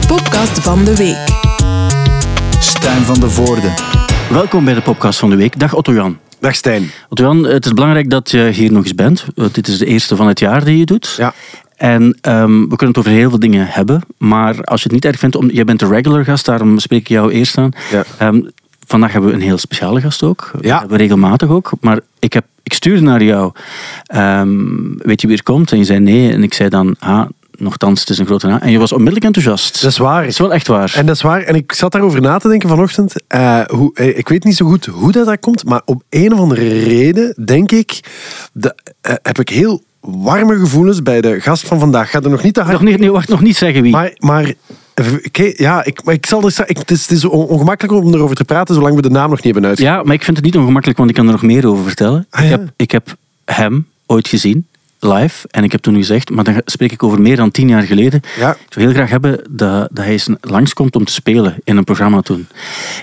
de 0.00 0.06
podcast 0.06 0.60
van 0.60 0.84
de 0.84 0.96
week. 0.96 1.26
Stijn 2.60 3.02
van 3.02 3.20
de 3.20 3.30
Voorde. 3.30 3.68
Welkom 4.30 4.64
bij 4.64 4.74
de 4.74 4.80
podcast 4.82 5.18
van 5.18 5.30
de 5.30 5.36
week. 5.36 5.58
Dag 5.58 5.74
Otto-Jan. 5.74 6.18
Dag 6.40 6.54
Stijn. 6.54 6.90
Otto-Jan, 7.08 7.44
het 7.44 7.64
is 7.64 7.72
belangrijk 7.72 8.10
dat 8.10 8.30
je 8.30 8.48
hier 8.48 8.72
nog 8.72 8.82
eens 8.82 8.94
bent. 8.94 9.26
Want 9.34 9.54
dit 9.54 9.68
is 9.68 9.78
de 9.78 9.86
eerste 9.86 10.16
van 10.16 10.26
het 10.26 10.38
jaar 10.38 10.64
die 10.64 10.78
je 10.78 10.84
doet. 10.84 11.14
Ja. 11.16 11.34
En 11.76 12.18
ehm, 12.20 12.60
we 12.60 12.76
kunnen 12.76 12.88
het 12.88 12.98
over 12.98 13.10
heel 13.10 13.28
veel 13.28 13.38
dingen 13.38 13.66
hebben. 13.66 14.00
Maar 14.18 14.64
als 14.64 14.82
je 14.82 14.84
het 14.84 14.92
niet 14.92 15.04
erg 15.04 15.18
vindt, 15.18 15.36
om, 15.36 15.50
jij 15.50 15.64
bent 15.64 15.78
de 15.80 15.86
regular 15.86 16.24
gast, 16.24 16.44
daarom 16.44 16.78
spreek 16.78 17.00
ik 17.00 17.08
jou 17.08 17.32
eerst 17.32 17.58
aan. 17.58 17.70
Ja. 17.90 18.04
Ehm, 18.18 18.40
vandaag 18.86 19.12
hebben 19.12 19.30
we 19.30 19.36
een 19.36 19.42
heel 19.42 19.58
speciale 19.58 20.00
gast 20.00 20.22
ook. 20.22 20.50
Dat 20.52 20.64
Ja. 20.64 20.78
hebben 20.78 20.96
we 20.96 21.02
regelmatig 21.02 21.48
ook. 21.48 21.72
Maar 21.80 22.00
ik, 22.18 22.32
heb, 22.32 22.44
ik 22.62 22.72
stuurde 22.72 23.02
naar 23.02 23.22
jou, 23.22 23.52
ehm, 24.04 24.96
weet 24.96 25.20
je 25.20 25.26
wie 25.26 25.36
er 25.36 25.42
komt? 25.42 25.72
En 25.72 25.78
je 25.78 25.84
zei 25.84 25.98
nee. 25.98 26.32
En 26.32 26.42
ik 26.42 26.54
zei 26.54 26.68
dan, 26.68 26.96
ah, 26.98 27.24
nogthans, 27.58 28.00
het 28.00 28.08
is 28.10 28.18
een 28.18 28.26
grote 28.26 28.46
naam. 28.46 28.58
En 28.58 28.70
je 28.70 28.78
was 28.78 28.92
onmiddellijk 28.92 29.24
enthousiast. 29.26 29.82
Dat 29.82 29.90
is 29.90 29.98
waar. 29.98 30.20
Dat 30.20 30.30
is 30.30 30.38
wel 30.38 30.52
echt 30.52 30.66
waar. 30.66 30.92
En 30.96 31.06
dat 31.06 31.16
is 31.16 31.22
waar. 31.22 31.42
En 31.42 31.54
ik 31.54 31.72
zat 31.72 31.92
daarover 31.92 32.20
na 32.20 32.38
te 32.38 32.48
denken 32.48 32.68
vanochtend. 32.68 33.14
Eh, 33.26 33.60
hoe, 33.66 33.90
eh, 33.94 34.18
ik 34.18 34.28
weet 34.28 34.44
niet 34.44 34.56
zo 34.56 34.66
goed 34.66 34.86
hoe 34.86 35.12
dat, 35.12 35.26
dat 35.26 35.40
komt, 35.40 35.64
maar 35.64 35.82
op 35.84 36.02
een 36.10 36.32
of 36.32 36.38
andere 36.38 36.68
reden 36.78 37.34
denk 37.44 37.72
ik, 37.72 38.00
eh, 38.60 39.14
heb 39.22 39.38
ik 39.38 39.48
heel 39.48 39.82
warme 40.00 40.58
gevoelens 40.58 41.02
bij 41.02 41.20
de 41.20 41.40
gast 41.40 41.66
van 41.66 41.78
vandaag. 41.78 42.10
Ga 42.10 42.20
er 42.20 42.30
nog 42.30 42.42
niet 42.42 42.54
te 42.54 42.60
hard... 42.60 42.72
nog 42.72 42.82
niet, 42.90 42.98
nee, 42.98 43.10
wacht, 43.10 43.28
nog 43.28 43.40
niet 43.40 43.56
zeggen 43.56 43.82
wie. 43.82 43.92
Maar, 43.92 44.12
maar 44.18 44.52
ja, 45.56 45.84
ik, 45.84 46.04
maar 46.04 46.14
ik 46.14 46.26
zal 46.26 46.42
er 46.44 46.50
straks- 46.50 46.70
ik, 46.70 46.78
het, 46.78 46.90
is, 46.90 47.02
het 47.02 47.10
is 47.10 47.24
on- 47.24 47.46
ongemakkelijk 47.46 48.04
om 48.04 48.14
erover 48.14 48.36
te 48.36 48.44
praten 48.44 48.74
zolang 48.74 48.94
we 48.96 49.02
de 49.02 49.10
naam 49.10 49.30
nog 49.30 49.42
niet 49.42 49.52
hebben 49.52 49.70
uit. 49.70 49.78
Ja, 49.78 50.02
maar 50.02 50.14
ik 50.14 50.24
vind 50.24 50.36
het 50.36 50.46
niet 50.46 50.56
ongemakkelijk, 50.56 50.98
want 50.98 51.10
ik 51.10 51.16
kan 51.16 51.26
er 51.26 51.32
nog 51.32 51.42
meer 51.42 51.68
over 51.68 51.84
vertellen. 51.84 52.26
Ah, 52.30 52.44
ik, 52.44 52.50
heb, 52.50 52.72
ik 52.76 52.90
heb 52.90 53.16
hem 53.44 53.86
ooit 54.06 54.28
gezien, 54.28 54.66
live. 55.04 55.48
En 55.50 55.64
ik 55.64 55.72
heb 55.72 55.80
toen 55.82 55.94
gezegd, 55.94 56.30
maar 56.30 56.44
dan 56.44 56.60
spreek 56.64 56.92
ik 56.92 57.02
over 57.02 57.20
meer 57.20 57.36
dan 57.36 57.50
tien 57.50 57.68
jaar 57.68 57.82
geleden. 57.82 58.20
Ja. 58.38 58.50
Ik 58.50 58.66
zou 58.68 58.84
heel 58.86 58.94
graag 58.94 59.10
hebben 59.10 59.40
dat, 59.50 59.88
dat 59.92 60.04
hij 60.04 60.12
eens 60.12 60.28
langskomt 60.40 60.96
om 60.96 61.04
te 61.04 61.12
spelen 61.12 61.56
in 61.64 61.76
een 61.76 61.84
programma 61.84 62.20
toen. 62.20 62.46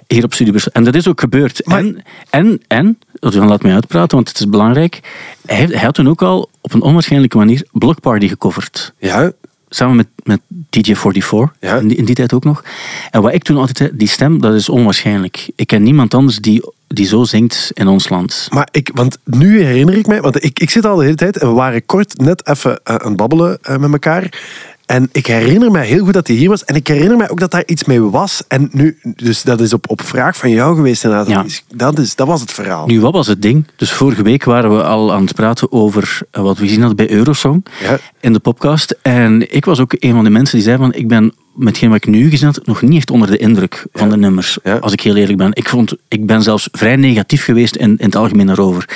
Hier 0.08 0.24
op 0.24 0.34
Studio. 0.34 0.54
En 0.72 0.84
dat 0.84 0.96
is 0.96 1.08
ook 1.08 1.20
gebeurd. 1.20 1.62
Maar- 1.66 1.80
En, 1.80 2.04
en, 2.30 2.62
en, 2.68 2.98
dan 3.20 3.48
laat 3.48 3.62
mij 3.64 3.74
uitpraten, 3.74 4.16
want 4.16 4.30
het 4.30 4.40
is 4.40 4.50
belangrijk. 4.50 5.00
Hij, 5.46 5.66
hij 5.66 5.84
had 5.84 5.94
toen 5.94 6.10
ook 6.10 6.22
al 6.22 6.50
op 6.62 6.74
een 6.74 6.82
onwaarschijnlijke 6.82 7.38
manier 7.38 7.66
Block 7.72 8.00
Party 8.00 8.28
gecoverd. 8.28 8.94
Ja, 9.00 9.32
Samen 9.74 9.96
met, 9.96 10.08
met 10.24 10.40
DJ44, 10.52 11.58
Ja. 11.60 11.76
in, 11.78 11.88
die, 11.88 11.98
in 11.98 12.06
die 12.06 12.16
tijd 12.16 12.34
ook 12.34 12.44
nog. 12.44 12.64
En 13.12 13.22
wat 13.22 13.34
ik 13.34 13.44
toen 13.44 13.58
altijd 13.58 13.78
zei, 13.78 13.90
die 13.94 14.08
stem, 14.08 14.42
dat 14.42 14.54
is 14.54 14.70
onwaarschijnlijk. 14.70 15.50
Ik 15.56 15.68
ken 15.68 15.84
niemand 15.84 16.14
anders 16.14 16.38
die, 16.40 16.62
die 16.94 17.06
zo 17.06 17.24
zingt 17.24 17.72
in 17.74 17.88
ons 17.88 18.10
land. 18.10 18.48
maar 18.52 18.68
ik, 18.72 18.90
want 18.94 19.18
nu 19.24 19.62
herinner 19.64 19.98
ik 19.98 20.08
mij, 20.08 20.22
want 20.22 20.44
ik, 20.44 20.60
ik 20.60 20.70
zit 20.70 20.86
al 20.86 20.96
de 20.96 21.04
hele 21.04 21.16
tijd 21.16 21.38
en 21.38 21.48
we 21.48 21.54
waren 21.54 21.86
kort 21.86 22.18
net 22.18 22.48
even 22.48 22.80
eh, 22.84 22.96
aan 22.96 23.08
het 23.08 23.16
babbelen 23.18 23.58
eh, 23.62 23.78
met 23.78 23.92
elkaar. 23.92 24.40
En 24.86 25.10
ik 25.12 25.28
herinner 25.28 25.72
mij 25.72 25.86
heel 25.86 26.04
goed 26.04 26.14
dat 26.14 26.28
hij 26.28 26.36
hier 26.36 26.50
was. 26.50 26.66
En 26.66 26.76
ik 26.76 26.88
herinner 26.88 27.18
mij 27.18 27.30
ook 27.30 27.40
dat 27.40 27.52
daar 27.52 27.64
iets 27.66 27.84
mee 27.84 28.02
was. 28.02 28.44
En 28.48 28.70
nu, 28.72 28.98
dus 29.16 29.44
dat 29.44 29.62
is 29.62 29.74
op, 29.74 29.90
op 29.90 30.02
vraag 30.02 30.38
van 30.38 30.50
jou 30.50 30.76
geweest 30.76 31.04
inderdaad. 31.04 31.28
Ja. 31.28 31.36
Dat, 31.76 32.00
is, 32.00 32.16
dat, 32.16 32.28
was 32.28 32.42
het 32.42 32.52
verhaal. 32.52 32.86
Nu, 32.86 33.02
wat 33.02 33.14
was 33.14 33.28
het 33.28 33.42
ding? 33.42 33.68
Dus 33.76 33.92
vorige 33.92 34.24
week 34.24 34.44
waren 34.44 34.76
we 34.76 34.84
al 34.84 35.14
aan 35.14 35.22
het 35.22 35.36
praten 35.36 35.72
over 35.72 36.20
eh, 36.32 36.42
wat 36.42 36.58
we 36.58 36.64
gezien 36.64 36.80
hadden 36.80 37.08
bij 37.08 37.16
Eurosong 37.16 37.66
Ja. 37.84 37.98
in 38.20 38.34
de 38.34 38.40
podcast. 38.40 38.98
En 39.02 39.54
ik 39.56 39.66
was 39.66 39.80
ook 39.80 39.96
een 40.00 40.14
van 40.14 40.24
de 40.24 40.30
mensen 40.30 40.56
die 40.56 40.66
zei 40.66 40.78
van, 40.78 40.94
ik 40.94 41.08
ben 41.08 41.34
met 41.56 41.68
hetgeen 41.68 41.90
wat 41.90 41.98
ik 41.98 42.08
nu 42.08 42.30
gezien 42.30 42.48
had, 42.48 42.66
nog 42.66 42.82
niet 42.82 42.98
echt 42.98 43.12
onder 43.12 43.30
de 43.30 43.38
indruk 43.38 43.86
van 43.94 44.10
de 44.10 44.18
nummers. 44.18 44.58
Ja. 44.64 44.78
Als 44.78 44.94
ik 44.94 45.02
heel 45.02 45.16
eerlijk 45.16 45.38
ben. 45.38 45.52
Ik, 45.54 45.70
vond, 45.70 45.94
ik 46.08 46.26
ben 46.26 46.44
zelfs 46.44 46.68
vrij 46.72 46.96
negatief 46.96 47.44
geweest 47.44 47.76
in, 47.76 47.90
in 47.90 48.06
het 48.06 48.16
algemeen 48.16 48.46
daarover. 48.46 48.90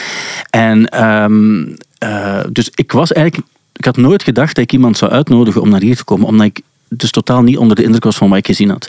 En 0.49 0.89
ehm, 0.89 1.65
eh, 1.97 2.43
dus 2.51 2.69
ik 2.75 2.91
was 2.91 3.11
eigenlijk... 3.11 3.47
Ik 3.73 3.85
had 3.85 3.97
nooit 3.97 4.23
gedacht 4.23 4.55
dat 4.55 4.63
ik 4.63 4.71
iemand 4.71 4.97
zou 4.97 5.11
uitnodigen 5.11 5.61
om 5.61 5.69
naar 5.69 5.81
hier 5.81 5.95
te 5.95 6.03
komen, 6.03 6.27
omdat 6.27 6.45
ik 6.45 6.61
dus 6.89 7.11
totaal 7.11 7.41
niet 7.41 7.57
onder 7.57 7.75
de 7.75 7.83
indruk 7.83 8.03
was 8.03 8.17
van 8.17 8.29
wat 8.29 8.37
ik 8.37 8.45
gezien 8.45 8.69
had. 8.69 8.87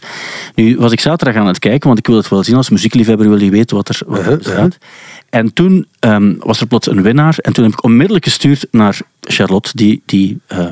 Nu 0.54 0.76
was 0.76 0.92
ik 0.92 1.00
zaterdag 1.00 1.40
aan 1.40 1.46
het 1.46 1.58
kijken, 1.58 1.86
want 1.86 1.98
ik 1.98 2.06
wil 2.06 2.16
het 2.16 2.28
wel 2.28 2.44
zien 2.44 2.56
als 2.56 2.70
muziekliefhebber, 2.70 3.28
wil 3.28 3.42
je 3.42 3.50
weten 3.50 3.76
wat 3.76 3.88
er, 3.88 4.00
wat 4.06 4.18
er 4.18 4.24
Uh-huh, 4.24 4.38
bestaat. 4.38 4.78
En 5.30 5.52
toen 5.52 5.86
ehm, 5.98 6.34
was 6.38 6.60
er 6.60 6.66
plots 6.66 6.86
een 6.86 7.02
winnaar. 7.02 7.36
En 7.38 7.52
toen 7.52 7.64
heb 7.64 7.72
ik 7.72 7.84
onmiddellijk 7.84 8.24
gestuurd 8.24 8.66
naar 8.70 8.98
Charlotte, 9.20 9.70
die, 9.74 10.02
die 10.04 10.38
eh, 10.46 10.66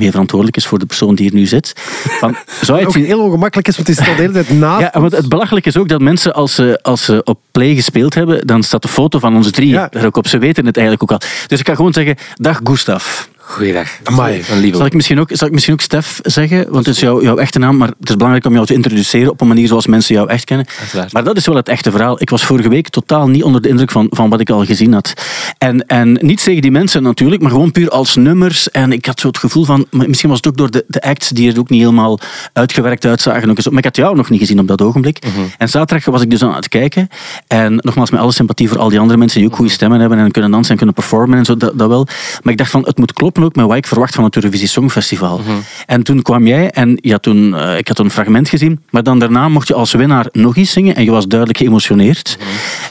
mee 0.00 0.10
verantwoordelijk 0.10 0.56
is 0.56 0.66
voor 0.66 0.78
de 0.78 0.86
persoon 0.86 1.14
die 1.14 1.28
hier 1.30 1.38
nu 1.38 1.46
zit. 1.46 1.72
Van, 2.20 2.36
zou 2.60 2.78
ook 2.78 2.84
het 2.84 2.94
zien? 2.94 3.04
heel 3.04 3.20
ongemakkelijk 3.20 3.68
is, 3.68 3.76
want 3.76 3.88
het 3.88 3.98
is 3.98 4.08
al 4.08 4.14
de 4.16 4.20
hele 4.20 4.32
tijd 4.32 4.58
na. 4.58 4.78
Ja, 4.80 4.90
want 5.00 5.12
het 5.12 5.28
belachelijke 5.28 5.68
is 5.68 5.76
ook 5.76 5.88
dat 5.88 6.00
mensen, 6.00 6.34
als 6.34 6.54
ze, 6.54 6.78
als 6.82 7.04
ze 7.04 7.20
op 7.24 7.38
play 7.52 7.74
gespeeld 7.74 8.14
hebben, 8.14 8.46
dan 8.46 8.62
staat 8.62 8.82
de 8.82 8.88
foto 8.88 9.18
van 9.18 9.36
onze 9.36 9.50
drie 9.50 9.68
Ja. 9.68 9.88
daar 9.90 10.04
ook 10.06 10.16
op. 10.16 10.26
Ze 10.26 10.38
weten 10.38 10.66
het 10.66 10.76
eigenlijk 10.76 11.12
ook 11.12 11.20
al. 11.22 11.28
Dus 11.46 11.60
ik 11.60 11.66
ga 11.68 11.74
gewoon 11.74 11.92
zeggen, 11.92 12.16
dag 12.34 12.60
Gustav. 12.64 13.26
Goeiedag. 13.50 13.88
Amai. 14.04 14.44
Van 14.44 14.58
lieve. 14.58 14.76
Zal 14.76 14.86
ik 14.86 14.94
misschien 14.94 15.20
ook, 15.20 15.28
zal 15.32 15.46
ik 15.46 15.52
misschien 15.52 15.74
ook 15.74 15.80
Stef 15.80 16.20
zeggen? 16.22 16.70
Want 16.70 16.86
het 16.86 16.94
is 16.94 17.00
jouw, 17.00 17.22
jouw 17.22 17.36
echte 17.36 17.58
naam, 17.58 17.76
maar 17.76 17.88
het 17.88 18.08
is 18.08 18.14
belangrijk 18.14 18.46
om 18.46 18.52
jou 18.52 18.66
te 18.66 18.74
introduceren 18.74 19.30
op 19.30 19.40
een 19.40 19.48
manier 19.48 19.66
zoals 19.66 19.86
mensen 19.86 20.14
jou 20.14 20.28
echt 20.28 20.44
kennen. 20.44 20.66
Maar 21.12 21.24
dat 21.24 21.36
is 21.36 21.46
wel 21.46 21.56
het 21.56 21.68
echte 21.68 21.90
verhaal. 21.90 22.22
Ik 22.22 22.30
was 22.30 22.44
vorige 22.44 22.68
week 22.68 22.88
totaal 22.88 23.28
niet 23.28 23.42
onder 23.42 23.62
de 23.62 23.68
indruk 23.68 23.90
van, 23.90 24.06
van 24.10 24.30
wat 24.30 24.40
ik 24.40 24.50
al 24.50 24.64
gezien 24.64 24.92
had. 24.92 25.12
En, 25.58 25.86
en 25.86 26.18
niet 26.20 26.42
tegen 26.42 26.62
die 26.62 26.70
mensen 26.70 27.02
natuurlijk, 27.02 27.42
maar 27.42 27.50
gewoon 27.50 27.72
puur 27.72 27.90
als 27.90 28.16
nummers. 28.16 28.70
En 28.70 28.92
ik 28.92 29.06
had 29.06 29.20
zo 29.20 29.26
het 29.26 29.38
gevoel 29.38 29.64
van, 29.64 29.86
misschien 29.90 30.28
was 30.28 30.38
het 30.38 30.48
ook 30.48 30.56
door 30.56 30.70
de, 30.70 30.84
de 30.88 31.02
acts 31.02 31.28
die 31.28 31.52
er 31.52 31.58
ook 31.58 31.70
niet 31.70 31.80
helemaal 31.80 32.18
uitgewerkt 32.52 33.04
uitzagen. 33.04 33.46
Maar 33.46 33.78
ik 33.78 33.84
had 33.84 33.96
jou 33.96 34.16
nog 34.16 34.30
niet 34.30 34.40
gezien 34.40 34.60
op 34.60 34.68
dat 34.68 34.82
ogenblik. 34.82 35.18
En 35.58 35.68
zaterdag 35.68 36.04
was 36.04 36.22
ik 36.22 36.30
dus 36.30 36.42
aan 36.42 36.54
het 36.54 36.68
kijken. 36.68 37.08
En 37.46 37.74
nogmaals, 37.76 38.10
met 38.10 38.20
alle 38.20 38.32
sympathie 38.32 38.68
voor 38.68 38.78
al 38.78 38.88
die 38.88 39.00
andere 39.00 39.18
mensen 39.18 39.40
die 39.40 39.48
ook 39.48 39.56
goede 39.56 39.70
stemmen 39.70 40.00
hebben 40.00 40.18
en 40.18 40.30
kunnen 40.30 40.50
dansen 40.50 40.70
en 40.70 40.76
kunnen 40.76 40.94
performen 40.94 41.38
en 41.38 41.44
zo, 41.44 41.56
dat, 41.56 41.78
dat 41.78 41.88
wel. 41.88 42.06
Maar 42.42 42.52
ik 42.52 42.58
dacht 42.58 42.70
van, 42.70 42.82
het 42.84 42.98
moet 42.98 43.12
kloppen 43.12 43.39
ook 43.44 43.54
met 43.56 43.66
wat 43.66 43.76
ik 43.76 43.86
verwacht 43.86 44.14
van 44.14 44.24
het 44.24 44.36
Eurovisie 44.36 44.68
Songfestival. 44.68 45.40
En 45.86 46.02
toen 46.02 46.22
kwam 46.22 46.46
jij 46.46 46.70
en 46.70 46.98
ja, 47.00 47.18
toen, 47.18 47.56
eh, 47.56 47.78
ik 47.78 47.88
had 47.88 47.98
een 47.98 48.10
fragment 48.10 48.48
gezien, 48.48 48.80
maar 48.90 49.02
dan 49.02 49.18
daarna 49.18 49.48
mocht 49.48 49.68
je 49.68 49.74
als 49.74 49.92
winnaar 49.92 50.26
nog 50.32 50.56
iets 50.56 50.72
zingen 50.72 50.94
en 50.96 51.04
je 51.04 51.10
was 51.10 51.26
duidelijk 51.26 51.58
geëmotioneerd. 51.58 52.38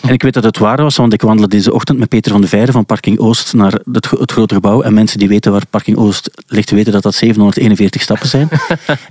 En 0.01 0.13
ik 0.13 0.21
weet 0.21 0.33
dat 0.33 0.43
het 0.43 0.57
waar 0.57 0.81
was, 0.81 0.95
want 0.95 1.13
ik 1.13 1.21
wandelde 1.21 1.55
deze 1.55 1.73
ochtend 1.73 1.99
met 1.99 2.09
Peter 2.09 2.31
van 2.31 2.41
de 2.41 2.47
Veijden 2.47 2.73
van 2.73 2.85
Parking 2.85 3.19
Oost 3.19 3.53
naar 3.53 3.79
het, 3.91 4.09
het 4.19 4.31
grote 4.31 4.53
gebouw. 4.53 4.81
En 4.81 4.93
mensen 4.93 5.19
die 5.19 5.27
weten 5.27 5.51
waar 5.51 5.65
Parking 5.69 5.97
Oost 5.97 6.29
ligt, 6.47 6.71
weten 6.71 6.91
dat 6.93 7.03
dat 7.03 7.15
741 7.15 8.01
stappen 8.01 8.27
zijn. 8.27 8.49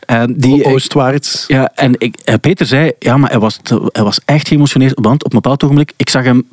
En 0.06 0.34
die, 0.36 0.64
Oostwaarts. 0.64 1.44
ja, 1.48 1.70
en 1.74 1.94
ik, 1.98 2.16
eh, 2.24 2.34
Peter 2.40 2.66
zei, 2.66 2.92
ja, 2.98 3.16
maar 3.16 3.30
hij 3.30 3.38
was, 3.38 3.58
hij 3.92 4.02
was 4.02 4.20
echt 4.24 4.48
geëmotioneerd, 4.48 4.98
want 5.00 5.24
op 5.24 5.32
een 5.32 5.40
bepaald 5.40 5.62
ogenblik, 5.62 5.92
ik 5.96 6.08
zag 6.10 6.24
hem, 6.24 6.44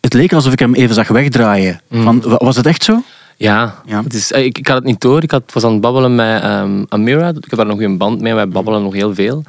het 0.00 0.14
leek 0.14 0.32
alsof 0.32 0.52
ik 0.52 0.58
hem 0.58 0.74
even 0.74 0.94
zag 0.94 1.08
wegdraaien. 1.08 1.80
Van, 1.90 2.20
wa- 2.20 2.36
was 2.38 2.56
het 2.56 2.66
echt 2.66 2.84
zo? 2.84 3.02
Ja, 3.36 3.74
Ja. 3.84 4.02
Het 4.02 4.14
is, 4.14 4.32
eh, 4.32 4.44
ik, 4.44 4.58
ik 4.58 4.66
had 4.66 4.76
het 4.76 4.84
niet 4.84 5.00
door. 5.00 5.22
Ik 5.22 5.30
had, 5.30 5.42
was 5.52 5.64
aan 5.64 5.72
het 5.72 5.80
babbelen 5.80 6.14
met 6.14 6.42
ehm, 6.42 6.84
Amira. 6.88 7.28
Ik 7.28 7.44
heb 7.48 7.56
daar 7.56 7.66
nog 7.66 7.80
een 7.80 7.98
band 7.98 8.20
mee. 8.20 8.34
Wij 8.34 8.48
babbelen 8.48 8.82
nog 8.82 8.94
heel 8.94 9.14
veel. 9.14 9.44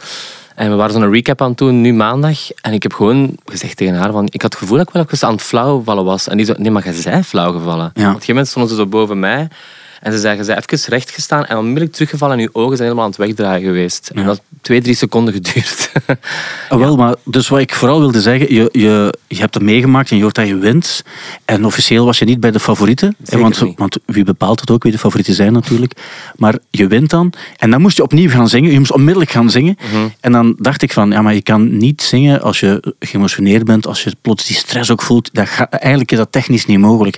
En 0.56 0.70
we 0.70 0.76
waren 0.76 0.94
zo'n 0.94 1.12
recap 1.12 1.42
aan 1.42 1.50
het 1.50 1.58
doen, 1.58 1.82
nu 1.82 1.94
maandag. 1.94 2.52
En 2.62 2.74
ik 2.74 2.84
heb 2.84 2.94
gewoon 2.94 3.36
gezegd 3.46 3.78
tegen 3.78 3.96
haar, 3.96 4.12
van, 4.12 4.26
ik 4.32 4.42
had 4.42 4.52
het 4.52 4.62
gevoel 4.62 4.78
dat 4.78 4.88
ik 4.88 4.94
wel 4.94 5.06
even 5.12 5.28
aan 5.28 5.34
het 5.34 5.44
flauw 5.44 5.84
was. 5.84 6.28
En 6.28 6.38
die 6.38 6.46
zo, 6.46 6.54
nee, 6.58 6.72
maar 6.72 6.84
jij 6.84 6.94
zei 6.94 7.24
flauw 7.24 7.52
gevallen. 7.52 7.78
Ja. 7.84 7.90
Op 7.90 7.98
een 7.98 8.04
gegeven 8.06 8.28
moment 8.28 8.48
stonden 8.48 8.72
ze 8.72 8.78
zo 8.78 8.86
boven 8.86 9.20
mij. 9.20 9.48
En 10.04 10.12
ze 10.12 10.18
zei, 10.18 10.38
je 10.38 10.44
zei 10.44 10.60
even 10.68 10.90
recht 10.90 11.12
gestaan 11.12 11.46
en 11.46 11.58
onmiddellijk 11.58 11.94
teruggevallen 11.94 12.36
en 12.36 12.42
je 12.42 12.50
ogen 12.52 12.78
zijn 12.78 12.82
helemaal 12.82 13.04
aan 13.04 13.10
het 13.10 13.20
wegdraaien 13.20 13.66
geweest. 13.66 14.10
En 14.10 14.16
dat 14.16 14.26
heeft 14.26 14.42
twee, 14.62 14.82
drie 14.82 14.96
seconden 14.96 15.34
geduurd. 15.34 15.92
Ah, 16.70 16.80
wel, 16.80 16.96
maar 16.96 17.16
dus 17.26 17.48
wat 17.48 17.60
ik 17.60 17.74
vooral 17.74 18.00
wilde 18.00 18.22
zeggen, 18.22 18.54
je, 18.54 18.70
je, 18.72 19.14
je 19.28 19.40
hebt 19.40 19.54
het 19.54 19.64
meegemaakt 19.64 20.10
en 20.10 20.16
je 20.18 20.22
hoort 20.22 20.36
dat 20.36 20.48
je 20.48 20.56
wint. 20.56 21.04
En 21.46 21.66
officieel 21.66 22.06
was 22.06 22.20
je 22.20 22.26
niet 22.26 22.40
bij 22.40 22.52
de 22.52 22.60
favorieten. 22.60 23.16
Zeker 23.24 23.40
want, 23.40 23.58
want 23.76 23.98
wie 24.06 24.24
bepaalt 24.24 24.60
het 24.60 24.72
ook, 24.72 24.84
wie 24.84 24.92
de 24.92 24.98
favorieten 24.98 25.34
zijn 25.34 25.54
natuurlijk. 25.54 25.94
Maar 26.36 26.58
je 26.70 26.88
wint 26.88 27.10
dan. 27.10 27.34
En 27.58 27.70
dan 27.70 27.82
moest 27.82 27.98
je 27.98 28.04
opnieuw 28.04 28.30
gaan 28.30 28.50
zingen. 28.50 28.72
Je 28.72 28.80
moest 28.80 28.92
onmiddellijk 28.92 29.32
gaan 29.32 29.50
zingen. 29.50 29.78
Mhm. 29.80 30.08
En 30.20 30.32
dan 30.32 30.56
dacht 30.60 30.82
ik 30.82 30.94
van, 30.94 31.12
ja, 31.12 31.22
maar 31.22 31.34
je 31.34 31.42
kan 31.42 31.78
niet 31.78 32.02
zingen 32.02 32.42
als 32.42 32.60
je 32.60 32.94
geëmotioneerd 33.00 33.66
bent, 33.66 33.88
als 33.88 34.04
je 34.04 34.16
plots 34.22 34.46
die 34.46 34.56
stress 34.56 34.92
ook 34.92 35.02
voelt. 35.02 35.30
Dat 35.34 35.50
ga, 35.50 35.70
eigenlijk 35.70 36.12
is 36.12 36.18
dat 36.18 36.32
technisch 36.32 36.66
niet 36.66 36.80
mogelijk. 36.80 37.18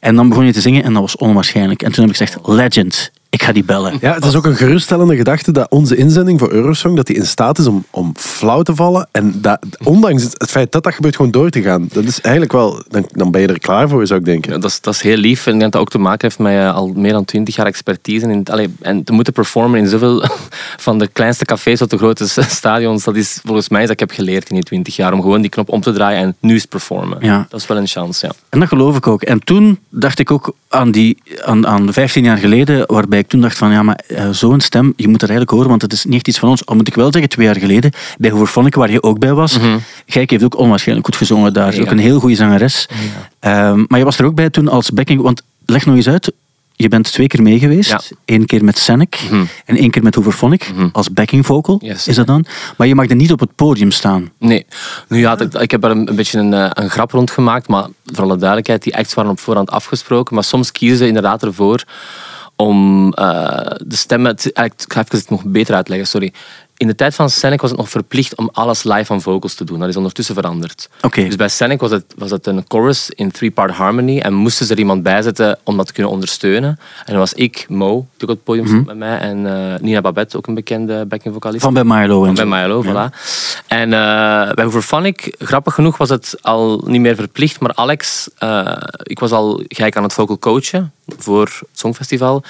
En 0.00 0.16
dan 0.16 0.28
begon 0.28 0.46
je 0.46 0.52
te 0.52 0.60
zingen 0.60 0.84
en 0.84 0.92
dat 0.92 1.02
was 1.02 1.16
onwaarschijnlijk. 1.16 1.82
En 1.82 1.92
toen 1.92 2.00
heb 2.00 2.12
ik 2.12 2.16
gezegd, 2.16 2.25
zegt 2.28 2.48
legend. 2.48 3.10
Ik 3.30 3.42
ga 3.42 3.52
die 3.52 3.64
bellen. 3.64 3.98
Ja, 4.00 4.14
het 4.14 4.24
is 4.24 4.34
ook 4.34 4.44
een 4.44 4.56
geruststellende 4.56 5.16
gedachte 5.16 5.52
dat 5.52 5.70
onze 5.70 5.96
inzending 5.96 6.38
voor 6.38 6.50
Eurosong 6.52 6.96
dat 6.96 7.06
die 7.06 7.16
in 7.16 7.26
staat 7.26 7.58
is 7.58 7.66
om, 7.66 7.84
om 7.90 8.12
flauw 8.16 8.62
te 8.62 8.74
vallen. 8.74 9.08
En 9.12 9.40
dat, 9.40 9.58
ondanks 9.82 10.22
het, 10.22 10.34
het 10.38 10.50
feit 10.50 10.72
dat 10.72 10.82
dat 10.82 10.94
gebeurt, 10.94 11.16
gewoon 11.16 11.30
door 11.30 11.50
te 11.50 11.62
gaan. 11.62 11.88
Dat 11.92 12.04
is 12.04 12.20
eigenlijk 12.20 12.52
wel... 12.52 12.82
Dan, 12.88 13.08
dan 13.10 13.30
ben 13.30 13.40
je 13.40 13.46
er 13.46 13.58
klaar 13.58 13.88
voor, 13.88 14.06
zou 14.06 14.20
ik 14.20 14.26
denken. 14.26 14.52
Ja, 14.52 14.58
dat, 14.58 14.70
is, 14.70 14.80
dat 14.80 14.94
is 14.94 15.00
heel 15.00 15.16
lief. 15.16 15.46
En 15.46 15.52
ik 15.52 15.58
denk 15.58 15.72
dat 15.72 15.72
dat 15.72 15.80
ook 15.80 15.88
te 15.88 15.98
maken 15.98 16.20
heeft 16.28 16.38
met 16.38 16.52
eh, 16.52 16.74
al 16.74 16.92
meer 16.94 17.12
dan 17.12 17.24
twintig 17.24 17.56
jaar 17.56 17.66
expertise. 17.66 18.28
In 18.28 18.44
allee, 18.44 18.74
en 18.80 19.04
te 19.04 19.12
moeten 19.12 19.32
performen 19.32 19.80
in 19.80 19.88
zoveel 19.88 20.24
van 20.86 20.98
de 20.98 21.06
kleinste 21.06 21.44
cafés 21.44 21.78
tot 21.78 21.90
de 21.90 21.96
grote 21.96 22.26
stadions. 22.48 23.04
Dat 23.04 23.16
is 23.16 23.40
volgens 23.44 23.68
mij 23.68 23.80
dat 23.80 23.90
ik 23.90 24.00
heb 24.00 24.10
geleerd 24.10 24.48
in 24.48 24.54
die 24.54 24.64
twintig 24.64 24.96
jaar. 24.96 25.12
Om 25.12 25.20
gewoon 25.20 25.40
die 25.40 25.50
knop 25.50 25.68
om 25.68 25.80
te 25.80 25.92
draaien 25.92 26.20
en 26.20 26.36
nu 26.40 26.52
eens 26.52 26.66
performen. 26.66 27.18
Ja. 27.20 27.46
Dat 27.48 27.60
is 27.60 27.66
wel 27.66 27.76
een 27.76 27.86
chance, 27.86 28.26
ja. 28.26 28.32
En 28.48 28.58
dat 28.58 28.68
geloof 28.68 28.96
ik 28.96 29.06
ook. 29.06 29.22
En 29.22 29.44
toen 29.44 29.78
dacht 29.88 30.18
ik 30.18 30.30
ook 30.30 30.54
aan, 30.68 30.90
die, 30.90 31.22
aan, 31.44 31.66
aan 31.66 31.92
15 31.92 32.24
jaar 32.24 32.36
geleden, 32.36 32.84
waarbij 32.86 33.15
ik 33.18 33.28
toen 33.28 33.40
dacht 33.40 33.58
van, 33.58 33.70
ja, 33.70 33.82
maar 33.82 34.00
eh, 34.08 34.28
zo'n 34.30 34.60
stem, 34.60 34.92
je 34.96 35.08
moet 35.08 35.20
dat 35.20 35.28
eigenlijk 35.28 35.50
horen, 35.50 35.68
want 35.68 35.82
het 35.82 35.92
is 35.92 36.04
niet 36.04 36.14
echt 36.14 36.28
iets 36.28 36.38
van 36.38 36.48
ons. 36.48 36.66
Al 36.66 36.76
moet 36.76 36.88
ik 36.88 36.94
wel 36.94 37.12
zeggen, 37.12 37.30
twee 37.30 37.46
jaar 37.46 37.56
geleden, 37.56 37.90
bij 38.18 38.30
Hoeverphonic, 38.30 38.74
waar 38.74 38.90
je 38.90 39.02
ook 39.02 39.18
bij 39.18 39.34
was, 39.34 39.58
Gijk 40.06 40.30
heeft 40.30 40.44
ook 40.44 40.58
onwaarschijnlijk 40.58 41.06
goed 41.06 41.16
gezongen 41.16 41.52
daar. 41.52 41.80
Ook 41.80 41.90
een 41.90 41.98
heel 41.98 42.20
goede 42.20 42.34
zangeres. 42.36 42.88
Ehm, 43.40 43.84
maar 43.88 43.98
je 43.98 44.04
was 44.04 44.18
er 44.18 44.24
ook 44.24 44.34
bij 44.34 44.50
toen 44.50 44.68
als 44.68 44.90
backing, 44.90 45.20
want 45.22 45.42
leg 45.66 45.86
nog 45.86 45.96
eens 45.96 46.08
uit, 46.08 46.32
je 46.78 46.88
bent 46.88 47.12
twee 47.12 47.26
keer 47.26 47.42
mee 47.42 47.58
geweest. 47.58 47.90
Ja. 47.90 48.00
Eén 48.24 48.46
keer 48.46 48.64
met 48.64 48.78
Senek 48.78 49.20
Mhm. 49.30 49.44
en 49.64 49.76
één 49.76 49.90
keer 49.90 50.02
met 50.02 50.14
Hooverphonic 50.14 50.72
als 50.92 51.12
backing 51.12 51.46
vocal. 51.46 51.78
Yes. 51.82 52.08
Is 52.08 52.16
dat 52.16 52.26
dan? 52.26 52.44
Maar 52.76 52.86
je 52.86 52.94
mag 52.94 53.08
er 53.08 53.16
niet 53.16 53.32
op 53.32 53.40
het 53.40 53.54
podium 53.54 53.90
staan. 53.90 54.30
Nee. 54.38 54.66
Nu 55.08 55.18
ja, 55.18 55.38
ik, 55.38 55.54
ik 55.54 55.70
heb 55.70 55.84
er 55.84 55.90
een, 55.90 56.08
een 56.08 56.14
beetje 56.16 56.38
een, 56.38 56.54
eh, 56.54 56.70
een 56.72 56.90
grap 56.90 57.10
rond 57.10 57.30
gemaakt, 57.30 57.68
maar 57.68 57.86
voor 58.04 58.24
alle 58.24 58.36
duidelijkheid, 58.36 58.82
die 58.82 58.96
acts 58.96 59.14
waren 59.14 59.30
op 59.30 59.40
voorhand 59.40 59.70
afgesproken. 59.70 60.34
Maar 60.34 60.44
soms 60.44 60.72
kiezen 60.72 60.98
ze 60.98 61.06
inderdaad 61.06 61.42
ervoor 61.42 61.84
om 62.56 63.12
eh, 63.12 63.70
de 63.86 63.96
stemmen... 63.96 64.36
eigenlijk, 64.36 64.82
Ik 64.82 64.92
ga 64.92 65.00
even 65.00 65.18
het 65.18 65.30
nog 65.30 65.44
beter 65.44 65.74
uitleggen, 65.74 66.06
sorry. 66.06 66.32
In 66.76 66.86
de 66.86 66.94
tijd 66.94 67.14
van 67.14 67.30
Senek 67.30 67.60
was 67.60 67.70
het 67.70 67.78
nog 67.78 67.88
verplicht 67.88 68.36
om 68.36 68.48
alles 68.52 68.84
live 68.84 69.12
aan 69.12 69.20
vocals 69.20 69.54
te 69.54 69.64
doen. 69.64 69.78
Dat 69.78 69.88
is 69.88 69.96
ondertussen 69.96 70.34
veranderd. 70.34 70.88
Oké. 71.02 71.24
Dus 71.24 71.36
bij 71.36 71.48
Senek 71.48 71.80
was 71.80 71.90
het, 71.90 72.04
was 72.16 72.30
het 72.30 72.46
een 72.46 72.64
chorus 72.68 73.10
in 73.10 73.30
three-part 73.30 73.70
harmony 73.70 74.18
en 74.18 74.34
moesten 74.34 74.66
ze 74.66 74.72
er 74.72 74.78
iemand 74.78 75.02
bij 75.02 75.22
zetten 75.22 75.58
om 75.62 75.76
dat 75.76 75.86
te 75.86 75.92
kunnen 75.92 76.12
ondersteunen. 76.12 76.78
En 77.04 77.12
dat 77.12 77.16
was 77.16 77.32
ik, 77.32 77.66
Mo, 77.68 78.06
die 78.16 78.28
op 78.28 78.34
het 78.34 78.44
podium 78.44 78.66
stond 78.66 78.86
met 78.86 78.96
mij, 78.96 79.18
en 79.18 79.46
eh, 79.46 79.80
Nina 79.80 80.00
Babette, 80.00 80.36
ook 80.36 80.46
een 80.46 80.54
bekende 80.54 81.04
backing 81.06 81.34
vocalist. 81.34 81.62
Van 81.62 81.74
bij 81.74 81.84
Milo 81.84 82.24
en 82.24 82.34
Bij. 82.34 82.46
Milo, 82.46 82.82
voilà. 82.84 83.16
En 83.66 83.92
eh 83.92 84.54
bij 84.54 84.64
Overphonic, 84.64 85.34
grappig 85.38 85.74
genoeg, 85.74 85.96
was 85.96 86.08
het 86.08 86.36
al 86.42 86.82
niet 86.86 87.00
meer 87.00 87.14
verplicht. 87.14 87.60
Maar 87.60 87.74
Alex, 87.74 88.28
eh, 88.38 88.76
ik 89.02 89.18
was 89.18 89.30
al 89.30 89.62
gelijk 89.68 89.96
aan 89.96 90.02
het 90.02 90.12
vocal 90.12 90.38
coachen 90.38 90.92
voor 91.18 91.44
het 91.44 91.62
Songfestival. 91.72 92.42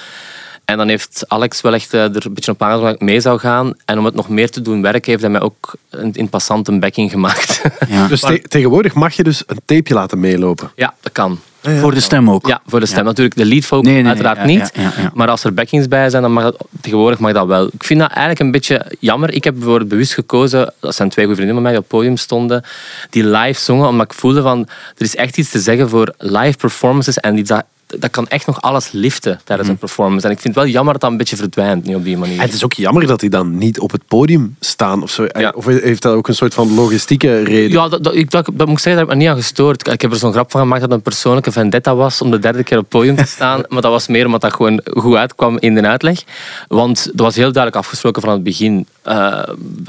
En 0.67 0.77
dan 0.77 0.87
heeft 0.87 1.23
Alex 1.27 1.61
wel 1.61 1.73
echt 1.73 1.93
eh, 1.93 2.01
er 2.15 2.25
een 2.25 2.33
beetje 2.33 2.51
op 2.51 2.61
aangedrongen 2.61 2.91
dat 2.93 3.01
ik 3.01 3.07
mee 3.07 3.19
zou 3.19 3.39
gaan. 3.39 3.73
En 3.85 3.97
om 3.97 4.05
het 4.05 4.15
nog 4.15 4.29
meer 4.29 4.49
te 4.51 4.61
doen 4.61 4.81
werken, 4.81 5.09
heeft 5.11 5.21
hij 5.21 5.31
mij 5.31 5.41
ook 5.41 5.73
in, 5.91 6.11
in 6.13 6.29
passant 6.29 6.67
een 6.67 6.79
backing 6.79 7.11
gemaakt. 7.11 7.61
Ja. 7.87 8.07
Dus 8.07 8.19
te- 8.19 8.41
tegenwoordig 8.47 8.93
mag 8.93 9.13
je 9.13 9.23
dus 9.23 9.43
een 9.47 9.59
tapeje 9.65 9.93
laten 9.93 10.19
meelopen. 10.19 10.71
ja, 10.75 10.93
dat 11.01 11.11
kan. 11.11 11.39
Voor 11.61 11.93
de 11.93 11.99
stem 11.99 12.29
ook. 12.29 12.47
Ja, 12.47 12.61
voor 12.67 12.79
de 12.79 12.85
stem. 12.85 13.03
Natuurlijk, 13.03 13.35
de 13.35 13.45
lead 13.45 13.63
vocal 13.65 13.81
Nee, 13.83 13.93
nee, 13.93 14.01
nee, 14.01 14.11
uiteraard 14.11 14.37
ja, 14.37 14.45
niet. 14.45 14.71
ja, 14.73 14.81
ja, 14.81 14.91
ja. 14.97 15.11
Maar 15.13 15.27
als 15.29 15.43
er 15.43 15.53
backings 15.53 15.87
bij 15.87 16.09
zijn, 16.09 16.21
dan 16.21 16.31
mag 16.33 16.43
dat 16.43 16.57
tegenwoordig 16.81 17.19
mag 17.19 17.33
dat 17.33 17.47
wel. 17.47 17.67
Ik 17.73 17.83
vind 17.83 17.99
dat 17.99 18.09
eigenlijk 18.09 18.39
een 18.39 18.51
beetje 18.51 18.91
jammer. 18.99 19.33
Ik 19.33 19.43
heb 19.43 19.53
bijvoorbeeld 19.55 19.89
bewust 19.89 20.13
gekozen, 20.13 20.73
dat 20.79 20.95
zijn 20.95 21.09
twee 21.09 21.25
goede 21.25 21.41
vrienden 21.41 21.55
van 21.55 21.63
mij 21.63 21.73
die 21.73 21.81
op 21.83 21.89
het 21.89 21.97
podium 21.99 22.17
stonden, 22.17 22.63
die 23.09 23.25
live 23.25 23.61
zongen, 23.61 23.87
omdat 23.87 24.05
ik 24.11 24.17
voelde 24.17 24.41
van, 24.41 24.59
er 24.97 25.05
is 25.05 25.15
echt 25.15 25.37
iets 25.37 25.49
te 25.49 25.59
zeggen 25.59 25.89
voor 25.89 26.13
live 26.17 26.57
performances 26.57 27.17
en 27.17 27.37
iets 27.37 27.49
dat, 27.49 27.63
dat 27.87 28.09
kan 28.09 28.27
echt 28.27 28.45
nog 28.47 28.61
alles 28.61 28.91
liften 28.91 29.39
tijdens 29.43 29.69
een 29.69 29.77
performance. 29.77 30.25
En 30.25 30.31
ik 30.31 30.39
vind 30.39 30.55
het 30.55 30.63
wel 30.63 30.73
jammer 30.73 30.93
dat 30.93 31.01
dat 31.01 31.11
een 31.11 31.17
beetje 31.17 31.35
verdwijnt 31.35 31.85
nu 31.85 31.95
op 31.95 32.03
die 32.03 32.17
manier. 32.17 32.35
En 32.35 32.45
het 32.45 32.53
is 32.53 32.63
ook 32.63 32.73
jammer 32.73 33.07
dat 33.07 33.19
die 33.19 33.29
dan 33.29 33.57
niet 33.57 33.79
op 33.79 33.91
het 33.91 34.01
podium 34.07 34.55
staan. 34.59 35.03
Of, 35.03 35.11
zo. 35.11 35.25
Ja. 35.39 35.53
of 35.55 35.65
heeft 35.65 36.01
dat 36.01 36.13
ook 36.13 36.27
een 36.27 36.35
soort 36.35 36.53
van 36.53 36.73
logistieke 36.73 37.43
reden? 37.43 37.71
Ja, 37.71 37.87
dat, 37.87 38.03
dat, 38.03 38.15
ik, 38.15 38.31
dat, 38.31 38.45
dat 38.53 38.67
moet 38.67 38.77
ik 38.77 38.83
zeggen, 38.83 38.91
daar 38.91 38.99
heb 38.99 39.09
ik 39.09 39.13
me 39.13 39.21
niet 39.23 39.29
aan 39.29 39.41
gestoord. 39.41 39.87
Ik 39.87 40.01
heb 40.01 40.11
er 40.11 40.17
zo'n 40.17 40.31
grap 40.31 40.51
van 40.51 40.61
gemaakt 40.61 40.81
dat 40.81 40.89
het 40.89 40.97
een 40.97 41.03
persoonlijke 41.03 41.51
vendetta 41.51 41.95
was 41.95 42.21
om 42.21 42.31
de 42.31 42.39
derde 42.39 42.63
keer 42.63 42.77
op 42.77 42.83
het 42.83 42.91
podium 42.91 43.15
te 43.15 43.25
staan. 43.25 43.61
maar 43.69 43.81
dat 43.81 43.91
was 43.91 44.07
meer 44.07 44.25
omdat 44.25 44.41
dat 44.41 44.53
gewoon 44.53 44.81
goed 44.93 45.15
uitkwam 45.15 45.57
in 45.59 45.75
de 45.75 45.81
uitleg. 45.81 46.23
Want 46.67 47.05
dat 47.05 47.25
was 47.25 47.35
heel 47.35 47.51
duidelijk 47.51 47.75
afgesproken 47.75 48.21
van 48.21 48.31
het 48.31 48.43
begin. 48.43 48.87
Eh, 49.07 49.43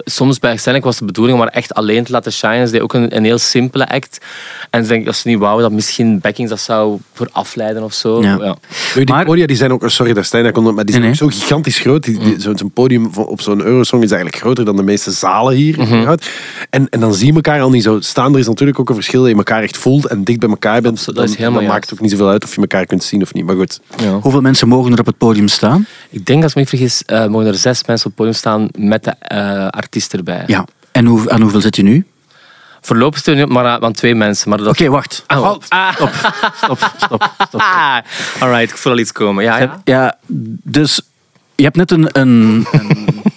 soms 0.04 0.38
bij 0.38 0.56
Senek 0.56 0.84
was 0.84 0.98
de 0.98 1.04
bedoeling 1.04 1.38
om 1.38 1.44
maar 1.44 1.52
echt 1.54 1.74
alleen 1.74 2.04
te 2.04 2.12
laten 2.12 2.32
shinen. 2.32 2.66
Ze 2.66 2.72
deed 2.72 2.80
ook 2.82 2.94
een, 2.94 3.16
een 3.16 3.24
heel 3.24 3.38
simpele 3.38 3.88
act. 3.88 4.18
En 4.70 4.82
ze 4.82 4.88
denken, 4.88 5.08
als 5.08 5.20
ze 5.20 5.28
niet 5.28 5.38
wouden, 5.38 5.62
dat 5.62 5.72
misschien 5.72 6.20
backings 6.20 6.50
dat 6.50 6.60
zou 6.60 6.98
voor 7.12 7.28
afleiden 7.32 7.82
of 7.82 7.92
zo. 7.92 8.22
Ja. 8.22 8.56
Die 8.94 9.04
Maar- 9.06 9.24
podia 9.24 9.46
die 9.46 9.56
zijn 9.56 9.72
ook, 9.72 9.90
sorry 9.90 10.12
dat 10.12 10.24
Stijn 10.24 10.42
daar 10.42 10.52
komt, 10.52 10.74
maar 10.74 10.84
die 10.84 10.94
zijn 10.94 11.02
Nee, 11.02 11.12
ook 11.12 11.18
zo 11.32 11.38
gigantisch 11.38 11.78
groot. 11.78 12.04
Die, 12.04 12.18
die- 12.18 12.40
zo- 12.40 12.56
Zo'n 12.56 12.70
podium 12.70 13.12
van- 13.12 13.26
op 13.26 13.40
zo'n 13.40 13.60
Eurosong 13.62 14.02
is 14.02 14.10
eigenlijk 14.10 14.42
groter 14.42 14.64
dan 14.64 14.76
de 14.76 14.82
meeste 14.82 15.10
zalen 15.10 15.54
hier. 15.54 15.74
überhaupt. 15.80 16.28
En, 16.70 16.86
en 16.90 17.00
dan 17.00 17.14
zie 17.14 17.26
je 17.26 17.32
elkaar 17.34 17.60
al 17.60 17.70
niet 17.70 17.82
zo 17.82 18.00
staan. 18.00 18.32
Er 18.32 18.38
is 18.38 18.46
natuurlijk 18.46 18.78
ook 18.80 18.88
een 18.88 18.94
verschil 18.94 19.20
dat 19.20 19.30
je 19.30 19.36
elkaar 19.36 19.62
echt 19.62 19.76
voelt 19.76 20.06
en 20.06 20.24
dicht 20.24 20.38
bij 20.38 20.48
elkaar 20.48 20.80
bent. 20.80 21.14
Dat 21.14 21.24
is 21.28 21.36
helemaal 21.36 21.60
dan 21.60 21.68
maakt 21.68 21.84
het 21.84 21.92
ook 21.94 22.00
niet 22.00 22.10
zoveel 22.10 22.28
uit 22.28 22.44
of 22.44 22.54
je 22.54 22.60
elkaar 22.60 22.86
kunt 22.86 23.04
zien 23.04 23.22
of 23.22 23.34
niet. 23.34 23.44
Maar 23.46 23.56
goed. 23.56 23.80
Ja. 23.96 24.18
Hoeveel 24.20 24.40
mensen 24.40 24.68
mogen 24.68 24.92
er 24.92 24.98
op 25.00 25.06
het 25.06 25.18
podium 25.18 25.48
staan? 25.48 25.86
Ik 26.10 26.26
denk, 26.26 26.42
als 26.42 26.50
ik 26.50 26.54
me 26.56 26.60
niet 26.60 26.70
vergis, 26.70 27.02
eh, 27.06 27.26
mogen 27.26 27.46
er 27.46 27.54
zes 27.54 27.84
mensen 27.86 28.06
op 28.10 28.12
het 28.12 28.14
podium 28.14 28.34
staan 28.34 28.68
met 28.78 29.07
eh, 29.19 29.69
artiest 29.69 30.12
erbij. 30.12 30.44
Ja. 30.46 30.64
En 30.93 31.06
hoe, 31.06 31.31
aan 31.31 31.40
hoeveel 31.40 31.60
zit 31.60 31.76
je 31.76 31.82
nu? 31.82 32.06
Voorlopig 32.81 33.19
steun 33.19 33.38
ik 33.38 33.49
maar 33.49 33.66
aan 33.66 33.82
aan 33.82 33.93
twee 33.93 34.14
mensen. 34.14 34.49
Maar 34.49 34.58
dat... 34.58 34.66
Oké, 34.69 34.88
wacht. 34.88 35.25
Ah, 35.26 35.56
ah. 35.69 35.93
Stop, 35.94 36.10
stop, 36.56 36.90
stop. 36.96 37.32
stop. 37.49 37.60
Ah, 37.78 37.99
alright, 38.38 38.70
ik 38.70 38.76
voel 38.76 38.93
al 38.93 38.99
iets 38.99 39.12
komen. 39.12 39.44
Ja, 39.44 39.58
ja. 39.58 39.81
Ja, 39.84 40.19
dus 40.62 41.00
je 41.55 41.64
hebt 41.64 41.76
net 41.76 41.90
een, 41.90 42.08
een, 42.12 42.66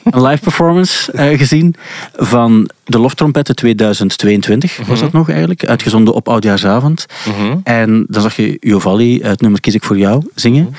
een, 0.03 0.23
live 0.23 0.41
performance 0.41 1.12
eh, 1.12 1.38
gezien 1.38 1.75
van 2.15 2.69
de 2.83 3.00
Loftrompetten 3.00 3.56
2022, 3.56 4.88
was 4.88 5.00
dat 5.00 5.12
nog 5.12 5.29
eigenlijk, 5.29 5.65
uitgezonden 5.65 6.13
op 6.13 6.29
Oudjaarsavond. 6.29 7.06
Mhm. 7.25 7.57
En 7.63 8.06
dan 8.09 8.21
zag 8.21 8.35
je 8.35 8.57
Jovalli 8.59 9.19
het 9.21 9.41
nummer 9.41 9.59
Kies 9.59 9.75
ik 9.75 9.83
voor 9.83 9.97
jou 9.97 10.29
zingen. 10.35 10.75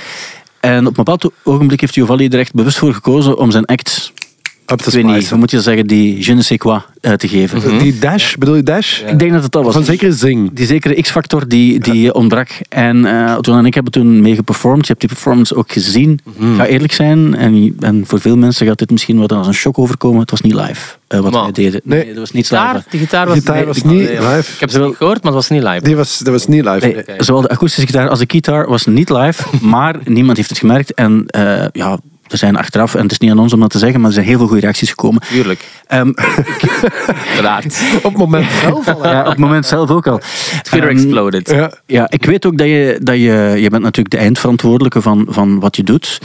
En 0.61 0.79
op 0.81 0.87
een 0.87 1.05
bepaald 1.05 1.31
ogenblik 1.43 1.81
heeft 1.81 1.95
Jovalli 1.95 2.29
er 2.29 2.39
echt 2.39 2.55
bewust 2.55 2.79
voor 2.79 2.95
gekozen 2.95 3.39
om 3.39 3.51
zijn 3.51 3.65
act, 3.65 4.12
Up 4.73 4.79
te 4.79 4.99
ik 4.99 5.05
weet 5.05 5.15
niet, 5.15 5.35
moet 5.35 5.51
je 5.51 5.61
zeggen, 5.61 5.87
die 5.87 6.25
je 6.27 6.35
ne 6.35 6.43
sais 6.43 6.59
quoi 6.59 6.81
eh, 7.01 7.13
te 7.13 7.29
geven. 7.29 7.79
Die 7.79 7.99
dash, 7.99 8.35
bedoel 8.35 8.57
je 8.57 8.63
dash? 8.63 9.01
Ik 9.01 9.19
denk 9.19 9.33
dat 9.33 9.43
het 9.43 9.53
dat 9.53 9.65
was. 9.65 9.75
Van 9.75 9.85
zeker 9.85 10.13
zing. 10.13 10.51
Die 10.53 10.67
zekere 10.67 11.03
X-factor 11.03 11.49
die, 11.49 11.79
die 11.79 12.15
ontbrak. 12.15 12.49
En 12.69 13.05
eh 13.05 13.37
John 13.41 13.59
en 13.59 13.67
ik 13.67 13.75
hebben 13.75 13.93
toen 13.93 14.21
mee 14.21 14.35
geperformed. 14.35 14.81
Je 14.81 14.87
hebt 14.87 15.01
die 15.01 15.09
performance 15.09 15.55
ook 15.55 15.73
gezien. 15.73 16.21
Mhm. 16.37 16.53
Ik 16.53 16.59
ga 16.59 16.67
eerlijk 16.67 16.93
zijn. 16.93 17.35
En, 17.35 17.77
en 17.81 18.05
voor 18.07 18.21
veel 18.21 18.37
mensen 18.37 18.67
gaat 18.67 18.79
dit 18.79 18.91
misschien 18.91 19.19
wat 19.19 19.33
als 19.33 19.47
een 19.47 19.55
shock 19.55 19.79
overkomen. 19.79 20.21
Het 20.21 20.31
was 20.31 20.41
niet 20.41 20.55
live 20.55 20.97
eh, 21.09 21.21
wat 21.21 21.33
wij 21.33 21.53
deden. 21.53 21.81
Nee. 21.85 22.07
dat 22.07 22.17
was 22.17 22.31
niet 22.31 22.47
Gitaar, 22.47 22.75
live. 22.75 22.87
die 22.91 23.01
gitaar 23.01 23.27
was, 23.27 23.39
Gitaar 23.39 23.57
nee, 23.57 23.65
was 23.65 23.83
niet 23.83 23.95
nee, 23.95 24.21
live. 24.21 24.53
Ik 24.53 24.61
heb 24.61 24.71
ze 24.71 24.79
niet 24.79 24.97
gehoord, 24.97 25.23
maar 25.23 25.33
het 25.33 25.49
was 25.49 25.49
niet 25.49 25.63
live. 25.63 25.81
Die 25.83 25.97
was, 25.97 26.19
dat 26.19 26.33
was 26.33 26.47
niet 26.47 26.65
live. 26.65 26.87
Nee. 26.87 27.05
Zowel 27.19 27.43
de 27.43 27.49
akoestische 27.49 27.87
gitaar 27.87 28.09
als 28.09 28.19
de 28.19 28.25
gitaar 28.29 28.69
was 28.69 28.87
niet 28.87 29.11
live. 29.11 29.43
maar 29.67 29.97
niemand 30.05 30.37
heeft 30.37 30.49
het 30.49 30.59
gemerkt. 30.59 30.95
En 30.95 31.25
eh, 31.27 31.67
ja, 31.73 31.99
er 32.33 32.39
zijn 32.39 32.57
achteraf, 32.57 32.95
en 32.95 33.03
het 33.03 33.11
is 33.13 33.19
niet 33.19 33.31
aan 33.31 33.39
ons 33.39 33.53
om 33.53 33.61
dat 33.61 33.71
te 33.71 33.79
zeggen, 33.79 33.99
maar 34.01 34.09
er 34.09 34.15
zijn 34.15 34.27
heel 34.27 34.39
veel 34.39 34.47
goede 34.47 34.61
reacties 34.63 34.89
gekomen. 34.89 35.23
Tuurlijk, 35.29 35.65
Ehm, 35.87 36.13
uiteraard. 37.29 37.81
Op 37.97 38.03
het 38.03 38.17
moment 38.17 38.47
zelf 38.63 38.89
al. 38.89 39.05
ja, 39.07 39.21
op 39.21 39.27
het 39.27 39.39
moment 39.39 39.67
zelf 39.67 39.91
ook 39.91 40.07
al. 40.07 40.21
Twitter 40.63 40.91
Ehm, 40.91 40.99
exploded. 40.99 41.51
Ja. 41.51 41.73
Ja, 41.87 42.07
ik 42.11 42.25
weet 42.25 42.47
ook 42.47 42.59
dat 42.59 42.67
je, 42.67 42.99
dat 43.03 43.15
je, 43.15 43.55
je 43.59 43.71
bent 43.71 43.83
natuurlijk 43.83 44.11
de 44.15 44.17
eindverantwoordelijke 44.21 45.03
van, 45.03 45.27
van 45.29 45.61
wat 45.61 45.77
je 45.77 45.83
doet. 45.83 46.19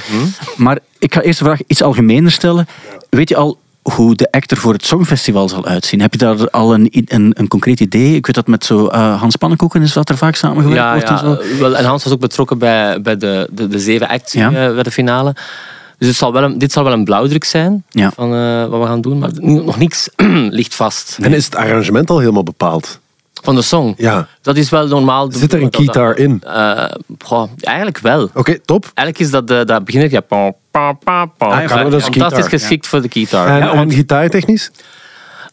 Maar 0.58 0.80
ik 1.00 1.14
ga 1.14 1.22
eerst 1.22 1.40
de 1.40 1.46
vraag 1.46 1.60
iets 1.68 1.82
algemener 1.84 2.32
stellen. 2.32 2.68
Weet 3.10 3.30
je 3.30 3.36
al 3.36 3.58
hoe 3.82 4.16
de 4.16 4.32
actor 4.32 4.58
voor 4.58 4.74
het 4.74 4.86
Songfestival 4.86 5.50
zal 5.50 5.66
uitzien? 5.66 6.02
Heb 6.02 6.12
je 6.12 6.18
daar 6.18 6.50
al 6.50 6.74
een, 6.74 6.90
een, 7.06 7.32
een 7.38 7.48
concreet 7.48 7.80
idee? 7.80 8.16
Ik 8.16 8.26
weet 8.26 8.36
dat 8.36 8.48
met 8.48 8.66
zo 8.66 8.88
eh, 8.88 9.20
Hans 9.20 9.36
Pannenkoeken 9.36 9.82
is 9.82 9.94
dat 9.94 10.10
er 10.10 10.18
vaak 10.18 10.36
samengewerkt 10.36 10.78
Ja, 10.84 10.92
wordt 10.92 11.08
ja 11.10 11.14
en 11.24 11.40
zo. 11.56 11.60
wel, 11.60 11.76
en 11.78 11.86
Hans 11.86 12.04
was 12.04 12.14
ook 12.14 12.20
betrokken 12.20 12.58
bij, 12.58 13.02
bij 13.02 13.18
de, 13.18 13.48
de, 13.52 13.68
de 13.68 13.80
zeven 13.80 14.08
acts 14.08 14.34
Ja. 14.34 14.48
eh, 14.52 14.74
bij 14.74 14.84
de 14.84 14.92
finale. 14.92 15.36
Dus 15.98 16.08
het 16.08 16.18
zal 16.18 16.34
wel 16.34 16.44
een, 16.44 16.58
dit 16.58 16.72
zal 16.72 16.84
wel 16.84 16.94
een 16.94 17.04
blauwdruk 17.04 17.44
zijn 17.44 17.84
Ja. 17.90 18.12
van 18.16 18.34
eh, 18.34 18.66
wat 18.66 18.80
we 18.82 18.86
gaan 18.86 19.02
doen. 19.02 19.18
Maar 19.18 19.30
nog 19.42 19.78
niks 19.78 20.10
ligt 20.60 20.76
vast. 20.76 21.18
En 21.22 21.34
is 21.34 21.46
het 21.46 21.56
arrangement 21.56 22.10
al 22.10 22.20
helemaal 22.20 22.44
bepaald? 22.44 23.00
Van 23.44 23.56
de 23.56 23.62
song. 23.62 23.94
Ja. 23.98 24.28
Dat 24.42 24.58
is 24.58 24.70
wel 24.70 24.88
normaal. 24.88 25.32
Zit 25.32 25.54
er 25.54 25.62
een 25.62 25.74
gitaar 25.76 26.18
in? 26.18 26.42
eh, 26.44 26.86
goh, 27.24 27.50
eigenlijk 27.60 27.98
wel. 27.98 28.30
Oké, 28.34 28.60
top. 28.60 28.92
Eigenlijk 28.94 29.20
is 29.28 29.32
dat, 29.32 29.48
de, 29.48 29.66
dat 29.66 29.86
begin 29.86 30.10
ja, 30.10 30.20
pa, 30.22 30.52
pa, 30.72 30.94
pa, 30.94 31.26
pa. 31.26 31.46
Ah, 31.46 31.70
ja, 31.70 31.84
dat 31.84 31.94
is 31.94 32.04
fantastisch 32.04 32.48
geschikt 32.48 32.88
voor 32.88 33.02
de 33.02 33.08
gitaar. 33.12 33.48
En, 33.48 33.58
Ja, 33.58 33.74
en 33.74 33.92
gitaartechnisch? 33.92 34.72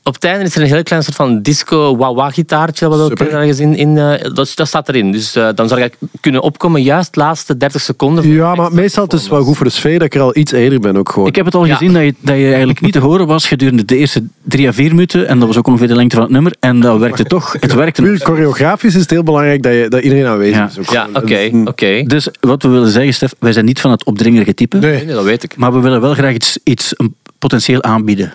Op 0.06 0.14
het 0.14 0.24
einde 0.24 0.44
is 0.44 0.56
er 0.56 0.62
een 0.62 0.66
heel 0.68 0.82
klein 0.82 1.02
soort 1.02 1.16
van 1.16 1.42
disco 1.42 1.96
wah 1.96 2.32
gitaartje 2.32 2.88
dat 2.88 2.98
we 2.98 3.04
ook 3.04 3.18
ergens 3.20 3.58
in, 3.58 3.74
in 3.76 3.98
eh, 3.98 4.32
dat, 4.34 4.52
dat 4.54 4.66
staat 4.68 4.88
erin. 4.88 5.12
Dus 5.12 5.36
eh, 5.36 5.48
dan 5.54 5.68
zou 5.68 5.80
ik 5.80 5.96
kunnen 6.20 6.42
opkomen 6.42 6.82
juist 6.82 7.14
de 7.14 7.20
laatste 7.20 7.56
30 7.56 7.80
seconden. 7.80 8.28
Ja, 8.28 8.54
maar 8.54 8.72
meestal 8.72 9.04
het 9.04 9.12
is 9.12 9.28
wel 9.28 9.42
goed 9.42 9.56
voor 9.56 9.66
de 9.66 9.72
sfeer 9.72 9.98
dat 9.98 10.06
ik 10.06 10.14
er 10.14 10.20
al 10.20 10.36
iets 10.36 10.52
eerder 10.52 10.80
ben 10.80 10.96
ook 10.96 11.08
gewoon. 11.08 11.28
Ik 11.28 11.34
heb 11.36 11.44
het 11.44 11.54
al 11.54 11.64
Ja. 11.64 11.76
gezien 11.76 11.92
dat 11.92 12.02
je, 12.02 12.14
dat 12.20 12.36
je 12.36 12.48
eigenlijk 12.48 12.80
niet 12.80 12.92
te 12.92 12.98
horen 12.98 13.26
was 13.26 13.46
gedurende 13.46 13.84
de 13.84 13.96
eerste 13.96 14.22
drie 14.42 14.68
à 14.68 14.72
vier 14.72 14.90
minuten. 14.90 15.28
En 15.28 15.38
dat 15.38 15.48
was 15.48 15.56
ook 15.56 15.66
ongeveer 15.66 15.88
de 15.88 15.94
lengte 15.96 16.14
van 16.14 16.24
het 16.24 16.32
nummer. 16.34 16.54
En 16.60 16.80
dat 16.80 16.98
werkte 16.98 17.24
toch. 17.24 17.52
Het 17.60 17.74
werkte 17.74 18.02
Puur 18.02 18.18
choreografisch 18.18 18.94
is 18.94 19.00
het 19.00 19.10
heel 19.10 19.22
belangrijk 19.22 19.62
dat, 19.62 19.72
je, 19.72 19.88
dat 19.88 20.02
iedereen 20.02 20.26
aanwezig 20.26 20.56
Ja. 20.56 20.66
is. 20.68 20.78
Ook 20.78 20.90
Ja, 20.90 21.08
oké, 21.12 21.38
een- 21.38 21.68
oké. 21.68 22.02
Dus 22.02 22.28
wat 22.40 22.62
we 22.62 22.68
willen 22.68 22.90
zeggen, 22.90 23.14
Stef, 23.14 23.34
wij 23.38 23.52
zijn 23.52 23.64
niet 23.64 23.80
van 23.80 23.90
het 23.90 24.04
opdringerige 24.04 24.54
type. 24.54 24.78
Nee. 24.78 25.04
Nee, 25.04 25.14
dat 25.14 25.24
weet 25.24 25.42
ik. 25.42 25.56
Maar 25.56 25.72
we 25.72 25.80
willen 25.80 26.00
wel 26.00 26.14
graag 26.14 26.34
iets, 26.34 26.58
iets 26.64 26.92
een 26.96 27.14
potentieel 27.38 27.82
aanbieden. 27.82 28.32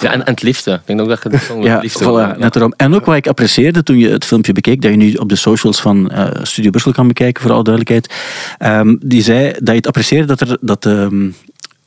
Ja, 0.00 0.12
en, 0.12 0.24
en 0.26 0.32
het 0.32 0.42
liften. 0.42 0.74
Ik 0.74 0.80
denk 0.84 1.00
ook 1.00 1.08
dat 1.08 1.22
je 1.22 1.28
wil 1.54 1.64
Ja, 1.64 1.78
liften. 1.78 2.06
voilà, 2.06 2.38
Ja. 2.38 2.48
daarom. 2.48 2.72
En 2.76 2.94
ook 2.94 3.04
wat 3.04 3.16
ik 3.16 3.26
apprecieerde 3.26 3.82
toen 3.82 3.98
je 3.98 4.08
het 4.08 4.24
filmpje 4.24 4.52
bekeek, 4.52 4.82
dat 4.82 4.90
je 4.90 4.96
nu 4.96 5.12
op 5.14 5.28
de 5.28 5.36
socials 5.36 5.80
van 5.80 6.10
eh, 6.10 6.26
Studio 6.42 6.70
Brussel 6.70 6.92
kan 6.92 7.08
bekijken, 7.08 7.42
voor 7.42 7.52
alle 7.52 7.64
duidelijkheid. 7.64 8.14
Ehm, 8.58 8.96
die 9.00 9.22
zei 9.22 9.52
dat 9.52 9.68
je 9.68 9.74
het 9.74 9.86
apprecieerde 9.86 10.26
dat 10.26 10.40
er, 10.40 10.56
dat, 10.60 10.86
ehm, 10.86 11.28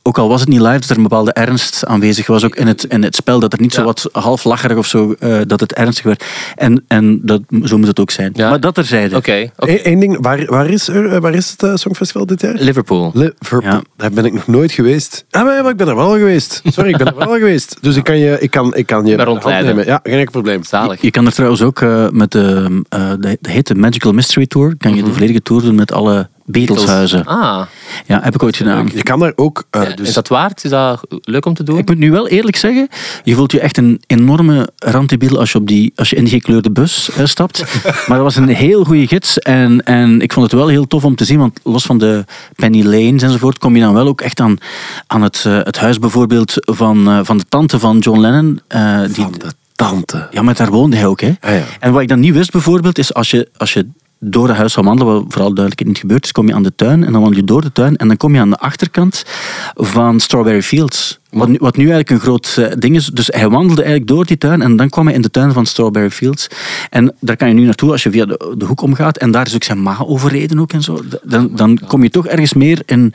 ook 0.08 0.18
al 0.18 0.28
was 0.28 0.40
het 0.40 0.48
niet 0.48 0.60
live, 0.60 0.78
dat 0.78 0.88
er 0.90 0.96
een 0.96 1.02
bepaalde 1.02 1.32
ernst 1.32 1.86
aanwezig 1.86 2.26
was, 2.26 2.44
ook 2.44 2.54
in 2.56 2.66
het, 2.66 2.84
in 2.84 3.02
het 3.02 3.14
spel, 3.14 3.40
dat 3.40 3.52
er 3.52 3.60
niet 3.60 3.74
zo 3.74 3.84
wat 3.84 4.08
half 4.12 4.44
lacherig 4.44 4.76
of 4.76 4.86
zo, 4.86 5.14
eh, 5.18 5.38
dat 5.46 5.60
het 5.60 5.72
ernstig 5.72 6.04
werd. 6.04 6.24
En, 6.56 6.84
en 6.88 7.20
dat, 7.22 7.42
zo 7.64 7.78
moet 7.78 7.86
het 7.86 8.00
ook 8.00 8.10
zijn. 8.10 8.30
Ja. 8.34 8.48
Maar 8.48 8.60
dat 8.60 8.74
terzijde. 8.74 9.16
Oké, 9.16 9.50
oké. 9.56 9.70
Eén 9.70 9.82
één 9.82 10.00
ding, 10.00 10.18
waar, 10.20 10.44
waar, 10.46 10.68
is, 10.68 10.88
er, 10.88 11.12
eh, 11.12 11.20
waar 11.20 11.34
is 11.34 11.50
het 11.50 11.62
eh, 11.62 11.74
Songfestival 11.74 12.26
dit 12.26 12.40
jaar? 12.40 12.54
Liverpool. 12.54 13.10
Liverpool. 13.14 13.62
Ja. 13.62 13.82
Daar 13.96 14.10
ben 14.10 14.24
ik 14.24 14.32
nog 14.32 14.46
nooit 14.46 14.72
geweest. 14.72 15.24
Ah, 15.30 15.44
maar, 15.44 15.62
maar 15.62 15.70
ik 15.70 15.76
ben 15.76 15.88
er 15.88 15.96
wel 15.96 16.12
geweest. 16.12 16.62
Sorry, 16.64 16.90
ik 16.90 16.96
ben 16.96 17.06
er 17.06 17.16
wel 17.16 17.34
geweest. 17.44 17.76
Dus 17.80 17.96
ik 17.96 18.04
kan 18.04 18.18
je, 18.18 18.40
ik 18.40 18.50
kan, 18.50 18.74
ik 18.74 18.86
kan 18.86 19.06
je 19.06 19.16
rondleiden. 19.16 19.66
nemen. 19.66 19.86
Ja, 19.86 20.00
geen 20.02 20.18
enkel 20.18 20.32
probleem. 20.32 20.64
Zalig. 20.64 21.00
Je 21.00 21.10
kan 21.10 21.26
er 21.26 21.32
trouwens 21.32 21.62
ook 21.62 21.80
eh, 21.80 22.08
met 22.10 22.32
de, 22.32 22.82
eh 22.88 23.10
de, 23.20 23.38
de 23.40 23.50
heet 23.50 23.66
de 23.66 23.74
Magical 23.74 24.12
Mystery 24.12 24.46
Tour, 24.46 24.74
kan 24.78 24.94
je 24.94 25.02
de 25.02 25.12
volledige 25.12 25.42
tour 25.42 25.62
doen 25.62 25.74
met 25.74 25.92
alle 25.92 26.28
Beatleshuizen. 26.50 27.24
Ah, 27.24 27.62
Ja, 28.06 28.20
heb 28.22 28.34
ik 28.34 28.42
ooit 28.42 28.56
gedaan. 28.56 28.88
Je 28.94 29.02
kan 29.02 29.18
daar 29.20 29.32
ook... 29.36 29.64
eh, 29.70 29.82
ja, 29.82 29.94
dus, 29.94 30.08
is 30.08 30.14
dat 30.14 30.28
waard? 30.28 30.64
Is 30.64 30.70
dat 30.70 31.00
leuk 31.08 31.46
om 31.46 31.54
te 31.54 31.62
doen? 31.62 31.78
Ik 31.78 31.88
moet 31.88 31.98
nu 31.98 32.10
wel 32.10 32.28
eerlijk 32.28 32.56
zeggen, 32.56 32.88
je 33.24 33.34
voelt 33.34 33.52
je 33.52 33.60
echt 33.60 33.76
een 33.76 34.02
enorme 34.06 34.68
rantibiel 34.76 35.38
als 35.38 35.52
je, 35.52 35.58
op 35.58 35.66
die, 35.66 35.92
als 35.96 36.10
je 36.10 36.16
in 36.16 36.24
die 36.24 36.32
gekleurde 36.32 36.70
bus 36.70 37.10
stapt. 37.24 37.64
maar 38.06 38.16
dat 38.16 38.26
was 38.26 38.36
een 38.36 38.48
heel 38.48 38.84
goede 38.84 39.06
gids 39.06 39.38
en, 39.38 39.82
en 39.84 40.20
ik 40.20 40.32
vond 40.32 40.50
het 40.50 40.60
wel 40.60 40.68
heel 40.68 40.86
tof 40.86 41.04
om 41.04 41.14
te 41.16 41.24
zien, 41.24 41.38
want 41.38 41.60
los 41.62 41.84
van 41.84 41.98
de 41.98 42.24
Penny 42.54 42.82
Lanes 42.84 43.22
enzovoort, 43.22 43.58
kom 43.58 43.76
je 43.76 43.82
dan 43.82 43.94
wel 43.94 44.06
ook 44.06 44.20
echt 44.20 44.40
aan, 44.40 44.56
aan 45.06 45.22
het, 45.22 45.44
eh, 45.46 45.56
het 45.62 45.78
huis 45.78 45.98
bijvoorbeeld 45.98 46.52
van, 46.56 47.08
eh, 47.08 47.18
van 47.22 47.38
de 47.38 47.44
tante 47.48 47.78
van 47.78 47.98
John 47.98 48.20
Lennon. 48.20 48.60
eh, 48.68 49.00
die, 49.02 49.14
van 49.14 49.34
de 49.38 49.52
tante. 49.74 50.28
ja, 50.30 50.42
maar 50.42 50.54
daar 50.54 50.70
woonde 50.70 50.96
hij 50.96 51.06
ook. 51.06 51.20
Hè. 51.20 51.32
Ah, 51.40 51.50
ja. 51.50 51.62
En 51.80 51.92
wat 51.92 52.02
ik 52.02 52.08
dan 52.08 52.20
niet 52.20 52.34
wist 52.34 52.50
bijvoorbeeld, 52.50 52.98
is 52.98 53.14
als 53.14 53.30
je, 53.30 53.48
als 53.56 53.72
je 53.72 53.86
door 54.20 54.48
het 54.48 54.56
huis 54.56 54.72
zou 54.72 54.86
wandelen, 54.86 55.14
wat 55.14 55.24
vooral 55.28 55.54
duidelijk 55.54 55.86
niet 55.86 55.98
gebeurd 55.98 56.24
is, 56.24 56.32
kom 56.32 56.48
je 56.48 56.54
aan 56.54 56.62
de 56.62 56.74
tuin 56.74 57.04
en 57.04 57.12
dan 57.12 57.20
wandel 57.20 57.40
je 57.40 57.46
door 57.46 57.60
de 57.60 57.72
tuin 57.72 57.96
en 57.96 58.08
dan 58.08 58.16
kom 58.16 58.34
je 58.34 58.40
aan 58.40 58.50
de 58.50 58.58
achterkant 58.58 59.24
van 59.74 60.20
Strawberry 60.20 60.62
Fields. 60.62 61.18
Wat 61.30 61.48
nu, 61.48 61.56
wat 61.60 61.76
nu 61.76 61.82
eigenlijk 61.90 62.10
een 62.10 62.20
groot 62.20 62.54
eh, 62.58 62.66
ding 62.78 62.96
is. 62.96 63.06
Dus 63.06 63.26
hij 63.26 63.48
wandelde 63.48 63.82
eigenlijk 63.82 64.10
door 64.10 64.24
die 64.24 64.38
tuin 64.38 64.62
en 64.62 64.76
dan 64.76 64.88
kwam 64.88 65.06
hij 65.06 65.14
in 65.14 65.22
de 65.22 65.30
tuin 65.30 65.52
van 65.52 65.66
Strawberry 65.66 66.10
Fields. 66.10 66.48
En 66.90 67.14
daar 67.20 67.36
kan 67.36 67.48
je 67.48 67.54
nu 67.54 67.64
naartoe 67.64 67.90
als 67.90 68.02
je 68.02 68.10
via 68.10 68.24
de, 68.26 68.54
de 68.58 68.64
hoek 68.64 68.80
omgaat. 68.82 69.16
En 69.18 69.30
daar 69.30 69.46
is 69.46 69.54
ook 69.54 69.62
zijn 69.64 69.82
ma 69.82 69.96
overreden 70.06 70.58
ook 70.60 70.72
en 70.72 70.82
zo. 70.82 71.00
Dan, 71.22 71.50
dan 71.54 71.78
kom 71.86 72.02
je 72.02 72.10
toch 72.10 72.26
ergens 72.26 72.52
meer 72.52 72.82
in... 72.86 73.12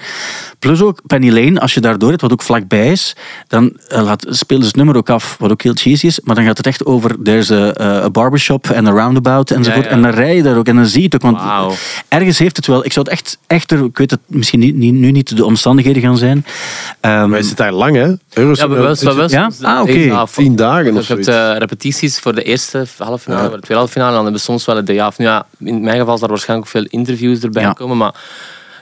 Plus 0.60 0.82
ook 0.82 1.00
Penny 1.08 1.30
Lane, 1.30 1.60
als 1.60 1.74
je 1.74 1.80
daar 1.82 1.98
door 1.98 2.14
wat 2.18 2.32
ook 2.32 2.42
vlakbij 2.42 2.92
is, 2.92 3.16
dan 3.48 3.78
eh, 3.88 4.04
laat, 4.04 4.26
speelt 4.30 4.62
ze 4.62 4.68
het 4.68 4.76
nummer 4.76 4.96
ook 4.98 5.10
af, 5.10 5.36
wat 5.40 5.52
ook 5.52 5.62
heel 5.62 5.74
cheesy 5.76 6.06
is. 6.06 6.20
Maar 6.24 6.36
dan 6.36 6.46
gaat 6.46 6.58
het 6.58 6.68
echt 6.68 6.86
over, 6.86 7.16
there's 7.24 7.52
a, 7.52 7.74
a 7.82 8.10
barbershop 8.10 8.70
en 8.70 8.88
a 8.88 8.92
roundabout 8.92 9.52
enzovoort. 9.52 9.84
Ja, 9.84 9.90
ja. 9.90 9.96
En 9.96 10.02
dan 10.02 10.12
rij 10.12 10.36
je 10.36 10.44
daar 10.44 10.58
ook 10.58 10.68
en 10.68 10.76
dan 10.76 10.86
zie 10.86 11.00
je 11.00 11.06
het 11.06 11.16
ook. 11.16 11.22
Want 11.22 11.38
ergens 12.08 12.40
heeft 12.40 12.56
het 12.56 12.68
wel... 12.68 12.86
Ik 12.86 12.94
zou 12.94 13.06
het 13.10 13.14
echt, 13.20 13.38
echter, 13.48 13.84
ik 13.86 13.98
weet 13.98 14.12
het 14.12 14.20
misschien 14.28 14.60
niet, 14.60 14.76
niet- 14.76 14.94
nu 14.94 15.12
niet 15.12 15.38
de 15.38 15.46
omstandigheden 15.46 16.02
gaan 16.02 16.18
zijn. 16.18 16.46
Ehm, 17.00 17.30
Maar 17.30 17.40
je 17.40 17.46
zit 17.46 17.58
daar 17.58 17.72
lang, 17.74 17.96
hè? 17.96 18.03
Euros, 18.34 18.60
Ja, 18.60 18.68
maar 18.68 18.78
wel, 18.82 18.96
wel, 19.00 19.16
wel 19.16 19.30
Ja? 19.30 19.52
Ah, 19.62 19.82
oké. 19.82 20.12
af. 20.12 20.34
Tien 20.36 20.56
dagen 20.56 20.98
of 20.98 21.08
Je 21.08 21.14
hebt 21.14 21.28
eh, 21.28 21.56
repetities 21.58 22.20
voor 22.20 22.36
de 22.36 22.44
eerste 22.44 22.86
halve 22.98 23.20
finale, 23.24 23.42
Ja. 23.44 23.48
voor 23.50 23.58
de 23.58 23.64
tweede 23.64 23.76
halve 23.76 23.92
finale. 23.92 24.10
En 24.10 24.16
dan 24.16 24.24
hebben 24.26 24.42
we 24.42 24.48
soms 24.48 24.66
wel 24.66 24.78
een 24.78 24.86
day 24.86 25.00
af. 25.02 25.18
Nu, 25.18 25.26
ja, 25.26 25.46
in 25.60 25.82
mijn 25.84 25.98
geval 26.00 26.18
zal 26.18 26.28
er 26.28 26.34
waarschijnlijk 26.34 26.68
ook 26.70 26.82
veel 26.82 27.00
interviews 27.00 27.40
erbij 27.40 27.64
Ja. 27.64 27.74
komen. 27.74 27.98
Maar 27.98 28.14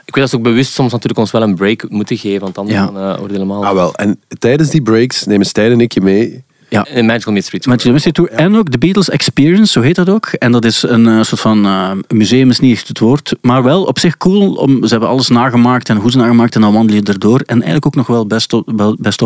ik 0.04 0.14
weet 0.14 0.24
dat 0.24 0.28
ze 0.30 0.36
ook 0.36 0.42
bewust 0.42 0.72
soms 0.72 0.92
natuurlijk 0.92 1.18
ons 1.20 1.30
wel 1.30 1.42
een 1.42 1.54
break 1.54 1.88
moeten 1.88 2.16
geven. 2.16 2.40
Want 2.40 2.58
anders 2.58 2.76
Ja. 2.78 2.84
dan, 2.86 2.96
eh, 2.96 3.02
wordt 3.06 3.20
het 3.22 3.30
helemaal... 3.32 3.64
Ah, 3.64 3.74
wel. 3.74 3.94
En 3.94 4.20
tijdens 4.38 4.70
die 4.70 4.82
breaks 4.82 5.24
nemen 5.26 5.46
Stijn 5.46 5.72
en 5.72 5.80
ik 5.80 5.92
je 5.92 6.00
mee. 6.00 6.44
Ja. 6.72 6.86
Een 6.90 7.06
Magical 7.06 7.32
Mystery 7.32 7.58
Tour. 7.58 7.78
De 7.78 7.90
Mystery 7.90 8.12
Tour. 8.12 8.30
En 8.30 8.56
ook 8.56 8.70
de 8.70 8.78
Beatles 8.78 9.10
Experience, 9.10 9.72
zo 9.72 9.80
heet 9.80 9.94
dat 9.94 10.08
ook. 10.08 10.26
En 10.26 10.52
dat 10.52 10.64
is 10.64 10.82
een 10.82 11.06
eh, 11.08 11.22
soort 11.22 11.40
van 11.40 11.64
eh, 11.64 11.90
museum, 12.08 12.50
is 12.50 12.60
niet 12.60 12.76
echt 12.76 12.88
het 12.88 12.98
woord. 12.98 13.34
Maar 13.40 13.62
wel 13.62 13.84
op 13.84 13.98
zich 13.98 14.16
cool. 14.16 14.54
Om, 14.54 14.84
ze 14.84 14.88
hebben 14.90 15.08
alles 15.08 15.28
nagemaakt 15.28 15.88
en 15.88 15.96
hoe 15.96 16.10
ze 16.10 16.16
nagemaakt. 16.18 16.54
En 16.54 16.60
dan 16.60 16.72
wandel 16.72 16.96
je 16.96 17.02
erdoor. 17.02 17.40
En 17.40 17.54
eigenlijk 17.54 17.86
ook 17.86 17.94
nog 17.94 18.06
wel 18.06 18.26
best, 18.26 18.56
wel 18.66 18.96
best. 19.00 19.22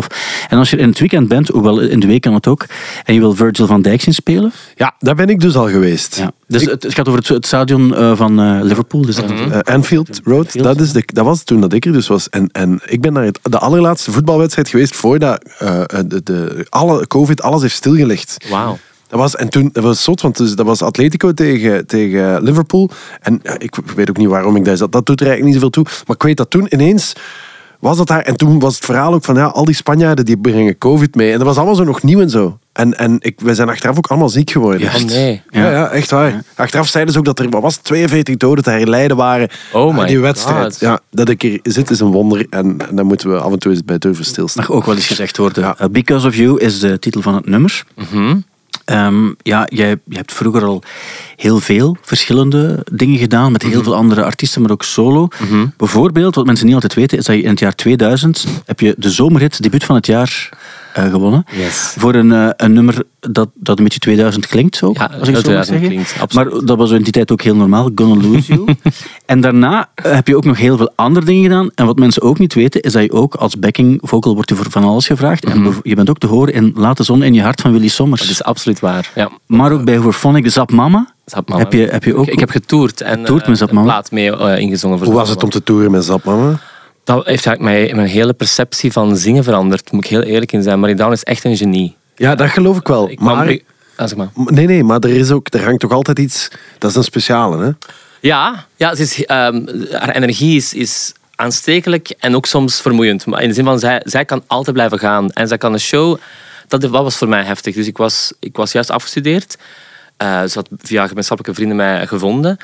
En 0.47 0.57
als 0.57 0.69
je 0.69 0.77
in 0.77 0.89
het 0.89 0.99
weekend 0.99 1.27
bent, 1.27 1.47
hoewel 1.47 1.79
in 1.79 1.99
de 1.99 2.07
week 2.07 2.21
kan 2.21 2.33
het 2.33 2.47
ook. 2.47 2.65
En 3.03 3.13
je 3.13 3.19
wil 3.19 3.35
Virgil 3.35 3.67
van 3.67 3.81
Dijk 3.81 4.01
zien 4.01 4.13
spelen. 4.13 4.51
Ja, 4.75 4.95
daar 4.99 5.15
ben 5.15 5.29
ik 5.29 5.39
dus 5.39 5.55
al 5.55 5.69
geweest. 5.69 6.17
Ja. 6.17 6.31
Dus 6.47 6.65
het, 6.65 6.83
het 6.83 6.93
gaat 6.93 7.07
over 7.07 7.19
het, 7.19 7.29
het 7.29 7.45
stadion 7.45 7.95
eh, 7.95 8.15
van 8.15 8.39
eh, 8.39 8.59
Liverpool. 8.61 9.01
Dus 9.01 9.15
dat- 9.15 9.25
Eh, 9.27 9.59
Anfield 9.73 10.21
Road, 10.23 10.63
dat, 10.63 10.79
is 10.79 10.91
de, 10.91 11.03
dat 11.05 11.25
was 11.25 11.43
toen 11.43 11.61
dat 11.61 11.73
ik 11.73 11.85
er 11.85 11.91
dus 11.91 12.07
was. 12.07 12.29
En, 12.29 12.49
en 12.51 12.79
ik 12.85 13.01
ben 13.01 13.13
naar 13.13 13.23
het, 13.23 13.39
de 13.43 13.57
allerlaatste 13.57 14.11
voetbalwedstrijd 14.11 14.69
geweest 14.69 14.95
voordat 14.95 15.43
eh, 15.59 15.81
de, 16.07 16.21
de, 16.23 16.65
alle 16.69 17.07
COVID 17.07 17.36
alles 17.41 17.61
heeft 17.61 17.75
stilgelegd. 17.75 18.45
Wauw. 18.49 18.77
Dat 19.07 19.19
was, 19.19 19.35
en 19.35 19.49
toen, 19.49 19.69
dat 19.73 19.83
was 19.83 20.03
zot, 20.03 20.21
want 20.21 20.37
dus, 20.37 20.55
dat 20.55 20.65
was 20.65 20.81
Atletico 20.81 21.33
tegen, 21.33 21.85
tegen 21.85 22.43
Liverpool. 22.43 22.89
En 23.21 23.39
ja, 23.43 23.59
ik 23.59 23.75
weet 23.95 24.09
ook 24.09 24.17
niet 24.17 24.27
waarom 24.27 24.55
ik 24.55 24.65
daar 24.65 24.77
zat. 24.77 24.91
Dat 24.91 25.05
doet 25.05 25.19
er 25.21 25.27
eigenlijk 25.27 25.55
niet 25.55 25.63
zoveel 25.63 25.83
toe. 25.83 26.03
Maar 26.07 26.15
ik 26.15 26.23
weet 26.23 26.37
dat 26.37 26.49
toen 26.49 26.67
ineens 26.69 27.13
was 27.79 27.97
dat 27.97 28.07
daar. 28.07 28.21
En 28.21 28.35
toen 28.35 28.59
was 28.59 28.75
het 28.75 28.85
verhaal 28.85 29.13
ook 29.13 29.23
van 29.23 29.35
ja, 29.35 29.45
al 29.45 29.65
die 29.65 29.75
Spanjaarden 29.75 30.25
die 30.25 30.37
brengen 30.37 30.77
COVID 30.77 31.15
mee. 31.15 31.31
En 31.31 31.37
dat 31.37 31.47
was 31.47 31.57
allemaal 31.57 31.75
zo 31.75 31.83
nog 31.83 32.03
nieuw 32.03 32.21
en 32.21 32.29
zo. 32.29 32.57
En, 32.73 32.97
en 32.97 33.17
ik, 33.19 33.39
wij 33.39 33.53
zijn 33.53 33.69
achteraf 33.69 33.97
ook 33.97 34.07
allemaal 34.07 34.29
ziek 34.29 34.49
geworden. 34.49 34.87
Oh 34.87 35.01
nee. 35.01 35.41
Ja, 35.49 35.71
ja, 35.71 35.89
echt 35.89 36.11
waar. 36.11 36.43
Achteraf 36.55 36.87
zeiden 36.87 37.13
ze 37.13 37.19
ook 37.19 37.25
dat 37.25 37.39
er 37.39 37.49
wat 37.49 37.61
was 37.61 37.75
het, 37.75 37.83
42 37.83 38.37
doden 38.37 38.63
te 38.63 38.69
herleiden 38.69 39.17
waren 39.17 39.49
Oh 39.71 39.89
aan 39.89 39.95
my 39.95 40.05
die 40.07 40.19
wedstrijd. 40.19 40.63
God. 40.63 40.79
Ja, 40.79 40.99
dat 41.11 41.29
ik 41.29 41.41
hier 41.41 41.59
zit 41.63 41.89
is 41.89 41.99
een 41.99 42.11
wonder 42.11 42.45
en, 42.49 42.77
en 42.89 42.95
daar 42.95 43.05
moeten 43.05 43.29
we 43.29 43.37
af 43.39 43.51
en 43.51 43.59
toe 43.59 43.71
eens 43.71 43.85
bij 43.85 43.97
durven 43.97 44.25
stilstaan. 44.25 44.65
mag 44.67 44.75
ook 44.75 44.85
wel 44.85 44.95
eens 44.95 45.07
gezegd 45.07 45.37
worden. 45.37 45.63
Ja. 45.63 45.75
Eh, 45.77 45.87
Because 45.89 46.27
of 46.27 46.35
You 46.35 46.59
is 46.59 46.79
de 46.79 46.99
titel 46.99 47.21
van 47.21 47.35
het 47.35 47.45
nummer. 47.45 47.83
Mhm. 47.95 48.35
Ehm, 48.87 49.31
ja, 49.41 49.67
jij, 49.69 49.99
je 50.05 50.15
hebt 50.15 50.33
vroeger 50.33 50.63
al 50.63 50.83
heel 51.35 51.59
veel 51.59 51.97
verschillende 52.01 52.85
dingen 52.91 53.17
gedaan 53.17 53.51
met 53.51 53.63
heel 53.63 53.83
veel 53.83 53.95
andere 53.95 54.23
artiesten, 54.23 54.61
maar 54.61 54.71
ook 54.71 54.83
solo. 54.83 55.27
Bijvoorbeeld, 55.77 56.35
wat 56.35 56.45
mensen 56.45 56.65
niet 56.65 56.73
altijd 56.73 56.93
weten, 56.93 57.17
is 57.17 57.25
dat 57.25 57.35
je 57.35 57.41
in 57.41 57.49
het 57.49 57.59
jaar 57.59 57.75
2000 57.75 58.45
heb 58.65 58.79
je 58.79 58.95
de 58.97 59.09
zomerhit 59.11 59.63
debuut 59.63 59.83
van 59.83 59.95
het 59.95 60.05
jaar 60.05 60.49
gewonnen. 61.03 61.43
Yes. 61.55 61.93
Voor 61.97 62.15
een, 62.15 62.31
eh, 62.31 62.49
een 62.57 62.73
nummer 62.73 63.03
dat, 63.19 63.49
dat 63.53 63.77
een 63.77 63.83
beetje 63.83 63.99
2000 63.99 64.47
klinkt 64.47 64.83
ook, 64.83 64.97
Ja, 64.97 65.03
als 65.05 65.13
ik 65.13 65.25
zo 65.25 65.31
mag 65.31 65.41
2000 65.41 65.77
zeggen. 65.79 65.87
klinkt, 65.89 66.33
maar 66.33 66.65
dat 66.65 66.77
was 66.77 66.91
in 66.91 67.01
die 67.01 67.11
tijd 67.11 67.31
ook 67.31 67.41
heel 67.41 67.55
normaal, 67.55 67.89
Gonna 67.95 68.27
Lose 68.27 68.53
You. 68.53 68.65
en 69.25 69.41
daarna 69.41 69.89
eh, 69.95 70.11
heb 70.13 70.27
je 70.27 70.35
ook 70.35 70.45
nog 70.45 70.57
heel 70.57 70.77
veel 70.77 70.91
andere 70.95 71.25
dingen 71.25 71.43
gedaan. 71.43 71.69
En 71.75 71.85
wat 71.85 71.97
mensen 71.99 72.21
ook 72.21 72.39
niet 72.39 72.53
weten, 72.53 72.81
is 72.81 72.91
dat 72.93 73.03
je 73.03 73.11
ook 73.11 73.35
als 73.35 73.59
backing 73.59 73.99
vocal 74.01 74.33
wordt 74.33 74.49
je 74.49 74.55
voor 74.55 74.65
van 74.69 74.83
alles 74.83 75.07
gevraagd. 75.07 75.45
En 75.45 75.63
bev- 75.63 75.79
je 75.83 75.95
bent 75.95 76.09
ook 76.09 76.17
te 76.17 76.27
horen 76.27 76.53
in 76.53 76.71
Laat 76.75 76.97
de 76.97 77.03
zon 77.03 77.23
in 77.23 77.33
je 77.33 77.41
hart 77.41 77.61
van 77.61 77.71
Willy 77.71 77.87
Sommers. 77.87 78.21
Dat 78.21 78.29
is 78.29 78.43
absoluut 78.43 78.79
waar. 78.79 79.11
Ja. 79.15 79.29
Maar 79.45 79.71
ook 79.71 79.85
bij 79.85 79.97
Hoorphonic, 79.97 80.43
de 80.43 80.49
Zap 80.49 80.71
Mama. 80.71 81.13
Zap 81.25 81.49
Mama. 81.49 81.61
Heb 81.63 81.73
je, 81.73 81.87
heb 81.91 82.03
je 82.03 82.15
ook... 82.15 82.25
Ik, 82.27 82.33
ik 82.33 82.39
heb 82.39 82.49
getoerd 82.49 83.01
en 83.01 83.19
Getoerd 83.19 83.43
eh, 83.43 83.49
met 83.49 83.83
plaat 83.83 84.11
mee 84.11 84.35
eh, 84.37 84.59
ingezongen. 84.59 84.97
voor 84.97 85.07
Hoe 85.07 85.15
was 85.15 85.29
het 85.29 85.43
om 85.43 85.49
te 85.49 85.63
toeren 85.63 85.91
met 85.91 86.05
Zap, 86.05 86.23
mama? 86.23 86.59
Dat 87.07 87.25
heeft 87.25 87.45
eigenlijk 87.45 87.61
mijn, 87.61 87.95
mijn 87.95 88.07
hele 88.07 88.33
perceptie 88.33 88.91
van 88.91 89.17
zingen 89.17 89.43
veranderd. 89.43 89.91
Moet 89.91 90.03
ik 90.03 90.09
heel 90.09 90.21
eerlijk 90.21 90.51
in 90.51 90.63
zijn. 90.63 90.79
Marie 90.79 90.95
Down 90.95 91.11
is 91.11 91.23
echt 91.23 91.43
een 91.43 91.57
genie. 91.57 91.95
Ja, 92.15 92.35
dat 92.35 92.49
geloof 92.49 92.77
ik 92.77 92.87
wel. 92.87 93.09
Ik 93.09 93.19
maar, 93.19 93.49
ik- 93.49 93.63
ah, 93.95 94.07
zeg 94.07 94.17
maar. 94.17 94.27
nee, 94.35 94.65
nee, 94.65 94.83
maar 94.83 94.99
er, 94.99 95.09
is 95.09 95.31
ook, 95.31 95.47
er 95.53 95.63
hangt 95.63 95.79
toch 95.79 95.91
altijd 95.91 96.19
iets... 96.19 96.47
Dat 96.77 96.89
is 96.89 96.95
een 96.95 97.03
speciale, 97.03 97.63
hè? 97.65 97.71
Ja, 98.19 98.65
ja 98.75 98.95
ze 98.95 99.01
is, 99.01 99.25
ehm, 99.25 99.65
haar 99.91 100.15
energie 100.15 100.55
is, 100.55 100.73
is 100.73 101.13
aanstekelijk 101.35 102.13
en 102.19 102.35
ook 102.35 102.45
soms 102.45 102.81
vermoeiend. 102.81 103.25
Maar 103.25 103.41
in 103.41 103.47
de 103.47 103.53
zin 103.53 103.65
van, 103.65 103.79
zij, 103.79 104.01
zij 104.03 104.25
kan 104.25 104.43
altijd 104.47 104.75
blijven 104.75 104.99
gaan. 104.99 105.31
En 105.31 105.47
zij 105.47 105.57
kan 105.57 105.73
een 105.73 105.79
show... 105.79 106.17
Dat 106.67 106.81
dat 106.81 106.91
was 106.91 107.15
voor 107.15 107.27
mij 107.29 107.43
heftig. 107.43 107.75
Dus 107.75 107.87
ik 107.87 107.97
was, 107.97 108.33
ik 108.39 108.55
was 108.55 108.71
juist 108.71 108.91
afgestudeerd. 108.91 109.57
Eh, 110.17 110.43
ze 110.43 110.51
had 110.53 110.69
via 110.77 111.07
gemeenschappelijke 111.07 111.61
vrienden 111.61 111.77
mij 111.77 112.07
gevonden. 112.07 112.57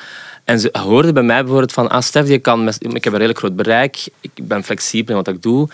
En 0.44 0.60
ze 0.60 0.68
hoorde 0.72 1.12
bij 1.12 1.22
mij 1.22 1.40
bijvoorbeeld 1.40 1.72
van... 1.72 1.88
Ah, 1.88 2.02
Stef, 2.02 2.28
je 2.28 2.38
kan 2.38 2.68
ik 2.68 3.04
heb 3.04 3.06
een 3.06 3.12
redelijk 3.12 3.38
groot 3.38 3.56
bereik. 3.56 4.08
Ik 4.20 4.48
ben 4.48 4.64
flexibel 4.64 5.16
in 5.16 5.22
wat 5.24 5.34
ik 5.34 5.42
doe. 5.42 5.68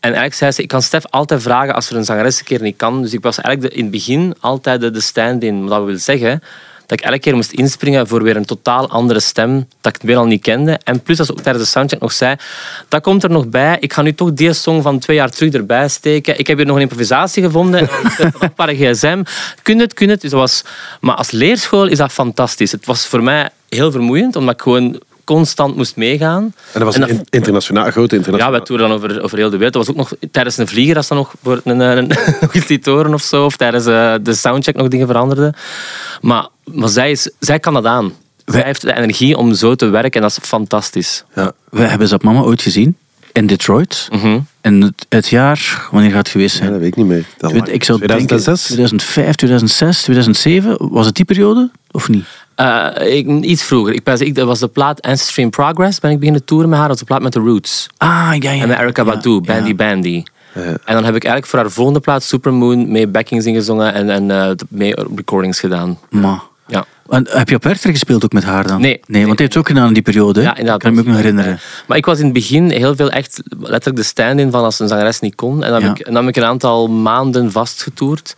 En 0.00 0.08
eigenlijk 0.08 0.34
zei 0.34 0.50
ze, 0.50 0.62
ik 0.62 0.68
kan 0.68 0.82
Stef 0.82 1.06
altijd 1.06 1.42
vragen 1.42 1.74
als 1.74 1.90
er 1.90 1.96
een 1.96 2.04
zangeres 2.04 2.38
een 2.38 2.44
keer 2.44 2.62
niet 2.62 2.76
kan. 2.76 3.02
Dus 3.02 3.12
ik 3.12 3.22
was 3.22 3.40
eigenlijk 3.40 3.74
in 3.74 3.82
het 3.82 3.90
begin 3.90 4.34
altijd 4.40 4.80
de, 4.80 4.90
de 4.90 5.00
stand-in. 5.00 5.60
Wat 5.60 5.78
dat 5.78 5.84
wil 5.86 5.98
zeggen 5.98 6.42
dat 6.90 6.98
ik 6.98 7.04
elke 7.04 7.18
keer 7.18 7.34
moest 7.34 7.52
inspringen 7.52 8.08
voor 8.08 8.22
weer 8.22 8.36
een 8.36 8.44
totaal 8.44 8.88
andere 8.88 9.20
stem, 9.20 9.68
dat 9.80 9.94
ik 9.94 10.02
weer 10.02 10.16
al 10.16 10.24
niet 10.24 10.42
kende. 10.42 10.78
En 10.84 11.02
plus, 11.02 11.18
als 11.18 11.26
ze 11.26 11.32
ook 11.32 11.40
tijdens 11.40 11.64
de 11.64 11.70
soundcheck 11.70 12.00
nog 12.00 12.12
zei, 12.12 12.36
dat 12.88 13.02
komt 13.02 13.22
er 13.22 13.30
nog 13.30 13.48
bij, 13.48 13.76
ik 13.80 13.92
ga 13.92 14.02
nu 14.02 14.14
toch 14.14 14.32
die 14.32 14.52
song 14.52 14.82
van 14.82 14.98
twee 14.98 15.16
jaar 15.16 15.30
terug 15.30 15.52
erbij 15.52 15.88
steken. 15.88 16.38
Ik 16.38 16.46
heb 16.46 16.56
hier 16.56 16.66
nog 16.66 16.76
een 16.76 16.82
improvisatie 16.82 17.42
gevonden, 17.42 17.88
een 18.38 18.54
paar 18.54 18.74
gsm. 18.74 19.22
Kun 19.62 19.78
het, 19.78 19.94
kun 19.94 20.08
het. 20.08 20.20
Dus 20.20 20.30
dat 20.30 20.40
was... 20.40 20.64
Maar 21.00 21.14
als 21.14 21.30
leerschool 21.30 21.86
is 21.86 21.98
dat 21.98 22.12
fantastisch. 22.12 22.72
Het 22.72 22.86
was 22.86 23.06
voor 23.06 23.22
mij 23.22 23.48
heel 23.68 23.90
vermoeiend, 23.90 24.36
omdat 24.36 24.54
ik 24.54 24.62
gewoon 24.62 25.00
constant 25.34 25.76
moest 25.76 25.96
meegaan. 25.96 26.42
En 26.42 26.52
dat 26.72 26.82
was 26.82 26.96
een 26.96 27.08
in- 27.08 27.26
internationaal, 27.30 27.86
een 27.86 27.92
grote 27.92 28.14
Ja, 28.14 28.16
internationale... 28.16 28.56
wij 28.56 28.66
toeren 28.66 28.88
dan 28.88 28.96
over, 28.96 29.22
over 29.22 29.38
heel 29.38 29.50
de 29.50 29.56
wereld. 29.56 29.72
Dat 29.74 29.86
was 29.86 29.94
ook 29.96 30.00
nog 30.10 30.12
tijdens 30.30 30.56
een 30.56 30.68
vlieger, 30.68 30.96
als 30.96 31.08
dan 31.08 31.16
nog 31.16 31.34
voor 31.42 31.60
een, 31.64 31.80
een, 31.80 32.10
liet 32.68 32.86
horen 32.86 33.14
of 33.14 33.22
zo. 33.22 33.44
Of 33.44 33.56
tijdens 33.56 33.86
eh, 33.86 34.14
de 34.22 34.34
soundcheck 34.34 34.76
nog 34.76 34.88
dingen 34.88 35.06
veranderden. 35.06 35.54
Maar, 36.20 36.48
maar 36.64 36.88
zij, 36.88 37.10
is, 37.10 37.30
zij 37.38 37.58
kan 37.58 37.74
dat 37.74 37.84
aan. 37.86 38.12
Zij 38.44 38.62
heeft 38.62 38.80
de 38.80 38.96
energie 38.96 39.36
om 39.36 39.54
zo 39.54 39.74
te 39.74 39.86
werken 39.88 40.12
en 40.12 40.20
dat 40.20 40.30
is 40.30 40.38
fantastisch. 40.48 41.24
ja. 41.34 41.52
We 41.70 41.82
hebben 41.82 42.08
Zap 42.08 42.22
Mama 42.22 42.40
ooit 42.40 42.62
gezien 42.62 42.96
in 43.32 43.46
Detroit. 43.46 44.08
Mhm. 44.12 44.38
En 44.60 44.80
het, 44.80 45.06
het 45.08 45.28
jaar, 45.28 45.88
wanneer 45.90 46.10
gaat 46.10 46.18
het 46.18 46.28
geweest 46.28 46.52
Ja, 46.54 46.58
zijn? 46.60 46.70
dat 46.72 46.80
weet 46.80 46.88
ik 46.90 46.96
niet 46.96 47.06
meer. 47.06 47.24
Dat 47.38 47.54
Ik 47.54 47.66
ik 47.68 47.84
zou 47.84 47.98
2006? 47.98 48.66
denken 48.66 48.96
2005, 48.98 49.34
2006, 49.34 50.02
2007. 50.02 50.76
Was 50.90 51.06
het 51.06 51.14
die 51.14 51.24
periode 51.24 51.70
of 51.90 52.08
niet? 52.08 52.24
Eh, 52.60 53.16
ik, 53.16 53.26
iets 53.44 53.62
vroeger. 53.62 53.94
Ik, 53.94 54.02
ben- 54.02 54.20
ik, 54.20 54.34
dat 54.34 54.46
was 54.46 54.58
de 54.58 54.68
plaat 54.68 55.02
Ancestry 55.02 55.42
in 55.42 55.50
Progress. 55.50 56.00
Ben 56.00 56.10
ik 56.10 56.18
beginnen 56.18 56.44
toeren 56.44 56.68
met 56.68 56.78
haar. 56.78 56.88
Dat 56.88 56.98
was 56.98 57.06
de 57.08 57.14
plaat 57.14 57.22
met 57.22 57.32
The 57.32 57.50
Roots. 57.50 57.86
Ah, 57.96 58.08
ja, 58.38 58.50
ja. 58.50 58.62
En 58.62 58.68
met 58.68 58.78
Erica 58.78 59.04
Ja, 59.04 59.10
Badu, 59.10 59.30
ja. 59.30 59.40
Bandy 59.40 59.74
Bandy. 59.74 60.22
Ja. 60.54 60.60
En 60.62 60.94
dan 60.94 61.04
heb 61.04 61.14
ik 61.14 61.24
eigenlijk 61.24 61.46
voor 61.46 61.58
haar 61.58 61.70
volgende 61.70 62.00
plaat 62.00 62.22
Supermoon 62.22 62.90
mee 62.90 63.06
backings 63.06 63.46
ingezongen 63.46 63.94
en, 63.94 64.10
en 64.10 64.30
eh, 64.30 64.50
mee 64.68 64.94
recordings 65.16 65.60
gedaan. 65.60 65.98
Ma. 66.10 66.42
Ja. 66.66 66.84
En 67.08 67.26
heb 67.30 67.48
je 67.48 67.54
op 67.56 67.62
Werchter 67.64 67.90
gespeeld 67.90 68.24
ook 68.24 68.32
met 68.32 68.44
haar 68.44 68.66
dan? 68.66 68.80
Nee. 68.80 69.00
Nee, 69.06 69.26
want 69.26 69.38
hij 69.38 69.46
heeft 69.46 69.54
het 69.54 69.56
ook 69.56 69.68
gedaan 69.68 69.86
in 69.88 69.92
die 69.94 70.02
periode. 70.02 70.40
hè? 70.40 70.46
Ja, 70.46 70.50
inderdaad. 70.56 70.80
Kan 70.80 70.90
ik 70.90 70.96
me 70.96 71.02
ook 71.02 71.06
nog 71.08 71.16
herinneren. 71.16 71.58
Maar 71.86 71.96
ik 71.96 72.06
was 72.06 72.18
in 72.18 72.24
het 72.24 72.32
begin 72.32 72.70
heel 72.70 72.96
veel 72.96 73.10
echt 73.10 73.42
letterlijk 73.58 73.96
de 73.96 74.02
stand-in 74.02 74.50
van 74.50 74.64
als 74.64 74.78
een 74.80 74.88
zangeres 74.88 75.20
niet 75.20 75.34
kon. 75.34 75.62
En 75.64 75.70
dan, 75.70 75.80
Ja. 75.80 75.86
heb, 75.88 75.98
ik, 75.98 76.04
dan 76.04 76.14
heb 76.14 76.28
ik 76.28 76.36
een 76.36 76.44
aantal 76.48 76.88
maanden 76.88 77.52
vastgetoerd. 77.52 78.36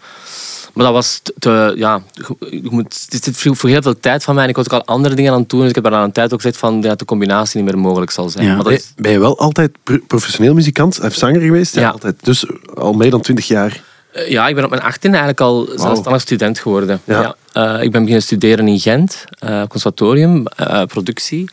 Maar 0.73 0.85
dat 0.85 0.95
was 0.95 1.19
te, 1.23 1.35
te- 1.39 1.73
ja, 1.77 2.03
je 2.51 2.69
moet, 2.71 3.11
dit 3.11 3.37
vroeg 3.37 3.57
voor 3.59 3.69
heel 3.69 3.83
veel 3.83 4.01
tijd 4.01 4.25
van 4.25 4.35
mij. 4.35 4.45
En 4.45 4.51
ik 4.51 4.57
was 4.57 4.65
ook 4.71 4.73
al 4.81 4.85
andere 4.95 5.15
dingen 5.15 5.33
aan 5.33 5.41
het 5.41 5.49
doen. 5.51 5.61
Dus 5.61 5.69
ik 5.69 5.75
heb 5.75 5.85
daar 5.85 5.93
aan 5.95 6.03
een 6.05 6.13
tijd 6.13 6.33
ook 6.33 6.41
gezegd 6.41 6.59
van, 6.59 6.75
ja, 6.83 6.89
dat 6.89 6.99
de 6.99 7.05
combinatie 7.05 7.63
niet 7.63 7.73
meer 7.73 7.83
mogelijk 7.83 8.11
zal 8.11 8.29
zijn. 8.29 8.45
Ja. 8.47 8.55
Maar 8.55 8.65
dat 8.65 8.73
Ben, 8.73 8.83
is- 8.83 8.93
ben 8.97 9.13
je 9.13 9.19
wel 9.19 9.39
altijd 9.39 9.71
pro- 9.83 9.99
professioneel 10.07 10.55
muzikant 10.55 11.01
of 11.01 11.15
zanger 11.15 11.41
geweest? 11.41 11.75
Ja. 11.75 11.89
Altijd. 11.89 12.17
Dus 12.23 12.47
al 12.75 12.93
meer 12.93 13.11
dan 13.11 13.21
twintig 13.21 13.47
jaar. 13.47 13.83
Eh, 14.13 14.31
Ja, 14.31 14.49
ik 14.49 14.55
ben 14.55 14.65
op 14.65 14.71
mijn 14.71 14.83
18 14.83 15.11
eigenlijk 15.11 15.41
al 15.41 15.69
zelfstandig 15.77 16.23
student 16.23 16.59
geworden. 16.59 17.01
Ja. 17.05 17.21
Ja. 17.53 17.75
Eh, 17.77 17.83
ik 17.83 17.91
ben 17.91 18.01
beginnen 18.01 18.23
studeren 18.23 18.69
in 18.69 18.79
Gent, 18.81 19.25
eh, 19.39 19.63
conservatorium, 19.69 20.47
eh, 20.47 20.83
productie. 20.85 21.51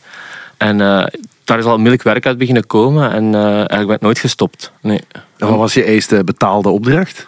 En 0.56 0.80
eh, 0.80 1.06
daar 1.44 1.58
is 1.58 1.64
al 1.64 1.70
onmiddellijk 1.70 2.02
werk 2.02 2.26
uit 2.26 2.38
beginnen 2.38 2.66
komen 2.66 3.12
en 3.12 3.34
eh, 3.34 3.42
eigenlijk 3.44 3.86
ben 3.86 3.96
ik 3.96 4.00
nooit 4.02 4.18
gestopt. 4.18 4.72
Nee. 4.82 5.00
En 5.38 5.48
wat 5.48 5.56
was 5.58 5.74
je 5.74 5.84
eerste 5.84 6.24
betaalde 6.24 6.68
opdracht? 6.68 7.26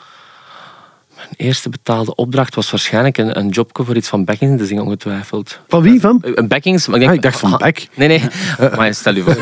Mijn 1.36 1.48
eerste 1.48 1.68
betaalde 1.68 2.14
opdracht 2.14 2.54
was 2.54 2.70
waarschijnlijk 2.70 3.18
een, 3.18 3.38
een 3.38 3.48
jobje 3.48 3.84
voor 3.84 3.96
iets 3.96 4.08
van 4.08 4.24
backings 4.24 4.60
te 4.60 4.66
zingen, 4.66 4.82
ongetwijfeld. 4.84 5.60
Van 5.68 5.82
wie? 5.82 6.00
Van? 6.00 6.22
Eh, 6.22 6.44
Backings, 6.46 6.86
maar 6.86 6.94
ik, 6.94 7.00
denk, 7.00 7.10
Ah, 7.10 7.16
ik 7.16 7.22
dacht 7.22 7.38
van 7.38 7.50
Ha- 7.50 7.56
Beck. 7.56 7.86
Nee, 7.94 8.08
nee. 8.08 8.22
Maar 8.76 8.94
stel 8.94 9.14
je 9.14 9.22
voor. 9.22 9.36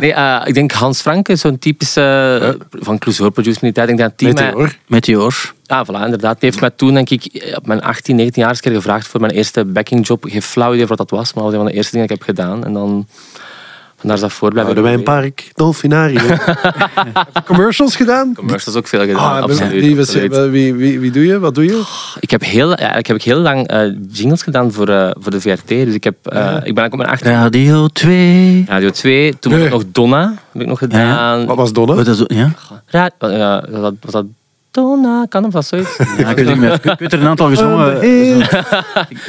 Nee, 0.00 0.12
eh, 0.12 0.40
ik 0.44 0.54
denk 0.54 0.72
Hans 0.72 1.00
Franke, 1.00 1.36
zo'n 1.36 1.58
typische 1.58 2.58
van 2.70 2.98
Clouseau 2.98 3.30
producer 3.30 3.62
in 3.62 3.68
die 3.72 3.76
tijd. 3.76 3.88
Ik 3.90 3.96
denk 3.96 4.08
dat 4.08 4.18
die 4.18 4.32
mij- 4.32 4.44
Meteor. 4.44 4.76
Meteor. 4.86 5.52
Ja, 5.62 5.84
voilà, 5.86 6.04
inderdaad. 6.04 6.40
Die 6.40 6.48
heeft 6.48 6.60
mij 6.60 6.70
toen, 6.70 6.94
denk 6.94 7.10
ik, 7.10 7.52
op 7.56 7.66
mijn 7.66 7.82
18, 7.82 8.16
19 8.16 8.42
jaar 8.42 8.50
eens 8.50 8.60
een 8.64 8.70
keer 8.70 8.80
gevraagd 8.80 9.06
voor 9.08 9.20
mijn 9.20 9.32
eerste 9.32 9.64
backingjob. 9.64 10.24
Geen 10.28 10.42
flauw 10.42 10.74
idee 10.74 10.86
wat 10.86 10.98
dat 10.98 11.10
was, 11.10 11.32
maar 11.34 11.42
dat 11.44 11.52
was 11.52 11.52
een 11.52 11.58
van 11.58 11.66
de 11.70 11.76
eerste 11.76 11.92
dingen 11.92 12.06
die 12.08 12.16
ik 12.16 12.26
heb 12.26 12.36
gedaan. 12.36 12.64
En 12.64 12.72
dan, 12.72 13.06
vandaar 13.96 14.16
is 14.16 14.22
dat 14.22 14.32
voor 14.32 14.50
blijven 14.50 14.74
Oude 14.74 14.88
Wijnpark, 14.88 15.50
je 16.12 16.36
commercials 17.44 17.96
gedaan? 17.96 18.34
Commercials 18.34 18.76
ook 18.78 18.86
veel 18.86 19.00
gedaan, 19.00 19.36
Ah, 19.36 19.42
absoluut. 19.42 19.70
wie, 19.70 19.96
was- 19.96 20.06
absoluut. 20.14 20.50
wie, 20.50 20.74
wie, 20.74 21.00
wie 21.00 21.10
doe 21.10 21.26
je? 21.26 21.38
Wat 21.38 21.54
doe 21.54 21.64
je? 21.64 21.82
Ik 22.20 22.30
heb 22.30 22.42
heel, 22.44 22.68
eigenlijk 22.74 23.06
heb 23.06 23.16
ik 23.16 23.22
heel 23.22 23.38
lang 23.38 23.68
eh, 23.68 23.80
jingles 24.10 24.42
gedaan 24.42 24.72
voor, 24.72 24.88
eh, 24.88 25.10
voor 25.18 25.30
de 25.30 25.40
VRT. 25.40 25.68
Dus 25.68 25.94
ik, 25.94 26.04
heb, 26.04 26.14
eh, 26.26 26.56
ik 26.62 26.74
ben 26.74 26.84
ook 26.84 26.92
op 26.92 26.98
mijn 26.98 27.10
18 27.10 27.30
Radio 27.32 27.86
2. 27.88 28.64
Radio 28.68 28.90
2. 28.90 29.38
Toen 29.38 29.50
was 29.52 29.60
Nee. 29.60 29.68
ik 29.70 29.74
nog 29.74 29.84
Donna. 29.92 30.34
Heb 30.52 30.62
ik 30.62 30.68
nog 30.68 30.78
gedaan. 30.78 31.46
Wat 31.46 31.56
was 31.56 31.72
Donna? 31.72 31.94
Dat 31.94 32.06
is- 32.06 32.36
ja? 32.36 32.50
Ra- 32.86 33.10
ja, 33.18 33.64
was 34.00 34.12
dat, 34.12 34.24
Donna? 34.74 35.26
Kan 35.28 35.42
was 35.42 35.52
dat 35.52 35.66
zoiets? 35.66 35.96
Ja, 36.18 36.28
ik 36.30 36.36
weet 36.36 36.46
niet 36.46 36.56
meer. 36.56 36.72
Ik 36.72 36.84
ik 36.84 36.98
weet 36.98 37.12
er 37.12 37.20
een 37.20 37.26
aantal 37.28 37.48
gezongen. 37.48 38.00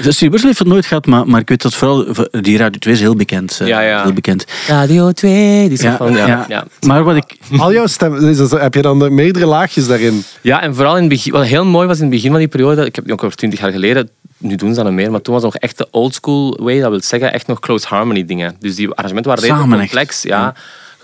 De 0.03 0.11
Steve 0.11 0.39
heeft 0.47 0.59
het 0.59 0.67
nooit 0.67 0.85
gehad, 0.85 1.05
maar, 1.05 1.27
maar 1.27 1.41
ik 1.41 1.49
weet 1.49 1.61
dat 1.61 1.73
vooral 1.73 2.05
die 2.31 2.57
Radio 2.57 2.79
2 2.79 2.93
is 2.93 2.99
heel 2.99 3.15
bekend. 3.15 3.57
eh, 3.61 3.67
Ja, 3.67 3.79
ja. 3.79 4.03
Heel 4.03 4.13
bekend. 4.13 4.45
Radio 4.67 5.11
2. 5.11 5.69
Die 5.69 5.83
Ja, 5.83 5.97
van, 5.97 6.11
ja, 6.13 6.27
ja. 6.27 6.45
ja. 6.47 6.65
Maar 6.81 7.03
wat 7.03 7.15
ik... 7.15 7.37
Al 7.57 7.73
jouw 7.73 7.87
stem, 7.87 8.19
dus 8.19 8.51
heb 8.51 8.73
je 8.73 8.81
dan 8.81 8.99
de 8.99 9.09
meerdere 9.09 9.45
laagjes 9.45 9.87
daarin? 9.87 10.23
Ja, 10.41 10.61
en 10.61 10.75
vooral 10.75 10.93
in 10.95 10.99
het 10.99 11.09
begin, 11.09 11.31
wat 11.31 11.45
heel 11.45 11.65
mooi 11.65 11.87
was 11.87 11.97
in 11.97 12.03
het 12.03 12.11
begin 12.13 12.29
van 12.29 12.39
die 12.39 12.47
periode, 12.47 12.85
ik 12.85 12.95
heb 12.95 13.03
het 13.03 13.13
ook 13.13 13.23
over 13.23 13.37
twintig 13.37 13.59
jaar 13.59 13.71
geleden, 13.71 14.09
nu 14.37 14.55
doen 14.55 14.69
ze 14.69 14.75
dat 14.75 14.85
niet 14.85 14.93
meer, 14.93 15.11
maar 15.11 15.21
toen 15.21 15.33
was 15.33 15.43
het 15.43 15.53
nog 15.53 15.61
echt 15.61 15.77
de 15.77 15.87
old 15.91 16.13
school 16.13 16.57
way, 16.61 16.79
dat 16.79 16.89
wil 16.89 17.01
zeggen 17.01 17.33
echt 17.33 17.47
nog 17.47 17.59
close 17.59 17.87
harmony 17.87 18.25
dingen. 18.25 18.55
Dus 18.59 18.75
die 18.75 18.89
arrangementen 18.89 19.31
waren 19.31 19.43
redelijk 19.49 19.71
echt. 19.71 19.79
complex. 19.81 20.21
Ja. 20.21 20.53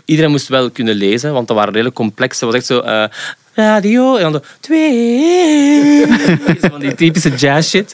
Iedereen 0.05 0.31
moest 0.31 0.47
wel 0.47 0.69
kunnen 0.69 0.95
lezen, 0.95 1.33
want 1.33 1.47
dat 1.47 1.57
waren 1.57 1.71
redelijk 1.71 1.95
complex. 1.95 2.39
Het 2.39 2.49
was 2.49 2.57
echt 2.57 2.65
zo... 2.65 2.79
eh, 2.79 3.03
radio, 3.53 4.15
en 4.15 4.21
dan 4.23 4.31
de 4.31 4.41
twee. 4.59 6.05
Zo 6.61 6.67
Van 6.69 6.79
die 6.79 6.95
typische 6.95 7.29
jazz 7.35 7.69
shit. 7.69 7.93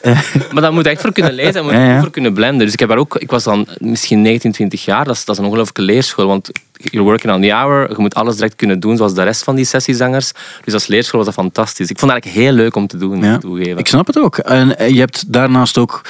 Maar 0.52 0.62
daar 0.62 0.72
moet 0.72 0.84
je 0.84 0.90
echt 0.90 1.00
voor 1.00 1.12
kunnen 1.12 1.32
lezen 1.32 1.54
en 1.54 1.62
moet 1.62 1.72
je 1.72 1.78
Ja, 1.78 1.94
ja. 1.94 2.00
voor 2.00 2.10
kunnen 2.10 2.32
blenden. 2.32 2.64
Dus 2.64 2.72
ik 2.72 2.78
heb 2.80 2.88
daar 2.88 2.98
ook, 2.98 3.16
ik 3.16 3.30
was 3.30 3.44
dan 3.44 3.66
misschien 3.78 4.22
19, 4.22 4.52
20 4.52 4.84
jaar. 4.84 5.04
Dat 5.04 5.14
is, 5.14 5.24
dat 5.24 5.34
is 5.34 5.40
een 5.40 5.46
ongelooflijke 5.46 5.82
leerschool, 5.82 6.26
want 6.26 6.50
you're 6.72 7.06
working 7.08 7.32
on 7.34 7.42
the 7.42 7.50
hour. 7.52 7.88
Je 7.90 7.94
moet 7.98 8.14
alles 8.14 8.34
direct 8.36 8.56
kunnen 8.56 8.80
doen, 8.80 8.96
zoals 8.96 9.14
de 9.14 9.22
rest 9.22 9.42
van 9.44 9.54
die 9.56 9.64
sessiezangers. 9.64 10.32
Dus 10.64 10.74
als 10.74 10.86
leerschool 10.86 11.24
was 11.24 11.34
dat 11.34 11.44
fantastisch. 11.44 11.90
Ik 11.90 11.98
vond 11.98 12.12
het 12.12 12.20
eigenlijk 12.22 12.46
heel 12.46 12.62
leuk 12.64 12.76
om 12.76 12.86
te 12.86 12.96
doen, 12.96 13.22
Ja, 13.22 13.38
toegeven. 13.38 13.78
ik 13.78 13.86
snap 13.86 14.06
het 14.06 14.18
ook. 14.18 14.38
En 14.38 14.78
eh, 14.78 14.88
je 14.88 14.98
hebt 15.00 15.32
daarnaast 15.32 15.78
ook... 15.78 16.02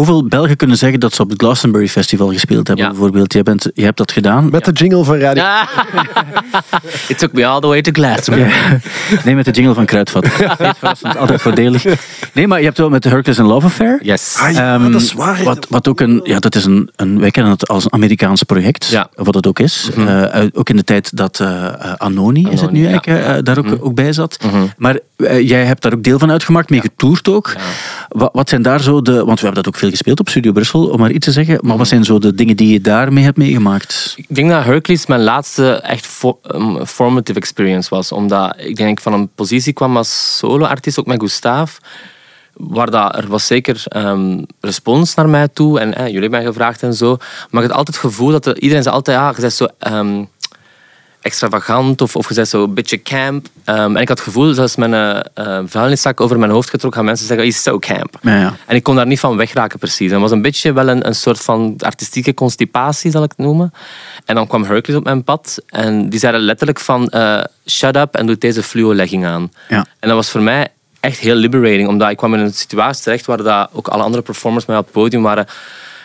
Hoeveel 0.00 0.24
Belgen 0.28 0.56
kunnen 0.56 0.76
zeggen 0.76 1.00
dat 1.00 1.14
ze 1.14 1.22
op 1.22 1.30
het 1.30 1.40
Glastonbury 1.42 1.88
Festival 1.88 2.28
gespeeld 2.32 2.66
hebben, 2.66 2.84
Ja. 2.84 2.90
bijvoorbeeld? 2.90 3.32
Je, 3.32 3.42
bent, 3.42 3.70
je 3.74 3.82
hebt 3.84 3.96
dat 3.96 4.12
gedaan. 4.12 4.50
Met 4.50 4.64
de 4.64 4.72
jingle 4.72 5.04
van 5.04 5.16
Radio... 5.16 5.42
It 7.08 7.18
took 7.18 7.32
me 7.32 7.46
all 7.46 7.60
the 7.60 7.66
way 7.66 7.82
to 7.82 7.90
Glastonbury. 7.92 8.50
Nee, 9.24 9.34
met 9.34 9.44
de 9.44 9.50
jingle 9.50 9.74
van 9.74 9.84
Kruidvat. 9.84 10.26
Altijd 11.18 11.42
voordelig. 11.42 11.84
Nee, 12.32 12.46
maar 12.46 12.58
je 12.58 12.64
hebt 12.64 12.78
wel 12.78 12.88
met 12.88 13.02
de 13.02 13.08
Hercules 13.08 13.38
and 13.38 13.48
Love 13.48 13.66
Affair. 13.66 13.98
Yes. 14.02 14.36
Ah, 14.38 14.52
ja, 14.52 14.74
Ehm, 14.74 14.92
dat 14.92 15.00
is 15.00 15.12
waar. 15.12 15.42
Wat, 15.44 15.66
wat 15.68 15.88
ook 15.88 16.00
een, 16.00 16.20
ja, 16.24 16.38
dat 16.38 16.54
is 16.54 16.64
een, 16.64 16.90
een, 16.96 17.20
wij 17.20 17.30
kennen 17.30 17.52
het 17.52 17.68
als 17.68 17.84
een 17.84 17.92
Amerikaans 17.92 18.42
project, 18.42 18.86
Ja. 18.86 19.08
wat 19.14 19.34
het 19.34 19.46
ook 19.46 19.58
is. 19.58 19.90
Eh, 19.96 20.22
uit- 20.22 20.56
ook 20.56 20.68
in 20.68 20.76
de 20.76 20.84
tijd 20.84 21.16
dat 21.16 21.40
eh, 21.40 21.66
eh, 21.66 21.92
Anoni, 21.96 22.48
is 22.50 22.60
het 22.60 22.70
nu 22.70 22.78
Anoni, 22.78 22.92
eigenlijk, 22.94 23.24
ja. 23.26 23.36
eh, 23.36 23.42
daar 23.42 23.58
ook, 23.58 23.66
ook 23.80 23.94
bij 23.94 24.12
zat. 24.12 24.38
Mhm. 24.44 24.56
Maar 24.76 24.98
eh, 25.16 25.48
jij 25.48 25.64
hebt 25.64 25.82
daar 25.82 25.92
ook 25.94 26.02
deel 26.02 26.18
van 26.18 26.30
uitgemaakt, 26.30 26.70
mee 26.70 26.80
getoerd 26.80 27.28
ook. 27.28 27.54
Wat, 28.08 28.30
wat 28.32 28.48
zijn 28.48 28.62
daar 28.62 28.80
zo 28.80 29.02
de, 29.02 29.12
want 29.24 29.40
we 29.40 29.44
hebben 29.46 29.62
dat 29.62 29.66
ook 29.74 29.80
veel 29.80 29.89
gespeeld 29.90 30.20
op 30.20 30.28
Studio 30.28 30.52
Brussel, 30.52 30.88
om 30.88 30.98
maar 30.98 31.10
iets 31.10 31.26
te 31.26 31.32
zeggen. 31.32 31.58
Maar 31.62 31.76
wat 31.76 31.88
zijn 31.88 32.04
zo 32.04 32.18
de 32.18 32.34
dingen 32.34 32.56
die 32.56 32.72
je 32.72 32.80
daarmee 32.80 33.24
hebt 33.24 33.36
meegemaakt? 33.36 34.14
Ik 34.16 34.26
denk 34.28 34.50
dat 34.50 34.64
Hercules 34.64 35.06
mijn 35.06 35.22
laatste 35.22 35.72
echt 35.72 36.22
um, 36.54 36.86
formative 36.86 37.38
experience 37.38 37.88
was. 37.94 38.12
Omdat 38.12 38.54
ik 38.58 38.76
denk 38.76 38.90
ik 38.90 39.00
van 39.00 39.12
een 39.12 39.28
positie 39.34 39.72
kwam 39.72 39.96
als 39.96 40.36
solo-artiest, 40.38 40.98
ook 40.98 41.06
met 41.06 41.20
Gustav. 41.20 41.76
Waar 42.54 42.90
dat, 42.90 43.16
er 43.16 43.28
was 43.28 43.46
zeker 43.46 43.82
ehm, 43.84 44.42
respons 44.60 45.14
naar 45.14 45.28
mij 45.28 45.48
toe. 45.48 45.80
En 45.80 45.94
eh, 45.94 46.04
jullie 46.04 46.20
hebben 46.20 46.30
mij 46.30 46.44
gevraagd 46.44 46.82
en 46.82 46.94
zo. 46.94 47.16
Maar 47.50 47.62
ik 47.62 47.68
had 47.68 47.78
altijd 47.78 47.96
het 47.96 48.06
gevoel 48.06 48.30
dat 48.30 48.46
er, 48.46 48.60
iedereen 48.60 48.82
zei 48.82 48.94
altijd... 48.94 49.16
Ja, 49.16 49.34
je 49.36 49.50
zo 49.50 49.66
ehm, 49.78 50.24
extravagant 51.20 52.00
of, 52.00 52.16
of 52.16 52.28
je 52.28 52.34
bent 52.34 52.48
zo 52.48 52.64
een 52.64 52.74
beetje 52.74 53.02
camp. 53.02 53.46
Ehm, 53.64 53.96
en 53.96 54.02
ik 54.02 54.08
had 54.08 54.18
het 54.18 54.26
gevoel, 54.26 54.54
zelfs 54.54 54.76
mijn 54.76 54.94
eh, 55.34 55.58
vuilniszak 55.66 56.20
over 56.20 56.38
mijn 56.38 56.50
hoofd 56.50 56.70
getrokken, 56.70 56.98
gaan 56.98 57.08
mensen 57.08 57.26
zeggen, 57.26 57.46
is 57.46 57.62
zo 57.62 57.78
camp. 57.78 58.18
Ja, 58.22 58.36
ja. 58.40 58.56
En 58.66 58.76
ik 58.76 58.82
kon 58.82 58.96
daar 58.96 59.06
niet 59.06 59.20
van 59.20 59.36
wegraken 59.36 59.78
precies. 59.78 60.06
En 60.06 60.12
het 60.12 60.22
was 60.22 60.30
een 60.30 60.42
beetje 60.42 60.72
wel 60.72 60.88
een, 60.88 61.06
een 61.06 61.14
soort 61.14 61.40
van 61.40 61.74
artistieke 61.78 62.34
constipatie, 62.34 63.10
zal 63.10 63.22
ik 63.22 63.32
het 63.36 63.46
noemen. 63.46 63.72
En 64.24 64.34
dan 64.34 64.46
kwam 64.46 64.64
Hercules 64.64 64.98
op 64.98 65.04
mijn 65.04 65.24
pad. 65.24 65.62
En 65.66 66.08
die 66.08 66.18
zeiden 66.18 66.40
letterlijk 66.40 66.80
van... 66.80 67.08
eh, 67.08 67.44
shut 67.66 67.96
up 67.96 68.14
en 68.14 68.26
doe 68.26 68.38
deze 68.38 68.62
fluo-legging 68.62 69.26
aan. 69.26 69.52
Ja. 69.68 69.86
En 69.98 70.08
dat 70.08 70.16
was 70.16 70.30
voor 70.30 70.42
mij 70.42 70.68
echt 71.00 71.18
heel 71.18 71.34
liberating. 71.34 71.88
Omdat 71.88 72.10
ik 72.10 72.16
kwam 72.16 72.34
in 72.34 72.40
een 72.40 72.54
situatie 72.54 73.02
terecht 73.02 73.26
waar 73.26 73.42
dat 73.42 73.68
ook 73.72 73.88
alle 73.88 74.02
andere 74.02 74.22
performers 74.22 74.66
mij 74.66 74.76
op 74.76 74.84
het 74.84 74.92
podium 74.92 75.22
waren... 75.22 75.46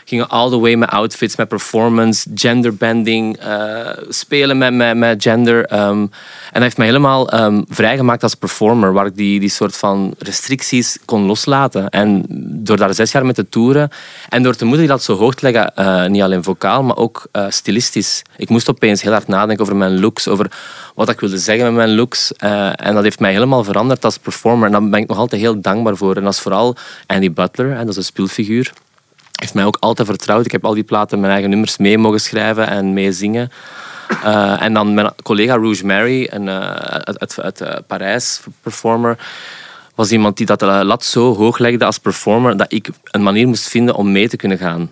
Gingen 0.08 0.30
all 0.30 0.50
the 0.50 0.60
way 0.60 0.76
met 0.76 0.90
outfits, 0.90 1.36
met 1.36 1.48
performance, 1.48 2.30
genderbending, 2.36 3.38
eh 3.38 3.90
spelen 4.10 4.58
met, 4.58 4.74
met, 4.74 4.98
met 4.98 5.24
gender. 5.24 5.66
ehm. 5.66 6.00
en 6.00 6.10
dat 6.54 6.62
heeft 6.62 6.78
mij 6.78 6.86
helemaal 6.86 7.30
ehm, 7.30 7.62
vrijgemaakt 7.68 8.24
als 8.24 8.36
performer, 8.36 8.94
waar 8.94 9.06
ik 9.06 9.16
die, 9.16 9.40
die 9.40 9.50
soort 9.50 9.78
van 9.78 10.16
restricties 10.18 10.98
kon 11.06 11.26
loslaten. 11.26 11.90
En 11.90 12.26
door 12.64 12.78
daar 12.78 12.94
zes 12.94 13.12
jaar 13.12 13.24
mee 13.24 13.34
te 13.34 13.50
toeren 13.50 13.90
en 14.30 14.44
door 14.44 14.56
te 14.56 14.66
moeten 14.66 14.88
dat 14.88 15.04
zo 15.04 15.16
hoog 15.18 15.36
te 15.36 15.52
leggen, 15.52 15.76
eh, 15.76 16.06
niet 16.06 16.22
alleen 16.22 16.44
vocaal, 16.44 16.84
maar 16.84 16.98
ook 16.98 17.28
eh, 17.32 17.46
stilistisch. 17.50 18.22
Ik 18.38 18.50
moest 18.50 18.70
opeens 18.70 19.02
heel 19.02 19.12
hard 19.12 19.28
nadenken 19.28 19.64
over 19.64 19.76
mijn 19.76 20.00
looks, 20.00 20.28
over 20.28 20.52
wat 20.96 21.10
ik 21.10 21.20
wilde 21.20 21.38
zeggen 21.38 21.66
met 21.66 21.74
mijn 21.74 21.96
looks. 21.96 22.32
En 22.76 22.94
dat 22.94 23.04
heeft 23.04 23.20
mij 23.20 23.32
helemaal 23.32 23.64
veranderd 23.64 24.06
als 24.06 24.18
performer. 24.18 24.66
En 24.66 24.72
daar 24.72 24.90
ben 24.90 25.00
ik 25.00 25.08
nog 25.08 25.18
altijd 25.18 25.42
heel 25.42 25.62
dankbaar 25.62 25.96
voor. 25.98 26.16
En 26.16 26.24
dat 26.24 26.34
is 26.34 26.40
vooral 26.40 26.76
Andy 27.08 27.32
Butler, 27.32 27.78
dat 27.78 27.88
is 27.88 27.96
een 27.96 28.04
speelfiguur 28.04 28.74
heeft 29.36 29.54
mij 29.54 29.66
ook 29.66 29.78
altijd 29.80 30.08
vertrouwd. 30.08 30.46
Ik 30.46 30.52
heb 30.52 30.66
al 30.66 30.74
die 30.74 30.84
platen 30.84 31.20
mijn 31.20 31.32
eigen 31.32 31.50
nummers 31.50 31.78
mee 31.78 31.98
mogen 31.98 32.22
schrijven 32.22 32.68
en 32.68 32.94
mee 32.94 33.12
zingen. 33.12 33.52
Eh, 34.24 34.62
en 34.62 34.74
dan 34.74 34.94
mijn 34.94 35.12
collega 35.24 35.56
Rouge 35.56 35.86
Mary, 35.86 36.28
een, 36.32 36.48
eh, 36.48 36.58
uit, 37.04 37.42
uit, 37.42 37.62
eh, 37.62 37.76
Parijs 37.88 38.42
performer, 38.62 39.18
was 39.96 40.12
iemand 40.12 40.38
die 40.38 40.46
dat 40.46 40.62
lat 40.62 41.06
zo 41.06 41.36
hoog 41.36 41.58
legde 41.58 41.86
als 41.86 41.98
performer 41.98 42.58
dat 42.58 42.74
ik 42.74 42.90
een 43.04 43.24
manier 43.24 43.48
moest 43.48 43.70
vinden 43.70 43.96
om 43.96 44.12
mee 44.12 44.30
te 44.30 44.38
kunnen 44.38 44.58
gaan. 44.58 44.92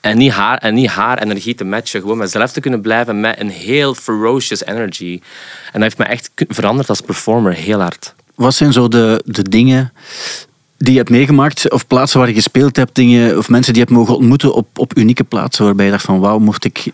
En 0.00 0.16
niet 0.18 0.32
haar, 0.32 0.58
en 0.58 0.74
niet 0.74 0.88
haar 0.88 1.22
energie 1.22 1.54
te 1.54 1.64
matchen. 1.64 2.00
Gewoon 2.00 2.18
mezelf 2.18 2.52
te 2.52 2.60
kunnen 2.60 2.80
blijven 2.80 3.20
met 3.20 3.40
een 3.40 3.50
heel 3.50 3.94
ferocious 3.94 4.64
energy. 4.64 5.20
En 5.64 5.72
dat 5.72 5.82
heeft 5.82 5.98
mij 5.98 6.06
echt 6.06 6.30
veranderd 6.34 6.88
als 6.88 7.00
performer, 7.00 7.52
heel 7.52 7.80
hard. 7.80 8.14
Wat 8.34 8.54
zijn 8.54 8.72
zo 8.72 8.88
de, 8.88 9.22
de 9.24 9.42
dingen 9.42 9.92
die 10.82 10.92
je 10.92 10.98
hebt 10.98 11.10
meegemaakt, 11.10 11.70
of 11.70 11.86
plaatsen 11.86 12.18
waar 12.18 12.28
je 12.28 12.34
gespeeld 12.34 12.76
hebt, 12.76 12.94
dingen, 12.94 13.38
of 13.38 13.48
mensen 13.48 13.72
die 13.72 13.82
je 13.82 13.88
hebt 13.88 13.98
mogen 13.98 14.16
ontmoeten 14.16 14.54
op, 14.54 14.66
op 14.78 14.96
unieke 14.96 15.24
plaatsen, 15.24 15.64
waarbij 15.64 15.84
je 15.84 15.90
dacht 15.90 16.04
van 16.04 16.20
wauw, 16.20 16.38
mocht 16.38 16.64
ik 16.64 16.84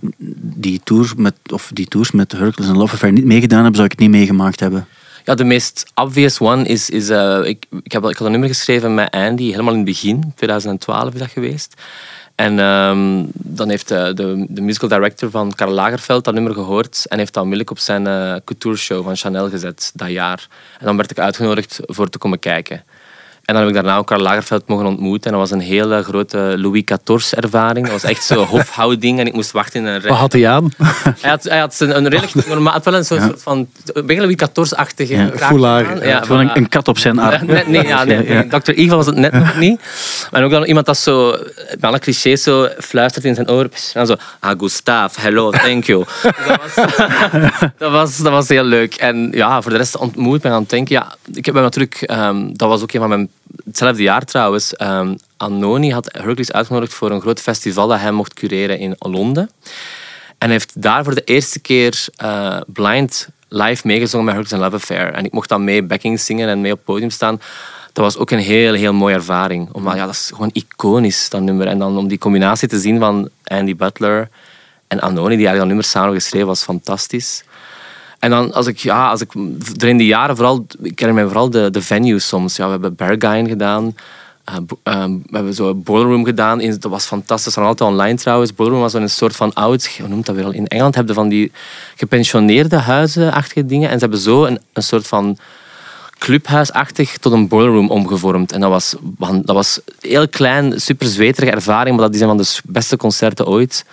die, 0.40 0.80
tour 0.84 1.12
met, 1.16 1.34
of 1.52 1.70
die 1.72 1.86
tours 1.86 2.10
met 2.10 2.32
Hercules 2.32 2.70
en 2.70 2.76
Love 2.76 2.92
Affair 2.92 3.12
niet 3.12 3.24
meegedaan 3.24 3.62
hebben, 3.62 3.74
zou 3.74 3.84
ik 3.84 3.92
het 3.92 4.00
niet 4.00 4.10
meegemaakt 4.10 4.60
hebben. 4.60 4.86
Ja, 5.24 5.34
de 5.34 5.44
meest 5.44 5.90
obvious 5.94 6.40
one 6.40 6.64
is... 6.64 6.90
is 6.90 7.08
eh, 7.08 7.40
ik, 7.44 7.66
ik, 7.82 7.92
heb, 7.92 8.04
ik 8.04 8.16
had 8.16 8.26
een 8.26 8.30
nummer 8.30 8.48
geschreven 8.48 8.94
met 8.94 9.10
Andy, 9.10 9.50
helemaal 9.50 9.72
in 9.72 9.78
het 9.78 9.88
begin. 9.88 10.32
2012 10.36 11.12
is 11.12 11.18
dat 11.18 11.30
geweest. 11.30 11.74
En 12.34 12.58
ehm, 12.58 13.24
dan 13.32 13.68
heeft 13.68 13.88
de, 13.88 14.12
de, 14.14 14.46
de 14.48 14.60
musical 14.60 14.88
director 14.88 15.30
van 15.30 15.54
Karl 15.54 15.72
Lagerfeld 15.72 16.24
dat 16.24 16.34
nummer 16.34 16.54
gehoord 16.54 17.06
en 17.08 17.18
heeft 17.18 17.32
dat 17.32 17.42
onmiddellijk 17.42 17.78
op 17.78 17.84
zijn 17.84 18.06
eh 18.06 18.34
couture 18.44 18.76
show 18.76 19.04
van 19.04 19.16
Chanel 19.16 19.48
gezet 19.48 19.90
dat 19.94 20.10
jaar. 20.10 20.46
En 20.78 20.86
dan 20.86 20.96
werd 20.96 21.10
ik 21.10 21.18
uitgenodigd 21.18 21.80
voor 21.84 22.08
te 22.10 22.18
komen 22.18 22.38
kijken. 22.38 22.82
En 23.48 23.54
dan 23.54 23.62
heb 23.62 23.68
ik 23.72 23.78
daarna 23.82 23.98
ook 23.98 24.06
Karl 24.06 24.20
Lagerfeld 24.20 24.68
mogen 24.68 24.86
ontmoeten. 24.86 25.32
En 25.32 25.38
dat 25.38 25.48
was 25.48 25.58
een 25.58 25.64
hele 25.66 26.02
grote 26.02 26.54
Louis 26.56 26.84
XIV 26.84 27.32
ervaring. 27.32 27.84
Dat 27.84 28.00
was 28.00 28.10
echt 28.10 28.24
zo 28.24 28.44
hofhouding 28.54 29.18
en 29.18 29.26
ik 29.26 29.32
moest 29.32 29.50
wachten 29.50 29.80
in 29.80 29.86
een 29.86 30.00
rij. 30.00 30.10
Wat 30.10 30.18
had 30.18 30.32
hij 30.32 30.48
aan? 30.48 30.72
Hij 31.20 31.30
had, 31.30 31.44
hij 31.44 31.58
had 31.58 31.80
een, 31.80 31.96
een 31.96 32.08
redelijk 32.08 32.46
normaal, 32.54 32.80
wel 32.84 32.94
een 32.94 33.04
soort, 33.04 33.42
van 33.42 33.68
een 33.92 34.16
Louis 34.16 34.34
XIV-achtige 34.36 35.14
Ja, 35.14 35.30
aan. 35.40 36.00
Ja, 36.02 36.20
gewoon 36.20 36.40
een, 36.40 36.56
een 36.56 36.68
kat 36.68 36.88
op 36.88 36.98
zijn 36.98 37.18
arm. 37.18 37.46
Nee, 37.46 37.64
nee, 37.66 37.86
ja, 37.86 38.04
nee, 38.04 38.28
Ja. 38.28 38.58
Dr. 38.58 38.70
Evil 38.70 38.96
was 38.96 39.06
het 39.06 39.16
net 39.16 39.32
nog 39.32 39.56
niet. 39.56 39.80
Maar 40.30 40.44
ook 40.44 40.50
dan 40.50 40.64
iemand 40.64 40.86
dat 40.86 40.98
zo, 40.98 41.30
met 41.70 41.82
alle 41.82 41.98
clichés 41.98 42.42
zo 42.42 42.68
fluistert 42.78 43.24
in 43.24 43.34
zijn 43.34 43.50
oor. 43.50 43.68
En 43.94 44.06
zo, 44.06 44.14
ah, 44.40 44.58
Gustav, 44.58 45.16
hello, 45.16 45.50
thank 45.50 45.84
you. 45.84 46.04
Dus 46.04 46.34
dat, 46.46 46.60
was, 46.60 46.74
dat, 47.78 47.90
was, 47.90 48.16
dat 48.16 48.32
was 48.32 48.48
heel 48.48 48.64
leuk. 48.64 48.94
En 48.94 49.30
ja, 49.32 49.62
voor 49.62 49.70
de 49.70 49.76
rest 49.76 49.96
ontmoet 49.96 50.40
ben 50.40 50.52
aan 50.52 50.60
het 50.60 50.70
denken. 50.70 50.94
Ja, 50.94 51.14
ik 51.32 51.46
heb 51.46 51.54
natuurlijk, 51.54 52.02
ehm, 52.02 52.52
dat 52.52 52.68
was 52.68 52.82
ook 52.82 52.92
een 52.92 53.00
van 53.00 53.08
mijn, 53.08 53.28
hetzelfde 53.64 54.02
jaar 54.02 54.24
trouwens. 54.24 54.76
ehm, 54.76 55.14
Anoni 55.36 55.92
had 55.92 56.08
Hercules 56.12 56.52
uitgenodigd 56.52 56.94
voor 56.94 57.10
een 57.10 57.20
groot 57.20 57.40
festival 57.40 57.88
dat 57.88 58.00
hij 58.00 58.12
mocht 58.12 58.34
cureren 58.34 58.78
in 58.78 58.94
Londen. 58.98 59.50
En 60.38 60.50
heeft 60.50 60.82
daar 60.82 61.04
voor 61.04 61.14
de 61.14 61.24
eerste 61.24 61.58
keer 61.60 62.06
eh, 62.16 62.60
blind 62.66 63.28
live 63.48 63.86
meegezongen 63.86 64.26
met 64.26 64.34
Hercules 64.34 64.62
and 64.62 64.72
Love 64.72 64.84
Affair. 64.84 65.12
En 65.12 65.24
ik 65.24 65.32
mocht 65.32 65.48
dan 65.48 65.64
mee 65.64 65.82
backing 65.82 66.20
zingen 66.20 66.48
en 66.48 66.60
mee 66.60 66.72
op 66.72 66.76
het 66.76 66.86
podium 66.86 67.10
staan. 67.10 67.40
Dat 67.92 68.04
was 68.04 68.16
ook 68.16 68.30
een 68.30 68.38
heel, 68.38 68.74
heel 68.74 68.92
mooie 68.92 69.14
ervaring. 69.14 69.68
Omdat 69.72 69.94
ja, 69.94 70.04
dat 70.04 70.14
is 70.14 70.30
gewoon 70.34 70.50
iconisch, 70.52 71.28
dat 71.28 71.40
nummer. 71.40 71.66
En 71.66 71.78
dan 71.78 71.96
om 71.96 72.08
die 72.08 72.18
combinatie 72.18 72.68
te 72.68 72.78
zien 72.78 72.98
van 72.98 73.28
Andy 73.44 73.76
Butler 73.76 74.28
en 74.88 75.00
Anoni, 75.00 75.36
die 75.36 75.46
eigenlijk 75.46 75.58
dat 75.58 75.66
nummer 75.66 75.84
samen 75.84 76.14
geschreven, 76.14 76.46
was 76.46 76.62
fantastisch. 76.62 77.44
En 78.18 78.30
dan 78.30 78.52
als 78.52 78.66
ik, 78.66 78.78
ja, 78.78 79.10
als 79.10 79.20
ik 79.20 79.32
er 79.78 79.88
in 79.88 79.96
die 79.96 80.06
jaren 80.06 80.36
vooral, 80.36 80.66
ik 80.82 80.98
herinner 80.98 81.22
me 81.24 81.30
vooral 81.30 81.50
de, 81.50 81.70
de 81.70 81.82
venues 81.82 82.28
soms. 82.28 82.56
Ja, 82.56 82.64
we 82.64 82.70
hebben 82.70 82.94
Berghain 82.94 83.48
gedaan. 83.48 83.96
eh, 84.44 84.56
ehm, 84.82 85.10
we 85.12 85.36
hebben 85.36 85.54
zo 85.54 85.68
een 85.68 85.82
Boiler 85.82 86.08
Room 86.10 86.24
gedaan. 86.24 86.60
In- 86.60 86.76
Dat 86.80 86.90
was 86.90 87.04
fantastisch. 87.04 87.54
Dat 87.54 87.64
altijd 87.64 87.90
online 87.90 88.16
trouwens. 88.16 88.54
Boiler 88.54 88.74
Room 88.74 88.84
was 88.84 88.94
een 88.94 89.10
soort 89.10 89.36
van 89.36 89.52
oud... 89.54 89.88
Hoe 89.98 90.08
noemt 90.08 90.26
dat 90.26 90.34
weer 90.34 90.44
al? 90.44 90.52
In 90.52 90.66
Engeland 90.66 90.94
hebben 90.94 91.14
van 91.14 91.28
die 91.28 91.52
gepensioneerde 91.96 92.76
huizen-achtige 92.76 93.66
dingen. 93.66 93.88
En 93.88 93.94
ze 93.94 94.00
hebben 94.00 94.18
zo 94.20 94.44
een, 94.44 94.58
een 94.72 94.82
soort 94.82 95.06
van 95.06 95.38
clubhuisachtig 96.18 97.18
tot 97.18 97.32
een 97.32 97.48
boiler 97.48 97.72
room 97.74 97.90
omgevormd. 97.90 98.52
En 98.52 98.60
dat 98.60 98.70
was, 98.70 98.94
dat 99.18 99.54
was 99.54 99.80
heel 100.00 100.28
klein, 100.28 100.80
super 100.80 101.06
zweterige 101.06 101.52
ervaring, 101.52 101.96
maar 101.96 102.04
dat 102.06 102.14
is 102.14 102.20
een 102.20 102.26
van 102.28 102.36
de 102.36 102.56
beste 102.64 102.96
concerten 102.96 103.46
ooit. 103.46 103.84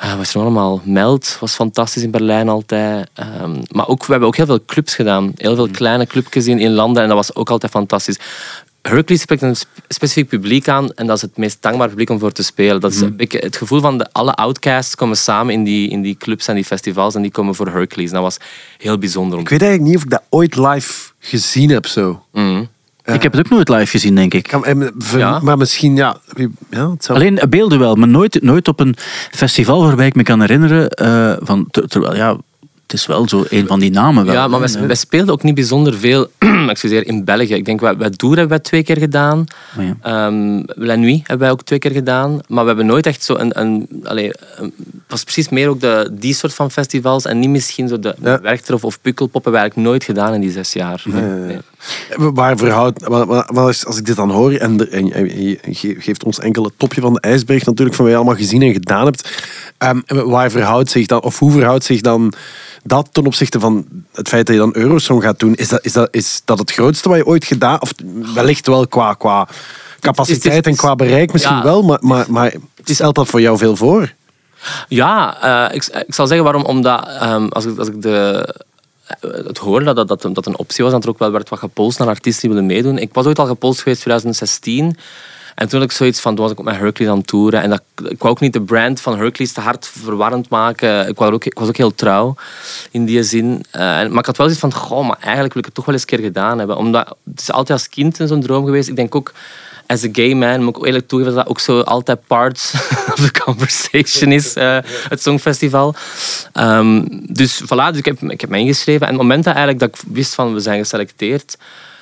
Wat 0.00 0.20
is 0.20 0.34
er 0.34 0.40
allemaal? 0.40 0.80
Meld 0.84 1.36
was 1.40 1.54
fantastisch 1.54 2.02
in 2.02 2.10
Berlijn 2.10 2.48
altijd. 2.48 3.08
Ehm, 3.14 3.62
maar 3.70 3.88
ook, 3.88 4.04
we 4.04 4.10
hebben 4.10 4.28
ook 4.28 4.36
heel 4.36 4.46
veel 4.46 4.64
clubs 4.64 4.94
gedaan. 4.94 5.32
Heel 5.36 5.54
veel 5.54 5.68
kleine 5.68 6.06
clubjes 6.06 6.46
in, 6.46 6.58
in 6.58 6.72
landen 6.72 7.02
en 7.02 7.08
dat 7.08 7.16
was 7.16 7.34
ook 7.34 7.50
altijd 7.50 7.72
fantastisch. 7.72 8.18
Hercules 8.82 9.20
spreekt 9.22 9.42
een 9.42 9.56
sp- 9.56 9.68
specifiek 9.88 10.28
publiek 10.28 10.68
aan 10.68 10.92
en 10.92 11.06
dat 11.06 11.16
is 11.16 11.22
het 11.22 11.36
meest 11.36 11.62
dankbaar 11.62 11.88
publiek 11.88 12.10
om 12.10 12.18
voor 12.18 12.32
te 12.32 12.42
spelen. 12.42 12.80
Dat 12.80 12.92
is 12.92 13.00
beetje 13.16 13.38
het 13.38 13.56
gevoel 13.56 13.80
van 13.80 13.98
de, 13.98 14.08
alle 14.12 14.34
outcasts 14.34 14.94
komen 14.94 15.16
samen 15.16 15.54
in 15.54 15.64
die, 15.64 15.88
in 15.88 16.02
die 16.02 16.16
clubs 16.16 16.48
en 16.48 16.54
die 16.54 16.64
festivals 16.64 17.14
en 17.14 17.22
die 17.22 17.30
komen 17.30 17.54
voor 17.54 17.66
Hercules. 17.68 18.10
Dat 18.10 18.22
was 18.22 18.36
heel 18.78 18.98
bijzonder. 18.98 19.38
Ik 19.38 19.48
weet 19.48 19.62
eigenlijk 19.62 19.90
niet 19.90 19.98
of 19.98 20.04
ik 20.04 20.10
dat 20.10 20.22
ooit 20.28 20.56
live 20.56 21.10
gezien 21.18 21.70
heb. 21.70 21.86
Zo. 21.86 22.22
Mhm. 22.32 22.64
Ik 23.04 23.22
heb 23.22 23.32
het 23.32 23.40
ook 23.46 23.50
nooit 23.52 23.68
live 23.68 23.86
gezien, 23.86 24.14
denk 24.14 24.34
ik. 24.34 24.42
Kan- 24.48 24.64
en 24.64 24.90
ver- 24.98 25.18
Ja. 25.18 25.38
Maar 25.42 25.56
misschien, 25.56 25.96
ja. 25.96 26.16
wie- 26.32 26.50
ja 26.70 26.90
het 26.90 27.04
zou- 27.04 27.18
Alleen 27.18 27.40
beelden 27.48 27.78
wel, 27.78 27.94
maar 27.94 28.08
nooit, 28.08 28.42
nooit 28.42 28.68
op 28.68 28.80
een 28.80 28.96
festival 29.30 29.82
waarbij 29.82 30.06
ik 30.06 30.14
me 30.14 30.22
kan 30.22 30.40
herinneren. 30.40 30.88
eh, 30.90 31.32
van, 31.40 31.66
ter- 31.70 31.88
terwijl, 31.88 32.16
ja, 32.16 32.36
het 32.82 32.92
is 33.00 33.06
wel 33.06 33.28
zo 33.28 33.44
een 33.48 33.66
van 33.66 33.80
die 33.80 33.90
namen. 33.90 34.24
Wel, 34.24 34.34
Ja, 34.34 34.48
maar 34.48 34.60
wij, 34.60 34.86
wij 34.86 34.94
speelden 34.96 35.34
ook 35.34 35.42
niet 35.42 35.54
bijzonder 35.54 35.94
veel 35.94 36.26
excuseer, 36.68 37.06
in 37.06 37.24
België. 37.24 37.54
Ik 37.54 37.64
denk, 37.64 37.80
wij, 37.80 37.96
wij 37.96 38.10
Doer 38.16 38.30
hebben 38.30 38.48
wij 38.48 38.58
twee 38.58 38.82
keer 38.82 38.96
gedaan. 38.98 39.44
Oh 39.78 39.84
ja. 39.84 39.96
Ehm, 40.02 40.62
La 40.66 40.94
Nuit 40.94 41.18
hebben 41.18 41.38
wij 41.38 41.50
ook 41.50 41.62
twee 41.62 41.78
keer 41.78 41.90
gedaan. 41.90 42.38
Maar 42.48 42.60
we 42.62 42.66
hebben 42.68 42.86
nooit 42.86 43.06
echt 43.06 43.24
zo 43.24 43.34
een... 43.34 43.60
een, 43.60 43.88
allee, 44.04 44.30
een- 44.56 44.74
het 44.76 45.20
was 45.20 45.22
precies 45.24 45.48
meer 45.48 45.68
ook 45.68 45.80
de, 45.80 46.10
die 46.12 46.34
soort 46.34 46.54
van 46.54 46.70
festivals. 46.70 47.24
En 47.24 47.38
niet 47.38 47.48
misschien 47.50 47.88
zo 47.88 47.98
de 47.98 48.14
Ja. 48.22 48.40
Werchter 48.40 48.74
of, 48.74 48.84
of 48.84 49.00
Pukkelpop 49.00 49.44
hebben 49.44 49.52
we 49.52 49.58
eigenlijk 49.58 49.88
nooit 49.88 50.04
gedaan 50.04 50.34
in 50.34 50.40
die 50.40 50.50
zes 50.50 50.72
jaar. 50.72 51.02
Nee. 51.04 51.58
Waar 52.16 52.56
verhoudt, 52.56 53.06
als, 53.54 53.84
ik 53.98 54.06
dit 54.06 54.16
dan 54.16 54.30
hoor 54.30 54.52
en, 54.52 54.76
de- 54.76 54.88
en, 54.88 55.12
en 55.12 55.42
je 55.44 55.58
ge- 55.62 55.96
geeft 55.98 56.24
ons 56.24 56.38
enkel 56.38 56.64
het 56.64 56.72
topje 56.76 57.00
van 57.00 57.12
de 57.12 57.20
ijsberg 57.20 57.64
natuurlijk 57.64 57.96
van 57.96 58.04
wat 58.04 58.14
je 58.14 58.20
allemaal 58.20 58.38
gezien 58.40 58.62
en 58.62 58.72
gedaan 58.72 59.04
hebt, 59.04 59.28
ehm, 59.78 60.00
waar 60.06 60.50
verhoudt 60.50 60.90
zich 60.90 61.06
dan, 61.06 61.20
of 61.22 61.38
hoe 61.38 61.52
verhoudt 61.52 61.84
zich 61.84 62.00
dan 62.00 62.32
dat 62.84 63.08
ten 63.12 63.26
opzichte 63.26 63.60
van 63.60 63.86
het 64.12 64.28
feit 64.28 64.46
dat 64.46 64.54
je 64.54 64.60
dan 64.60 64.76
Eurosong 64.76 65.22
gaat 65.22 65.38
doen? 65.38 65.54
Is 65.54 65.68
dat, 65.68 65.84
is 65.84 65.92
dat, 65.92 66.08
is 66.10 66.42
dat 66.44 66.58
het 66.58 66.72
grootste 66.72 67.08
wat 67.08 67.18
je 67.18 67.26
ooit 67.26 67.44
gedaan, 67.44 67.80
of 67.80 67.92
wellicht 68.34 68.66
wel 68.66 68.86
qua, 68.86 69.14
qua 69.14 69.48
capaciteit 70.00 70.54
Het 70.54 70.66
is- 70.66 70.72
en 70.72 70.78
qua 70.78 70.94
bereik 70.96 71.32
misschien 71.32 71.56
ja. 71.56 71.62
wel, 71.62 71.82
maar, 71.82 71.98
maar, 72.00 72.24
maar 72.28 72.54
stelt 72.84 73.14
dat 73.14 73.28
voor 73.28 73.40
jou 73.40 73.58
veel 73.58 73.76
voor? 73.76 74.12
Ja, 74.88 75.40
eh, 75.68 75.74
ik, 75.74 75.86
ik 76.06 76.14
zal 76.14 76.26
zeggen 76.26 76.44
waarom. 76.44 76.64
Omdat 76.64 77.06
ehm, 77.08 77.46
als, 77.48 77.64
ik, 77.64 77.78
als 77.78 77.88
ik 77.88 78.02
de, 78.02 78.48
het 79.20 79.58
hoorde 79.58 79.92
dat, 79.94 80.08
dat, 80.08 80.28
dat 80.32 80.46
een 80.46 80.58
optie 80.58 80.84
was, 80.84 80.92
dat 80.92 81.02
er 81.04 81.08
ook 81.10 81.18
wel 81.18 81.30
werd 81.32 81.48
wat 81.48 81.58
gepolst 81.58 81.98
naar 81.98 82.08
artiesten 82.08 82.48
die 82.48 82.50
willen 82.50 82.74
meedoen. 82.74 82.98
Ik 82.98 83.14
was 83.14 83.26
ooit 83.26 83.38
al 83.38 83.46
gepolst 83.46 83.82
geweest 83.82 83.98
in 83.98 84.04
2016. 84.04 84.96
En 85.54 85.68
toen 85.68 85.80
had 85.80 85.90
ik 85.90 85.96
zoiets 85.96 86.20
van, 86.20 86.34
toen 86.34 86.42
was 86.44 86.52
ik 86.52 86.58
op 86.58 86.64
mijn 86.64 86.76
Hercules 86.76 87.10
aan 87.12 87.18
het 87.18 87.26
toeren. 87.26 87.62
En 87.62 87.70
dat, 87.70 87.82
ik 88.08 88.18
wou 88.18 88.32
ook 88.34 88.40
niet 88.40 88.52
de 88.52 88.62
brand 88.62 89.00
van 89.00 89.18
Hercules 89.18 89.52
te 89.52 89.60
hard 89.60 89.86
verwarrend 89.86 90.48
maken. 90.48 91.08
Ik, 91.08 91.20
er 91.20 91.32
ook, 91.32 91.44
ik 91.44 91.58
was 91.58 91.68
ook 91.68 91.76
heel 91.76 91.94
trouw 91.94 92.34
in 92.90 93.04
die 93.04 93.22
zin. 93.22 93.64
Eh, 93.70 94.00
en- 94.00 94.10
maar 94.10 94.18
ik 94.18 94.26
had 94.26 94.36
wel 94.36 94.46
zoiets 94.46 94.60
van, 94.60 94.74
goh, 94.74 95.06
maar 95.06 95.16
eigenlijk 95.20 95.52
wil 95.52 95.62
ik 95.62 95.64
het 95.68 95.74
toch 95.74 95.84
wel 95.84 95.94
eens 95.94 96.02
een 96.02 96.16
keer 96.16 96.26
gedaan 96.26 96.58
hebben. 96.58 96.76
Omdat 96.76 97.16
het 97.30 97.40
is 97.40 97.52
altijd 97.52 97.78
als 97.78 97.88
kind 97.88 98.18
zo'n 98.24 98.40
droom 98.40 98.64
geweest. 98.64 98.88
Ik 98.88 98.96
denk 98.96 99.14
ook, 99.14 99.32
as 99.92 100.04
a 100.04 100.08
gay 100.12 100.34
man, 100.34 100.62
moet 100.62 100.76
ik 100.76 100.84
eerlijk 100.84 101.08
toegeven 101.08 101.34
dat 101.34 101.44
dat 101.44 101.52
ook 101.52 101.60
zo 101.60 101.80
altijd 101.80 102.26
parts 102.26 102.74
of 103.12 103.30
the 103.30 103.40
conversation 103.44 104.32
is, 104.32 104.54
eh, 104.54 104.78
het 105.08 105.22
Songfestival. 105.22 105.94
Ehm, 106.52 107.04
dus 107.10 107.62
voilà, 107.62 107.88
dus 107.90 107.98
ik, 107.98 108.04
heb, 108.04 108.22
ik 108.22 108.40
heb 108.40 108.50
me 108.50 108.58
ingeschreven. 108.58 109.06
En 109.06 109.12
op 109.12 109.18
het 109.18 109.28
moment 109.28 109.44
dat, 109.44 109.54
eigenlijk 109.54 109.84
dat 109.84 110.00
ik 110.00 110.14
wist 110.14 110.34
van 110.34 110.54
we 110.54 110.60
zijn 110.60 110.78
geselecteerd, 110.78 111.58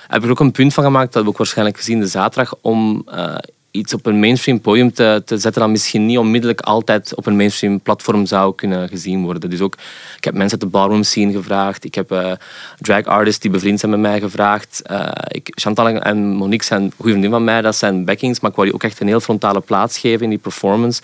heb 0.07 0.19
ik 0.19 0.25
er 0.25 0.31
ook 0.31 0.41
een 0.41 0.53
punt 0.53 0.75
van 0.75 0.85
gemaakt, 0.85 1.13
dat 1.13 1.23
we 1.23 1.29
ook 1.29 1.39
waarschijnlijk 1.39 1.77
gezien 1.77 2.01
de 2.01 2.07
zaterdag, 2.07 2.55
om 2.61 3.03
eh, 3.07 3.35
iets 3.71 3.95
op 3.95 4.07
een 4.07 4.21
mainstream 4.21 4.61
podium 4.61 4.93
te, 4.93 5.23
te 5.25 5.39
zetten 5.39 5.63
dat 5.63 5.71
misschien 5.71 6.07
niet 6.07 6.19
onmiddellijk 6.19 6.61
altijd 6.61 7.15
op 7.15 7.27
een 7.27 7.37
mainstream 7.37 7.81
platform 7.81 8.27
zou 8.27 8.55
kunnen 8.55 8.89
gezien 8.89 9.23
worden. 9.23 9.51
Dus 9.51 9.61
ook, 9.61 9.75
ik 10.17 10.25
heb 10.25 10.35
mensen 10.35 10.61
uit 10.61 10.71
de 10.71 10.79
ballroom 10.79 11.03
scene 11.03 11.33
gevraagd, 11.33 11.85
ik 11.85 11.95
heb 11.95 12.13
eh, 12.13 12.33
drag 12.79 13.05
artists 13.05 13.41
die 13.41 13.51
bevriend 13.51 13.81
zijn 13.81 13.91
met 13.91 14.01
mij 14.01 14.21
gevraagd. 14.21 14.83
Eh, 14.83 15.09
ik, 15.29 15.49
Chantal 15.55 15.89
en 15.89 16.27
Monique 16.27 16.67
zijn 16.67 16.81
goede 16.83 17.11
vriendinnen 17.11 17.31
van 17.31 17.45
mij, 17.45 17.61
dat 17.61 17.77
zijn 17.77 18.05
backings, 18.05 18.41
maar 18.41 18.51
ik 18.51 18.57
wou 18.57 18.69
die 18.69 18.77
ook 18.77 18.85
echt 18.85 19.01
een 19.01 19.07
heel 19.07 19.21
frontale 19.21 19.61
plaats 19.61 19.99
geven 19.99 20.23
in 20.23 20.31
die 20.31 20.39
performance. 20.39 21.03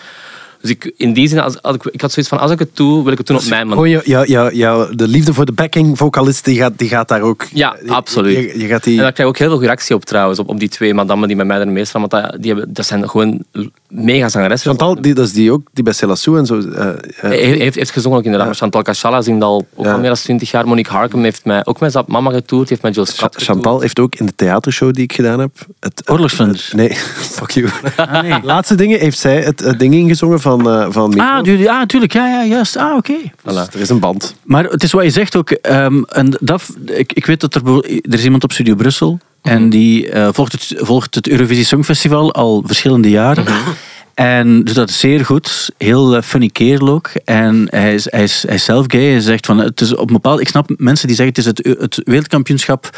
Dus 0.60 0.70
ik, 0.70 0.92
in 0.96 1.12
die 1.12 1.28
zin, 1.28 1.38
als, 1.38 1.62
als 1.62 1.74
ik, 1.76 1.84
ik 1.84 2.00
had 2.00 2.12
zoiets 2.12 2.32
van, 2.32 2.40
als 2.40 2.50
ik 2.50 2.58
het 2.58 2.68
doe, 2.76 3.02
wil 3.02 3.12
ik 3.12 3.18
het 3.18 3.26
doen 3.26 3.36
op 3.36 3.44
mijn 3.48 3.68
manier. 3.68 4.00
Gewoon 4.00 4.04
jou, 4.04 4.26
jou, 4.26 4.52
jou, 4.52 4.54
jou- 4.56 4.96
de 4.96 5.08
liefde 5.08 5.34
voor 5.34 5.46
de 5.46 5.52
backing 5.52 5.98
vocalist, 5.98 6.44
die 6.44 6.56
gaat, 6.56 6.72
die 6.76 6.88
gaat 6.88 7.08
daar 7.08 7.20
ook... 7.20 7.46
Ja, 7.52 7.76
je- 7.84 7.90
absoluut. 7.90 8.36
Je, 8.36 8.58
je 8.58 8.66
gaat 8.66 8.84
die... 8.84 8.96
En 8.96 9.02
daar 9.02 9.12
krijg 9.12 9.28
ik 9.28 9.34
ook 9.34 9.38
heel 9.40 9.50
veel 9.50 9.60
reactie 9.66 9.94
op 9.94 10.04
trouwens, 10.04 10.38
op, 10.38 10.48
op 10.48 10.58
die 10.58 10.68
twee 10.68 10.94
madammen 10.94 11.28
die 11.28 11.36
met 11.36 11.46
mij 11.46 11.58
er 11.60 11.68
meestal, 11.68 12.00
want 12.00 12.12
dat, 12.12 12.36
die 12.42 12.52
hebben, 12.52 12.72
dat 12.74 12.86
zijn 12.86 13.08
gewoon 13.10 13.44
mega 13.88 14.28
zangeressen. 14.28 14.70
Chantal, 14.70 15.00
die, 15.02 15.14
dat 15.14 15.26
is 15.26 15.32
die 15.32 15.52
ook, 15.52 15.68
die 15.72 15.84
bij 15.84 15.92
Celassou 15.92 16.38
en 16.38 16.46
zo. 16.46 16.60
eh, 16.60 16.88
eh, 17.20 17.58
heeft, 17.58 17.76
heeft 17.76 17.90
gezongen 17.90 18.18
ook 18.18 18.24
inderdaad. 18.24 18.48
Maar 18.48 18.56
Chantal 18.56 18.82
Cachala 18.82 19.22
zingt 19.22 19.42
al 19.42 19.66
ook 19.76 19.84
Ja. 19.84 19.92
al 19.92 19.98
meer 19.98 20.06
dan 20.08 20.16
20 20.16 20.50
jaar. 20.50 20.66
Monique 20.68 20.92
Harkem 20.92 21.22
heeft 21.22 21.44
mij 21.44 21.64
ook 21.66 21.80
met 21.80 21.92
Zap 21.92 22.08
Mama 22.08 22.30
getoerd. 22.30 22.68
Heeft 22.68 22.82
met 22.82 22.94
Jill 22.94 23.04
Scott. 23.06 23.42
Chantal 23.42 23.80
heeft 23.80 23.98
ook 24.00 24.14
in 24.14 24.26
de 24.26 24.34
theatershow 24.34 24.92
die 24.94 25.02
ik 25.04 25.12
gedaan 25.12 25.40
heb... 25.40 25.50
Het- 25.80 26.02
nee, 26.72 26.88
fuck 27.36 27.50
you. 27.50 27.68
Ah, 27.96 28.22
nee. 28.22 28.34
Laatste 28.42 28.74
dingen 28.74 28.98
heeft 28.98 29.18
zij 29.18 29.42
het, 29.42 29.60
het 29.60 29.78
ding 29.78 29.94
ingezongen 29.94 30.40
van, 30.46 30.70
eh 30.70 30.86
van. 30.90 31.20
Ah, 31.20 31.42
du- 31.42 31.66
ah, 31.66 31.82
tuurlijk. 31.86 32.12
Ja, 32.12 32.26
ja, 32.28 32.44
juist. 32.44 32.76
Ah, 32.76 32.96
oké. 32.96 33.12
Dus 33.42 33.54
er 33.74 33.80
is 33.80 33.88
een 33.88 33.98
band. 34.00 34.34
Maar 34.44 34.64
het 34.64 34.82
is 34.82 34.92
wat 34.92 35.04
je 35.04 35.10
zegt 35.10 35.36
ook. 35.36 35.50
ehm, 35.50 36.02
en 36.02 36.36
dat, 36.40 36.76
ik, 36.84 37.12
ik 37.12 37.26
weet 37.26 37.40
dat 37.40 37.54
er, 37.54 37.62
er 37.84 38.14
is 38.14 38.24
iemand 38.24 38.44
op 38.44 38.52
Studio 38.52 38.74
Brussel. 38.74 39.18
En 39.42 39.70
die 39.70 40.10
eh, 40.10 40.28
volgt, 40.32 40.52
het, 40.52 40.74
volgt 40.76 41.14
het 41.14 41.28
Eurovisie 41.28 41.64
Songfestival 41.64 42.32
al 42.34 42.62
verschillende 42.66 43.10
jaren. 43.10 43.44
En 44.16 44.64
doet 44.64 44.74
dat 44.74 44.90
zeer 44.90 45.24
goed. 45.24 45.70
Heel 45.78 46.16
eh, 46.16 46.22
funny 46.22 46.48
kerel 46.48 46.88
ook. 46.88 47.10
En 47.24 47.66
hij 47.70 47.94
is, 47.94 48.10
hij, 48.10 48.22
is, 48.22 48.44
hij 48.46 48.54
is 48.54 48.64
zelf 48.64 48.84
gay. 48.88 49.10
Hij 49.10 49.20
zegt 49.20 49.46
van, 49.46 49.58
het 49.58 49.80
is 49.80 49.94
op 49.94 50.06
een 50.06 50.12
bepaald... 50.14 50.40
Ik 50.40 50.48
snap 50.48 50.70
mensen 50.76 51.06
die 51.06 51.16
zeggen 51.16 51.34
het 51.34 51.44
is 51.44 51.72
het, 51.72 51.80
het 51.80 52.00
wereldkampioenschap 52.04 52.90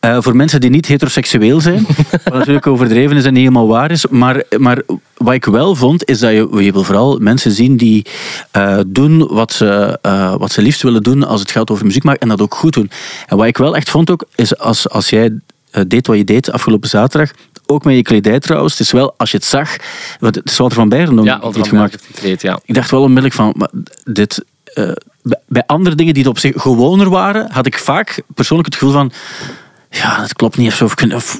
eh, 0.00 0.16
voor 0.20 0.36
mensen 0.36 0.60
die 0.60 0.70
niet 0.70 0.86
heteroseksueel 0.86 1.60
zijn. 1.60 1.86
wat 2.24 2.34
natuurlijk 2.34 2.66
overdreven 2.66 3.16
is 3.16 3.24
en 3.24 3.32
niet 3.32 3.42
helemaal 3.42 3.68
waar 3.68 3.90
is. 3.90 4.06
Maar, 4.06 4.42
maar 4.58 4.82
wat 5.16 5.34
ik 5.34 5.44
wel 5.44 5.74
vond, 5.74 6.08
is 6.08 6.18
dat 6.18 6.30
je, 6.30 6.62
je 6.64 6.72
wil 6.72 6.84
vooral 6.84 7.18
mensen 7.18 7.50
zien 7.50 7.76
die 7.76 8.06
eh, 8.50 8.78
doen 8.86 9.26
wat 9.26 9.52
ze, 9.52 9.98
eh, 10.02 10.34
wat 10.36 10.52
ze 10.52 10.62
liefst 10.62 10.82
willen 10.82 11.02
doen 11.02 11.26
als 11.26 11.40
het 11.40 11.50
gaat 11.50 11.70
over 11.70 11.86
muziek 11.86 12.04
maken 12.04 12.20
en 12.20 12.28
dat 12.28 12.40
ook 12.40 12.54
goed 12.54 12.72
doen. 12.72 12.90
En 13.26 13.36
wat 13.36 13.46
ik 13.46 13.58
wel 13.58 13.76
echt 13.76 13.90
vond 13.90 14.10
ook, 14.10 14.24
is 14.34 14.58
als, 14.58 14.88
als 14.88 15.10
jij 15.10 15.38
deed 15.86 16.06
wat 16.06 16.16
je 16.16 16.24
deed 16.24 16.50
afgelopen 16.52 16.88
zaterdag, 16.88 17.30
ook 17.66 17.84
met 17.84 17.94
je 17.94 18.02
kledij 18.02 18.38
trouwens, 18.40 18.72
het 18.72 18.80
is 18.82 18.92
wel, 18.92 19.14
als 19.16 19.30
je 19.30 19.36
het 19.36 19.46
zag, 19.46 19.76
want 20.20 20.34
het 20.34 20.50
is 20.50 20.56
van 20.74 20.88
Ja, 21.24 21.38
want 21.40 21.54
het 21.56 21.68
van 21.68 21.78
mij 21.78 21.88
gemaakt. 21.88 22.06
gekleed, 22.14 22.42
ja. 22.42 22.58
Ik 22.64 22.74
dacht 22.74 22.90
wel 22.90 23.00
onmiddellijk 23.00 23.34
van, 23.34 23.54
maar 23.56 23.70
dit... 24.04 24.44
eh, 24.64 24.90
bij- 25.46 25.62
andere 25.66 25.96
dingen 25.96 26.14
die 26.14 26.22
het 26.22 26.32
op 26.32 26.38
zich 26.38 26.52
gewoner 26.62 27.10
waren, 27.10 27.50
had 27.52 27.66
ik 27.66 27.78
vaak 27.78 28.22
persoonlijk 28.34 28.68
het 28.68 28.78
gevoel 28.78 28.94
van... 28.94 29.12
ja, 29.90 30.18
dat 30.20 30.32
klopt 30.34 30.56
niet. 30.56 30.68
Of, 30.68 30.74
zo, 30.74 30.84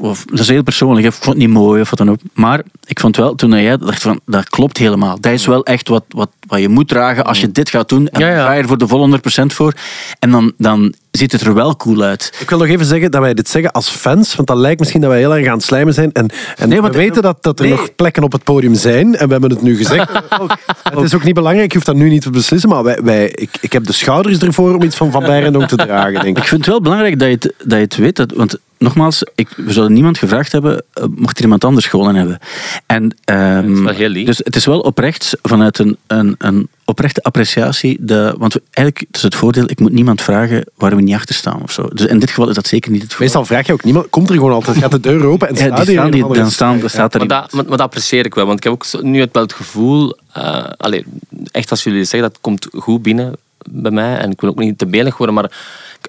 of, 0.00 0.24
dat 0.24 0.38
is 0.38 0.48
heel 0.48 0.62
persoonlijk. 0.62 1.06
Ik 1.06 1.12
vond 1.12 1.24
het 1.26 1.36
niet 1.36 1.48
mooi 1.48 1.80
of 1.80 1.90
wat 1.90 1.98
dan 1.98 2.10
ook. 2.10 2.18
Maar 2.32 2.62
ik 2.86 3.00
vond 3.00 3.16
wel, 3.16 3.34
toen 3.34 3.50
jij 3.62 3.76
dacht 3.76 4.02
van, 4.02 4.20
dat 4.26 4.48
klopt 4.48 4.78
helemaal. 4.78 5.20
Dat 5.20 5.32
is 5.32 5.46
wel 5.46 5.64
echt 5.64 5.88
wat, 5.88 6.04
wat, 6.08 6.30
wat 6.46 6.60
je 6.60 6.68
moet 6.68 6.88
dragen 6.88 7.24
als 7.24 7.40
je 7.40 7.52
dit 7.52 7.70
gaat 7.70 7.88
doen. 7.88 8.08
En 8.08 8.20
Ja, 8.20 8.28
ja. 8.30 8.44
ga 8.44 8.52
je 8.52 8.62
er 8.62 8.68
voor 8.68 8.78
de 8.78 8.88
volle 8.88 9.18
100% 9.42 9.46
voor. 9.46 9.72
En 10.18 10.30
dan, 10.30 10.52
dan 10.58 10.94
ziet 11.18 11.32
het 11.32 11.40
er 11.40 11.54
wel 11.54 11.76
cool 11.76 12.02
uit. 12.02 12.32
Ik 12.40 12.50
wil 12.50 12.58
nog 12.58 12.68
even 12.68 12.86
zeggen 12.86 13.10
dat 13.10 13.20
wij 13.20 13.34
dit 13.34 13.48
zeggen 13.48 13.72
als 13.72 13.88
fans, 13.88 14.34
want 14.34 14.48
dat 14.48 14.56
lijkt 14.56 14.78
misschien 14.78 15.00
dat 15.00 15.10
wij 15.10 15.18
heel 15.18 15.36
erg 15.36 15.46
aan 15.46 15.56
het 15.56 15.62
slijmen 15.62 15.94
zijn. 15.94 16.12
En, 16.12 16.28
en 16.56 16.68
Nee, 16.68 16.82
we 16.82 16.90
weten 16.90 17.22
dat, 17.22 17.42
dat 17.42 17.58
er 17.58 17.66
nee. 17.66 17.74
nog 17.74 17.94
plekken 17.94 18.22
op 18.22 18.32
het 18.32 18.44
podium 18.44 18.74
zijn, 18.74 19.16
en 19.16 19.26
we 19.26 19.32
hebben 19.32 19.50
het 19.50 19.62
nu 19.62 19.76
gezegd. 19.76 20.10
het 20.82 21.02
is 21.02 21.14
ook 21.14 21.24
niet 21.24 21.34
belangrijk, 21.34 21.68
je 21.68 21.74
hoeft 21.74 21.86
dat 21.86 21.96
nu 21.96 22.08
niet 22.08 22.22
te 22.22 22.30
beslissen, 22.30 22.68
maar 22.68 22.82
wij, 22.82 22.98
wij, 23.02 23.28
ik, 23.34 23.50
ik 23.60 23.72
heb 23.72 23.86
de 23.86 23.92
schouders 23.92 24.38
ervoor 24.38 24.74
om 24.74 24.82
iets 24.82 24.96
van 24.96 25.10
Van 25.10 25.22
Berendonk 25.22 25.68
te 25.68 25.76
dragen, 25.76 26.12
denk 26.12 26.36
Ik 26.36 26.42
ik. 26.42 26.48
vind 26.48 26.60
het 26.60 26.70
wel 26.70 26.80
belangrijk 26.80 27.18
dat 27.18 27.28
je 27.28 27.34
het, 27.34 27.54
dat 27.58 27.78
je 27.78 27.84
het 27.84 27.96
weet. 27.96 28.16
Dat, 28.16 28.32
want 28.32 28.58
nogmaals, 28.78 29.22
ik, 29.34 29.48
we 29.56 29.72
zouden 29.72 29.94
niemand 29.94 30.18
gevraagd 30.18 30.52
hebben, 30.52 30.84
eh, 30.92 31.04
mocht 31.16 31.36
er 31.36 31.42
iemand 31.42 31.64
anders 31.64 31.86
gewonnen 31.86 32.14
hebben. 32.14 32.38
En, 32.86 33.16
ehm, 33.24 33.72
is 33.72 33.80
wel 33.80 33.92
heel 33.92 34.08
lief. 34.08 34.26
Dus 34.26 34.38
het 34.38 34.56
is 34.56 34.64
wel 34.64 34.80
oprecht 34.80 35.36
vanuit 35.42 35.78
een, 35.78 35.96
een, 36.06 36.34
een 36.38 36.68
oprechte 36.84 37.22
appreciatie. 37.22 37.96
De, 38.00 38.34
want 38.38 38.52
we, 38.52 38.62
eigenlijk, 38.70 39.06
het 39.06 39.16
is 39.16 39.22
het 39.22 39.34
voordeel, 39.34 39.64
ik 39.66 39.80
moet 39.80 39.92
niemand 39.92 40.22
vragen 40.22 40.64
waar 40.74 40.96
we 40.96 41.02
niet 41.02 41.14
achter 41.14 41.34
staan 41.34 41.62
of 41.62 41.72
zo. 41.72 41.88
Dus 41.92 42.06
in 42.06 42.18
dit 42.18 42.28
geval 42.28 42.48
is 42.48 42.54
dat 42.54 42.66
zeker 42.66 42.90
niet 42.90 43.02
het 43.02 43.10
geval. 43.10 43.26
Meestal 43.26 43.44
vraag 43.44 43.66
je 43.66 43.72
ook 43.72 43.84
niemand, 43.84 44.10
komt 44.10 44.28
er 44.28 44.34
gewoon 44.34 44.52
altijd, 44.52 44.76
gaat 44.76 44.90
de 44.90 45.00
deur 45.00 45.24
open 45.24 45.48
en 45.48 45.54
Ja, 45.54 45.60
staat 45.60 45.86
die 45.86 45.94
staan, 45.94 46.32
dan 46.32 46.50
staan, 46.50 46.80
dan 46.80 46.90
staat 46.90 47.14
er 47.14 47.18
Maar 47.18 47.28
dat, 47.28 47.52
maar, 47.52 47.62
maar 47.62 47.76
dat 47.76 47.86
apprecieer 47.86 48.24
ik 48.24 48.34
wel, 48.34 48.46
want 48.46 48.58
ik 48.58 48.64
heb 48.64 48.72
ook 48.72 49.02
nu 49.02 49.20
het 49.20 49.32
wel 49.32 49.42
het 49.42 49.52
gevoel, 49.52 50.16
eh, 50.32 50.64
allee, 50.76 51.04
echt 51.50 51.70
als 51.70 51.82
jullie 51.82 52.04
zeggen, 52.04 52.30
dat 52.30 52.38
komt 52.40 52.68
goed 52.72 53.02
binnen 53.02 53.34
bij 53.70 53.90
mij 53.90 54.16
en 54.16 54.30
ik 54.30 54.40
wil 54.40 54.50
ook 54.50 54.58
niet 54.58 54.78
te 54.78 54.86
belig 54.86 55.16
worden, 55.16 55.34
maar 55.34 55.50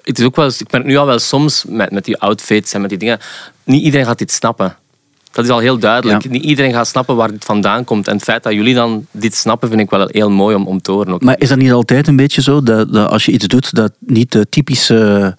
het 0.02 0.18
is 0.18 0.24
ook 0.24 0.36
wel, 0.36 0.44
eens- 0.44 0.60
ik 0.60 0.72
merk 0.72 0.84
nu 0.84 0.96
al 0.96 1.06
wel 1.06 1.18
soms 1.18 1.64
met, 1.68 1.90
met 1.90 2.04
die 2.04 2.18
outfits 2.18 2.72
en 2.72 2.80
met 2.80 2.90
die 2.90 2.98
dingen, 2.98 3.18
niet 3.64 3.82
iedereen 3.82 4.06
gaat 4.06 4.18
dit 4.18 4.32
snappen. 4.32 4.76
Dat 5.32 5.44
is 5.44 5.50
al 5.50 5.58
heel 5.58 5.78
duidelijk. 5.78 6.22
Ja. 6.22 6.30
Niet 6.30 6.42
iedereen 6.44 6.72
gaat 6.72 6.88
snappen 6.88 7.16
waar 7.16 7.30
dit 7.30 7.44
vandaan 7.44 7.84
komt. 7.84 8.08
En 8.08 8.14
het 8.14 8.22
feit 8.22 8.42
dat 8.42 8.52
jullie 8.52 8.74
dan 8.74 9.06
dit 9.10 9.34
snappen, 9.34 9.68
vind 9.68 9.80
ik 9.80 9.90
wel 9.90 10.08
heel 10.10 10.30
mooi 10.30 10.54
om, 10.56 10.66
om 10.66 10.80
te 10.82 10.92
horen. 10.92 11.12
Ook. 11.12 11.22
Maar 11.22 11.34
is 11.38 11.48
dat 11.48 11.58
niet 11.58 11.72
altijd 11.72 12.06
een 12.08 12.16
beetje 12.16 12.42
zo, 12.42 12.62
dat, 12.62 12.92
dat 12.92 13.10
als 13.10 13.24
je 13.24 13.32
iets 13.32 13.46
doet 13.46 13.74
dat 13.74 13.92
niet 13.98 14.32
de 14.32 14.48
typische... 14.48 15.34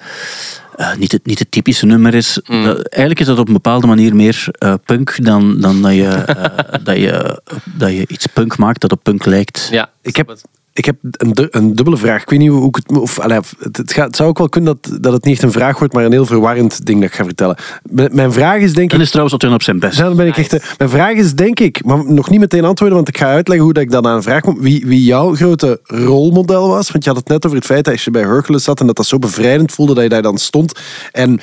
eh, 0.76 0.96
niet, 0.96 1.12
het, 1.12 1.26
niet 1.26 1.40
het 1.40 1.52
typische 1.52 1.86
nummer 1.86 2.14
is. 2.14 2.40
Mm. 2.48 2.64
Dat- 2.64 2.88
eigenlijk 2.88 3.20
is 3.20 3.26
dat 3.28 3.40
op 3.40 3.48
een 3.48 3.54
bepaalde 3.54 3.88
manier 3.88 4.16
meer 4.16 4.48
eh, 4.52 4.74
punk 4.86 5.24
dan, 5.26 5.60
dan 5.62 5.82
dat, 5.82 5.94
je, 5.94 6.08
eh, 6.08 6.80
dat, 6.84 6.98
je, 6.98 7.42
dat 7.66 7.90
je 7.92 8.08
iets 8.08 8.26
punk 8.26 8.58
maakt 8.58 8.82
dat 8.82 8.92
op 8.92 9.00
punk 9.04 9.26
lijkt. 9.26 9.68
ja, 9.72 9.90
Ik 10.02 10.16
heb, 10.16 10.36
ik 10.78 10.86
heb 10.86 10.96
een, 11.02 11.34
du- 11.34 11.48
een 11.52 11.76
dubbele 11.76 11.98
vraag. 11.98 12.22
Ik 12.22 12.30
weet 12.30 12.40
niet 12.40 12.50
hoe 12.50 12.68
ik 12.68 12.76
het... 12.76 12.90
moet- 12.92 13.02
Of, 13.02 13.20
allee, 13.20 13.40
het, 13.60 13.78
het, 13.78 13.94
gaat, 13.94 14.06
het 14.06 14.16
zou 14.16 14.30
ook 14.30 14.38
wel 14.38 14.50
kunnen 14.50 14.78
dat, 14.82 15.02
dat 15.02 15.14
het 15.14 15.24
niet 15.24 15.34
echt 15.34 15.44
een 15.44 15.52
vraag 15.52 15.80
wordt, 15.80 15.94
maar 15.94 16.06
een 16.06 16.12
heel 16.12 16.26
verwarrend 16.26 16.86
ding 16.86 17.00
dat 17.02 17.10
ik 17.10 17.16
ga 17.16 17.24
vertellen. 17.24 17.58
M- 17.92 18.08
Mijn 18.12 18.32
vraag 18.32 18.60
is 18.62 18.74
denk 18.74 18.90
ik... 18.90 18.96
En 18.98 19.02
is 19.02 19.08
trouwens 19.10 19.36
Otwin 19.36 19.54
op 19.54 19.62
zijn 19.64 19.80
best. 19.80 19.98
Ja, 19.98 20.04
dan 20.04 20.16
ben 20.16 20.28
ik 20.28 20.38
echt, 20.38 20.76
mijn 20.78 20.90
vraag 20.90 21.14
is 21.14 21.34
denk 21.34 21.60
ik, 21.60 21.86
maar 21.86 22.12
nog 22.14 22.30
niet 22.30 22.40
meteen 22.40 22.66
antwoorden, 22.66 22.96
want 22.98 23.08
ik 23.10 23.18
ga 23.18 23.26
uitleggen 23.28 23.66
hoe 23.66 23.74
dat 23.74 23.84
ik 23.84 23.92
dan 23.92 24.08
aan 24.08 24.16
een 24.16 24.24
vraag 24.24 24.42
kom. 24.42 24.62
Wie, 24.62 24.86
wie 24.86 25.04
jouw 25.04 25.36
grote 25.36 25.80
rolmodel 25.84 26.68
was. 26.68 26.92
Want 26.92 27.04
je 27.04 27.10
had 27.10 27.20
het 27.20 27.28
net 27.28 27.46
over 27.46 27.58
het 27.58 27.66
feit 27.68 27.84
dat 27.86 27.94
als 27.94 28.04
je 28.04 28.12
bij 28.12 28.22
Hercules 28.22 28.64
zat 28.64 28.80
en 28.80 28.88
dat 28.88 28.96
dat 28.96 29.06
zo 29.06 29.20
bevrijdend 29.20 29.72
voelde 29.72 29.94
dat 29.94 30.04
je 30.04 30.10
daar 30.10 30.22
dan 30.22 30.38
stond. 30.38 30.80
En 31.12 31.40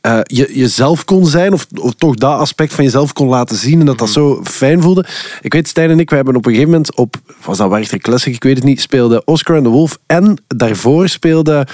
eh, 0.00 0.20
je 0.22 0.50
jezelf 0.52 1.04
kon 1.04 1.26
zijn, 1.26 1.52
of, 1.52 1.66
of 1.80 1.94
toch 1.94 2.14
dat 2.14 2.38
aspect 2.38 2.74
van 2.74 2.84
jezelf 2.84 3.12
kon 3.12 3.28
laten 3.28 3.56
zien 3.56 3.80
en 3.80 3.86
dat 3.86 3.98
dat 3.98 4.10
zo 4.10 4.40
fijn 4.44 4.82
voelde. 4.82 5.04
Ik 5.40 5.52
weet, 5.52 5.68
Stijn 5.68 5.90
en 5.90 6.00
ik, 6.00 6.10
we 6.10 6.16
hebben 6.16 6.36
op 6.36 6.46
een 6.46 6.52
gegeven 6.52 6.72
moment 6.72 6.96
op, 6.96 7.16
was 7.44 7.58
dat 7.58 7.70
Werchter 7.70 7.98
Classic, 7.98 8.34
ik 8.34 8.42
weet 8.42 8.56
het 8.56 8.64
niet, 8.64 8.80
speelde 8.80 9.24
Oscar 9.24 9.56
and 9.56 9.64
the 9.64 9.70
Wolf 9.70 9.98
en 10.06 10.42
daarvoor 10.46 11.08
speelde 11.08 11.66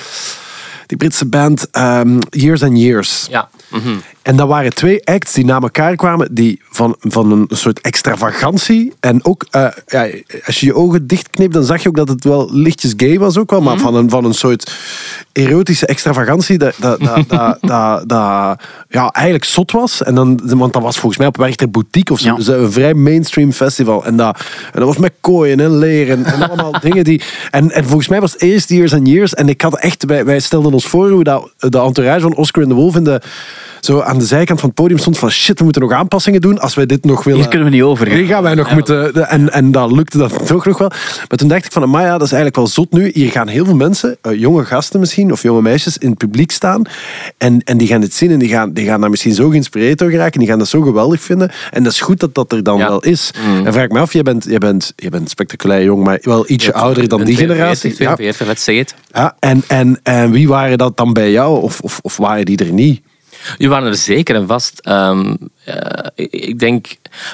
die 0.86 0.96
Britse 0.96 1.26
band 1.26 1.70
ehm, 1.70 2.20
Years 2.30 2.62
and 2.62 2.78
Years. 2.78 3.26
Ja. 3.30 3.48
mhm. 3.70 3.96
En 4.26 4.36
dat 4.36 4.48
waren 4.48 4.74
twee 4.74 5.06
acts 5.06 5.32
die 5.32 5.44
na 5.44 5.60
elkaar 5.60 5.96
kwamen, 5.96 6.34
die 6.34 6.60
van, 6.70 6.96
van 7.00 7.30
een 7.30 7.46
soort 7.48 7.80
extravagantie. 7.80 8.92
En 9.00 9.24
ook, 9.24 9.46
eh, 9.50 9.66
ja, 9.86 10.08
als 10.46 10.60
je 10.60 10.66
je 10.66 10.74
ogen 10.74 11.06
dichtkneep, 11.06 11.52
dan 11.52 11.64
zag 11.64 11.82
je 11.82 11.88
ook 11.88 11.96
dat 11.96 12.08
het 12.08 12.24
wel 12.24 12.48
lichtjes 12.52 12.94
gay 12.96 13.18
was 13.18 13.38
ook 13.38 13.50
wel. 13.50 13.60
Maar 13.60 13.78
van, 13.78 13.94
een, 13.94 14.10
van 14.10 14.24
een 14.24 14.34
soort 14.34 14.72
erotische 15.32 15.86
extravagantie, 15.86 16.58
dat, 16.58 16.74
dat, 16.80 17.00
dat, 17.60 18.08
dat, 18.08 18.60
ja, 18.88 19.10
eigenlijk 19.12 19.44
zot 19.44 19.72
was. 19.72 20.02
En 20.02 20.14
dan, 20.14 20.40
want 20.44 20.72
dat 20.72 20.82
was 20.82 20.98
volgens 20.98 21.18
mij 21.18 21.26
op 21.26 21.36
Werchter 21.36 21.70
Boutique 21.70 22.12
of 22.12 22.20
zo. 22.20 22.28
Ja. 22.28 22.34
Dus 22.34 22.46
een 22.46 22.72
vrij 22.72 22.94
mainstream 22.94 23.52
festival. 23.52 24.04
En 24.04 24.16
dat, 24.16 24.38
en 24.72 24.80
dat 24.80 24.88
was 24.88 24.98
met 24.98 25.12
kooien 25.20 25.60
en 25.60 25.78
leren 25.78 26.24
en 26.24 26.48
allemaal 26.48 26.80
dingen 26.90 27.04
die... 27.04 27.22
En, 27.50 27.70
en 27.70 27.84
volgens 27.84 28.08
mij 28.08 28.20
was 28.20 28.32
het 28.32 28.42
eerst 28.42 28.68
Years 28.68 28.94
and 28.94 29.08
Years. 29.08 29.34
En 29.34 29.48
ik 29.48 29.60
had 29.60 29.78
echt... 29.78 30.04
Wij, 30.04 30.24
wij 30.24 30.40
stelden 30.40 30.72
ons 30.72 30.86
voor 30.86 31.10
hoe 31.10 31.24
dat, 31.24 31.52
de 31.58 31.80
entourage 31.80 32.20
van 32.20 32.34
Oscar 32.34 32.62
en 32.62 32.68
de 32.68 32.74
Wolf 32.74 32.96
in 32.96 33.04
de, 33.04 33.20
zo 33.80 34.00
aan 34.00 34.15
de 34.18 34.24
zijkant 34.24 34.60
van 34.60 34.68
het 34.68 34.78
podium 34.78 34.98
stond 34.98 35.18
van 35.18 35.30
shit, 35.30 35.58
we 35.58 35.64
moeten 35.64 35.82
nog 35.82 35.92
aanpassingen 35.92 36.40
doen 36.40 36.58
als 36.58 36.74
wij 36.74 36.86
dit 36.86 37.04
nog 37.04 37.24
willen... 37.24 37.40
Hier 37.40 37.48
kunnen 37.48 37.68
we 37.68 37.74
niet 37.74 37.82
over. 37.84 38.08
Hier 38.08 38.26
gaan 38.26 38.42
wij 38.42 38.54
nog 38.54 38.72
moeten... 38.74 39.28
En, 39.28 39.52
en 39.52 39.72
dat 39.72 39.92
lukte 39.92 40.18
dat 40.18 40.46
toch 40.46 40.66
nog 40.66 40.78
wel. 40.78 40.88
Maar 41.28 41.38
toen 41.38 41.48
dacht 41.48 41.64
ik 41.64 41.72
van, 41.72 41.90
maar 41.90 42.02
ja, 42.02 42.12
dat 42.12 42.22
is 42.22 42.32
eigenlijk 42.32 42.56
wel 42.56 42.66
zot 42.66 42.92
nu. 42.92 43.10
Hier 43.14 43.30
gaan 43.30 43.48
heel 43.48 43.64
veel 43.64 43.74
mensen, 43.74 44.16
eh, 44.22 44.40
jonge 44.40 44.64
gasten 44.64 45.00
misschien, 45.00 45.32
of 45.32 45.42
jonge 45.42 45.62
meisjes, 45.62 45.98
in 45.98 46.08
het 46.08 46.18
publiek 46.18 46.50
staan. 46.50 46.82
En, 47.38 47.60
en 47.64 47.76
die 47.78 47.88
gaan 47.88 48.00
dit 48.00 48.14
zien 48.14 48.30
en 48.30 48.38
die 48.38 48.48
gaan, 48.48 48.72
die 48.72 48.86
gaan 48.86 49.00
daar 49.00 49.10
misschien 49.10 49.34
zo 49.34 49.48
geïnspireerd 49.48 49.98
door 49.98 50.10
geraken. 50.10 50.38
Die 50.40 50.48
gaan 50.48 50.58
dat 50.58 50.68
zo 50.68 50.80
geweldig 50.80 51.22
vinden. 51.22 51.50
En 51.70 51.82
dat 51.82 51.92
is 51.92 52.00
goed 52.00 52.20
dat 52.20 52.34
dat 52.34 52.52
er 52.52 52.62
dan 52.62 52.78
Ja. 52.78 52.88
wel 52.88 53.00
is. 53.02 53.30
En 53.64 53.72
vraag 53.72 53.84
ik 53.84 53.92
me 53.92 53.98
af, 54.00 54.12
jij 54.12 54.22
bent, 54.22 54.44
jij, 54.44 54.58
bent, 54.58 54.92
jij 54.96 55.10
bent 55.10 55.30
spectaculair 55.30 55.82
jong, 55.84 56.04
maar 56.04 56.18
wel 56.22 56.44
ietsje 56.50 56.72
ouder 56.74 57.08
dan 57.08 57.24
die 57.24 57.36
generatie. 57.36 57.94
42, 57.94 57.98
Ja. 58.06 58.14
42, 58.14 58.46
let's 58.46 58.62
say 58.64 58.78
it. 58.78 58.94
Ja, 59.12 59.36
en, 59.38 59.62
en, 59.66 60.00
en 60.02 60.30
wie 60.30 60.48
waren 60.48 60.78
dat 60.78 60.96
dan 60.96 61.12
bij 61.12 61.30
jou? 61.30 61.62
Of, 61.62 61.80
of, 61.80 61.98
of 62.02 62.16
waren 62.16 62.44
die 62.44 62.58
er 62.58 62.72
niet? 62.72 63.00
Die 63.58 63.68
waren 63.68 63.88
er 63.88 63.94
zeker 63.96 64.34
en 64.34 64.46
vast. 64.46 64.78
Ehm, 64.82 65.34
eh, 65.64 66.06
ik, 66.30 66.58
denk... 66.58 66.86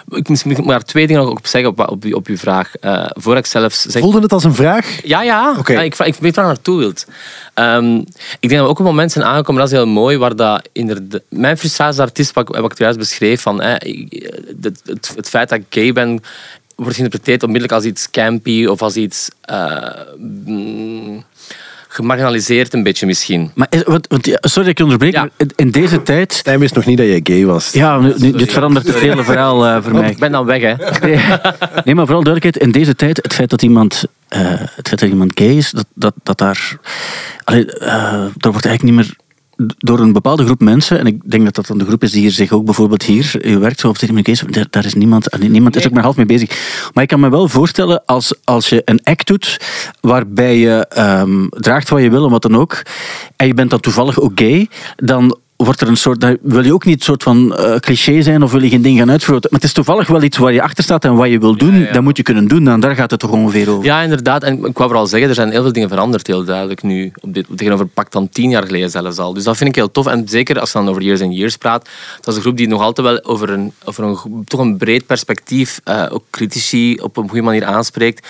Ik 0.09 0.29
moet 0.44 0.66
daar 0.68 0.85
twee 0.85 1.07
dingen 1.07 1.22
nog 1.22 1.31
op 1.31 1.46
zeggen 1.46 1.70
op, 1.70 1.88
op, 1.90 2.05
uw- 2.05 2.14
op 2.16 2.27
uw 2.27 2.37
vraag. 2.37 2.75
Eh 2.77 3.05
voor 3.09 3.37
ik 3.37 3.46
zelf 3.46 3.72
zeg... 3.72 4.03
Voelde 4.03 4.20
het 4.20 4.33
als 4.33 4.44
een 4.44 4.55
vraag? 4.55 4.98
Ja, 5.05 5.22
ja. 5.22 5.57
Ik, 5.66 5.98
ik 5.98 6.14
weet 6.14 6.35
waar 6.37 6.44
je 6.44 6.51
naartoe 6.51 6.79
wilt. 6.79 7.07
Ehm, 7.55 7.94
ik 8.40 8.48
denk 8.48 8.53
dat 8.53 8.61
we 8.61 8.68
ook 8.68 8.70
op 8.70 8.79
een 8.79 8.85
moment 8.85 9.12
zijn 9.12 9.25
aangekomen, 9.25 9.61
dat 9.62 9.70
is 9.70 9.77
heel 9.79 9.87
mooi, 9.87 10.16
waar 10.16 10.37
dat 10.37 10.68
inderdaad... 10.72 11.20
Mijn 11.29 11.59
frustratie 11.59 12.01
als 12.01 12.09
artiest, 12.09 12.33
wat, 12.35 12.48
ik- 12.48 12.61
wat 12.61 12.72
ik 12.72 12.79
juist 12.79 12.98
beschreef, 12.98 13.40
van, 13.42 13.62
het, 13.62 14.81
het, 14.85 15.12
het 15.16 15.29
feit 15.29 15.48
dat 15.48 15.59
ik 15.59 15.64
gay 15.70 15.92
ben, 15.92 16.20
wordt 16.77 16.96
geïnterpreteerd 16.96 17.42
onmiddellijk 17.42 17.79
als 17.79 17.85
iets 17.90 18.11
campy 18.11 18.66
of 18.66 18.83
als 18.83 18.96
iets... 18.96 19.29
eh, 19.40 19.90
mm, 20.18 21.25
gemarginaliseerd 21.94 22.72
een 22.74 22.83
beetje 22.83 23.07
misschien. 23.07 23.50
Maar 23.55 23.66
is, 23.70 23.83
wat, 23.83 24.07
want, 24.09 24.26
ja, 24.26 24.38
sorry 24.40 24.62
dat 24.62 24.66
ik 24.70 24.78
je 24.78 24.83
onderbreek, 24.85 25.12
Ja. 25.12 25.20
maar 25.20 25.48
in- 25.57 25.70
deze 25.70 26.02
tijd... 26.02 26.33
Stijn 26.33 26.59
wist 26.59 26.74
nog 26.74 26.85
niet 26.87 26.98
dat 26.98 27.07
jij 27.07 27.20
gay 27.22 27.44
was. 27.44 27.72
Ja, 27.72 27.98
nu, 27.98 28.14
nu- 28.16 28.33
dit 28.33 28.52
verandert 28.52 28.87
het 28.87 28.98
hele 28.98 29.24
verhaal 29.24 29.66
eh, 29.66 29.83
voor 29.83 29.92
mij. 29.92 30.11
Ik 30.11 30.18
ben 30.18 30.33
dan 30.33 30.46
weg, 30.46 30.61
hè. 30.62 30.74
Nee, 31.07 31.16
nee, 31.85 31.94
maar 31.94 32.07
vooral 32.07 32.22
duidelijkheid, 32.24 32.57
in 32.57 32.70
deze 32.72 32.94
tijd, 32.94 33.16
het 33.22 33.35
feit 33.35 33.50
dat 33.50 33.62
iemand, 33.62 34.05
eh, 34.28 34.40
het 34.50 34.88
feit 34.88 35.00
dat 35.00 35.09
iemand 35.09 35.33
gay 35.35 35.57
is, 35.57 35.70
dat, 35.70 35.87
dat, 35.94 36.14
dat 36.22 36.38
daar, 36.38 36.76
allee, 37.44 37.72
eh, 37.72 37.88
daar 38.37 38.52
wordt 38.52 38.66
eigenlijk 38.66 38.83
niet 38.83 38.94
meer 38.94 39.16
door 39.56 39.98
een 39.98 40.12
bepaalde 40.12 40.44
groep 40.44 40.60
mensen, 40.60 40.98
en 40.98 41.06
ik 41.06 41.30
denk 41.30 41.44
dat 41.44 41.54
dat 41.54 41.66
dan 41.66 41.78
de 41.78 41.84
groep 41.84 42.02
is 42.02 42.10
die 42.10 42.20
hier 42.20 42.30
zich 42.30 42.52
ook 42.52 42.64
bijvoorbeeld 42.64 43.02
hier 43.02 43.58
werkt, 43.60 43.80
zo 43.80 43.88
of 43.88 43.98
tegen 43.98 44.24
gays, 44.24 44.42
daar, 44.50 44.66
daar 44.70 44.84
is 44.84 44.94
niemand, 44.94 45.38
niemand 45.48 45.76
is 45.76 45.86
ook 45.86 45.92
maar 45.92 46.02
half 46.02 46.16
mee 46.16 46.26
bezig. 46.26 46.48
Maar 46.94 47.02
ik 47.02 47.08
kan 47.08 47.20
me 47.20 47.30
wel 47.30 47.48
voorstellen, 47.48 48.04
als, 48.06 48.34
als 48.44 48.68
je 48.68 48.82
een 48.84 49.00
act 49.02 49.26
doet, 49.26 49.60
waarbij 50.00 50.58
je 50.58 50.86
ehm, 50.88 51.46
draagt 51.48 51.88
wat 51.88 52.02
je 52.02 52.10
wil 52.10 52.24
en 52.24 52.30
wat 52.30 52.42
dan 52.42 52.56
ook, 52.56 52.82
en 53.36 53.46
je 53.46 53.54
bent 53.54 53.70
dan 53.70 53.80
toevallig 53.80 54.20
ook 54.20 54.32
gay, 54.34 54.68
dan 54.96 55.36
wordt 55.64 55.81
er 55.81 55.88
een 55.88 55.96
soort, 55.96 56.37
wil 56.42 56.64
je 56.64 56.72
ook 56.72 56.85
niet 56.85 56.98
een 56.98 57.05
soort 57.05 57.22
van 57.22 57.57
eh, 57.57 57.77
cliché 57.77 58.22
zijn 58.22 58.42
of 58.42 58.53
wil 58.53 58.62
je 58.62 58.68
geen 58.68 58.83
ding 58.83 58.98
gaan 58.98 59.11
uitvergroten. 59.11 59.48
Maar 59.51 59.61
het 59.61 59.68
is 59.68 59.75
toevallig 59.75 60.09
wel 60.09 60.22
iets 60.22 60.38
waar 60.38 60.53
je 60.53 60.62
achter 60.62 60.85
staat 60.85 61.05
en 61.05 61.14
wat 61.14 61.29
je 61.29 61.38
wil 61.38 61.57
doen, 61.57 61.75
Ja, 61.75 61.87
ja. 61.87 61.92
dat 61.92 62.03
moet 62.03 62.16
je 62.16 62.22
kunnen 62.22 62.48
doen. 62.48 62.64
Dan 62.64 62.81
daar 62.81 62.94
gaat 62.94 63.11
het 63.11 63.20
toch 63.20 63.31
ongeveer 63.31 63.70
over. 63.70 63.85
Ja, 63.85 64.01
inderdaad. 64.01 64.42
En 64.42 64.55
ik 64.55 64.79
wou 64.79 64.88
vooral 64.88 65.07
zeggen, 65.07 65.29
er 65.29 65.35
zijn 65.35 65.51
heel 65.51 65.62
veel 65.62 65.72
dingen 65.72 65.88
veranderd, 65.88 66.27
heel 66.27 66.44
duidelijk 66.44 66.83
nu. 66.83 67.12
Op 67.20 67.35
dit, 67.35 67.46
tegenover 67.57 67.87
pak 67.87 68.11
dan 68.12 68.29
tien 68.29 68.51
jaar 68.51 68.62
geleden 68.62 68.90
zelfs 68.90 69.18
al. 69.18 69.33
Dus 69.33 69.44
dat 69.44 69.57
vind 69.57 69.68
ik 69.68 69.77
heel 69.77 69.90
tof. 69.90 70.07
En 70.07 70.29
zeker 70.29 70.61
als 70.61 70.72
je 70.72 70.79
dan 70.79 70.88
over 70.88 71.03
Years 71.03 71.20
and 71.20 71.35
Years 71.35 71.57
praat, 71.57 71.88
dat 72.16 72.29
is 72.29 72.35
een 72.35 72.42
groep 72.42 72.57
die 72.57 72.68
nog 72.68 72.81
altijd 72.81 73.07
wel 73.07 73.25
over 73.25 73.51
een, 73.51 73.72
over 73.85 74.05
een 74.05 74.44
toch 74.46 74.61
een 74.61 74.77
breed 74.77 75.07
perspectief, 75.07 75.81
eh, 75.85 76.07
ook 76.11 76.25
critici 76.31 76.94
op 76.94 77.16
een 77.16 77.29
goede 77.29 77.44
manier 77.44 77.64
aanspreekt. 77.64 78.27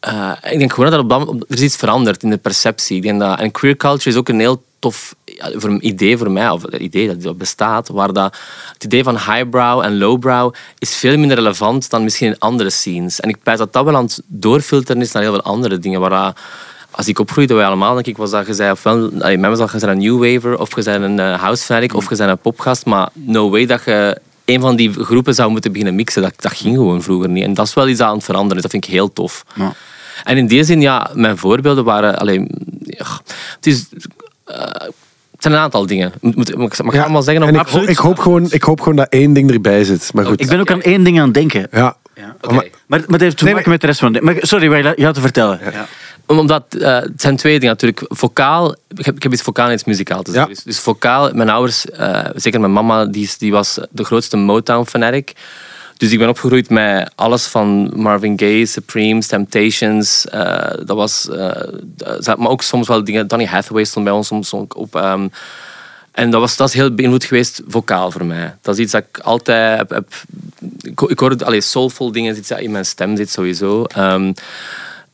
Eh, 0.00 0.30
ik 0.50 0.58
denk 0.58 0.72
gewoon 0.72 0.90
dat 0.90 1.10
er, 1.10 1.26
op 1.28 1.44
er 1.48 1.56
is 1.56 1.62
iets 1.62 1.76
veranderd 1.76 2.22
in 2.22 2.30
de 2.30 2.36
perceptie. 2.36 2.96
Ik 2.96 3.02
denk 3.02 3.20
dat, 3.20 3.38
en 3.38 3.50
queer 3.50 3.76
culture 3.76 4.10
is 4.10 4.16
ook 4.16 4.28
een 4.28 4.40
heel 4.40 4.62
tof 4.84 5.14
ja, 5.24 5.50
voor 5.54 5.70
een 5.70 5.86
idee 5.86 6.16
voor 6.18 6.30
mij, 6.30 6.50
of 6.50 6.62
het 6.62 6.74
idee 6.74 7.06
dat 7.06 7.22
dat 7.22 7.38
bestaat, 7.38 7.88
waar 7.88 8.12
dat, 8.12 8.36
het 8.72 8.84
idee 8.84 9.02
van 9.02 9.14
highbrow 9.14 9.80
en 9.84 9.98
lowbrow 9.98 10.54
is 10.78 10.94
veel 10.96 11.16
minder 11.18 11.36
relevant 11.36 11.90
dan 11.90 12.04
misschien 12.04 12.26
in 12.28 12.38
andere 12.38 12.70
scenes. 12.70 13.20
En 13.20 13.28
ik 13.28 13.42
pijs 13.42 13.58
dat 13.58 13.72
dat 13.72 13.84
wel 13.84 13.96
aan 13.96 14.04
het 14.04 14.22
doorfilteren 14.26 15.02
is 15.02 15.12
naar 15.12 15.22
heel 15.22 15.32
veel 15.32 15.42
andere 15.42 15.78
dingen. 15.78 16.00
Waar 16.00 16.10
dat- 16.10 16.36
als 16.90 17.08
ik 17.08 17.18
opgroeide, 17.18 17.54
wij 17.54 17.66
allemaal, 17.66 17.94
denk 17.94 18.06
ik, 18.06 18.16
was 18.16 18.30
dat 18.30 18.46
je 18.46 18.54
zei, 18.54 18.70
ofwel, 18.70 19.10
allee, 19.20 19.38
mij 19.38 19.50
was 19.50 19.58
dat 19.58 19.72
je 19.72 19.78
zei 19.78 19.92
een 19.92 19.98
new 19.98 20.18
waver, 20.32 20.58
of 20.58 20.74
je 20.74 20.82
zei 20.82 21.04
een 21.04 21.18
eh, 21.20 21.40
house 21.40 21.64
fanatic, 21.64 21.94
of 21.94 22.08
je 22.08 22.14
zei 22.14 22.30
een 22.30 22.38
popgast, 22.38 22.84
maar 22.86 23.08
no 23.12 23.50
way 23.50 23.66
dat 23.66 23.84
je 23.84 24.18
een 24.44 24.60
van 24.60 24.76
die 24.76 24.92
groepen 24.92 25.34
zou 25.34 25.50
moeten 25.50 25.70
beginnen 25.72 25.94
mixen. 25.94 26.22
Dat, 26.22 26.32
dat 26.36 26.52
ging 26.52 26.76
gewoon 26.76 27.02
vroeger 27.02 27.28
niet. 27.28 27.44
En 27.44 27.54
dat 27.54 27.66
is 27.66 27.74
wel 27.74 27.88
iets 27.88 28.00
aan 28.00 28.14
het 28.14 28.24
veranderen. 28.24 28.56
is. 28.56 28.62
Dat 28.62 28.70
vind 28.70 28.84
ik 28.84 28.90
heel 28.90 29.12
tof. 29.12 29.44
Ja. 29.54 29.72
En 30.24 30.36
in 30.36 30.46
die 30.46 30.64
zin, 30.64 30.80
ja, 30.80 31.10
mijn 31.14 31.38
voorbeelden 31.38 31.84
waren... 31.84 32.18
Alleen, 32.18 32.50
ja, 32.80 33.04
het 33.56 33.66
is... 33.66 33.86
eh, 34.44 34.56
het 35.30 35.42
zijn 35.42 35.54
een 35.54 35.60
aantal 35.60 35.86
dingen. 35.86 36.12
Moet, 36.20 36.56
moet, 36.56 36.82
mag 36.82 36.94
ik 36.94 37.00
allemaal 37.00 37.22
zeggen? 37.22 37.42
Of 37.44 37.50
ik, 37.50 37.56
absoluut? 37.56 37.88
ik, 37.88 37.96
hoop 37.96 38.18
gewoon, 38.18 38.46
ik 38.50 38.62
hoop 38.62 38.80
gewoon 38.80 38.96
dat 38.96 39.08
één 39.08 39.32
ding 39.32 39.50
erbij 39.50 39.84
zit. 39.84 40.10
Maar 40.14 40.26
goed. 40.26 40.40
Ik 40.40 40.48
ben 40.48 40.60
ook 40.60 40.70
aan 40.70 40.82
één 40.82 41.04
ding 41.04 41.18
aan 41.18 41.24
het 41.24 41.34
denken. 41.34 41.66
Ja. 41.72 41.96
Oké. 42.40 42.54
Maar- 42.54 42.64
Maar, 42.86 42.98
maar 43.00 43.08
het 43.08 43.20
heeft 43.20 43.36
te 43.36 43.44
Nee, 43.44 43.54
maken 43.54 43.70
met 43.70 43.80
de 43.80 43.86
rest 43.86 44.00
van 44.00 44.12
de... 44.12 44.20
Maar, 44.20 44.34
sorry, 44.38 44.68
maar 44.68 44.98
je 44.98 45.04
had 45.04 45.14
te 45.14 45.20
vertellen. 45.20 45.60
Ja. 45.72 45.86
Omdat 46.26 46.74
eh, 46.74 46.94
het 47.00 47.12
zijn 47.20 47.36
twee 47.36 47.58
dingen 47.58 47.74
natuurlijk. 47.74 48.04
Vocaal, 48.08 48.74
ik 48.96 49.04
heb, 49.04 49.16
ik 49.16 49.22
heb 49.22 49.32
iets 49.32 49.42
vocaal 49.42 49.66
en 49.68 49.72
iets 49.72 49.84
muzikaal 49.84 50.22
te 50.22 50.30
zeggen. 50.30 50.48
Ja. 50.48 50.54
Dus, 50.54 50.64
dus 50.64 50.78
vocaal, 50.78 51.30
mijn 51.32 51.48
ouders, 51.50 51.90
eh, 51.90 52.24
zeker 52.34 52.60
mijn 52.60 52.72
mama, 52.72 53.06
die, 53.06 53.22
is- 53.22 53.38
die 53.38 53.52
was 53.52 53.78
de 53.90 54.04
grootste 54.04 54.36
Motown-fanatic. 54.36 55.32
Dus 55.96 56.12
ik 56.12 56.18
ben 56.18 56.28
opgegroeid 56.28 56.70
met 56.70 57.12
alles 57.14 57.46
van 57.46 57.92
Marvin 57.96 58.38
Gaye, 58.38 58.66
Supremes, 58.66 59.26
Temptations. 59.26 60.26
eh, 60.26 60.86
dat 60.86 60.96
was, 60.96 61.28
eh, 61.28 62.34
maar 62.36 62.48
ook 62.48 62.62
soms 62.62 62.88
wel 62.88 63.04
dingen. 63.04 63.28
Donny 63.28 63.44
Hathaway 63.46 63.84
stond 63.84 64.04
bij 64.04 64.14
ons 64.14 64.26
soms 64.26 64.52
ook 64.52 64.76
op. 64.76 64.96
ehm, 64.96 65.28
en 66.12 66.30
dat, 66.30 66.40
was, 66.40 66.56
dat 66.56 66.68
is 66.68 66.74
heel 66.74 66.94
beïnvloed 66.94 67.24
geweest, 67.24 67.62
vocaal 67.68 68.10
voor 68.10 68.24
mij. 68.24 68.54
Dat 68.60 68.74
is 68.74 68.80
iets 68.82 68.92
dat 68.92 69.04
ik 69.10 69.18
altijd 69.18 69.78
heb... 69.78 70.04
ik, 71.08 71.18
hoor 71.18 71.44
allee, 71.44 71.60
soulful 71.60 72.12
dingen 72.12 72.36
iets 72.36 72.48
dat 72.48 72.60
in 72.60 72.70
mijn 72.70 72.86
stem 72.86 73.16
zit 73.16 73.30
sowieso. 73.30 73.84
Ehm, 73.84 74.32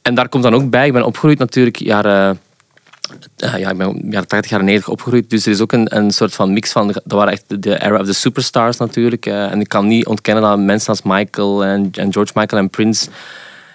en 0.03 0.15
daar 0.15 0.29
komt 0.29 0.43
dan 0.43 0.55
ook 0.55 0.71
bij, 0.71 0.87
ik 0.87 0.93
ben 0.93 1.05
opgegroeid 1.05 1.39
natuurlijk 1.39 1.77
jaren... 1.77 2.41
eh, 3.37 3.59
ja, 3.59 3.71
ik 3.71 3.77
ben 3.77 4.03
jaren 4.11 4.29
80, 4.29 4.51
jaren 4.51 4.67
90 4.67 4.89
opgegroeid. 4.89 5.31
Dus 5.31 5.47
er 5.47 5.53
is 5.53 5.61
ook 5.61 5.73
een, 5.73 5.97
een 5.97 6.11
soort 6.11 6.35
van 6.35 6.53
mix 6.53 6.73
van... 6.73 6.87
Dat 6.87 7.03
waren 7.05 7.33
echt 7.33 7.63
de, 7.63 7.83
era 7.83 8.01
of 8.01 8.07
the 8.07 8.13
superstars 8.15 8.77
natuurlijk. 8.77 9.27
eh, 9.27 9.51
en 9.51 9.61
ik 9.61 9.69
kan 9.69 9.87
niet 9.87 10.07
ontkennen 10.07 10.43
dat 10.43 10.59
mensen 10.59 10.89
als 10.89 11.03
Michael 11.03 11.65
en, 11.65 11.89
en 11.93 12.13
George 12.13 12.33
Michael 12.35 12.63
en 12.63 12.71
Prince... 12.71 13.09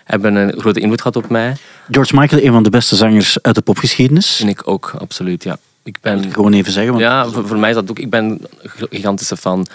hebben 0.04 0.36
een 0.36 0.60
grote 0.60 0.80
invloed 0.80 1.02
gehad 1.02 1.16
op 1.16 1.30
mij. 1.30 1.56
George 1.92 2.16
Michael, 2.16 2.44
een 2.44 2.52
van 2.52 2.64
de 2.64 2.70
beste 2.70 2.96
zangers 2.96 3.42
uit 3.42 3.56
de 3.56 3.62
popgeschiedenis. 3.62 4.40
En 4.42 4.48
ik 4.48 4.62
ook, 4.68 4.96
absoluut, 5.00 5.44
ja. 5.44 5.58
Ik 5.84 5.98
ben... 6.02 6.32
Gewoon 6.32 6.54
even 6.54 6.72
zeggen. 6.72 6.92
Want 6.92 7.04
Ja, 7.04 7.28
voor, 7.28 7.48
voor 7.48 7.58
mij 7.60 7.70
is 7.70 7.76
dat 7.76 7.90
ook. 7.90 8.00
Ik 8.00 8.10
ben 8.10 8.26
een 8.26 8.88
gigantische 8.90 9.38
fan. 9.38 9.66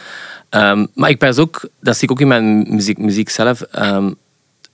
Ehm, 0.49 0.87
maar 0.95 1.11
ik 1.11 1.19
ben 1.19 1.39
ook, 1.39 1.69
dat 1.81 1.95
zie 1.97 2.05
ik 2.05 2.11
ook 2.11 2.21
in 2.21 2.29
mijn 2.29 2.67
muziek, 2.75 2.99
muziek 2.99 3.29
zelf. 3.29 3.61
ehm, 3.61 4.11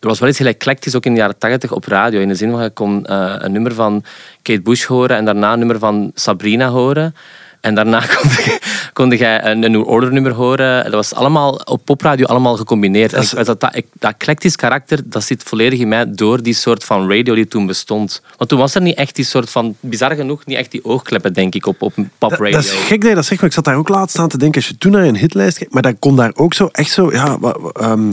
er 0.01 0.09
was 0.09 0.19
wel 0.19 0.29
iets 0.29 0.39
heel 0.39 0.47
eclectisch, 0.49 0.95
ook 0.95 1.05
in 1.07 1.13
de 1.13 1.19
jaren 1.21 1.39
80 1.39 1.73
op 1.73 1.85
radio. 1.85 2.21
In 2.21 2.29
de 2.29 2.35
zin 2.35 2.51
van, 2.51 2.63
je 2.63 2.71
kon 2.71 3.07
eh, 3.07 3.35
een 3.39 3.53
nummer 3.53 3.75
van 3.75 4.05
Kate 4.43 4.61
Bush 4.61 4.85
horen 4.85 5.17
en 5.17 5.25
daarna 5.25 5.53
een 5.53 5.59
nummer 5.59 5.79
van 5.79 6.11
Sabrina 6.15 6.69
horen. 6.69 7.15
En 7.61 7.75
daarna 7.75 8.03
kon 8.93 9.11
je 9.11 9.41
een, 9.43 9.63
een 9.63 9.71
New 9.71 9.89
Order 9.89 10.13
nummer 10.13 10.33
horen. 10.33 10.85
Dat 10.85 10.93
was 10.93 11.15
allemaal 11.15 11.55
op 11.65 11.85
popradio 11.85 12.27
allemaal 12.27 12.57
gecombineerd. 12.57 13.11
Dat 13.11 13.23
is- 13.23 13.31
dat, 13.31 13.47
dat, 13.47 13.61
dat 13.93 14.15
eclectisch 14.19 14.57
karakter, 14.57 15.01
dat 15.05 15.25
zit 15.25 15.43
volledig 15.43 15.79
in 15.79 15.89
mij 15.89 16.11
door 16.15 16.43
die 16.43 16.55
soort 16.55 16.85
van 16.85 17.11
radio 17.11 17.35
die 17.35 17.49
toen 17.49 17.67
bestond. 17.67 18.23
Want 18.37 18.51
toen 18.51 18.59
was 18.59 18.75
er 18.75 18.81
niet 18.83 18.97
echt 18.97 19.15
die 19.17 19.25
soort 19.25 19.51
van, 19.51 19.77
bizar 19.81 20.15
genoeg, 20.15 20.47
niet 20.47 20.57
echt 20.57 20.71
die 20.71 20.85
oogkleppen, 20.85 21.33
denk 21.33 21.55
ik, 21.55 21.67
op, 21.67 21.83
op 21.83 21.95
pop 22.19 22.31
Dat, 22.31 22.39
dat 22.53 22.65
is 22.65 22.73
gek 22.73 23.01
dat 23.01 23.09
je 23.09 23.15
dat 23.15 23.25
zegt, 23.27 23.41
maar 23.41 23.49
ik 23.51 23.57
zat 23.57 23.65
daar 23.65 23.77
ook 23.77 23.89
laatst 23.89 24.19
aan 24.19 24.29
te 24.29 24.39
denken. 24.39 24.61
Als 24.61 24.69
je 24.71 24.79
toen 24.79 24.93
naar 24.93 25.05
een 25.05 25.17
hitlijst 25.17 25.59
kijkt, 25.59 25.73
maar 25.73 25.83
dan 25.83 25.99
kon 25.99 26.17
daar 26.17 26.33
ook 26.35 26.55
zo 26.55 26.69
echt 26.73 26.91
zo... 26.91 27.13
Ja, 27.13 27.39
ehm, 27.73 28.11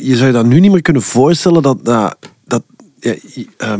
je 0.00 0.16
zou 0.16 0.26
je 0.26 0.32
dat 0.32 0.46
nu 0.46 0.60
niet 0.60 0.70
meer 0.70 0.82
kunnen 0.82 1.02
voorstellen 1.02 1.62
dat... 1.62 1.84
dat, 1.84 2.16
dat 3.00 3.16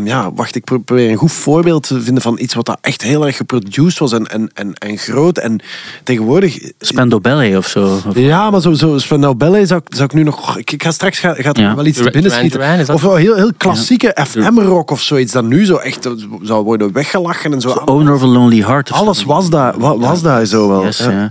ja, 0.04 0.24
ehm, 0.24 0.34
wacht, 0.34 0.54
ik 0.56 0.64
pro- 0.64 0.78
probeer 0.78 1.10
een 1.10 1.16
goed 1.16 1.32
voorbeeld 1.32 1.86
te 1.86 2.00
vinden 2.00 2.22
van 2.22 2.38
iets 2.38 2.54
wat 2.54 2.66
dat 2.66 2.78
echt 2.80 3.02
heel 3.02 3.26
erg 3.26 3.36
geproduced 3.36 3.98
was 3.98 4.12
en, 4.12 4.26
en, 4.26 4.50
en, 4.54 4.74
en 4.74 4.98
groot. 4.98 5.38
En 5.38 5.60
tegenwoordig... 6.04 6.58
Spendo 6.78 7.20
Ballet 7.20 7.56
of 7.56 7.66
zo. 7.66 7.84
Of- 8.06 8.18
Ja, 8.18 8.50
maar 8.50 8.60
zo, 8.60 8.72
zo 8.72 8.98
Spandau 8.98 9.34
Ballet 9.34 9.68
zou, 9.68 9.80
ik- 9.86 9.94
zou 9.94 10.08
ik 10.08 10.14
nu 10.14 10.22
nog... 10.22 10.56
Ik, 10.58 10.72
ik 10.72 10.82
ga 10.82 10.90
straks 10.90 11.18
ga, 11.18 11.34
gaat 11.34 11.58
Ja. 11.58 11.74
wel 11.74 11.86
iets 11.86 11.98
te 12.02 12.10
binnen 12.10 12.30
schieten. 12.30 12.94
Of 12.94 13.02
wel 13.02 13.14
heel, 13.14 13.34
heel 13.34 13.52
klassieke 13.56 14.16
FM-rock 14.26 14.90
of 14.90 15.02
zoiets 15.02 15.32
dat 15.32 15.44
nu 15.44 15.64
zo 15.64 15.76
echt 15.76 16.06
eh, 16.06 16.12
zou 16.42 16.64
worden 16.64 16.92
weggelachen 16.92 17.52
en 17.52 17.60
zo. 17.60 17.68
Owner 17.70 18.14
of 18.14 18.22
a 18.22 18.26
Lonely 18.26 18.62
Heart. 18.62 18.92
Alles 18.92 19.24
was 19.24 19.50
daar, 19.50 19.78
wa- 19.78 19.96
was 19.98 20.22
daar 20.22 20.46
zo 20.46 20.68
wel. 20.68 20.84
Yes, 20.84 20.98
ja. 20.98 21.10
ja. 21.10 21.30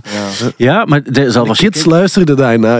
Ja, 0.56 0.84
maar 0.84 1.02
de, 1.12 1.30
zal 1.30 1.44
De 1.44 1.52
kids 1.56 1.84
luisterden 1.84 2.36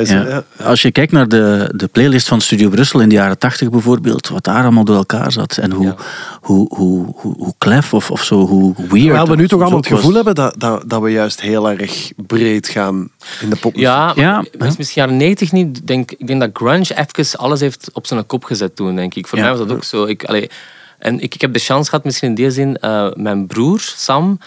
zo, 0.06 0.14
Ja. 0.14 0.26
ja. 0.28 0.44
Als 0.64 0.82
je 0.82 0.90
kijkt 0.90 1.12
naar 1.12 1.28
de, 1.28 1.72
de 1.76 1.86
playlist 1.86 2.28
van 2.28 2.40
Studio 2.40 2.68
Brussel 2.68 3.00
in 3.00 3.08
de 3.08 3.14
jaren 3.14 3.38
tachtig 3.38 3.70
bijvoorbeeld, 3.70 4.28
wat 4.28 4.44
daar 4.44 4.62
allemaal 4.62 4.84
door 4.84 4.99
elkaar 5.00 5.32
zat 5.32 5.56
en 5.56 5.72
hoe, 5.72 5.84
Ja. 5.86 5.96
hoe, 6.40 6.74
hoe, 6.76 7.06
hoe, 7.16 7.34
hoe 7.38 7.54
klef 7.58 7.94
of, 7.94 8.10
of 8.10 8.24
zo, 8.24 8.46
hoe 8.46 8.74
weird. 8.76 8.90
Terwijl 9.04 9.26
we 9.28 9.36
nu 9.36 9.48
toch 9.48 9.60
allemaal 9.60 9.78
het 9.78 9.86
gevoel 9.86 10.04
was. 10.12 10.14
hebben 10.14 10.34
dat, 10.34 10.54
dat, 10.58 10.82
dat 10.90 11.02
we 11.02 11.10
juist 11.10 11.40
heel 11.40 11.70
erg 11.70 12.12
breed 12.16 12.68
gaan 12.68 13.10
in 13.40 13.50
de 13.50 13.56
popmuziek. 13.56 13.88
Ja, 13.88 14.12
Ja, 14.16 14.44
is 14.58 14.76
misschien 14.76 15.02
jaren 15.02 15.16
90 15.16 15.52
niet. 15.52 15.76
Ik 15.76 15.86
Denk, 15.86 16.10
ik 16.12 16.26
denk 16.26 16.40
dat 16.40 16.50
grunge 16.52 16.94
even 16.96 17.38
alles 17.38 17.60
heeft 17.60 17.90
op 17.92 18.06
zijn 18.06 18.26
kop 18.26 18.44
gezet 18.44 18.76
toen, 18.76 18.96
denk 18.96 19.14
ik. 19.14 19.26
Voor 19.26 19.38
Ja. 19.38 19.44
mij 19.44 19.56
was 19.56 19.66
dat 19.66 19.76
ook 19.76 19.84
zo. 19.84 20.04
Ik, 20.04 20.24
allee, 20.24 20.50
en 20.98 21.20
ik, 21.20 21.34
ik 21.34 21.40
heb 21.40 21.52
de 21.52 21.58
chance 21.58 21.90
gehad, 21.90 22.04
misschien 22.04 22.28
in 22.28 22.34
die 22.34 22.50
zin, 22.50 22.76
eh, 22.76 23.08
mijn 23.14 23.46
broer, 23.46 23.80
Sam, 23.80 24.38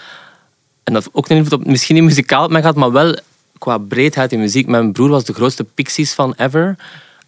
en 0.84 0.94
dat 0.94 1.10
ook 1.12 1.30
een 1.30 1.38
invloed 1.38 1.60
op, 1.60 1.66
misschien 1.68 1.96
niet 1.96 2.04
muzikaal 2.04 2.44
op 2.44 2.52
mij 2.52 2.62
gehad, 2.62 2.76
maar 2.76 2.92
wel 2.92 3.16
qua 3.58 3.78
breedheid 3.78 4.32
in 4.32 4.40
muziek. 4.40 4.68
Mijn 4.68 4.92
broer 4.92 5.10
was 5.10 5.24
de 5.24 5.34
grootste 5.34 5.64
Pixies 5.64 6.14
van 6.14 6.34
ever. 6.38 6.76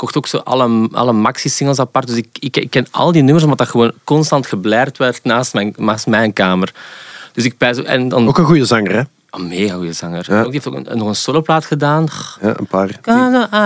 Kocht 0.05 0.17
ook 0.17 0.27
zo 0.27 0.37
alle, 0.37 0.89
alle 0.91 1.11
maxi-singles 1.11 1.79
apart. 1.79 2.07
Dus 2.07 2.17
ik, 2.17 2.27
ik, 2.39 2.57
ik 2.57 2.69
ken 2.69 2.87
al 2.91 3.11
die 3.11 3.21
nummers, 3.21 3.43
omdat 3.43 3.57
dat 3.59 3.69
gewoon 3.69 3.91
constant 4.03 4.47
geblaerd 4.47 4.97
werd 4.97 5.23
naast 5.23 5.53
mijn, 5.53 5.73
naast 5.77 6.07
mijn 6.07 6.33
kamer. 6.33 6.73
Dus 7.33 7.45
ik 7.45 7.55
en 7.59 8.09
dan, 8.09 8.27
Ook 8.27 8.37
een 8.37 8.45
goede 8.45 8.65
zanger, 8.65 8.95
hè? 8.95 9.01
Een 9.37 9.47
mega 9.47 9.75
goede 9.75 9.93
zanger. 9.93 10.25
Ja. 10.29 10.37
Ook, 10.37 10.43
die 10.43 10.53
heeft 10.53 10.67
ook 10.67 10.75
een, 10.75 10.97
nog 10.97 11.07
een 11.07 11.15
soloplaat 11.15 11.65
gedaan. 11.65 12.05
Ja, 12.41 12.53
een 12.57 12.65
paar. 12.67 12.89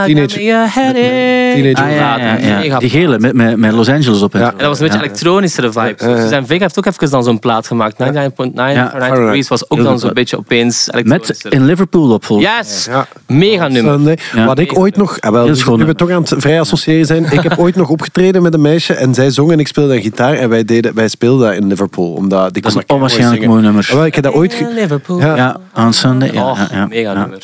Teenage-. 0.05 0.39
Teenage- 0.39 1.81
Ah, 1.83 1.91
ja, 1.91 2.17
ja, 2.17 2.37
ja. 2.37 2.57
Mega 2.59 2.79
Die 2.79 2.89
gele 2.89 3.19
met, 3.19 3.33
met, 3.33 3.57
met 3.57 3.71
Los 3.71 3.89
Angeles 3.89 4.21
op. 4.21 4.35
en. 4.35 4.41
En 4.41 4.53
dat 4.57 4.67
was 4.67 4.79
een 4.79 4.85
beetje 4.87 5.01
elektronischere 5.01 5.71
vibe. 5.71 5.95
Ja, 5.97 6.07
ja. 6.07 6.21
Suzanne 6.21 6.45
Vega 6.47 6.59
heeft 6.61 6.77
ook 6.77 6.85
even 6.85 7.09
dan 7.09 7.23
zo'n 7.23 7.39
plaat 7.39 7.67
gemaakt. 7.67 7.93
99.9 7.99 8.05
Ja. 8.53 8.89
Fahrenheit 8.89 9.15
Degrees 9.15 9.47
was 9.47 9.69
ook 9.69 9.83
dan 9.83 9.99
zo'n 9.99 10.13
beetje 10.13 10.37
opeens 10.37 10.89
Met 11.03 11.45
in 11.49 11.65
Liverpool 11.65 12.11
op 12.11 12.25
volgens 12.25 12.49
Yes! 12.57 12.85
Ja. 12.85 13.07
Mega 13.27 13.67
nummer. 13.67 14.19
Wat 14.45 14.59
ik 14.59 14.77
ooit 14.77 14.95
nog... 14.97 15.19
Ah, 15.19 15.31
wel, 15.31 15.47
nu- 15.77 15.85
we 15.85 15.95
toch 15.95 16.09
aan 16.09 16.21
het 16.21 16.33
vrij 16.37 16.59
associëren 16.59 17.05
zijn. 17.05 17.23
Ik 17.31 17.41
heb 17.41 17.57
ooit 17.59 17.75
nog 17.75 17.89
opgetreden 17.89 18.41
met 18.41 18.53
een 18.53 18.61
meisje 18.61 18.93
en 18.93 19.13
zij 19.13 19.29
zong 19.29 19.51
en 19.51 19.59
ik 19.59 19.67
speelde 19.67 19.95
een 19.95 20.01
gitaar 20.01 20.33
en 20.33 20.49
wij, 20.49 20.65
deden, 20.65 20.95
wij 20.95 21.07
speelden 21.07 21.47
dat 21.47 21.57
in 21.61 21.67
Liverpool. 21.67 22.13
Omdat, 22.13 22.53
die 22.53 22.61
Dat 22.61 22.71
is 22.71 22.77
een 22.77 22.89
onwaarschijnlijk 22.95 23.45
mooi 23.45 23.61
nummer. 23.61 23.87
Ah, 23.89 23.95
wel, 23.95 24.05
Ik 24.05 24.15
heb 24.15 24.23
dat 24.23 24.33
ooit... 24.33 24.65
Liverpool. 24.75 25.19
Ja. 25.19 25.58
Sunday. 25.93 26.35
Ja, 26.35 26.51
Oh, 26.51 26.57
ja, 26.57 26.67
ja. 26.71 26.87
mega 26.87 27.13
nummer. 27.15 27.39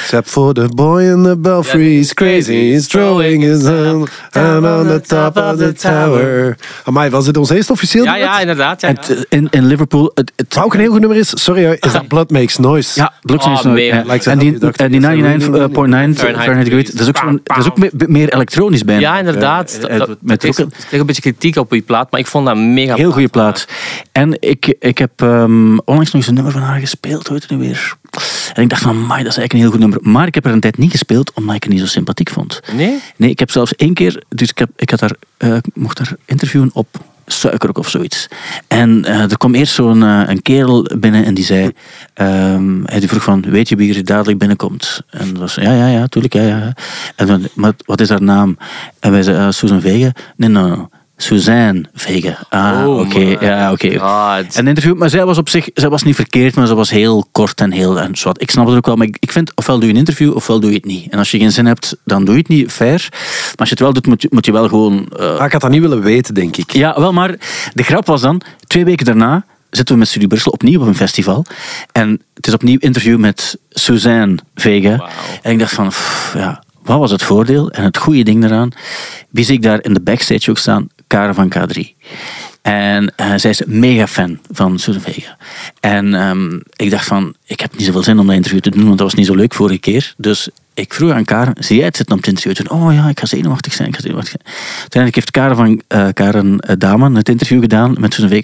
Except 0.00 0.30
for 0.30 0.52
the 0.54 0.68
boy 0.74 1.02
in 1.02 1.22
the 1.22 1.36
belfry, 1.38 1.96
he's 1.96 2.12
crazy, 2.14 2.70
he's 2.72 2.86
throwing 2.86 3.42
his 3.42 3.62
hand 3.62 4.08
and 4.30 4.64
on 4.66 4.86
the 4.86 5.00
top 5.06 5.36
of 5.36 5.56
the 5.58 5.72
tower. 5.72 6.56
Amai, 6.84 7.10
was 7.10 7.24
dit 7.24 7.36
ons 7.36 7.50
eerste 7.50 7.72
officieel 7.72 8.04
Ja, 8.04 8.14
ja, 8.16 8.40
inderdaad. 8.40 8.80
Ja, 8.80 8.92
t- 8.92 9.24
in, 9.28 9.48
in 9.50 9.66
Liverpool... 9.66 10.10
Het, 10.14 10.32
het, 10.36 10.54
Wat 10.54 10.64
ook 10.64 10.74
een 10.74 10.80
heel 10.80 10.90
goed 10.90 11.00
nummer 11.00 11.18
is, 11.18 11.32
sorry 11.42 11.64
hoor, 11.64 11.76
is 11.80 11.92
dat 11.92 12.08
Blood 12.08 12.30
Makes 12.30 12.56
Noise. 12.56 13.00
Ja, 13.00 13.12
Blood 13.22 13.40
Oh, 13.40 13.46
Makes 13.46 13.62
Noise, 13.64 13.84
ja. 13.84 14.02
Like 14.06 14.30
En 14.30 14.38
die, 14.38 14.58
en 14.72 14.90
die 14.90 15.00
that- 15.00 15.10
99.9 15.10 16.18
Fahrenheit 16.18 16.64
Degrees, 16.64 16.90
dat 16.90 17.00
is 17.00 17.08
ook, 17.08 17.16
zo'n- 17.16 17.40
dat 17.44 17.56
is 17.58 17.66
ook 17.66 17.78
me- 17.78 17.90
meer 18.06 18.34
elektronisch 18.34 18.84
bijna. 18.84 19.00
Ja, 19.00 19.18
inderdaad. 19.18 19.72
Eh, 19.72 19.98
Dat- 19.98 20.08
eh, 20.08 20.14
met 20.20 20.46
ook 20.46 20.58
een- 20.58 20.72
kreeg 20.88 21.00
een 21.00 21.06
beetje 21.06 21.22
kritiek 21.22 21.56
op 21.56 21.70
die 21.70 21.82
plaat, 21.82 22.10
maar 22.10 22.20
ik 22.20 22.26
vond 22.26 22.46
dat 22.46 22.56
mega 22.56 22.94
Heel 22.94 23.12
goede 23.12 23.28
plaat. 23.28 23.66
En 24.12 24.36
ik, 24.40 24.74
ik 24.78 24.98
heb 24.98 25.10
ehm, 25.16 25.76
onlangs 25.84 26.10
nog 26.10 26.14
eens 26.14 26.26
een 26.26 26.34
nummer 26.34 26.52
van 26.52 26.62
haar 26.62 26.80
gespeeld, 26.80 27.26
hoe 27.28 27.32
heet 27.38 27.48
het 27.50 27.58
nu 27.58 27.66
weer? 27.66 27.94
En 28.52 28.62
ik 28.62 28.68
dacht 28.68 28.82
van, 28.82 29.00
my, 29.00 29.06
dat 29.06 29.18
is 29.18 29.36
eigenlijk 29.36 29.52
een 29.52 29.58
heel 29.58 29.70
goed 29.70 29.80
nummer. 29.80 29.98
Maar 30.02 30.26
ik 30.26 30.34
heb 30.34 30.44
er 30.44 30.52
een 30.52 30.60
tijd 30.60 30.78
niet 30.78 30.90
gespeeld, 30.90 31.32
omdat 31.32 31.54
ik 31.54 31.62
het 31.62 31.72
niet 31.72 31.80
zo 31.80 31.86
sympathiek 31.86 32.30
vond. 32.30 32.60
Nee? 32.72 33.00
Nee, 33.16 33.30
ik 33.30 33.38
heb 33.38 33.50
zelfs 33.50 33.74
één 33.74 33.94
keer, 33.94 34.22
dus 34.28 34.48
ik, 34.48 34.58
heb, 34.58 34.70
ik 34.76 34.90
had 34.90 35.00
haar, 35.00 35.14
eh, 35.36 35.54
ik 35.54 35.64
mocht 35.74 35.98
haar 35.98 36.16
interviewen 36.24 36.70
op 36.72 36.88
Suikerok 37.32 37.78
of 37.78 37.88
zoiets. 37.88 38.28
En 38.68 39.04
eh, 39.04 39.30
er 39.30 39.38
kwam 39.38 39.54
eerst 39.54 39.74
zo'n 39.74 40.02
eh, 40.02 40.22
een 40.26 40.42
kerel 40.42 40.90
binnen 40.98 41.24
en 41.24 41.34
die 41.34 41.44
zei, 41.44 41.70
ehm, 42.14 42.84
hij 42.84 43.00
vroeg 43.00 43.22
van, 43.22 43.40
weet 43.40 43.68
je 43.68 43.76
wie 43.76 43.96
er 43.96 44.04
dadelijk 44.04 44.38
binnenkomt? 44.38 45.02
En 45.10 45.28
dat 45.28 45.38
was, 45.38 45.54
ja, 45.54 45.72
ja, 45.72 45.86
ja, 45.86 46.06
tuurlijk, 46.06 46.34
ja, 46.34 46.42
ja. 46.42 46.74
En 47.16 47.26
dan, 47.26 47.48
maar 47.54 47.72
wat 47.84 48.00
is 48.00 48.08
haar 48.08 48.22
naam? 48.22 48.56
En 49.00 49.10
wij 49.10 49.22
zeiden, 49.22 49.46
uh, 49.46 49.52
Susan 49.52 49.80
Vega? 49.80 50.12
Nee, 50.36 50.48
nee, 50.48 50.62
nee. 50.62 50.76
Suzanne 51.22 51.84
Vega. 51.94 52.38
Ah, 52.48 52.86
Oh, 52.88 52.98
oké. 52.98 53.36
Ja, 53.40 53.72
oké. 53.72 53.98
God. 53.98 54.56
En 54.56 54.66
interview, 54.66 54.96
maar 54.96 55.10
zij 55.10 55.24
was 55.24 55.38
op 55.38 55.48
zich, 55.48 55.68
zij 55.74 55.88
was 55.88 56.02
niet 56.02 56.14
verkeerd, 56.14 56.54
maar 56.54 56.66
ze 56.66 56.74
was 56.74 56.90
heel 56.90 57.26
kort 57.32 57.60
en 57.60 57.72
heel 57.72 58.00
en 58.00 58.16
zwart. 58.16 58.42
Ik 58.42 58.50
snap 58.50 58.66
het 58.66 58.76
ook 58.76 58.86
wel, 58.86 58.96
maar 58.96 59.06
ik, 59.06 59.16
ik 59.20 59.32
vind 59.32 59.52
ofwel 59.54 59.76
doe 59.78 59.84
je 59.86 59.92
een 59.92 59.98
interview 59.98 60.34
ofwel 60.34 60.60
doe 60.60 60.70
je 60.70 60.76
het 60.76 60.84
niet. 60.84 61.12
En 61.12 61.18
als 61.18 61.30
je 61.30 61.38
geen 61.38 61.52
zin 61.52 61.66
hebt, 61.66 61.96
dan 62.04 62.24
doe 62.24 62.34
je 62.34 62.40
het 62.40 62.48
niet, 62.48 62.70
fair. 62.72 63.06
Maar 63.10 63.54
als 63.56 63.68
je 63.68 63.74
het 63.74 63.80
wel 63.80 63.92
doet, 63.92 64.06
moet 64.06 64.22
je, 64.22 64.28
moet 64.30 64.44
je 64.46 64.52
wel 64.52 64.68
gewoon. 64.68 65.08
eh, 65.18 65.36
Ah, 65.38 65.44
ik 65.46 65.52
had 65.52 65.60
dat 65.60 65.70
niet 65.70 65.80
willen 65.80 66.02
weten, 66.02 66.34
denk 66.34 66.56
ik. 66.56 66.72
ja, 66.72 66.94
wel, 67.00 67.12
maar 67.12 67.34
de 67.72 67.82
grap 67.82 68.06
was 68.06 68.20
dan, 68.20 68.40
twee 68.66 68.84
weken 68.84 69.04
daarna 69.06 69.44
zitten 69.70 69.94
we 69.94 70.00
met 70.00 70.08
Studio 70.08 70.28
Brussel 70.28 70.52
opnieuw 70.52 70.80
op 70.80 70.86
een 70.86 70.94
festival. 70.94 71.44
En 71.92 72.20
het 72.34 72.46
is 72.46 72.54
opnieuw 72.54 72.78
interview 72.78 73.18
met 73.18 73.58
Suzanne 73.70 74.38
Vega. 74.54 75.08
En 75.42 75.52
ik 75.52 75.58
dacht 75.58 75.72
van, 75.72 75.88
pff, 75.88 76.32
ja, 76.36 76.62
wat 76.82 76.98
was 76.98 77.10
het 77.10 77.22
voordeel 77.22 77.70
en 77.70 77.84
het 77.84 77.96
goede 77.96 78.22
ding 78.22 78.40
daaraan? 78.40 78.70
Wie 79.30 79.44
zie 79.44 79.54
ik 79.54 79.62
daar 79.62 79.82
in 79.84 79.94
de 79.94 80.00
backstage 80.00 80.50
ook 80.50 80.58
staan? 80.58 80.88
Karen 81.10 81.34
van 81.34 81.52
K3. 81.56 81.80
En 82.62 83.12
eh, 83.16 83.32
zij 83.36 83.50
is 83.50 83.62
mega 83.66 84.06
fan 84.06 84.38
van 84.50 84.78
Susan. 84.78 85.02
En 85.80 86.14
ehm, 86.14 86.60
ik 86.76 86.90
dacht 86.90 87.06
van, 87.06 87.34
ik 87.46 87.60
heb 87.60 87.76
niet 87.76 87.86
zoveel 87.86 88.02
zin 88.02 88.18
om 88.18 88.26
dat 88.26 88.34
interview 88.34 88.60
te 88.60 88.70
doen, 88.70 88.84
want 88.84 88.98
dat 88.98 89.06
was 89.06 89.14
niet 89.16 89.26
zo 89.26 89.34
leuk 89.34 89.54
vorige 89.54 89.78
keer. 89.78 90.14
Dus 90.16 90.48
ik 90.74 90.94
vroeg 90.94 91.12
aan 91.12 91.24
Karen, 91.24 91.54
zie 91.58 91.76
jij 91.76 91.86
het 91.86 91.96
zitten 91.96 92.14
om 92.14 92.20
het 92.20 92.30
interview? 92.30 92.72
Oh 92.72 92.94
ja, 92.94 93.08
ik 93.08 93.20
ga 93.20 93.26
zenuwachtig 93.26 93.72
zijn, 93.72 93.88
ik 93.88 93.94
ga 93.94 94.00
zenuwachtig 94.00 94.30
zijn. 94.30 94.56
Uiteindelijk 94.80 95.14
heeft 95.14 95.30
Karen 95.30 95.56
van 95.56 95.82
eh, 95.88 96.08
Karen 96.12 96.58
eh, 96.58 96.74
Daman 96.78 97.14
het 97.14 97.28
interview 97.28 97.60
gedaan 97.60 97.94
met 97.98 98.14
Susan 98.14 98.30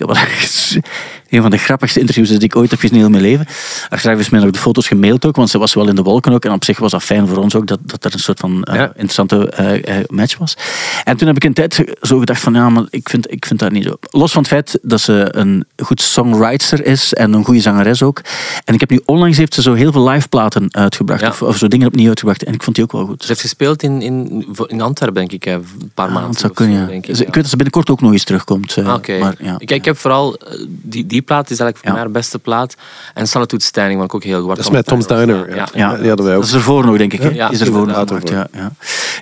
Een 1.31 1.43
van 1.43 1.51
de 1.51 1.57
grappigste 1.59 2.01
interviews 2.01 2.29
die 2.29 2.39
ik 2.41 2.57
ooit 2.57 2.71
heb 2.71 2.81
gezien 2.81 2.95
in 2.97 3.01
heel 3.03 3.11
mijn 3.11 3.23
leven. 3.23 3.47
Achteraf 3.89 4.19
is 4.19 4.31
mij 4.31 4.41
nog 4.41 4.51
de 4.51 4.59
foto's 4.59 4.87
gemaild 4.89 5.27
ook, 5.27 5.37
want 5.37 5.51
ze 5.51 5.59
was 5.59 5.75
wel 5.75 5.89
in 5.89 5.95
de 5.95 6.03
wolken 6.03 6.33
ook. 6.33 6.45
En 6.45 6.53
op 6.53 6.65
zich 6.65 6.79
was 6.79 6.91
dat 6.91 7.03
fijn 7.03 7.27
voor 7.27 7.37
ons 7.37 7.55
ook, 7.55 7.67
dat, 7.67 7.79
dat 7.85 8.05
er 8.05 8.13
een 8.13 8.19
soort 8.19 8.41
van 8.41 8.63
eh, 8.65 8.75
Ja. 8.75 8.87
interessante 8.87 9.51
eh, 9.51 9.99
eh, 9.99 10.05
match 10.09 10.39
was. 10.39 10.57
En 11.05 11.17
toen 11.17 11.27
heb 11.27 11.37
ik 11.37 11.45
een 11.45 11.53
tijd 11.55 11.85
zo 12.03 12.19
gedacht 12.19 12.41
van, 12.41 12.55
ja, 12.55 12.69
maar 12.69 12.85
ik 12.91 13.09
vind, 13.09 13.33
ik 13.33 13.47
vind 13.47 13.59
dat 13.61 13.71
niet 13.73 13.85
zo. 13.85 13.97
Los 14.11 14.33
van 14.33 14.41
het 14.43 14.51
feit 14.51 14.79
dat 14.83 15.01
ze 15.01 15.29
een 15.31 15.65
goed 15.77 16.03
songwriter 16.03 16.87
is 16.87 17.15
en 17.15 17.33
een 17.33 17.45
goede 17.45 17.61
zangeres 17.61 18.03
ook. 18.03 18.21
En 18.65 18.75
ik 18.75 18.81
heb 18.81 18.91
nu 18.91 19.01
onlangs 19.05 19.37
heeft 19.37 19.55
ze 19.55 19.63
zo 19.63 19.73
heel 19.75 19.93
veel 19.93 20.09
live 20.09 20.29
platen 20.29 20.69
uitgebracht. 20.75 21.21
Ja. 21.21 21.29
Of, 21.29 21.43
of 21.43 21.57
zo 21.57 21.69
dingen 21.69 21.87
opnieuw 21.87 22.09
uitgebracht. 22.09 22.45
En 22.45 22.53
ik 22.55 22.63
vond 22.63 22.77
die 22.77 22.85
ook 22.85 22.93
wel 22.93 23.07
goed. 23.07 23.21
Ze 23.23 23.29
heeft 23.29 23.41
gespeeld 23.41 23.83
in, 23.83 24.03
in, 24.03 24.47
in 24.67 24.81
Antwerpen, 24.81 25.29
denk 25.29 25.33
ik, 25.33 25.47
een 25.47 25.91
paar 25.95 26.07
Ah, 26.07 26.13
maanden. 26.13 26.31
dat 26.33 26.41
zou 26.41 26.53
zo, 26.57 26.65
kunnen, 26.65 26.81
ja. 26.81 26.87
denk 26.87 27.07
ik, 27.07 27.17
ik 27.19 27.25
weet 27.25 27.35
dat 27.35 27.47
ze 27.49 27.57
binnenkort 27.57 27.91
ook 27.91 28.01
nog 28.01 28.13
eens 28.13 28.25
terugkomt. 28.25 28.77
Ah, 28.79 28.95
Oké. 28.95 29.19
maar, 29.19 29.35
ja. 29.39 29.55
ik, 29.59 29.71
ik 29.71 29.85
heb 29.85 29.99
vooral 29.99 30.37
eh, 30.37 30.59
die, 30.69 31.16
die 31.17 31.25
plaat 31.25 31.51
is 31.51 31.59
eigenlijk 31.61 31.77
voor 31.79 31.87
Ja. 31.87 31.93
mij 31.93 32.03
haar 32.03 32.11
beste 32.11 32.39
plaat. 32.39 32.75
En 33.15 33.29
Solitude 33.29 33.65
Standing, 33.65 33.99
vond 33.99 34.09
ik 34.11 34.15
ook 34.15 34.25
heel 34.25 34.41
goed. 34.41 34.49
Dat 34.57 34.59
is 34.65 34.71
met 34.71 34.87
Tom's 34.87 35.07
Diner. 35.07 35.55
Ja. 35.57 35.69
Ja, 35.75 35.97
die 35.97 36.09
hadden 36.09 36.27
wij 36.27 36.35
ook. 36.35 36.41
Dat 36.41 36.51
is 36.51 36.55
ervoor 36.57 36.85
nog, 36.87 36.97
denk 36.97 37.13
ik. 37.13 37.35
Ja, 37.35 37.51
is 37.51 37.61
ervoor 37.61 37.87
nog 37.87 37.89
inderdaad 37.89 38.09
gemaakt, 38.25 38.53
ja, 38.55 38.61
ja. 38.61 38.71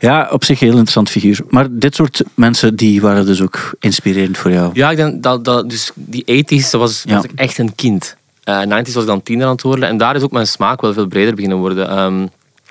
ja, 0.00 0.28
op 0.30 0.44
zich 0.44 0.56
een 0.60 0.66
heel 0.66 0.70
interessant 0.76 1.10
figuur. 1.10 1.40
Maar 1.48 1.66
dit 1.70 1.94
soort 1.94 2.22
mensen 2.34 2.76
die 2.76 3.00
waren 3.00 3.26
dus 3.26 3.42
ook 3.42 3.74
inspirerend 3.80 4.38
voor 4.38 4.50
jou. 4.50 4.70
Ja, 4.74 4.90
ik 4.90 4.96
denk 4.96 5.22
dat, 5.22 5.44
dat 5.44 5.70
dus 5.70 5.90
die 5.94 6.24
80s, 6.44 6.70
dat 6.70 6.80
was, 6.80 7.02
Ja. 7.06 7.14
was 7.14 7.24
ik 7.24 7.32
echt 7.34 7.58
een 7.58 7.74
kind. 7.74 8.16
Eh 8.44 8.60
90s 8.62 8.92
was 8.94 9.02
ik 9.02 9.06
dan 9.08 9.22
tiener 9.22 9.46
aan 9.46 9.52
het 9.52 9.62
worden. 9.62 9.88
En 9.88 9.96
daar 9.96 10.16
is 10.16 10.22
ook 10.22 10.32
mijn 10.32 10.46
smaak 10.46 10.80
wel 10.80 10.92
veel 10.92 11.06
breder 11.06 11.34
beginnen 11.34 11.58
worden. 11.58 11.88
Ehm 11.88 12.26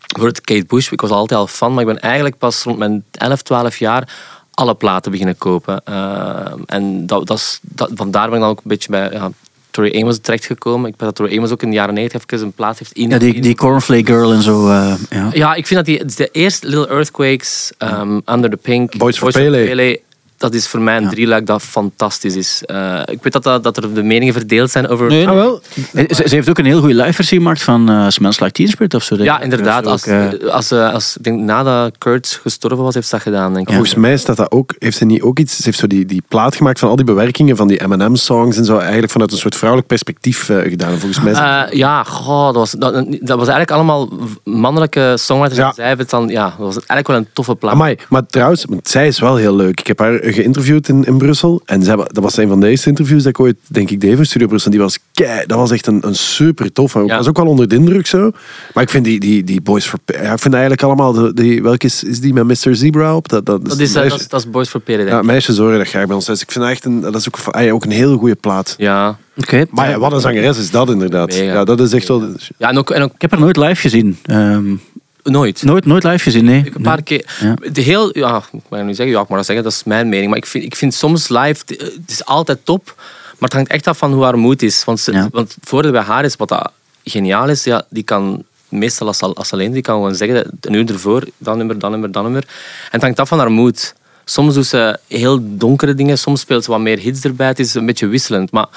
bijvoorbeeld 0.07 0.41
Kate 0.45 0.65
Bush, 0.67 0.91
ik 0.91 1.01
was 1.01 1.09
altijd 1.09 1.39
al 1.39 1.47
fan, 1.47 1.71
maar 1.73 1.81
ik 1.81 1.87
ben 1.87 1.99
eigenlijk 1.99 2.37
pas 2.37 2.63
rond 2.63 2.77
mijn 2.77 3.03
11, 3.11 3.41
12 3.41 3.77
jaar 3.77 4.09
alle 4.53 4.75
platen 4.75 5.11
beginnen 5.11 5.37
kopen. 5.37 5.81
Ehm, 5.85 6.59
en 6.65 7.05
dat, 7.05 7.27
dat 7.27 7.37
is, 7.37 7.59
dat, 7.61 7.91
vandaar 7.95 8.25
ben 8.25 8.35
ik 8.35 8.41
dan 8.41 8.49
ook 8.49 8.57
een 8.57 8.63
beetje 8.63 8.89
bij 8.89 9.09
ja, 9.11 9.31
Tori 9.71 10.01
Amos 10.01 10.17
terechtgekomen. 10.17 10.89
Ik 10.89 10.95
weet 10.97 11.09
dat 11.09 11.15
Tori 11.15 11.37
Amos 11.37 11.51
ook 11.51 11.61
in 11.63 11.69
de 11.69 11.75
jaren 11.75 11.93
90 11.93 12.21
even 12.25 12.45
een 12.45 12.51
plaat 12.51 12.79
heeft 12.79 12.91
in. 12.91 13.09
Ja, 13.09 13.17
die, 13.17 13.41
die 13.41 13.55
Cornflake 13.55 14.05
Girl 14.05 14.33
en 14.33 14.41
zo. 14.41 14.67
eh, 14.69 14.93
ja. 15.09 15.29
Ja, 15.33 15.53
ik 15.53 15.67
vind 15.67 15.85
dat 15.85 15.97
die, 15.97 16.15
de 16.15 16.29
eerste 16.31 16.67
Little 16.67 16.87
Earthquakes, 16.87 17.71
um, 17.77 18.21
Under 18.25 18.49
the 18.49 18.57
Pink, 18.57 18.97
Boys 18.97 19.17
for 19.17 19.31
Pele. 19.31 20.01
Dat 20.43 20.53
is 20.53 20.67
voor 20.67 20.81
mij 20.81 20.97
een 20.97 21.03
Ja. 21.03 21.09
drieluik 21.09 21.45
dat 21.45 21.61
fantastisch 21.61 22.35
is. 22.35 22.61
Eh, 22.65 22.99
ik 23.05 23.23
weet 23.23 23.33
dat, 23.33 23.43
dat, 23.43 23.63
dat 23.63 23.77
er 23.77 23.93
de 23.93 24.03
meningen 24.03 24.33
verdeeld 24.33 24.71
zijn 24.71 24.87
over... 24.87 25.07
Nee, 25.07 25.27
Ah, 25.27 25.33
wel. 25.33 25.61
Ze, 25.93 26.23
ze 26.25 26.35
heeft 26.35 26.49
ook 26.49 26.57
een 26.57 26.65
heel 26.65 26.79
goede 26.79 26.95
live 26.95 27.13
versie 27.13 27.37
gemaakt 27.37 27.61
van 27.63 27.89
eh 27.89 28.05
Smells 28.09 28.39
Like 28.39 28.51
Teen 28.51 28.67
Spirit 28.67 28.93
of 28.93 29.03
zo. 29.03 29.15
Ja, 29.15 29.41
inderdaad. 29.41 29.83
Dat 29.83 29.91
Als, 29.91 30.05
is 30.07 30.13
ook, 30.13 30.33
eh, 30.41 30.49
als, 30.53 30.71
als, 30.71 31.17
ik 31.17 31.23
denk, 31.23 31.39
nadat 31.39 31.97
Kurt 31.97 32.39
gestorven 32.43 32.83
was, 32.83 32.93
heeft 32.93 33.07
ze 33.07 33.13
dat 33.15 33.23
gedaan. 33.23 33.53
Denk 33.53 33.67
ik. 33.67 33.73
Volgens 33.73 33.95
mij 33.95 34.17
staat 34.17 34.37
dat 34.37 34.51
ook. 34.51 34.75
Heeft 34.79 34.97
ze 34.97 35.05
niet 35.05 35.21
ook 35.21 35.39
iets? 35.39 35.55
Ze 35.55 35.61
heeft 35.63 35.79
zo 35.79 35.87
die, 35.87 36.05
die 36.05 36.23
plaat 36.27 36.55
gemaakt 36.55 36.79
van 36.79 36.89
al 36.89 36.95
die 36.95 37.05
bewerkingen 37.05 37.55
van 37.55 37.67
die 37.67 37.87
M&M-songs 37.87 38.57
en 38.57 38.65
zo. 38.65 38.77
Eigenlijk 38.77 39.11
vanuit 39.11 39.31
een 39.31 39.37
soort 39.37 39.55
vrouwelijk 39.55 39.87
perspectief 39.89 40.45
gedaan. 40.45 40.97
Volgens 40.97 41.21
mij. 41.21 41.31
is- 41.31 41.37
Eh, 41.37 41.61
ja, 41.77 42.03
goh, 42.03 42.45
dat, 42.45 42.55
was, 42.55 42.71
dat, 42.71 42.93
dat 43.09 43.37
was 43.37 43.47
eigenlijk 43.47 43.71
allemaal 43.71 44.09
mannelijke 44.43 45.13
songwriters. 45.17 45.59
Ja. 45.59 45.67
En 45.67 45.73
zij 45.73 45.87
heeft 45.87 45.99
het 45.99 46.09
dan, 46.09 46.27
ja, 46.27 46.43
dat 46.43 46.57
was 46.57 46.75
eigenlijk 46.75 47.07
wel 47.07 47.17
een 47.17 47.27
toffe 47.33 47.55
plaat. 47.55 47.73
Amai, 47.73 47.97
maar 48.09 48.25
trouwens, 48.25 48.65
want 48.69 48.87
zij 48.87 49.07
is 49.07 49.19
wel 49.19 49.35
heel 49.35 49.55
leuk. 49.55 49.79
Ik 49.79 49.87
heb 49.87 49.99
haar 49.99 50.13
geïnterviewd 50.33 50.87
in, 50.87 51.03
in 51.05 51.17
Brussel. 51.17 51.61
En 51.65 51.83
zij, 51.83 51.95
dat 51.95 52.17
was 52.23 52.37
een 52.37 52.47
van 52.47 52.59
de 52.59 52.67
eerste 52.69 52.89
interviews 52.89 53.23
dat 53.23 53.29
ik 53.31 53.39
ooit, 53.39 53.55
denk 53.67 53.89
ik, 53.89 54.01
deed 54.01 54.15
voor 54.15 54.25
Studio 54.25 54.47
Brussel. 54.47 54.71
Die 54.71 54.79
was 54.79 54.99
kei, 55.13 55.45
dat 55.47 55.57
was 55.57 55.71
echt 55.71 55.87
een, 55.87 55.99
een 56.07 56.15
super 56.15 56.71
tof. 56.71 56.95
Ik 56.95 57.07
Ja. 57.07 57.17
was 57.17 57.27
ook 57.27 57.37
wel 57.37 57.45
onder 57.47 57.67
de 57.67 57.75
indruk 57.75 58.07
zo. 58.07 58.31
Maar 58.73 58.83
ik 58.83 58.89
vind 58.89 59.05
die, 59.05 59.19
die, 59.19 59.43
die 59.43 59.61
Boys 59.61 59.85
for 59.85 59.99
ja, 60.05 60.31
ik 60.33 60.39
vind 60.39 60.53
eigenlijk 60.53 60.83
allemaal, 60.83 61.13
de, 61.13 61.33
die, 61.33 61.63
welke 61.63 61.85
is, 61.85 62.03
is 62.03 62.19
die 62.19 62.33
met 62.33 62.43
Mr. 62.65 62.75
Zebra 62.75 63.15
op? 63.15 63.29
Dat, 63.29 63.45
dat, 63.45 63.65
dat, 63.65 63.79
is, 63.79 63.93
meisje- 63.93 64.09
dat, 64.09 64.19
is, 64.19 64.27
dat 64.27 64.39
is 64.39 64.49
Boys 64.49 64.69
for 64.69 64.81
denk 64.85 65.07
ja, 65.07 65.21
meisjes 65.21 65.57
horen 65.57 65.77
dat 65.77 65.87
graag 65.87 66.05
bij 66.05 66.15
ons. 66.15 66.25
Dus 66.25 66.41
ik 66.41 66.51
vind 66.51 66.63
dat 66.63 66.73
echt 66.73 66.85
een, 66.85 67.01
dat 67.01 67.15
is 67.15 67.27
ook, 67.27 67.37
van- 67.37 67.53
ah 67.53 67.63
ja, 67.63 67.71
ook 67.71 67.85
een 67.85 67.91
heel 67.91 68.17
goede 68.17 68.35
plaat. 68.35 68.75
Ja. 68.77 69.17
Oké. 69.37 69.65
Maar 69.69 69.89
ja, 69.89 69.99
wat 69.99 70.11
een 70.11 70.19
zangeres 70.21 70.57
is 70.57 70.71
dat 70.71 70.89
inderdaad. 70.89 71.27
Mega. 71.27 71.43
Ja, 71.53 71.63
dat 71.63 71.79
is 71.79 71.93
echt 71.93 72.07
wel... 72.07 72.27
ja, 72.57 72.69
en 72.69 72.77
ook, 72.77 72.91
en 72.91 73.01
ook 73.01 73.13
Ik 73.13 73.21
heb 73.21 73.31
haar 73.31 73.39
nooit 73.39 73.57
live 73.57 73.81
gezien. 73.81 74.17
Ehm, 74.23 74.75
nooit. 75.23 75.63
nooit, 75.63 75.85
nooit 75.85 76.03
live 76.03 76.17
gezien, 76.23 76.45
nee. 76.45 76.63
Ik 76.65 76.75
een 76.75 76.81
paar 76.81 77.01
keer. 77.03 77.25
Ja. 77.39 77.55
De 77.71 77.81
heel, 77.81 78.17
ja, 78.17 78.43
ik 78.51 78.59
mag 78.69 78.81
nu 78.81 78.93
zeggen, 78.93 79.15
ja, 79.15 79.21
ik 79.21 79.27
mag 79.27 79.37
dat 79.37 79.45
zeggen, 79.45 79.63
dat 79.63 79.73
is 79.73 79.83
mijn 79.83 80.09
mening. 80.09 80.29
Maar 80.29 80.37
ik 80.37 80.45
vind, 80.45 80.63
ik 80.63 80.75
vind 80.75 80.93
soms 80.93 81.29
live, 81.29 81.63
het 81.67 82.01
is 82.07 82.25
altijd 82.25 82.59
top, 82.63 82.93
maar 82.95 83.49
het 83.49 83.53
hangt 83.53 83.69
echt 83.71 83.87
af 83.87 83.97
van 83.97 84.13
hoe 84.13 84.23
haar 84.23 84.37
moed 84.37 84.61
is. 84.61 84.83
Want, 84.83 84.99
ze, 84.99 85.11
Ja. 85.11 85.27
want 85.31 85.53
het 85.53 85.69
voordeel 85.69 85.91
bij 85.91 86.01
haar 86.01 86.25
is, 86.25 86.35
wat 86.35 86.49
dat 86.49 86.71
geniaal 87.03 87.49
is, 87.49 87.63
ja, 87.63 87.85
die 87.89 88.03
kan 88.03 88.43
meestal 88.69 89.07
als, 89.07 89.51
alleen 89.51 89.71
die 89.71 89.81
kan 89.81 89.95
gewoon 89.95 90.15
zeggen, 90.15 90.57
een 90.61 90.73
uur 90.73 90.89
ervoor, 90.89 91.23
dat 91.37 91.55
nummer, 91.57 91.79
dat 91.79 91.89
nummer, 91.91 92.11
dat 92.11 92.23
nummer. 92.23 92.43
En 92.43 92.89
het 92.91 93.01
hangt 93.01 93.19
af 93.19 93.27
van 93.27 93.39
haar 93.39 93.51
moed. 93.51 93.93
Soms 94.25 94.53
doet 94.53 94.65
ze 94.65 94.97
heel 95.07 95.39
donkere 95.57 95.93
dingen, 95.95 96.17
soms 96.17 96.39
speelt 96.41 96.63
ze 96.63 96.71
wat 96.71 96.79
meer 96.79 96.97
hits 96.99 97.23
erbij. 97.23 97.47
Het 97.47 97.59
is 97.59 97.73
een 97.73 97.85
beetje 97.85 98.07
wisselend, 98.07 98.51
maar 98.51 98.67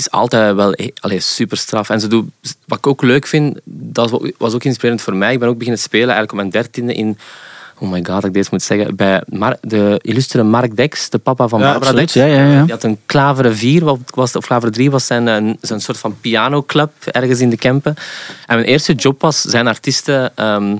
is 0.00 0.10
altijd 0.10 0.54
wel 0.54 0.72
eh, 0.72 0.88
allee, 1.00 1.20
super 1.20 1.56
straf. 1.56 1.90
En 1.90 2.00
ze 2.00 2.06
doet, 2.08 2.30
wat 2.66 2.78
ik 2.78 2.86
ook 2.86 3.02
leuk 3.02 3.26
vind, 3.26 3.58
dat 3.64 4.10
was- 4.38 4.54
ook 4.54 4.64
inspirerend 4.64 5.02
voor 5.02 5.14
mij. 5.16 5.32
Ik 5.32 5.38
ben 5.38 5.48
ook 5.48 5.58
beginnen 5.58 5.82
spelen 5.82 6.08
eigenlijk 6.08 6.32
op 6.32 6.38
mijn 6.38 6.50
dertiende 6.50 6.94
in 6.94 7.18
Oh 7.82 7.90
my 7.90 7.96
god, 7.96 8.06
dat 8.06 8.24
ik 8.24 8.32
deze 8.32 8.48
moet 8.52 8.62
zeggen. 8.62 8.96
Bij 8.96 9.22
Mar- 9.26 9.56
de 9.60 9.98
illustere 10.02 10.42
Mark 10.42 10.76
Dex, 10.76 11.10
de 11.10 11.18
papa 11.18 11.48
van 11.48 11.60
Ja, 11.60 11.70
Barbara. 11.70 11.92
Dex. 11.92 12.12
Ja, 12.12 12.24
ja, 12.24 12.44
ja. 12.52 12.62
Die 12.62 12.70
had 12.72 12.82
een 12.82 12.98
Klaveren 13.06 13.56
4, 13.56 13.84
wat 13.84 13.98
was, 14.14 14.36
of 14.36 14.46
Klaveren 14.46 14.72
3 14.74 14.90
was 14.90 15.06
zijn, 15.06 15.26
een, 15.26 15.58
zijn 15.60 15.80
soort 15.80 15.98
van 15.98 16.16
pianoclub 16.20 16.90
ergens 17.04 17.40
in 17.40 17.50
de 17.50 17.56
Kempen. 17.56 17.94
En 18.46 18.56
mijn 18.56 18.68
eerste 18.68 18.92
job 18.92 19.20
was 19.20 19.40
zijn 19.40 19.66
artiesten 19.68 20.36
ehm, 20.36 20.76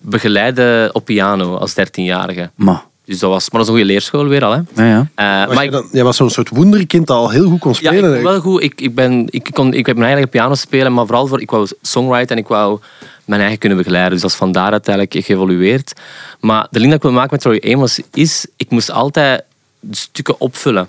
begeleiden 0.00 0.94
op 0.94 1.04
piano 1.04 1.56
als 1.56 1.74
13-jarige. 1.80 2.50
Maar, 2.54 2.82
Dus 3.04 3.18
dat 3.18 3.30
was, 3.30 3.50
maar 3.50 3.60
dat 3.60 3.68
is 3.68 3.74
een 3.74 3.78
goede 3.78 3.92
leerschool 3.92 4.26
weer 4.28 4.44
al. 4.44 4.52
Hè. 4.52 4.60
ja, 4.74 5.06
ja. 5.14 5.42
Eh, 5.42 5.46
Was 5.46 5.56
maar 5.56 5.70
dan, 5.70 5.88
jij 5.92 6.04
was 6.04 6.16
zo'n 6.16 6.30
soort 6.30 6.48
wonderkind 6.48 7.06
dat 7.06 7.16
al 7.16 7.30
heel 7.30 7.48
goed 7.48 7.60
kon 7.60 7.74
ja, 7.80 7.90
ik 7.90 7.98
spelen. 7.98 8.22
wel 8.22 8.40
goed. 8.40 8.62
Ik, 8.62 8.80
ik, 8.80 8.94
ben, 8.94 9.26
ik, 9.30 9.48
kon, 9.52 9.74
ik 9.74 9.86
heb 9.86 9.96
mijn 9.96 10.10
eigen 10.10 10.28
piano 10.28 10.54
spelen, 10.54 10.92
maar 10.92 11.06
vooral 11.06 11.26
voor, 11.26 11.40
ik 11.40 11.50
wou 11.50 11.68
songwriten 11.82 12.36
en 12.36 12.42
ik 12.42 12.48
wou 12.48 12.80
mijn 13.24 13.40
eigen 13.40 13.58
kunnen 13.58 13.78
begeleiden. 13.78 14.12
Dus 14.12 14.20
dat 14.20 14.30
is 14.30 14.36
vandaar 14.36 14.70
uiteindelijk 14.70 15.24
geëvolueerd. 15.24 15.92
Maar 16.40 16.66
de 16.70 16.78
link 16.78 16.90
dat 16.90 16.96
ik 17.02 17.02
wil 17.08 17.18
maken 17.20 17.30
met 17.32 17.44
Roy 17.44 17.72
Amos 17.74 18.00
is, 18.12 18.46
ik 18.56 18.70
moest 18.70 18.90
altijd 18.90 19.42
stukken 19.90 20.40
opvullen. 20.40 20.88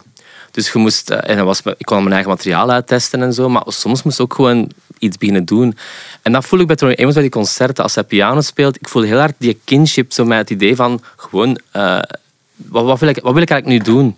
Dus 0.54 0.72
je 0.72 0.80
moest, 0.80 1.10
eh, 1.10 1.30
en 1.30 1.38
dat 1.38 1.45
was, 1.45 1.62
ik 1.78 1.86
kon 1.86 1.97
mijn 1.97 2.14
eigen 2.14 2.30
materiaal 2.30 2.70
uittesten 2.70 3.22
en 3.22 3.34
zo, 3.34 3.49
maar 3.49 3.64
soms 3.68 4.04
moest 4.04 4.20
ik 4.20 4.24
ook 4.24 4.34
gewoon 4.34 4.72
iets 4.99 5.18
beginnen 5.18 5.45
doen. 5.45 5.78
En 6.22 6.32
dat 6.32 6.45
voel 6.45 6.60
ik 6.60 6.68
bij 6.68 6.76
Roy 6.80 6.95
Amos 6.99 7.14
bij 7.14 7.22
die 7.22 7.32
concerten. 7.32 7.84
Als 7.84 7.95
hij 7.95 8.04
piano 8.04 8.41
speelt, 8.41 8.76
ik 8.76 8.88
voel 8.88 9.01
heel 9.01 9.18
hard 9.18 9.34
die 9.38 9.60
kinship, 9.64 10.12
zo 10.12 10.26
met 10.26 10.38
het 10.38 10.49
idee 10.49 10.76
van 10.76 11.01
gewoon, 11.16 11.60
eh, 11.72 11.99
wat, 12.56 12.86
wat, 12.86 12.99
wil 12.99 13.10
ik, 13.10 13.20
wat 13.22 13.34
wil 13.34 13.41
ik 13.41 13.49
eigenlijk 13.49 13.86
nu 13.86 13.93
doen? 13.93 14.18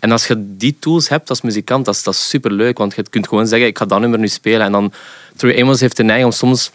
En 0.00 0.10
als 0.12 0.26
je 0.26 0.56
die 0.56 0.76
tools 0.78 1.08
hebt 1.08 1.28
als 1.28 1.40
muzikant, 1.40 1.84
dat 1.84 1.94
is, 1.94 2.02
dat 2.02 2.14
is 2.14 2.28
superleuk. 2.28 2.78
Want 2.78 2.94
je 2.94 3.02
kunt 3.10 3.28
gewoon 3.28 3.46
zeggen, 3.46 3.68
ik 3.68 3.78
ga 3.78 3.84
dat 3.84 4.00
nummer 4.00 4.18
nu 4.18 4.28
spelen. 4.28 4.66
En 4.66 4.72
dan, 4.72 4.92
Troy 5.36 5.60
Amos 5.60 5.80
heeft 5.80 5.96
de 5.96 6.02
neiging 6.02 6.32
om 6.32 6.36
soms 6.36 6.70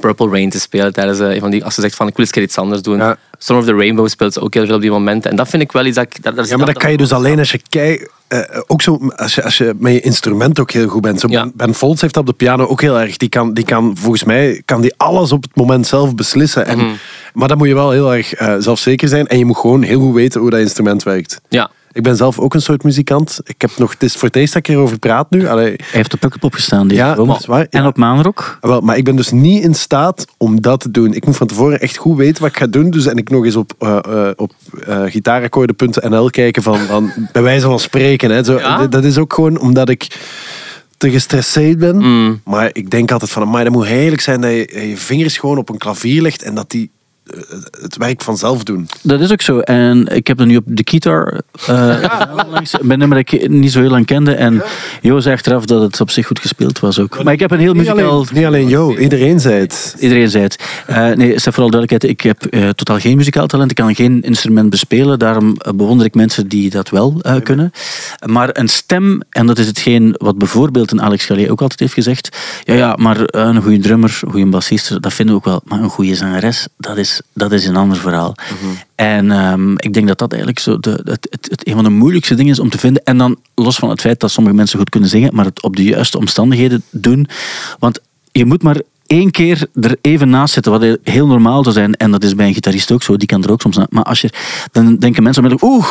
Purple 0.00 0.28
Rain 0.28 0.50
te 0.50 0.60
spelen. 0.60 0.92
Tijdens, 0.92 1.18
eh, 1.18 1.40
van 1.40 1.50
die, 1.50 1.64
als 1.64 1.74
ze 1.74 1.80
zegt 1.80 1.94
van, 1.94 2.06
ik 2.06 2.16
wil 2.16 2.24
eens 2.24 2.34
een 2.34 2.40
keer 2.40 2.48
iets 2.50 2.58
anders 2.58 2.82
doen. 2.82 2.98
Ja. 2.98 3.16
Storm 3.38 3.58
of 3.60 3.64
the 3.66 3.74
Rainbow 3.74 4.08
speelt 4.08 4.32
ze 4.32 4.40
ook 4.40 4.54
heel 4.54 4.66
veel 4.66 4.74
op 4.74 4.80
die 4.80 4.90
momenten. 4.90 5.30
En 5.30 5.36
dat 5.36 5.48
vind 5.48 5.62
ik 5.62 5.72
wel 5.72 5.84
iets 5.86 5.96
dat 5.96 6.04
ik... 6.04 6.22
Daar, 6.22 6.34
daar 6.34 6.46
Ja, 6.46 6.56
maar 6.56 6.66
dat 6.66 6.78
kan 6.78 6.90
je 6.90 6.96
dus 6.96 7.12
alleen 7.12 7.38
als 7.38 7.50
je 7.50 7.60
kijkt. 7.68 8.10
eh, 8.28 8.40
ook 8.66 8.82
zo, 8.82 8.98
als 9.16 9.34
je, 9.34 9.42
als 9.44 9.58
je 9.58 9.74
met 9.78 9.92
je 9.92 10.00
instrument 10.00 10.60
ook 10.60 10.70
heel 10.70 10.88
goed 10.88 11.02
bent. 11.02 11.20
Zo 11.20 11.26
Ja. 11.30 11.50
ben, 11.54 11.74
Folds 11.74 12.00
heeft 12.00 12.14
dat 12.14 12.22
op 12.22 12.28
de 12.28 12.44
piano 12.44 12.66
ook 12.66 12.80
heel 12.80 13.00
erg. 13.00 13.16
Die 13.16 13.28
kan, 13.28 13.52
die 13.54 13.64
kan 13.64 13.96
volgens 13.96 14.24
mij 14.24 14.62
kan 14.64 14.80
die 14.80 14.94
alles 14.96 15.32
op 15.32 15.42
het 15.42 15.56
moment 15.56 15.86
zelf 15.86 16.14
beslissen. 16.14 16.66
En, 16.66 16.78
Mhm. 16.78 16.86
Maar 17.34 17.48
dan 17.48 17.58
moet 17.58 17.68
je 17.68 17.74
wel 17.74 17.90
heel 17.90 18.14
erg 18.14 18.34
eh, 18.34 18.54
zelfzeker 18.58 19.08
zijn. 19.08 19.26
En 19.26 19.38
je 19.38 19.44
moet 19.44 19.56
gewoon 19.56 19.82
heel 19.82 20.00
goed 20.00 20.14
weten 20.14 20.40
hoe 20.40 20.50
dat 20.50 20.60
instrument 20.60 21.02
werkt. 21.02 21.40
Ja. 21.48 21.70
Ik 21.98 22.04
ben 22.04 22.16
zelf 22.16 22.38
ook 22.38 22.54
een 22.54 22.62
soort 22.62 22.82
muzikant. 22.82 23.40
Ik 23.44 23.60
heb 23.60 23.70
nog, 23.76 23.92
het 23.92 24.02
is 24.02 24.14
voor 24.14 24.28
het 24.28 24.36
eerst 24.36 24.52
dat 24.52 24.68
ik 24.68 24.74
erover 24.74 24.98
praat 24.98 25.30
nu. 25.30 25.46
Allee, 25.46 25.66
Hij 25.66 25.76
heeft 25.90 26.14
op 26.14 26.20
Pukkelpop 26.20 26.54
gestaan. 26.54 26.88
Die 26.88 26.96
Ja, 26.96 27.14
dat 27.14 27.38
is 27.40 27.46
waar, 27.46 27.60
ja. 27.60 27.66
En 27.70 27.86
op 27.86 27.96
Maanrock. 27.96 28.58
wel, 28.60 28.80
maar 28.80 28.96
ik 28.96 29.04
ben 29.04 29.16
dus 29.16 29.30
niet 29.30 29.62
in 29.62 29.74
staat 29.74 30.24
om 30.36 30.60
dat 30.60 30.80
te 30.80 30.90
doen. 30.90 31.14
Ik 31.14 31.26
moet 31.26 31.36
van 31.36 31.46
tevoren 31.46 31.80
echt 31.80 31.96
goed 31.96 32.16
weten 32.16 32.42
wat 32.42 32.50
ik 32.50 32.56
ga 32.56 32.66
doen. 32.66 32.90
Dus 32.90 33.06
en 33.06 33.16
ik 33.16 33.30
nog 33.30 33.44
eens 33.44 33.56
op, 33.56 33.72
eh 33.78 33.98
eh, 34.04 34.30
op 34.36 34.52
eh, 34.86 35.02
gitaarakkoorden.nl 35.04 36.30
kijken 36.30 36.62
van, 36.62 36.78
van 36.78 37.12
bij 37.32 37.42
wijze 37.42 37.66
van 37.66 37.78
spreken. 37.78 38.30
Hè. 38.30 38.44
Zo, 38.44 38.58
Ja? 38.58 38.86
Dat 38.86 39.04
is 39.04 39.18
ook 39.18 39.32
gewoon 39.32 39.60
omdat 39.60 39.88
ik 39.88 40.18
te 40.96 41.10
gestresseerd 41.10 41.78
ben. 41.78 42.40
Maar 42.44 42.70
ik 42.72 42.90
denk 42.90 43.10
altijd 43.10 43.30
van, 43.30 43.48
maar 43.48 43.64
dat 43.64 43.72
moet 43.72 43.86
heerlijk 43.86 44.22
zijn 44.22 44.40
dat 44.40 44.50
je 44.50 44.88
je 44.88 44.96
vingers 44.96 45.38
gewoon 45.38 45.58
op 45.58 45.68
een 45.68 45.78
klavier 45.78 46.22
legt 46.22 46.42
en 46.42 46.54
dat 46.54 46.70
die 46.70 46.90
het 47.80 47.96
werk 47.96 48.22
vanzelf 48.22 48.62
doen. 48.62 48.88
Dat 49.02 49.20
is 49.20 49.32
ook 49.32 49.42
zo. 49.42 49.58
En 49.58 50.06
ik 50.06 50.26
heb 50.26 50.38
dat 50.38 50.46
nu 50.46 50.56
op 50.56 50.64
de 50.66 50.82
guitar 50.84 51.40
eh 51.66 52.02
onlangs, 52.44 52.70
bij 52.70 52.90
een 52.90 52.98
nummer 52.98 53.24
dat 53.24 53.32
ik 53.32 53.48
niet 53.48 53.72
zo 53.72 53.80
heel 53.80 53.90
lang 53.90 54.06
kende. 54.06 54.32
En 54.34 54.62
Jo 55.02 55.20
zei 55.20 55.34
achteraf 55.34 55.64
dat 55.64 55.82
het 55.82 56.00
op 56.00 56.10
zich 56.10 56.26
goed 56.26 56.38
gespeeld 56.38 56.78
was 56.78 56.98
ook. 56.98 57.24
Maar 57.24 57.32
ik 57.32 57.40
heb 57.40 57.50
een 57.50 57.58
heel 57.58 57.72
Niet 57.72 57.86
muzikaal... 57.86 58.10
alleen, 58.10 58.26
niet 58.32 58.44
alleen 58.44 58.68
jou, 58.68 58.98
iedereen 58.98 59.40
zei 59.40 59.60
het. 59.60 59.96
Iedereen 59.98 60.30
zei 60.30 60.42
het. 60.42 60.58
Eh, 60.86 61.10
nee, 61.10 61.38
Stef, 61.38 61.54
vooral 61.54 61.70
duidelijkheid. 61.70 62.04
Ik 62.04 62.20
heb 62.20 62.44
eh, 62.46 62.68
totaal 62.68 62.98
geen 62.98 63.16
muzikaal 63.16 63.46
talent. 63.46 63.70
Ik 63.70 63.76
kan 63.76 63.94
geen 63.94 64.22
instrument 64.22 64.70
bespelen. 64.70 65.18
Daarom 65.18 65.54
eh, 65.56 65.72
bewonder 65.72 66.06
ik 66.06 66.14
mensen 66.14 66.48
die 66.48 66.70
dat 66.70 66.90
wel 66.90 67.18
eh, 67.20 67.36
kunnen. 67.42 67.72
Maar 68.26 68.48
een 68.52 68.68
stem, 68.68 69.20
en 69.30 69.46
dat 69.46 69.58
is 69.58 69.66
hetgeen 69.66 70.14
wat 70.18 70.38
bijvoorbeeld 70.38 70.90
een 70.90 71.02
Alex 71.02 71.24
Gallet 71.24 71.48
ook 71.48 71.60
altijd 71.60 71.80
heeft 71.80 71.92
gezegd. 71.92 72.36
Ja, 72.64 72.74
ja, 72.74 72.96
maar 72.96 73.24
eh, 73.24 73.42
een 73.42 73.62
goede 73.62 73.78
drummer, 73.78 74.20
een 74.22 74.30
goede 74.30 74.46
bassist, 74.46 75.02
dat 75.02 75.12
vinden 75.12 75.34
we 75.34 75.40
ook 75.40 75.46
wel. 75.46 75.60
Maar 75.64 75.80
een 75.80 75.88
goede 75.88 76.14
zangeres, 76.14 76.68
dat 76.76 76.96
is 76.96 77.17
is, 77.18 77.26
dat 77.32 77.52
is 77.52 77.66
een 77.66 77.76
ander 77.76 77.96
verhaal. 77.96 78.34
En 78.94 79.30
ehm, 79.30 79.72
ik 79.72 79.94
denk 79.94 80.08
dat 80.08 80.18
dat 80.18 80.30
eigenlijk 80.30 80.60
zo 80.60 80.78
de, 80.78 80.90
het, 80.90 81.26
het, 81.30 81.48
het 81.50 81.66
een 81.66 81.74
van 81.74 81.84
de 81.84 81.90
moeilijkste 81.90 82.34
dingen 82.34 82.52
is 82.52 82.58
om 82.58 82.70
te 82.70 82.78
vinden. 82.78 83.04
En 83.04 83.18
dan 83.18 83.36
los 83.54 83.76
van 83.76 83.88
het 83.88 84.00
feit 84.00 84.20
dat 84.20 84.30
sommige 84.30 84.56
mensen 84.56 84.78
goed 84.78 84.90
kunnen 84.90 85.08
zingen, 85.08 85.34
maar 85.34 85.44
het 85.44 85.62
op 85.62 85.76
de 85.76 85.84
juiste 85.84 86.18
omstandigheden 86.18 86.82
doen. 86.90 87.28
Want 87.78 88.00
je 88.32 88.44
moet 88.44 88.62
maar 88.62 88.80
één 89.06 89.30
keer 89.30 89.66
er 89.80 89.96
even 90.00 90.28
naast 90.28 90.54
zitten, 90.54 90.72
wat 90.72 90.98
heel 91.02 91.26
normaal 91.26 91.62
zou 91.62 91.74
zijn. 91.74 91.96
En 91.96 92.10
dat 92.10 92.24
is 92.24 92.34
bij 92.34 92.46
een 92.46 92.54
gitarist 92.54 92.92
ook 92.92 93.02
zo, 93.02 93.16
die 93.16 93.28
kan 93.28 93.44
er 93.44 93.50
ook 93.50 93.60
soms 93.60 93.78
aan. 93.78 93.86
Maar 93.90 94.04
als 94.04 94.20
je, 94.20 94.30
dan 94.72 94.96
denken 94.96 95.22
mensen 95.22 95.42
onmiddellijk, 95.42 95.76
oeh, 95.76 95.88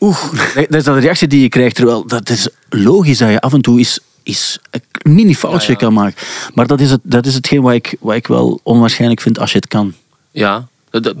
oeh. 0.00 0.18
Dat 0.54 0.74
is 0.74 0.84
de 0.84 0.98
reactie 0.98 1.28
die 1.28 1.40
je 1.40 1.48
krijgt. 1.48 1.74
Terwijl 1.74 2.06
dat 2.06 2.28
is 2.28 2.48
logisch 2.68 3.18
dat 3.18 3.30
je 3.30 3.40
af 3.40 3.52
en 3.52 3.60
toe 3.60 3.80
is 3.80 4.00
is 4.26 4.58
een 4.70 5.14
mini 5.14 5.34
foutje 5.34 5.66
Ja, 5.66 5.72
ja. 5.72 5.74
kan 5.74 5.92
maken. 5.92 6.16
Maar 6.54 6.66
dat 6.66 6.80
is, 6.80 6.90
het, 6.90 7.00
dat 7.02 7.26
is 7.26 7.34
hetgeen 7.34 7.62
wat 7.62 7.72
ik, 7.72 7.96
wat 8.00 8.14
ik 8.14 8.26
wel 8.26 8.60
onwaarschijnlijk 8.62 9.20
vind 9.20 9.38
als 9.38 9.52
je 9.52 9.56
het 9.56 9.68
kan. 9.68 9.94
Ja, 10.36 10.66
dat, 10.90 11.14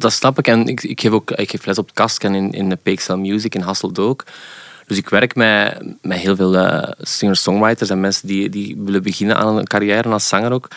dat, 0.00 0.12
snap 0.12 0.38
ik. 0.38 0.48
En 0.48 0.66
ik, 0.66 0.82
ik 0.82 1.00
geef 1.00 1.10
ook 1.10 1.30
ik 1.30 1.50
geef 1.50 1.66
les 1.66 1.78
op 1.78 1.94
Kask 1.94 2.24
en 2.24 2.34
in, 2.34 2.52
in 2.52 2.68
de 2.68 2.76
Peaksel 2.76 3.18
Music 3.18 3.54
in 3.54 3.60
Hasselt 3.60 3.98
ook. 3.98 4.24
Dus 4.86 4.96
ik 4.96 5.08
werk 5.08 5.34
met, 5.34 5.82
met 6.02 6.18
heel 6.18 6.36
veel 6.36 6.56
eh, 6.56 6.92
singer-songwriters 7.00 7.90
en 7.90 8.00
mensen 8.00 8.26
die, 8.26 8.48
die 8.48 8.76
willen 8.78 9.02
beginnen 9.02 9.36
aan 9.36 9.56
een 9.56 9.66
carrière 9.66 10.08
als 10.08 10.28
zanger 10.28 10.52
ook. 10.52 10.68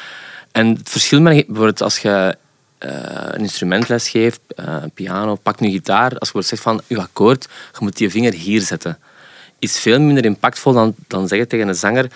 En 0.51 0.67
het 0.67 0.89
verschil 0.89 1.21
met 1.21 1.45
bijvoorbeeld 1.45 1.81
als 1.81 1.97
je 1.97 2.37
eh, 2.77 2.89
een 3.31 3.41
instrumentles 3.41 4.09
geeft, 4.09 4.39
eh, 4.55 4.75
piano, 4.93 5.35
pak 5.35 5.59
nu 5.59 5.69
gitaar, 5.69 6.17
als 6.17 6.31
je 6.33 6.41
zegt 6.41 6.61
van 6.61 6.81
je 6.87 7.01
akkoord, 7.01 7.47
je 7.71 7.77
moet 7.79 7.99
je 7.99 8.09
vinger 8.09 8.33
hier 8.33 8.61
zetten, 8.61 8.97
is 9.59 9.79
veel 9.79 9.99
minder 9.99 10.25
impactvol 10.25 10.73
dan, 10.73 10.95
dan 11.07 11.27
zeggen 11.27 11.47
tegen 11.47 11.67
een 11.67 11.75
zanger 11.75 12.11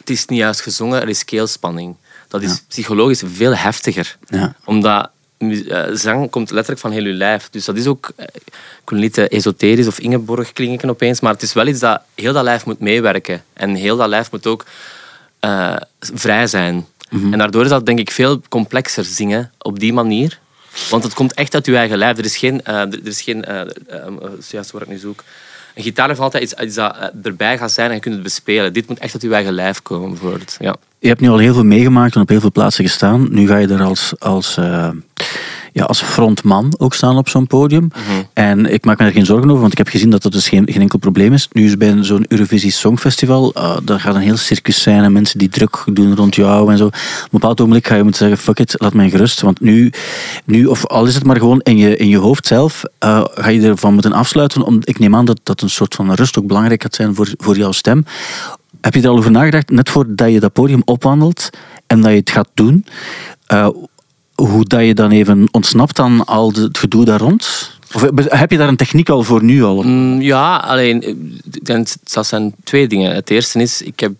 het 0.00 0.10
is 0.10 0.26
niet 0.26 0.38
juist 0.38 0.60
gezongen, 0.60 1.02
er 1.02 1.08
is 1.08 1.24
keelspanning. 1.24 1.96
Dat 2.28 2.42
is 2.42 2.62
psychologisch 2.68 3.22
veel 3.26 3.54
heftiger. 3.54 4.16
Ja. 4.26 4.54
Omdat 4.64 5.10
zang 5.92 6.30
komt 6.30 6.50
letterlijk 6.50 6.80
van 6.80 6.90
heel 6.90 7.04
je 7.04 7.12
lijf. 7.12 7.48
Dus 7.50 7.64
dat 7.64 7.76
is 7.76 7.86
ook, 7.86 8.10
eh, 8.16 8.26
ik 8.82 8.90
wil 8.90 8.98
niet 8.98 9.18
eh, 9.18 9.24
esoterisch 9.28 9.86
of 9.86 9.98
Ingeborg 9.98 10.52
klinken 10.52 10.90
opeens, 10.90 11.20
maar 11.20 11.32
het 11.32 11.42
is 11.42 11.52
wel 11.52 11.66
iets 11.66 11.80
dat 11.80 12.00
heel 12.14 12.32
dat 12.32 12.44
lijf 12.44 12.66
moet 12.66 12.80
meewerken. 12.80 13.44
En 13.52 13.74
heel 13.74 13.96
dat 13.96 14.08
lijf 14.08 14.30
moet 14.30 14.46
ook 14.46 14.64
eh, 15.40 15.76
vrij 16.00 16.46
zijn. 16.46 16.86
En 17.10 17.38
daardoor 17.38 17.64
is 17.64 17.70
dat 17.70 17.86
denk 17.86 17.98
ik 17.98 18.10
veel 18.10 18.40
complexer 18.48 19.04
zingen 19.04 19.52
op 19.58 19.78
die 19.78 19.92
manier. 19.92 20.38
Want 20.90 21.02
het 21.04 21.14
komt 21.14 21.34
echt 21.34 21.54
uit 21.54 21.66
je 21.66 21.76
eigen 21.76 21.98
lijf. 21.98 22.18
Er 22.18 22.24
is 22.24 22.36
geen, 22.36 22.62
eh, 22.62 22.74
er 22.80 23.06
is 23.06 23.20
geen 23.20 23.44
eh, 23.44 23.60
eh, 23.60 23.66
eh, 23.88 24.30
juist 24.50 24.70
wat 24.70 24.82
ik 24.82 24.88
nu 24.88 24.96
zoek. 24.98 25.24
Een 25.74 25.82
gitaar 25.82 26.08
heeft 26.08 26.20
altijd 26.20 26.42
iets, 26.42 26.54
iets 26.54 26.74
dat 26.74 26.96
eh, 26.96 27.08
erbij 27.22 27.58
gaat 27.58 27.72
zijn 27.72 27.88
en 27.88 27.94
je 27.94 28.00
kunt 28.00 28.14
het 28.14 28.22
bespelen. 28.22 28.72
Dit 28.72 28.88
moet 28.88 28.98
echt 28.98 29.12
uit 29.12 29.22
je 29.22 29.34
eigen 29.34 29.52
lijf 29.52 29.82
komen, 29.82 30.10
bijvoorbeeld. 30.10 30.56
Ja. 30.60 30.76
Je 31.00 31.08
hebt 31.08 31.20
nu 31.20 31.28
al 31.28 31.38
heel 31.38 31.54
veel 31.54 31.64
meegemaakt 31.64 32.14
en 32.14 32.20
op 32.20 32.28
heel 32.28 32.40
veel 32.40 32.52
plaatsen 32.52 32.84
gestaan. 32.84 33.26
Nu 33.30 33.46
ga 33.46 33.56
je 33.56 33.66
er 33.66 33.82
als, 33.82 34.12
als, 34.18 34.56
eh, 34.56 34.88
ja, 35.72 35.84
als 35.84 36.02
frontman 36.02 36.74
ook 36.78 36.94
staan 36.94 37.16
op 37.16 37.28
zo'n 37.28 37.46
podium. 37.46 37.88
En 38.32 38.72
ik 38.72 38.84
maak 38.84 38.98
me 38.98 39.04
er 39.04 39.12
geen 39.12 39.26
zorgen 39.26 39.48
over, 39.48 39.60
want 39.60 39.72
ik 39.72 39.78
heb 39.78 39.88
gezien 39.88 40.10
dat 40.10 40.22
dat 40.22 40.32
dus 40.32 40.48
geen, 40.48 40.68
geen 40.72 40.80
enkel 40.80 40.98
probleem 40.98 41.32
is. 41.32 41.48
Nu 41.52 41.64
is 41.64 41.76
bij 41.76 41.96
zo'n 42.00 42.24
Eurovisie 42.28 42.70
Songfestival, 42.70 43.52
uh, 43.56 43.76
daar 43.84 44.00
gaat 44.00 44.14
een 44.14 44.20
heel 44.20 44.36
circus 44.36 44.82
zijn 44.82 45.02
en 45.02 45.12
mensen 45.12 45.38
die 45.38 45.48
druk 45.48 45.84
doen 45.92 46.16
rond 46.16 46.34
jou 46.34 46.70
en 46.70 46.78
zo. 46.78 46.86
Op 46.86 46.92
een 46.92 47.28
bepaald 47.30 47.60
ogenblik 47.60 47.86
ga 47.86 47.94
je 47.94 48.02
moeten 48.02 48.28
zeggen, 48.28 48.44
fuck 48.44 48.58
it, 48.58 48.74
laat 48.78 48.94
mij 48.94 49.10
gerust. 49.10 49.40
Want 49.40 49.60
nu, 49.60 49.92
nu 50.44 50.66
of 50.66 50.86
al 50.86 51.06
is 51.06 51.14
het 51.14 51.24
maar 51.24 51.36
gewoon 51.36 51.60
in 51.60 51.76
je, 51.76 51.96
in 51.96 52.08
je 52.08 52.18
hoofd 52.18 52.46
zelf, 52.46 52.82
uh, 53.04 53.24
ga 53.34 53.48
je 53.48 53.68
ervan 53.68 53.92
moeten 53.92 54.12
afsluiten. 54.12 54.62
Om, 54.62 54.78
ik 54.80 54.98
neem 54.98 55.16
aan 55.16 55.24
dat, 55.24 55.40
dat 55.42 55.60
een 55.60 55.70
soort 55.70 55.94
van 55.94 56.12
rust 56.12 56.38
ook 56.38 56.46
belangrijk 56.46 56.82
gaat 56.82 56.94
zijn 56.94 57.14
voor, 57.14 57.28
voor 57.36 57.56
jouw 57.56 57.72
stem. 57.72 58.04
Heb 58.80 58.94
je 58.94 59.00
er 59.00 59.08
al 59.08 59.16
over 59.16 59.30
nagedacht, 59.30 59.70
net 59.70 59.88
voordat 59.88 60.32
je 60.32 60.40
dat 60.40 60.52
podium 60.52 60.82
opwandelt 60.84 61.50
en 61.86 62.00
dat 62.00 62.10
je 62.10 62.16
het 62.16 62.30
gaat 62.30 62.48
doen, 62.54 62.86
uh, 63.52 63.68
hoe 64.34 64.64
dat 64.64 64.80
je 64.80 64.94
dan 64.94 65.10
even 65.10 65.48
ontsnapt 65.50 65.98
aan 65.98 66.24
al 66.24 66.52
het 66.52 66.78
gedoe 66.78 67.04
daar 67.04 67.20
rond? 67.20 67.70
Of 67.94 68.02
heb 68.28 68.50
je 68.50 68.56
daar 68.56 68.68
een 68.68 68.76
techniek 68.76 69.08
al 69.08 69.22
voor 69.22 69.42
nu 69.42 69.62
al? 69.62 69.82
Mm, 69.82 70.20
ja, 70.20 70.56
alleen 70.56 71.00
denk, 71.62 71.88
dat 72.12 72.26
zijn 72.26 72.54
twee 72.64 72.88
dingen. 72.88 73.14
Het 73.14 73.30
eerste 73.30 73.60
is, 73.60 73.82
ik 73.82 74.00
heb 74.00 74.12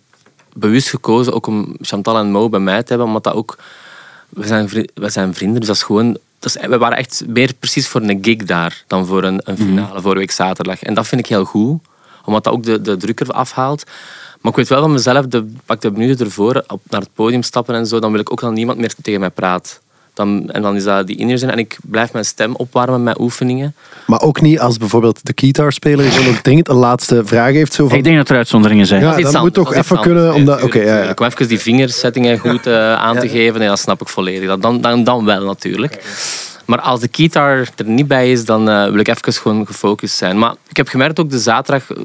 bewust 0.53 0.89
gekozen 0.89 1.33
ook 1.33 1.47
om 1.47 1.75
Chantal 1.81 2.17
en 2.17 2.31
Mo 2.31 2.49
bij 2.49 2.59
mij 2.59 2.81
te 2.83 2.89
hebben, 2.89 3.07
omdat 3.07 3.23
dat 3.23 3.33
ook... 3.33 3.57
We 4.29 4.47
zijn, 4.47 4.69
we 4.93 5.09
zijn 5.09 5.33
vrienden, 5.33 5.59
dus 5.59 5.67
dat 5.67 5.75
is 5.75 5.83
gewoon... 5.83 6.17
We 6.67 6.77
waren 6.77 6.97
echt 6.97 7.23
meer 7.27 7.53
precies 7.59 7.87
voor 7.87 8.01
een 8.01 8.19
gig 8.21 8.37
daar 8.37 8.83
dan 8.87 9.05
voor 9.05 9.23
een, 9.23 9.41
een 9.43 9.57
finale 9.57 10.01
vorige 10.01 10.19
week 10.19 10.31
zaterdag. 10.31 10.83
En 10.83 10.93
dat 10.93 11.07
vind 11.07 11.21
ik 11.21 11.27
heel 11.27 11.45
goed, 11.45 11.79
omdat 12.25 12.43
dat 12.43 12.53
ook 12.53 12.63
de, 12.63 12.81
de 12.81 12.97
druk 12.97 13.19
er 13.19 13.31
afhaalt. 13.31 13.83
Maar 14.41 14.51
ik 14.51 14.57
weet 14.57 14.67
wel 14.69 14.81
van 14.81 14.91
mezelf, 14.91 15.25
de, 15.25 15.45
pak 15.65 15.81
de 15.81 15.91
minuten 15.91 16.25
ervoor, 16.25 16.63
op, 16.67 16.81
naar 16.89 17.01
het 17.01 17.09
podium 17.13 17.43
stappen 17.43 17.75
en 17.75 17.85
zo, 17.85 17.99
dan 17.99 18.11
wil 18.11 18.19
ik 18.19 18.31
ook 18.31 18.41
dat 18.41 18.51
niemand 18.51 18.77
meer 18.77 18.93
tegen 19.01 19.19
mij 19.19 19.29
praat. 19.29 19.81
Dan, 20.13 20.49
en 20.49 20.61
dan 20.61 20.75
is 20.75 20.83
dat 20.83 21.07
die 21.07 21.15
in 21.15 21.29
en 21.49 21.57
ik 21.57 21.77
blijf 21.83 22.13
mijn 22.13 22.25
stem 22.25 22.55
opwarmen 22.55 23.03
met 23.03 23.19
oefeningen. 23.19 23.75
Maar 24.05 24.21
ook 24.21 24.41
niet 24.41 24.59
als 24.59 24.77
bijvoorbeeld 24.77 25.19
de 25.23 25.31
gitaarspeler 25.35 26.11
zo 26.11 26.23
nog 26.31 26.41
dringend 26.41 26.69
een 26.69 26.75
laatste 26.75 27.25
vraag 27.25 27.51
heeft. 27.51 27.73
Zo 27.73 27.87
van, 27.87 27.97
Ik 27.97 28.03
denk 28.03 28.17
dat 28.17 28.29
er 28.29 28.35
uitzonderingen 28.35 28.85
zijn. 28.85 29.01
Ja, 29.01 29.07
Dat 29.11 29.23
moet 29.23 29.35
anders, 29.35 29.53
toch 29.53 29.73
dat 29.73 29.83
even 29.83 29.99
kunnen, 29.99 30.33
omdat- 30.33 30.63
oké, 30.63 30.79
ja, 30.79 31.03
ja. 31.03 31.15
even 31.15 31.47
die 31.47 31.59
vingersettingen 31.59 32.37
goed 32.39 32.67
eh, 32.67 32.93
aan 32.93 33.19
te 33.19 33.29
geven, 33.29 33.59
nee, 33.59 33.67
dat 33.67 33.79
snap 33.79 34.01
ik 34.01 34.07
volledig. 34.07 34.47
Dat, 34.47 34.61
dan, 34.61 34.81
dan, 34.81 35.03
dan 35.03 35.25
wel 35.25 35.45
natuurlijk. 35.45 36.03
Maar 36.71 36.81
als 36.81 36.99
de 36.99 37.07
keytar 37.07 37.69
er 37.75 37.85
niet 37.85 38.07
bij 38.07 38.31
is, 38.31 38.45
dan 38.45 38.69
eh, 38.69 38.85
wil 38.85 38.99
ik 38.99 39.07
even 39.07 39.33
gewoon 39.33 39.65
gefocust 39.65 40.15
zijn. 40.15 40.37
Maar 40.39 40.55
ik 40.69 40.77
heb 40.77 40.87
gemerkt 40.87 41.19
ook 41.19 41.29
de 41.29 41.39
zaterdag, 41.39 41.91
eh, 41.91 42.03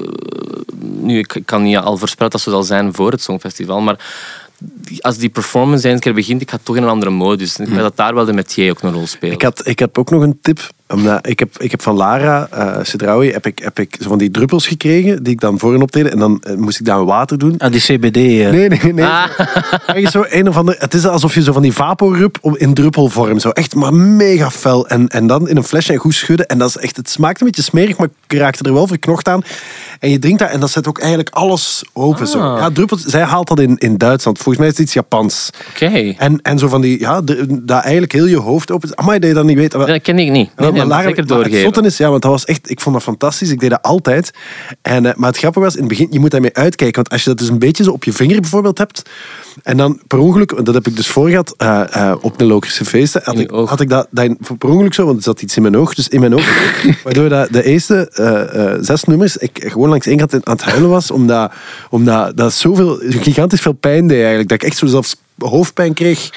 nu 0.79 1.19
ik 1.19 1.41
kan 1.45 1.61
niet 1.61 1.77
al 1.77 1.97
voorspellen 1.97 2.31
dat 2.31 2.41
zo 2.41 2.51
zal 2.51 2.63
zijn 2.63 2.93
voor 2.93 3.11
het 3.11 3.21
Songfestival, 3.21 3.81
maar 3.81 3.99
als 4.99 5.17
die 5.17 5.29
performance 5.29 5.89
eens 5.89 5.99
keer 5.99 6.13
begint, 6.13 6.41
ik 6.41 6.49
ga 6.49 6.59
toch 6.63 6.75
in 6.75 6.83
een 6.83 6.89
andere 6.89 7.11
modus. 7.11 7.57
Ik 7.57 7.65
denk 7.65 7.77
dat 7.77 7.97
daar 7.97 8.13
wel 8.13 8.25
de 8.25 8.33
métier 8.33 8.71
ook 8.71 8.81
een 8.81 8.93
rol 8.93 9.07
speelt. 9.07 9.33
Ik, 9.33 9.41
had, 9.41 9.67
ik 9.67 9.79
heb 9.79 9.97
ook 9.97 10.09
nog 10.09 10.21
een 10.21 10.39
tip. 10.41 10.69
Omdat 10.93 11.27
ik, 11.27 11.39
heb, 11.39 11.57
ik 11.57 11.71
heb 11.71 11.81
van 11.81 11.95
Lara 11.95 12.47
uh, 12.53 13.31
heb 13.33 13.45
ik, 13.45 13.59
heb 13.59 13.79
ik 13.79 13.95
zo 14.01 14.09
van 14.09 14.17
die 14.17 14.31
druppels 14.31 14.67
gekregen 14.67 15.23
die 15.23 15.33
ik 15.33 15.39
dan 15.39 15.59
voor 15.59 15.73
een 15.73 15.81
optreden 15.81 16.11
en 16.11 16.19
dan 16.19 16.41
eh, 16.43 16.55
moest 16.55 16.79
ik 16.79 16.85
daar 16.85 17.05
water 17.05 17.37
doen. 17.37 17.55
Ah, 17.57 17.71
die 17.71 17.81
CBD. 17.81 18.15
eh. 18.17 18.49
Nee, 18.49 18.67
nee, 18.69 18.93
nee. 18.93 19.05
Ah. 19.05 19.25
Zo 20.11 20.23
een 20.29 20.47
of 20.49 20.57
ander, 20.57 20.75
het 20.79 20.93
is 20.93 21.05
alsof 21.05 21.33
je 21.33 21.41
zo 21.43 21.53
van 21.53 21.61
die 21.61 21.73
vaporub 21.73 22.37
op- 22.41 22.57
in 22.57 22.73
druppelvorm, 22.73 23.39
zo 23.39 23.49
echt 23.49 23.75
maar 23.75 23.93
mega 23.93 24.51
fel. 24.51 24.87
En, 24.87 25.07
en 25.07 25.27
dan 25.27 25.47
in 25.49 25.57
een 25.57 25.63
flesje 25.63 25.93
en 25.93 25.99
goed 25.99 26.13
schudden. 26.13 26.45
En 26.47 26.57
dat 26.57 26.69
is 26.69 26.77
echt, 26.77 26.97
het 26.97 27.09
smaakt 27.09 27.41
een 27.41 27.47
beetje 27.47 27.61
smerig, 27.63 27.97
maar 27.97 28.07
ik 28.27 28.37
raakte 28.37 28.63
er 28.63 28.73
wel 28.73 28.87
verknocht 28.87 29.27
aan. 29.27 29.41
En 29.99 30.09
je 30.09 30.19
drinkt 30.19 30.39
dat 30.39 30.49
en 30.49 30.59
dat 30.59 30.69
zet 30.71 30.87
ook 30.87 30.99
eigenlijk 30.99 31.29
alles 31.29 31.83
open. 31.93 32.27
Zo. 32.27 32.39
Ah. 32.39 32.59
Ja, 32.59 32.69
druppels, 32.71 33.03
zij 33.03 33.21
haalt 33.21 33.47
dat 33.47 33.59
in, 33.59 33.77
in 33.77 33.97
Duitsland. 33.97 34.37
Volgens 34.37 34.57
mij 34.57 34.67
is 34.67 34.73
het 34.73 34.81
iets 34.83 34.93
Japans. 34.93 35.49
Oké. 35.69 36.13
En, 36.17 36.41
en 36.41 36.59
zo 36.59 36.67
van 36.67 36.81
die, 36.81 36.99
ja, 36.99 37.21
dat 37.61 37.83
eigenlijk 37.83 38.11
heel 38.11 38.25
je 38.25 38.37
hoofd 38.37 38.71
open 38.71 38.89
is. 38.89 38.95
Amai, 38.95 39.19
dat 39.19 39.29
je 39.29 39.35
dat 39.35 39.45
niet 39.45 39.57
weet. 39.57 39.71
Dat 39.71 40.01
ken 40.01 40.19
ik 40.19 40.31
niet. 40.31 40.49
Nee, 40.55 40.71
maar 40.77 40.87
Lara- 40.87 41.07
zeker 41.07 41.25
maar 41.25 41.37
het 41.37 41.51
doorgeven. 41.51 41.85
is, 41.85 41.97
ja, 41.97 42.09
want 42.09 42.21
dat 42.21 42.31
was 42.31 42.45
echt, 42.45 42.69
ik 42.69 42.79
vond 42.81 42.95
dat 42.95 43.03
fantastisch. 43.03 43.49
Ik 43.51 43.59
deed 43.59 43.69
dat 43.69 43.81
altijd. 43.81 44.31
En, 44.81 45.05
eh, 45.05 45.15
maar 45.15 45.29
het 45.29 45.37
grappige 45.37 45.65
was, 45.65 45.73
in 45.73 45.79
het 45.79 45.89
begin, 45.89 46.07
je 46.11 46.19
moet 46.19 46.31
daarmee 46.31 46.53
uitkijken. 46.53 46.95
Want 46.95 47.09
als 47.09 47.23
je 47.23 47.29
dat 47.29 47.39
dus 47.39 47.47
een 47.49 47.59
beetje 47.59 47.83
zo 47.83 47.91
op 47.91 48.03
je 48.03 48.13
vinger 48.13 48.41
bijvoorbeeld 48.41 48.77
hebt, 48.77 49.01
en 49.63 49.77
dan 49.77 50.01
per 50.07 50.17
ongeluk, 50.19 50.65
dat 50.65 50.73
heb 50.73 50.87
ik 50.87 50.95
dus 50.95 51.07
voor 51.07 51.29
gehad, 51.29 51.53
eh, 51.57 51.81
eh, 51.89 52.15
op 52.21 52.37
de 52.37 52.45
Lokersche 52.45 52.85
feesten, 52.85 53.21
had 53.23 53.39
ik, 53.39 53.49
had 53.49 53.79
ik 53.79 53.89
dat, 53.89 54.07
dat 54.11 54.57
per 54.57 54.69
ongeluk 54.69 54.93
zo, 54.93 55.05
want 55.05 55.17
er 55.17 55.23
zat 55.23 55.41
iets 55.41 55.55
in 55.55 55.61
mijn 55.61 55.77
oog, 55.77 55.93
dus 55.93 56.07
in 56.07 56.19
mijn 56.19 56.35
oog, 56.35 56.45
waardoor 57.03 57.29
dat 57.29 57.47
de 57.51 57.63
eerste 57.63 58.09
zes 58.81 59.03
nummers, 59.03 59.37
ik 59.37 59.63
gewoon 59.67 59.89
langs 59.89 60.05
één 60.07 60.17
kant 60.17 60.33
aan 60.33 60.41
het 60.43 60.61
huilen 60.61 60.89
was, 60.89 61.11
omdat, 61.11 61.51
omdat 61.89 62.37
dat 62.37 62.53
zoveel, 62.53 62.99
gigantisch 63.09 63.61
veel 63.61 63.73
pijn 63.73 64.07
deed 64.07 64.17
eigenlijk, 64.17 64.49
dat 64.49 64.61
ik 64.61 64.67
echt 64.67 64.77
zo 64.77 64.85
zelfs 64.85 65.15
hoofdpijn 65.37 65.93
kreeg. 65.93 66.29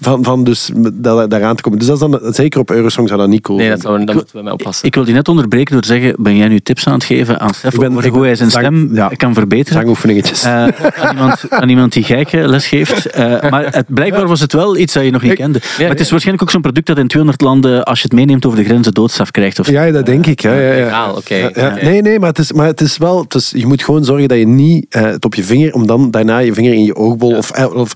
Van, 0.00 0.24
van 0.24 0.44
dus 0.44 0.70
da- 0.92 1.26
daaraan 1.26 1.56
te 1.56 1.62
komen. 1.62 1.78
Dus 1.78 1.88
dat 1.88 2.02
is 2.02 2.08
dan, 2.20 2.32
zeker 2.34 2.60
op 2.60 2.70
Eurosong 2.70 3.08
zou 3.08 3.20
dat 3.20 3.28
niet 3.28 3.40
cool 3.42 3.58
Nee, 3.58 3.68
dat, 3.68 3.80
zou, 3.80 4.04
dat 4.04 4.14
moeten 4.14 4.36
we 4.36 4.42
mij 4.42 4.52
oppassen. 4.52 4.86
Ik 4.86 4.94
wil 4.94 5.04
die 5.04 5.14
net 5.14 5.28
onderbreken 5.28 5.72
door 5.72 5.82
te 5.82 5.88
zeggen, 5.88 6.14
ben 6.18 6.36
jij 6.36 6.48
nu 6.48 6.60
tips 6.60 6.86
aan 6.86 6.92
het 6.92 7.04
geven 7.04 7.40
aan 7.40 7.54
Stef 7.54 7.72
Ik 7.74 7.80
ben- 7.80 7.90
over 7.90 8.04
ik 8.04 8.12
hoe 8.12 8.22
hij 8.24 8.34
zijn 8.34 8.50
zang- 8.50 8.64
stem 8.64 8.94
ja. 8.94 9.08
kan 9.08 9.34
verbeteren? 9.34 9.80
Zangoefeningetjes. 9.80 10.42
Eh, 10.44 10.52
aan, 10.52 11.10
iemand, 11.16 11.50
aan 11.50 11.68
iemand 11.68 11.92
die 11.92 12.02
geiken 12.04 12.48
les 12.48 12.66
geeft. 12.66 13.06
Eh, 13.06 13.50
maar 13.50 13.66
het, 13.70 13.84
blijkbaar 13.88 14.26
was 14.26 14.40
het 14.40 14.52
wel 14.52 14.76
iets 14.76 14.92
dat 14.92 15.04
je 15.04 15.10
nog 15.10 15.22
niet 15.22 15.30
Ik- 15.30 15.36
kende. 15.36 15.60
maar 15.78 15.88
het 15.88 16.00
is 16.00 16.10
waarschijnlijk 16.10 16.42
ook 16.46 16.50
zo'n 16.52 16.62
product 16.62 16.86
dat 16.86 16.98
in 16.98 17.08
200 17.08 17.42
landen, 17.42 17.84
als 17.84 17.98
je 17.98 18.04
het 18.04 18.12
meeneemt 18.12 18.46
over 18.46 18.58
de 18.58 18.64
grenzen, 18.64 18.92
doodstraf 18.94 19.30
krijgt. 19.30 19.58
Of 19.58 19.66
zo. 19.66 19.72
ja, 19.72 19.90
dat 19.90 20.06
denk 20.06 20.26
ik. 20.26 20.40
Ja, 20.40 20.52
ja, 20.54 20.72
ja. 20.72 20.84
Legaal, 20.84 21.14
oké. 21.16 21.34
Ja, 21.34 21.50
ja. 21.54 21.66
Oké. 21.72 21.84
Nee, 21.84 22.02
nee, 22.02 22.18
maar 22.18 22.28
het 22.28 22.38
is, 22.38 22.52
maar 22.52 22.66
het 22.66 22.80
is 22.80 22.96
wel... 22.98 23.20
Het 23.22 23.34
is, 23.34 23.52
je 23.56 23.66
moet 23.66 23.82
gewoon 23.82 24.04
zorgen 24.04 24.28
dat 24.28 24.38
je 24.38 24.46
niet 24.46 24.86
eh, 24.88 25.02
het 25.02 25.24
op 25.24 25.34
je 25.34 25.44
vinger... 25.44 25.74
om 25.74 25.86
dan 25.86 26.10
daarna 26.10 26.38
je 26.38 26.54
vinger 26.54 26.72
in 26.72 26.84
je 26.84 26.94
oogbol 26.96 27.36
of, 27.36 27.50
eh, 27.50 27.74
of 27.74 27.92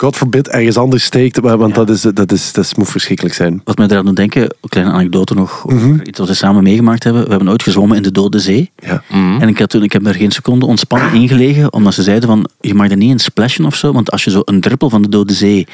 God 0.00 0.16
forbid 0.16 0.48
ergens 0.48 0.76
anders 0.76 1.04
steekt. 1.04 1.38
Want 1.40 1.74
dat, 1.74 1.90
is, 1.90 2.00
dat, 2.00 2.32
is, 2.32 2.52
dat 2.52 2.76
moet 2.76 2.88
verschrikkelijk 2.90 3.34
zijn. 3.34 3.60
Wat 3.64 3.78
mij 3.78 3.86
eraan 3.86 4.04
doet 4.04 4.16
denken, 4.16 4.42
een 4.42 4.68
kleine 4.68 4.92
anekdote 4.92 5.34
nog, 5.34 5.62
over 5.66 5.88
Mhm. 5.88 6.00
iets 6.04 6.18
wat 6.18 6.28
we 6.28 6.34
samen 6.34 6.62
meegemaakt 6.62 7.04
hebben. 7.04 7.22
We 7.24 7.28
hebben 7.30 7.48
ooit 7.48 7.62
gezwommen 7.62 7.96
in 7.96 8.02
de 8.02 8.12
Dode 8.12 8.38
Zee. 8.38 8.70
Ja. 8.78 9.02
Mhm. 9.08 9.40
En 9.40 9.48
ik, 9.48 9.58
had 9.58 9.68
toen, 9.70 9.82
ik 9.82 9.92
heb 9.92 10.04
daar 10.04 10.14
geen 10.14 10.30
seconde 10.30 10.66
ontspannen 10.66 11.12
ingelegen, 11.12 11.72
omdat 11.72 11.94
ze 11.94 12.02
zeiden 12.02 12.28
van, 12.28 12.48
je 12.60 12.74
mag 12.74 12.90
er 12.90 12.96
niet 12.96 13.10
in 13.10 13.18
splashen 13.18 13.64
of 13.64 13.74
zo, 13.74 13.92
want 13.92 14.10
als 14.10 14.24
je 14.24 14.30
zo 14.30 14.40
een 14.44 14.60
druppel 14.60 14.90
van 14.90 15.02
de 15.02 15.08
Dode 15.08 15.32
Zee 15.32 15.66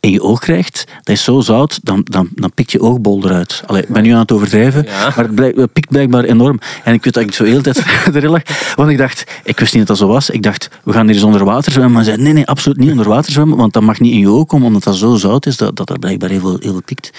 in 0.00 0.10
je 0.10 0.22
oog 0.22 0.40
krijgt, 0.40 0.84
dat 1.02 1.14
is 1.14 1.24
zo 1.24 1.40
zout, 1.40 1.80
dan, 1.82 2.00
dan, 2.04 2.28
dan 2.34 2.52
pikt 2.54 2.72
je 2.72 2.80
oogbol 2.80 3.24
eruit. 3.24 3.62
Allee, 3.66 3.82
ik 3.82 3.88
ben 3.88 4.02
nu 4.02 4.10
aan 4.10 4.18
het 4.18 4.32
overdrijven, 4.32 4.84
Ja. 4.84 4.90
maar 5.16 5.24
het, 5.24 5.34
blijk- 5.34 5.56
het 5.56 5.72
pikt 5.72 5.88
blijkbaar 5.88 6.24
enorm. 6.24 6.58
En 6.84 6.94
ik 6.94 7.04
weet 7.04 7.14
dat 7.14 7.22
ik 7.22 7.32
zo 7.34 7.44
heel 7.44 7.62
de 7.62 7.72
tijd 7.72 7.84
erin 8.16 8.30
lag, 8.30 8.42
want 8.76 8.90
ik 8.90 8.98
dacht, 8.98 9.24
ik 9.44 9.58
wist 9.60 9.74
niet 9.74 9.86
dat 9.86 9.98
dat 9.98 10.06
zo 10.08 10.12
was. 10.12 10.30
Ik 10.30 10.42
dacht, 10.42 10.68
we 10.84 10.92
gaan 10.92 11.06
hier 11.06 11.14
eens 11.14 11.24
onder 11.24 11.44
water 11.44 11.72
zwemmen. 11.72 11.92
Maar 11.92 12.02
ze 12.04 12.06
zeiden, 12.06 12.24
nee, 12.26 12.34
nee, 12.34 12.46
absoluut 12.46 12.78
niet 12.78 12.90
onder 12.90 13.08
water 13.08 13.32
zwemmen, 13.32 13.56
want 13.56 13.71
want 13.72 13.84
dat 13.84 13.94
mag 13.94 14.00
niet 14.00 14.12
in 14.12 14.18
je 14.18 14.28
oog 14.28 14.46
komen, 14.46 14.66
omdat 14.66 14.82
dat 14.82 14.96
zo 14.96 15.14
zout 15.14 15.46
is, 15.46 15.56
dat, 15.56 15.76
dat 15.76 15.90
er 15.90 15.98
blijkbaar 15.98 16.30
heel 16.30 16.40
veel, 16.40 16.56
heel 16.60 16.70
veel 16.70 16.82
piekt. 16.84 17.10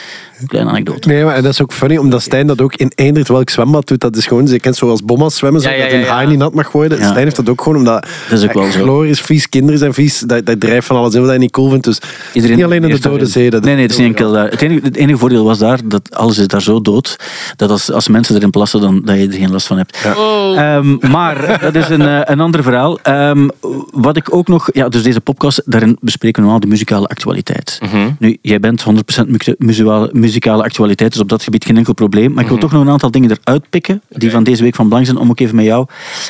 Kleine 0.47 0.70
anekdote. 0.70 1.08
Nee, 1.08 1.24
maar 1.24 1.41
dat 1.41 1.51
is 1.51 1.62
ook 1.62 1.74
funny, 1.74 1.97
omdat 1.97 2.22
Stijn 2.22 2.47
dat 2.47 2.62
ook 2.62 2.76
in 2.76 2.91
Eindert 2.95 3.28
welk 3.28 3.49
zwembad 3.49 3.88
doet. 3.88 3.99
Dat 3.99 4.16
is 4.16 4.26
gewoon, 4.26 4.47
je 4.47 4.60
kent 4.60 4.76
zoals 4.76 5.04
bommas 5.04 5.36
zwemmen, 5.36 5.62
zo, 5.62 5.70
Ja, 5.70 5.76
ja, 5.76 5.82
dat 5.82 5.91
ja, 5.91 5.97
een 5.97 6.04
ja. 6.04 6.14
haar 6.14 6.28
niet 6.28 6.38
nat 6.38 6.54
mag 6.54 6.72
worden. 6.72 6.97
Ja. 6.97 7.10
Stijn 7.10 7.24
heeft 7.24 7.36
dat 7.36 7.49
ook 7.49 7.62
gewoon, 7.62 7.78
omdat 7.78 8.08
Dat 8.30 8.39
is 8.39 8.45
ook 8.45 8.54
wel 8.54 8.72
zo. 8.72 8.82
chloor 8.82 9.08
is 9.08 9.22
vies, 9.22 9.49
kinderen 9.49 9.80
zijn 9.80 9.93
vies, 9.93 10.20
dat, 10.20 10.45
dat 10.45 10.60
drijft 10.60 10.88
van 10.88 10.95
alles 10.95 11.14
in 11.14 11.20
wat 11.20 11.30
hij 11.30 11.38
niet 11.38 11.51
cool 11.51 11.70
vindt. 11.70 11.84
Dus 11.84 11.99
Iedereen 12.34 12.56
niet 12.56 12.66
alleen 12.66 12.84
in 12.84 12.89
de 12.89 12.99
Dode 12.99 13.26
Zee. 13.26 13.49
Dat 13.49 13.64
nee, 13.64 13.74
nee, 13.74 13.84
het 13.84 13.91
is 13.91 13.97
niet 13.97 14.08
enkel 14.08 14.32
daar. 14.32 14.49
Het 14.49 14.62
enige, 14.62 14.80
het 14.84 14.95
enige 14.95 15.18
voordeel 15.18 15.43
was 15.43 15.58
daar 15.58 15.80
dat 15.86 16.16
alles 16.16 16.38
is 16.38 16.47
daar 16.47 16.62
zo 16.62 16.82
dood 16.82 17.16
dat 17.56 17.70
als, 17.70 17.91
als 17.91 18.08
mensen 18.08 18.36
erin 18.36 18.49
plassen, 18.49 18.82
dan 18.82 19.01
dat 19.06 19.18
je 19.18 19.28
er 19.28 19.34
geen 19.34 19.51
last 19.51 19.68
van 19.68 19.78
hebt. 19.78 19.97
Oh. 20.18 20.60
Ehm, 20.60 21.12
maar 21.12 21.60
dat 21.62 21.76
is 21.76 21.89
een, 21.89 22.01
eh, 22.01 22.20
een 22.24 22.39
ander 22.39 22.64
verhaal. 22.64 22.99
Ehm, 22.99 23.47
wat 23.91 24.18
ik 24.18 24.36
ook 24.36 24.47
nog, 24.47 24.70
ja, 24.74 24.89
dus 24.89 25.04
deze 25.04 25.22
podcast, 25.22 25.62
daarin 25.66 25.97
bespreken 25.99 26.43
we 26.43 26.43
de 26.60 26.68
muzikale 26.68 27.08
actualiteit. 27.08 27.80
Mhm. 27.82 28.12
Nu, 28.20 28.38
jij 28.41 28.60
bent 28.60 28.84
100% 28.84 29.28
mu- 29.30 29.56
muzikale, 29.58 30.10
muzikale 30.14 30.64
actualiteit, 30.64 31.12
dus 31.12 31.22
op 31.22 31.30
dat 31.30 31.44
gebied 31.44 31.66
geen 31.66 31.78
enkel 31.78 31.94
probleem. 31.94 32.34
Maar 32.34 32.44
ik 32.44 32.50
wil 32.50 32.58
toch 32.58 32.72
nog 32.72 32.82
een 32.82 32.89
aantal 32.89 33.12
dingen 33.12 33.32
eruit 33.32 33.70
pikken, 33.70 34.02
die 34.10 34.32
van 34.32 34.44
deze 34.44 34.64
week 34.64 34.76
van 34.76 34.88
belang 34.88 35.06
zijn, 35.06 35.18
om 35.18 35.30
ook 35.30 35.39
even 35.39 35.56
met 35.56 35.66
jou 35.66 35.86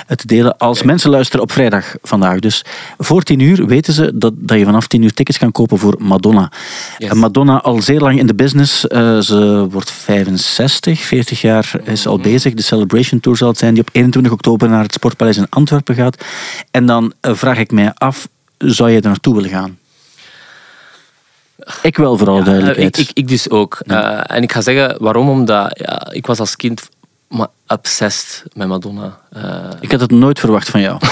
eh, 0.08 0.16
te 0.16 0.28
delen. 0.28 0.58
Als 0.58 0.84
mensen 0.84 1.10
luisteren 1.10 1.42
op 1.42 1.52
vrijdag 1.52 1.96
vandaag, 2.02 2.40
dus 2.40 2.66
voor 2.98 3.24
10 3.24 3.40
uur 3.40 3.66
weten 3.66 3.94
ze 3.94 4.12
dat, 4.16 4.34
dat 4.38 4.58
je 4.58 4.66
vanaf 4.66 4.88
10 4.88 5.02
uur 5.02 5.14
tickets 5.14 5.38
kan 5.38 5.52
kopen 5.52 5.78
voor 5.78 5.96
Madonna. 6.00 6.52
Yes. 6.98 7.10
En 7.10 7.18
Madonna 7.18 7.62
al 7.62 7.82
zeer 7.82 8.00
lang 8.00 8.20
in 8.20 8.28
de 8.28 8.36
business. 8.36 8.88
Eh, 8.88 9.20
ze 9.20 9.68
wordt 9.72 9.92
65, 9.92 11.00
40 11.02 11.42
jaar 11.42 11.72
is 11.84 12.08
al 12.08 12.20
bezig. 12.20 12.54
De 12.54 12.62
Celebration 12.62 13.20
Tour 13.20 13.38
zal 13.38 13.48
het 13.48 13.58
zijn, 13.58 13.74
die 13.74 13.82
op 13.84 13.90
21 13.92 14.32
oktober 14.32 14.70
naar 14.70 14.84
het 14.84 14.94
Sportpaleis 14.94 15.38
in 15.38 15.48
Antwerpen 15.50 15.96
gaat. 15.96 16.24
En 16.72 16.86
dan 16.86 17.14
eh, 17.22 17.34
vraag 17.36 17.58
ik 17.58 17.72
mij 17.72 17.92
af, 17.94 18.28
zou 18.58 18.90
je 18.90 18.96
er 18.98 19.04
naartoe 19.08 19.36
willen 19.36 19.50
gaan? 19.50 19.78
Ik 21.82 21.98
wel, 21.98 22.18
voor 22.18 22.28
alle 22.30 22.38
Ja, 22.40 22.44
duidelijkheid. 22.46 22.98
ik, 22.98 23.10
ik, 23.10 23.18
ik 23.18 23.28
dus 23.28 23.50
ook. 23.50 23.82
Eh, 23.86 24.20
en 24.24 24.44
ik 24.44 24.52
ga 24.52 24.62
zeggen 24.62 24.96
waarom, 25.00 25.30
omdat 25.30 25.80
ja, 25.80 26.08
ik 26.12 26.26
was 26.26 26.40
als 26.40 26.56
kind 26.56 26.90
maar 27.28 27.48
obsessed 27.68 28.44
met 28.54 28.68
Madonna. 28.68 29.18
Eh, 29.32 29.70
Ik 29.80 29.92
had 29.92 30.00
het 30.00 30.12
nooit 30.12 30.40
verwacht 30.40 30.70
van 30.70 30.82
jou. 30.82 31.00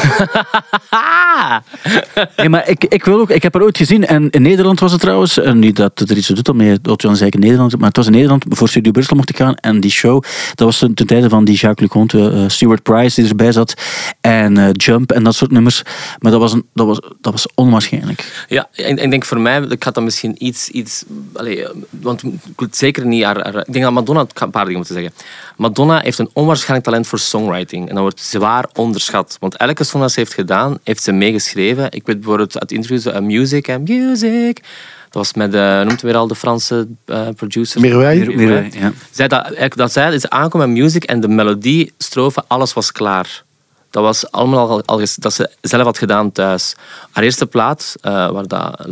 nee, 2.37 2.49
maar 2.49 2.69
ik, 2.69 2.83
ik, 2.83 3.05
wil 3.05 3.19
ook, 3.19 3.29
ik 3.29 3.43
heb 3.43 3.53
haar 3.53 3.63
ooit 3.63 3.77
gezien. 3.77 4.05
En 4.07 4.29
in 4.29 4.41
Nederland 4.41 4.79
was 4.79 4.91
het 4.91 5.01
trouwens. 5.01 5.37
En 5.37 5.59
niet 5.59 5.75
dat 5.75 5.99
het 5.99 6.09
er 6.09 6.17
iets 6.17 6.27
doet 6.27 6.49
om 6.49 6.57
mee 6.57 6.81
dat 6.81 7.01
dan 7.01 7.15
zei 7.15 7.27
ik 7.27 7.33
in 7.33 7.39
Nederland. 7.39 7.77
Maar 7.77 7.87
het 7.87 7.97
was 7.97 8.05
in 8.05 8.11
Nederland 8.11 8.45
voor 8.49 8.69
Studio 8.69 8.91
Brussel 8.91 9.15
mocht 9.15 9.29
ik 9.29 9.37
gaan. 9.37 9.55
En 9.55 9.79
die 9.79 9.91
show, 9.91 10.23
dat 10.55 10.67
was 10.67 10.77
ten, 10.77 10.93
ten 10.93 11.07
tijde 11.07 11.29
van 11.29 11.45
die 11.45 11.55
Jacques 11.55 11.89
Leconte, 11.89 12.29
eh 12.31 12.43
Stuart 12.47 12.83
Price 12.83 13.21
die 13.21 13.29
erbij 13.29 13.51
zat. 13.51 13.73
En 14.21 14.57
eh, 14.57 14.69
Jump 14.71 15.11
en 15.11 15.23
dat 15.23 15.35
soort 15.35 15.51
nummers. 15.51 15.81
Maar 16.19 16.31
dat 16.31 16.41
was, 16.41 16.53
een, 16.53 16.65
dat 16.73 16.87
was, 16.87 16.99
dat 17.21 17.31
was 17.33 17.47
onwaarschijnlijk. 17.55 18.45
Ja, 18.49 18.67
en 18.75 18.97
ik 18.97 19.09
denk 19.09 19.25
voor 19.25 19.39
mij, 19.39 19.61
ik 19.61 19.83
had 19.83 19.93
dat 19.93 20.03
misschien 20.03 20.35
iets... 20.45 20.69
iets 20.69 21.03
allee, 21.33 21.63
eh, 21.65 21.69
want 21.89 22.23
ik 22.23 22.31
wil 22.55 22.67
zeker 22.71 23.05
niet... 23.05 23.23
Haar, 23.23 23.43
haar- 23.43 23.57
ik 23.67 23.73
denk 23.73 23.83
dat 23.85 23.93
Madonna... 23.93 24.21
Ik 24.21 24.29
ga 24.33 24.45
een 24.45 24.51
paar 24.51 24.63
dingen 24.65 24.77
moeten 24.77 24.95
zeggen. 24.95 25.13
Madonna 25.57 25.99
heeft 25.99 26.19
een 26.19 26.29
onwaarschijnlijk 26.41 26.85
talent 26.85 27.07
voor 27.07 27.19
songwriting. 27.19 27.87
En 27.87 27.93
dat 27.93 28.03
wordt 28.03 28.19
zwaar 28.19 28.65
onderschat. 28.73 29.37
Want 29.39 29.57
elke 29.57 29.83
song 29.83 30.01
dat 30.01 30.11
ze 30.11 30.19
heeft 30.19 30.33
gedaan, 30.33 30.77
heeft 30.83 31.03
ze 31.03 31.11
meegeschreven. 31.11 31.85
Ik 31.91 32.05
weet 32.05 32.19
bijvoorbeeld 32.19 32.59
uit 32.59 32.71
interviews... 32.71 33.05
Uh, 33.05 33.19
music 33.19 33.67
en 33.67 33.83
music... 33.83 34.61
Dat 35.09 35.23
was 35.23 35.33
met, 35.33 35.55
uh, 35.55 35.81
noemt 35.81 36.01
weer 36.01 36.15
al 36.15 36.27
de 36.27 36.35
Franse 36.35 36.87
eh, 37.05 37.27
producer. 37.35 37.81
Mireille? 37.81 38.69
Ja. 38.79 38.91
Zij 39.11 39.27
dat, 39.27 39.53
dat 39.75 39.91
zij 39.91 40.13
is 40.13 40.29
aankomen 40.29 40.71
met 40.71 40.81
music 40.81 41.03
en 41.03 41.19
de 41.19 41.27
melodie, 41.27 41.93
strofe, 41.97 42.43
alles 42.47 42.73
was 42.73 42.91
klaar. 42.91 43.43
Dat 43.91 44.03
was 44.03 44.31
allemaal 44.31 44.69
al, 44.69 44.83
al 44.85 45.01
dat 45.15 45.33
ze 45.33 45.49
zelf 45.61 45.83
had 45.83 45.97
gedaan 45.97 46.31
thuis. 46.31 46.75
Haar 47.11 47.23
eerste 47.23 47.45
plaat, 47.45 47.95
eh, 48.01 48.31
waar 48.31 48.47
dat. 48.47 48.85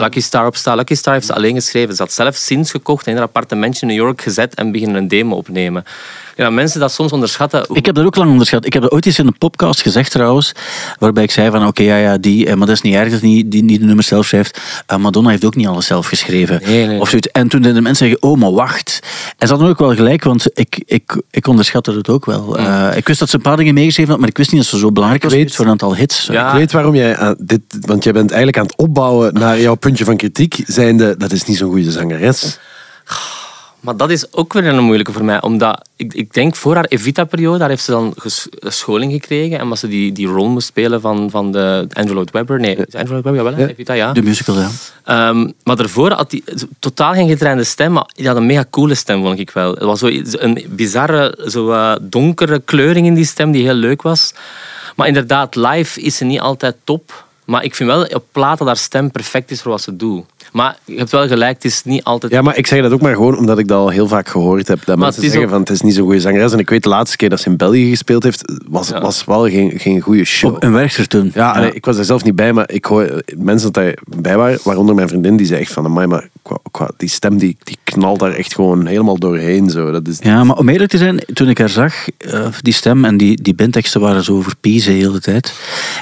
Lucky 0.00 0.20
Star 0.20 0.46
op 0.46 0.56
staat. 0.56 0.76
Lucky 0.76 0.94
Star 0.94 1.14
heeft 1.14 1.26
ze 1.26 1.34
alleen 1.34 1.54
geschreven. 1.54 1.94
Ze 1.94 2.02
had 2.02 2.12
zelf 2.12 2.36
sinds 2.36 2.70
gekocht 2.70 3.04
en 3.04 3.10
in 3.10 3.16
haar 3.16 3.26
appartementje 3.26 3.80
in 3.86 3.88
New 3.94 4.04
York 4.04 4.22
gezet 4.22 4.54
en 4.54 4.72
beginnen 4.72 4.96
een 4.96 5.08
demo 5.08 5.36
opnemen. 5.36 5.84
Ja, 6.36 6.50
mensen 6.50 6.80
dat 6.80 6.92
soms 6.92 7.12
onderschatten. 7.12 7.66
Ik 7.72 7.86
heb 7.86 7.94
dat 7.94 8.04
ook 8.04 8.16
lang 8.16 8.30
onderschat. 8.30 8.66
Ik 8.66 8.72
heb 8.72 8.82
dat 8.82 8.90
ooit 8.90 9.06
eens 9.06 9.18
in 9.18 9.26
een 9.26 9.38
podcast 9.38 9.82
gezegd 9.82 10.10
trouwens, 10.10 10.52
waarbij 10.98 11.22
ik 11.22 11.30
zei 11.30 11.50
van 11.50 11.66
oké, 11.66 11.82
ja, 11.82 11.96
ja, 11.96 12.18
die, 12.18 12.46
eh, 12.46 12.54
maar 12.54 12.66
dat 12.66 12.76
is 12.76 12.82
niet 12.82 12.94
erg 12.94 13.10
dat 13.10 13.20
die, 13.20 13.48
die, 13.48 13.64
die 13.66 13.78
de 13.78 13.84
nummers 13.84 14.06
zelf 14.06 14.26
schrijft. 14.26 14.60
Eh, 14.86 14.96
Madonna 14.96 15.30
heeft 15.30 15.44
ook 15.44 15.54
niet 15.54 15.66
alles 15.66 15.86
zelf 15.86 16.06
geschreven. 16.06 16.60
Nee, 16.64 16.86
nee. 16.86 17.00
Of 17.00 17.08
zoiets. 17.08 17.28
En 17.28 17.48
toen 17.48 17.60
deden 17.60 17.76
de 17.76 17.82
mensen 17.82 18.08
zeggen, 18.08 18.28
oh, 18.28 18.38
maar 18.38 18.52
wacht. 18.52 19.00
En 19.38 19.46
ze 19.46 19.52
hadden 19.52 19.70
ook 19.70 19.78
wel 19.78 19.94
gelijk, 19.94 20.24
want 20.24 20.46
ik, 20.54 20.82
ik, 20.86 21.22
ik 21.30 21.46
onderschatte 21.46 21.92
het 21.92 22.08
ook 22.08 22.24
wel. 22.24 22.58
Eh, 22.58 22.96
ik 22.96 23.06
wist 23.06 23.18
dat 23.18 23.28
ze 23.28 23.36
een 23.36 23.42
paar 23.42 23.56
dingen 23.56 23.74
meegeschreven 23.74 24.10
had, 24.10 24.20
maar 24.20 24.28
ik 24.28 24.36
wist 24.42 24.52
niet 24.54 24.62
dat 24.62 24.70
ze 24.70 24.78
zo 24.86 24.92
belangrijk 24.92 25.24
Ik 25.24 25.30
was 25.30 25.38
weet- 25.38 25.54
voor 25.54 25.64
een 25.64 25.70
aantal 25.70 25.96
hits. 25.96 26.26
Ja. 26.26 26.48
Ik 26.48 26.54
weet 26.58 26.72
waarom 26.72 26.94
jij 26.94 27.16
aan 27.16 27.34
dit, 27.38 27.60
want 27.80 28.04
jij 28.04 28.12
bent 28.12 28.28
eigenlijk 28.30 28.58
aan 28.58 28.66
het 28.66 28.76
opbouwen 28.76 29.34
naar 29.34 29.60
jouw 29.60 29.74
puntje 29.74 30.04
van 30.04 30.16
kritiek, 30.16 30.62
zijnde 30.66 31.16
dat 31.16 31.32
is 31.32 31.44
niet 31.44 31.56
zo'n 31.56 31.70
goede 31.70 31.90
zangeres. 31.90 32.58
Maar 33.82 33.96
dat 33.96 34.10
is 34.10 34.32
ook 34.32 34.52
weer 34.52 34.66
een 34.66 34.84
moeilijke 34.84 35.12
voor 35.12 35.24
mij. 35.24 35.42
Omdat 35.42 35.88
ik, 35.96 36.14
ik 36.14 36.34
denk 36.34 36.56
voor 36.56 36.74
haar 36.74 36.84
Evita-periode, 36.84 37.58
daar 37.58 37.68
heeft 37.68 37.84
ze 37.84 37.90
dan 37.90 38.14
scholing 38.60 39.12
gekregen. 39.12 39.56
En 39.56 39.62
omdat 39.62 39.78
ze 39.78 39.88
die, 39.88 40.12
die 40.12 40.26
rol 40.26 40.48
moest 40.48 40.66
spelen 40.66 41.00
van, 41.00 41.30
van 41.30 41.52
de 41.52 41.86
Andrew 41.92 42.14
Lloyd 42.14 42.30
Webber. 42.30 42.60
Nee, 42.60 42.76
is 42.76 42.94
Andrew 42.94 43.10
Lloyd 43.10 43.24
Webber, 43.24 43.34
jawel, 43.34 43.54
hè? 43.54 43.62
Ja. 43.62 43.68
Evita, 43.68 43.92
ja. 43.92 44.12
De 44.12 44.22
musical, 44.22 44.58
ja. 44.58 44.68
Ehm, 45.04 45.50
maar 45.64 45.76
daarvoor 45.76 46.12
had 46.12 46.30
hij 46.30 46.42
totaal 46.78 47.12
geen 47.12 47.28
getrainde 47.28 47.64
stem, 47.64 47.92
maar 47.92 48.10
hij 48.16 48.26
had 48.26 48.36
een 48.36 48.46
mega 48.46 48.64
coole 48.70 48.94
stem, 48.94 49.22
vond 49.22 49.38
ik 49.38 49.50
wel. 49.50 49.70
Het 49.70 49.82
was 49.82 49.98
zo 49.98 50.06
een 50.30 50.66
bizarre, 50.68 51.44
zo 51.48 51.72
eh, 51.72 51.94
donkere 52.00 52.58
kleuring 52.58 53.06
in 53.06 53.14
die 53.14 53.24
stem 53.24 53.50
die 53.50 53.64
heel 53.64 53.74
leuk 53.74 54.02
was. 54.02 54.34
Maar 54.96 55.06
inderdaad, 55.06 55.54
live 55.54 56.00
is 56.00 56.16
ze 56.16 56.24
niet 56.24 56.40
altijd 56.40 56.76
top. 56.84 57.24
Maar 57.44 57.64
ik 57.64 57.74
vind 57.74 57.88
wel 57.90 58.02
op 58.04 58.24
plaat 58.32 58.58
dat 58.58 58.66
haar 58.66 58.76
stem 58.76 59.10
perfect 59.10 59.50
is 59.50 59.62
voor 59.62 59.70
wat 59.70 59.80
ze 59.82 59.96
doet. 59.96 60.24
Maar 60.52 60.76
je 60.84 60.96
hebt 60.98 61.10
wel 61.10 61.26
gelijk, 61.28 61.54
het 61.54 61.64
is 61.64 61.82
niet 61.84 62.04
altijd... 62.04 62.32
Ja, 62.32 62.42
maar 62.42 62.56
ik 62.56 62.66
zeg 62.66 62.82
dat 62.82 62.92
ook 62.92 63.00
maar 63.00 63.14
gewoon 63.14 63.38
omdat 63.38 63.58
ik 63.58 63.68
dat 63.68 63.78
al 63.78 63.88
heel 63.88 64.08
vaak 64.08 64.28
gehoord 64.28 64.68
heb. 64.68 64.78
Dat 64.78 64.86
Maar 64.86 64.98
mensen 64.98 65.22
zeggen 65.22 65.42
ook- 65.42 65.48
van 65.48 65.60
het 65.60 65.70
is 65.70 65.80
niet 65.80 65.94
zo'n 65.94 66.04
goede 66.04 66.20
zangeres. 66.20 66.52
En 66.52 66.58
ik 66.58 66.70
weet 66.70 66.82
de 66.82 66.88
laatste 66.88 67.16
keer 67.16 67.28
dat 67.28 67.40
ze 67.40 67.48
in 67.48 67.56
België 67.56 67.88
gespeeld 67.90 68.22
heeft, 68.22 68.52
was, 68.68 68.88
Ja. 68.88 69.00
was 69.00 69.24
wel 69.24 69.48
geen, 69.48 69.78
geen 69.78 70.00
goede 70.00 70.24
show. 70.24 70.54
Op 70.54 70.62
een 70.62 70.72
werchter 70.72 71.08
toen. 71.08 71.30
Ja, 71.34 71.56
ik 71.56 71.84
was 71.84 71.96
er 71.98 72.04
zelf 72.04 72.24
niet 72.24 72.36
bij, 72.36 72.52
maar 72.52 72.70
ik 72.70 72.84
hoor 72.84 73.22
mensen 73.36 73.72
dat 73.72 73.94
daarbij 74.06 74.36
waren, 74.36 74.58
waaronder 74.64 74.94
mijn 74.94 75.08
vriendin, 75.08 75.36
die 75.36 75.46
zei 75.46 75.60
echt 75.60 75.72
van, 75.72 75.84
amai, 75.84 76.06
maar 76.06 76.28
qua, 76.42 76.58
qua, 76.70 76.90
die 76.96 77.08
stem 77.08 77.38
die, 77.38 77.56
die 77.62 77.76
knalt 77.84 78.18
daar 78.18 78.32
echt 78.32 78.54
gewoon 78.54 78.86
helemaal 78.86 79.18
doorheen. 79.18 79.70
Zo. 79.70 79.90
Dat 79.90 80.06
is, 80.08 80.18
Ja, 80.20 80.44
maar 80.44 80.56
om 80.56 80.68
eerlijk 80.68 80.90
te 80.90 80.98
zijn, 80.98 81.20
toen 81.32 81.48
ik 81.48 81.58
haar 81.58 81.68
zag, 81.68 81.94
eh, 82.18 82.46
die 82.60 82.72
stem 82.72 83.04
en 83.04 83.16
die, 83.16 83.42
die 83.42 83.54
bandteksten 83.54 84.00
waren 84.00 84.24
zo 84.24 84.40
verpiezen 84.40 84.92
de 84.92 84.98
hele 84.98 85.20
tijd. 85.20 85.52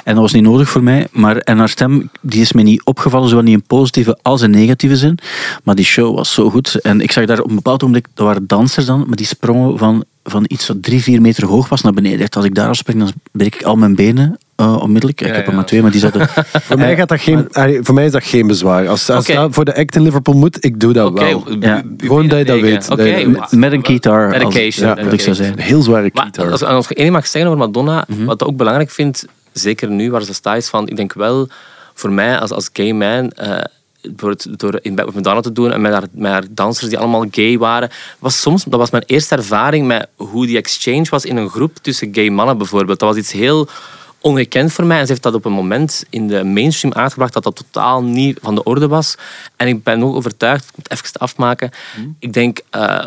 En 0.04 0.12
dat 0.14 0.22
was 0.22 0.32
niet 0.32 0.42
nodig 0.42 0.68
voor 0.68 0.82
mij. 0.82 1.06
Maar, 1.12 1.29
en 1.36 1.58
haar 1.58 1.68
stem 1.68 2.10
die 2.20 2.40
is 2.40 2.52
me 2.52 2.62
niet 2.62 2.84
opgevallen, 2.84 3.28
zowel 3.28 3.44
niet 3.44 3.54
in 3.54 3.62
positieve 3.62 4.18
als 4.22 4.42
in 4.42 4.50
negatieve 4.50 4.96
zin. 4.96 5.18
Maar 5.64 5.74
die 5.74 5.84
show 5.84 6.14
was 6.16 6.32
zo 6.34 6.50
goed. 6.50 6.80
En 6.80 7.00
ik 7.00 7.12
zag 7.12 7.24
daar 7.24 7.40
op 7.40 7.48
een 7.48 7.54
bepaald 7.54 7.82
moment, 7.82 8.06
dat 8.14 8.26
waren 8.26 8.46
dansers 8.46 8.86
dan, 8.86 9.04
maar 9.06 9.16
die 9.16 9.26
sprongen 9.26 9.78
van, 9.78 10.04
van 10.24 10.44
iets 10.48 10.66
wat 10.66 10.82
drie, 10.82 11.02
vier 11.02 11.20
meter 11.20 11.46
hoog 11.46 11.68
was 11.68 11.82
naar 11.82 11.92
beneden. 11.92 12.20
Echt, 12.20 12.36
als 12.36 12.44
ik 12.44 12.54
daar 12.54 12.68
afspring, 12.68 12.98
dan 12.98 13.12
breek 13.32 13.54
ik 13.54 13.62
al 13.62 13.76
mijn 13.76 13.94
benen 13.94 14.38
eh, 14.56 14.76
onmiddellijk. 14.82 15.20
ik 15.20 15.26
heb 15.26 15.36
er 15.36 15.50
ja. 15.50 15.56
maar 15.56 15.66
twee, 15.66 15.82
maar 15.82 15.90
die 15.90 16.00
zaten... 16.00 16.28
voor, 16.66 16.78
mij 16.78 16.96
gaat 16.96 17.08
dat 17.08 17.20
geen, 17.20 17.48
allee, 17.52 17.78
voor 17.82 17.94
mij 17.94 18.04
is 18.04 18.12
dat 18.12 18.24
geen 18.24 18.46
bezwaar. 18.46 18.88
Als, 18.88 19.10
als 19.10 19.26
dat 19.26 19.54
voor 19.54 19.64
de 19.64 19.76
act 19.76 19.96
in 19.96 20.02
Liverpool 20.02 20.34
moet, 20.34 20.64
ik 20.64 20.80
doe 20.80 20.92
dat 20.92 21.12
wel. 21.12 21.56
Ja. 21.60 21.82
Gewoon 21.96 22.28
dat 22.28 22.38
je 22.38 22.44
dat 22.44 22.60
weet. 22.60 23.28
Met, 23.28 23.52
met 23.52 23.72
een 23.72 23.84
guitar. 23.86 24.26
als- 24.26 24.54
Dedication, 24.54 24.88
ja, 24.88 25.04
wat 25.04 25.12
ik 25.12 25.20
zou 25.20 25.36
zeggen. 25.36 25.58
Een 25.58 25.64
heel 25.64 25.82
zware 25.82 26.10
Maar 26.12 26.22
guitar. 26.22 26.50
als, 26.50 26.62
als 26.64 26.90
ik 26.90 26.96
één 26.98 27.12
mag 27.12 27.26
zeggen 27.26 27.50
over 27.50 27.64
Madonna, 27.66 28.04
Mhm. 28.08 28.24
wat 28.24 28.40
ik 28.40 28.48
ook 28.48 28.56
belangrijk 28.56 28.90
vind, 28.90 29.24
zeker 29.60 29.90
nu 29.90 30.10
waar 30.10 30.22
ze 30.22 30.34
staat, 30.34 30.56
is 30.56 30.68
van, 30.68 30.88
ik 30.88 30.96
denk 30.96 31.12
wel, 31.12 31.48
voor 31.94 32.12
mij 32.12 32.38
als, 32.38 32.50
als 32.50 32.70
gay 32.72 32.92
man, 32.92 33.30
eh, 33.30 33.64
door, 34.02 34.30
het, 34.30 34.46
door 34.50 34.78
in 34.82 34.94
bed 34.94 35.04
met 35.04 35.14
Madonna 35.14 35.40
te 35.40 35.52
doen 35.52 35.72
en 35.72 35.80
met 35.80 35.92
haar, 35.92 36.06
met 36.12 36.32
haar 36.32 36.44
dansers 36.50 36.88
die 36.88 36.98
allemaal 36.98 37.26
gay 37.30 37.58
waren, 37.58 37.90
was 38.18 38.40
soms, 38.40 38.64
dat 38.64 38.78
was 38.78 38.90
mijn 38.90 39.04
eerste 39.06 39.36
ervaring 39.36 39.86
met 39.86 40.08
hoe 40.16 40.46
die 40.46 40.56
exchange 40.56 41.06
was 41.10 41.24
in 41.24 41.36
een 41.36 41.48
groep 41.48 41.76
tussen 41.76 42.08
gay 42.12 42.28
mannen 42.28 42.58
bijvoorbeeld. 42.58 42.98
Dat 42.98 43.08
was 43.08 43.18
iets 43.18 43.32
heel 43.32 43.68
ongekend 44.20 44.72
voor 44.72 44.84
mij. 44.84 44.98
En 44.98 45.04
ze 45.04 45.10
heeft 45.10 45.22
dat 45.22 45.34
op 45.34 45.44
een 45.44 45.52
moment 45.52 46.04
in 46.10 46.28
de 46.28 46.44
mainstream 46.44 46.94
uitgebracht 46.94 47.32
dat 47.32 47.42
dat 47.42 47.56
totaal 47.56 48.02
niet 48.02 48.38
van 48.42 48.54
de 48.54 48.62
orde 48.62 48.88
was. 48.88 49.14
En 49.56 49.68
ik 49.68 49.82
ben 49.82 49.98
nog 49.98 50.14
overtuigd, 50.14 50.64
ik 50.64 50.76
moet 50.76 50.90
even 50.90 51.18
afmaken, 51.18 51.70
ik 52.18 52.32
denk, 52.32 52.60
eh, 52.70 53.06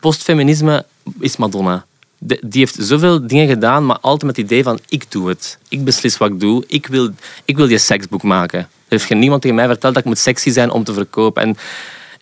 postfeminisme 0.00 0.84
is 1.18 1.36
Madonna. 1.36 1.84
Die 2.24 2.60
heeft 2.60 2.76
zoveel 2.78 3.26
dingen 3.26 3.48
gedaan, 3.48 3.86
maar 3.86 3.98
altijd 4.00 4.22
met 4.22 4.36
het 4.36 4.44
idee 4.44 4.62
van 4.62 4.78
ik 4.88 5.04
doe 5.08 5.28
het. 5.28 5.58
Ik 5.68 5.84
beslis 5.84 6.18
wat 6.18 6.30
ik 6.30 6.40
doe. 6.40 6.64
Ik 6.66 6.86
wil, 6.86 7.10
ik 7.44 7.56
wil 7.56 7.66
die 7.66 7.78
seksboek 7.78 8.22
maken. 8.22 8.58
Er 8.58 8.68
heeft 8.88 9.04
geen 9.04 9.18
niemand 9.18 9.42
tegen 9.42 9.56
mij 9.56 9.66
verteld 9.66 9.94
dat 9.94 10.02
ik 10.02 10.08
moet 10.08 10.18
sexy 10.18 10.50
zijn 10.50 10.70
om 10.70 10.84
te 10.84 10.92
verkopen. 10.92 11.42
En 11.42 11.56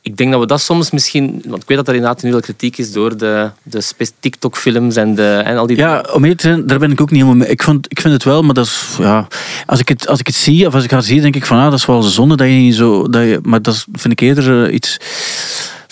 ik 0.02 0.16
denk 0.16 0.30
dat 0.30 0.40
we 0.40 0.46
dat 0.46 0.60
soms 0.60 0.90
misschien... 0.90 1.42
Want 1.46 1.62
ik 1.62 1.68
weet 1.68 1.76
dat 1.76 1.88
er 1.88 1.94
inderdaad 1.94 2.22
nu 2.22 2.30
wel 2.30 2.40
kritiek 2.40 2.78
is 2.78 2.92
door 2.92 3.16
de, 3.16 3.50
de 3.62 3.82
TikTok-films 4.20 4.96
en, 4.96 5.18
en 5.44 5.56
al 5.56 5.66
die... 5.66 5.76
Ja, 5.76 6.04
om 6.12 6.22
eerlijk 6.22 6.40
te 6.40 6.46
zijn, 6.46 6.66
daar 6.66 6.78
ben 6.78 6.90
ik 6.90 7.00
ook 7.00 7.10
niet 7.10 7.22
helemaal 7.22 7.40
mee. 7.40 7.50
Ik, 7.50 7.62
vond, 7.62 7.90
ik 7.90 8.00
vind 8.00 8.14
het 8.14 8.24
wel, 8.24 8.42
maar 8.42 8.54
dat 8.54 8.66
is, 8.66 8.96
ja, 8.98 9.26
als 9.66 9.80
ik 9.80 9.88
het, 9.88 10.08
als 10.08 10.20
ik 10.20 10.26
het 10.26 10.36
zie, 10.36 10.66
of 10.66 10.74
als 10.74 10.84
ik 10.84 10.90
haar 10.90 11.02
zie, 11.02 11.20
denk 11.20 11.36
ik 11.36 11.46
van, 11.46 11.58
ah, 11.58 11.64
dat 11.64 11.78
is 11.78 11.86
wel 11.86 12.02
zonde 12.02 12.36
dat 12.36 12.46
je 12.46 12.52
niet 12.52 12.74
zo, 12.74 13.08
dat 13.08 13.22
je, 13.22 13.38
maar 13.42 13.62
dat 13.62 13.86
vind 13.92 14.12
ik 14.12 14.20
eerder 14.20 14.64
eh, 14.66 14.74
iets, 14.74 14.96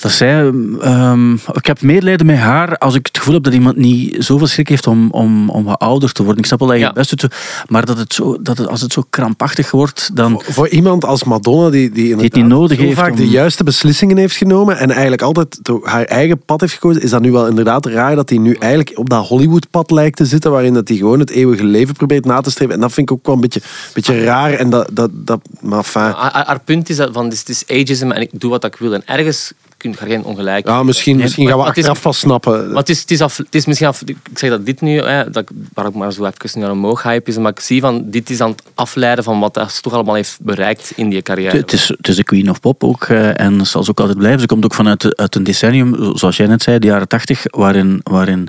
dat 0.00 0.10
zij... 0.12 0.52
ehm, 0.80 1.32
ik 1.32 1.66
heb 1.66 1.82
medelijden 1.82 2.26
met 2.26 2.36
haar 2.36 2.78
als 2.78 2.94
ik 2.94 3.06
het 3.06 3.18
gevoel 3.18 3.34
heb 3.34 3.42
dat 3.42 3.52
iemand 3.52 3.76
niet 3.76 4.16
zoveel 4.24 4.46
schrik 4.46 4.68
heeft 4.68 4.86
om, 4.86 5.10
om, 5.10 5.50
om 5.50 5.64
wat 5.64 5.78
ouder 5.78 6.12
te 6.12 6.22
worden. 6.22 6.40
Ik 6.40 6.46
snap 6.46 6.58
wel 6.58 6.68
dat 6.68 6.76
je 6.76 6.82
Ja. 6.82 6.88
het 6.88 6.96
best 6.96 7.20
doet, 7.20 7.34
maar 7.68 7.84
dat 7.86 7.98
het 7.98 8.14
zo, 8.14 8.42
dat 8.42 8.58
het, 8.58 8.68
als 8.68 8.80
het 8.80 8.92
zo 8.92 9.02
krampachtig 9.10 9.70
wordt, 9.70 10.10
dan... 10.14 10.42
Voor 10.44 10.68
iemand 10.68 11.04
als 11.04 11.24
Madonna, 11.24 11.70
die, 11.70 11.90
die 11.90 12.04
niet 12.16 12.34
inderdaad 12.34 12.58
nodig 12.58 12.78
zo 12.78 12.84
heeft 12.84 12.98
vaak 12.98 13.10
om- 13.10 13.16
de 13.16 13.28
juiste 13.28 13.64
beslissingen 13.64 14.16
heeft 14.16 14.36
genomen 14.36 14.78
en 14.78 14.90
eigenlijk 14.90 15.22
altijd 15.22 15.58
haar 15.82 16.04
eigen 16.04 16.38
pad 16.44 16.60
heeft 16.60 16.72
gekozen, 16.72 17.02
is 17.02 17.10
dat 17.10 17.20
nu 17.20 17.32
wel 17.32 17.46
inderdaad 17.46 17.86
raar 17.86 18.14
dat 18.16 18.28
hij 18.28 18.38
nu 18.38 18.54
eigenlijk 18.54 18.98
op 18.98 19.08
dat 19.10 19.26
Hollywood-pad 19.26 19.90
lijkt 19.90 20.16
te 20.16 20.26
zitten, 20.26 20.50
waarin 20.50 20.74
dat 20.74 20.88
hij 20.88 20.96
gewoon 20.96 21.18
het 21.20 21.30
eeuwige 21.30 21.64
leven 21.64 21.94
probeert 21.94 22.24
na 22.24 22.40
te 22.40 22.50
streven. 22.50 22.74
En 22.74 22.80
dat 22.80 22.92
vind 22.92 23.10
ik 23.10 23.16
ook 23.16 23.26
wel 23.26 23.34
een 23.34 23.40
beetje, 23.40 23.60
beetje 23.94 24.24
raar. 24.24 24.52
En 24.52 24.70
dat, 24.70 24.88
dat, 24.92 25.10
dat, 25.12 25.40
maar 25.60 25.78
enfin, 25.78 26.02
Haar, 26.02 26.60
punt 26.64 26.88
is 26.88 26.96
dat 26.96 27.10
van, 27.12 27.24
het 27.28 27.48
is 27.48 27.64
ageism 27.68 28.10
en 28.10 28.20
ik 28.20 28.30
doe 28.32 28.50
wat 28.50 28.64
ik 28.64 28.76
wil. 28.76 28.94
En 28.94 29.02
ergens 29.06 29.52
kun 29.78 29.90
je 29.90 29.96
geen 29.96 30.24
ongelijk 30.24 30.66
ja, 30.66 30.82
misschien, 30.82 31.16
misschien 31.16 31.48
gaan 31.48 31.58
we 31.58 31.64
achteraf 31.64 32.02
pas 32.02 32.18
snappen. 32.18 32.68
Maar 32.68 32.76
het 32.76 32.88
is, 32.88 33.00
het, 33.00 33.10
is 33.10 33.20
af, 33.20 33.36
het 33.36 33.54
is 33.54 33.66
misschien 33.66 33.88
af... 33.88 34.02
Ik 34.06 34.16
zeg 34.34 34.50
dat 34.50 34.66
dit 34.66 34.80
nu, 34.80 35.00
hè, 35.00 35.30
dat 35.30 35.42
ik, 35.42 35.48
waar 35.74 35.86
ik 35.86 35.94
maar 35.94 36.12
zo 36.12 36.24
even 36.24 36.60
naar 36.60 36.70
omhoog 36.70 37.02
hype 37.02 37.30
is, 37.30 37.36
maar 37.36 37.50
ik 37.50 37.60
zie 37.60 37.80
van, 37.80 38.10
dit 38.10 38.30
is 38.30 38.40
aan 38.40 38.50
het 38.50 38.62
afleiden 38.74 39.24
van 39.24 39.40
wat 39.40 39.54
hij 39.54 39.66
toch 39.80 39.92
allemaal 39.92 40.14
heeft 40.14 40.38
bereikt 40.42 40.92
in 40.96 41.08
die 41.08 41.22
carrière. 41.22 41.56
Het 41.56 41.72
is, 41.72 41.88
het 41.88 42.08
is 42.08 42.16
de 42.16 42.24
queen 42.24 42.50
of 42.50 42.60
pop 42.60 42.84
ook 42.84 43.04
eh, 43.04 43.40
en 43.40 43.66
zal 43.66 43.84
ze 43.84 43.90
ook 43.90 44.00
altijd 44.00 44.18
blijven. 44.18 44.40
Ze 44.40 44.46
komt 44.46 44.64
ook 44.64 44.74
vanuit 44.74 45.16
uit 45.16 45.34
een 45.34 45.44
decennium, 45.44 46.16
zoals 46.16 46.36
jij 46.36 46.46
net 46.46 46.62
zei, 46.62 46.78
de 46.78 46.86
jaren 46.86 47.08
tachtig, 47.08 47.42
waarin, 47.50 48.00
waarin 48.02 48.48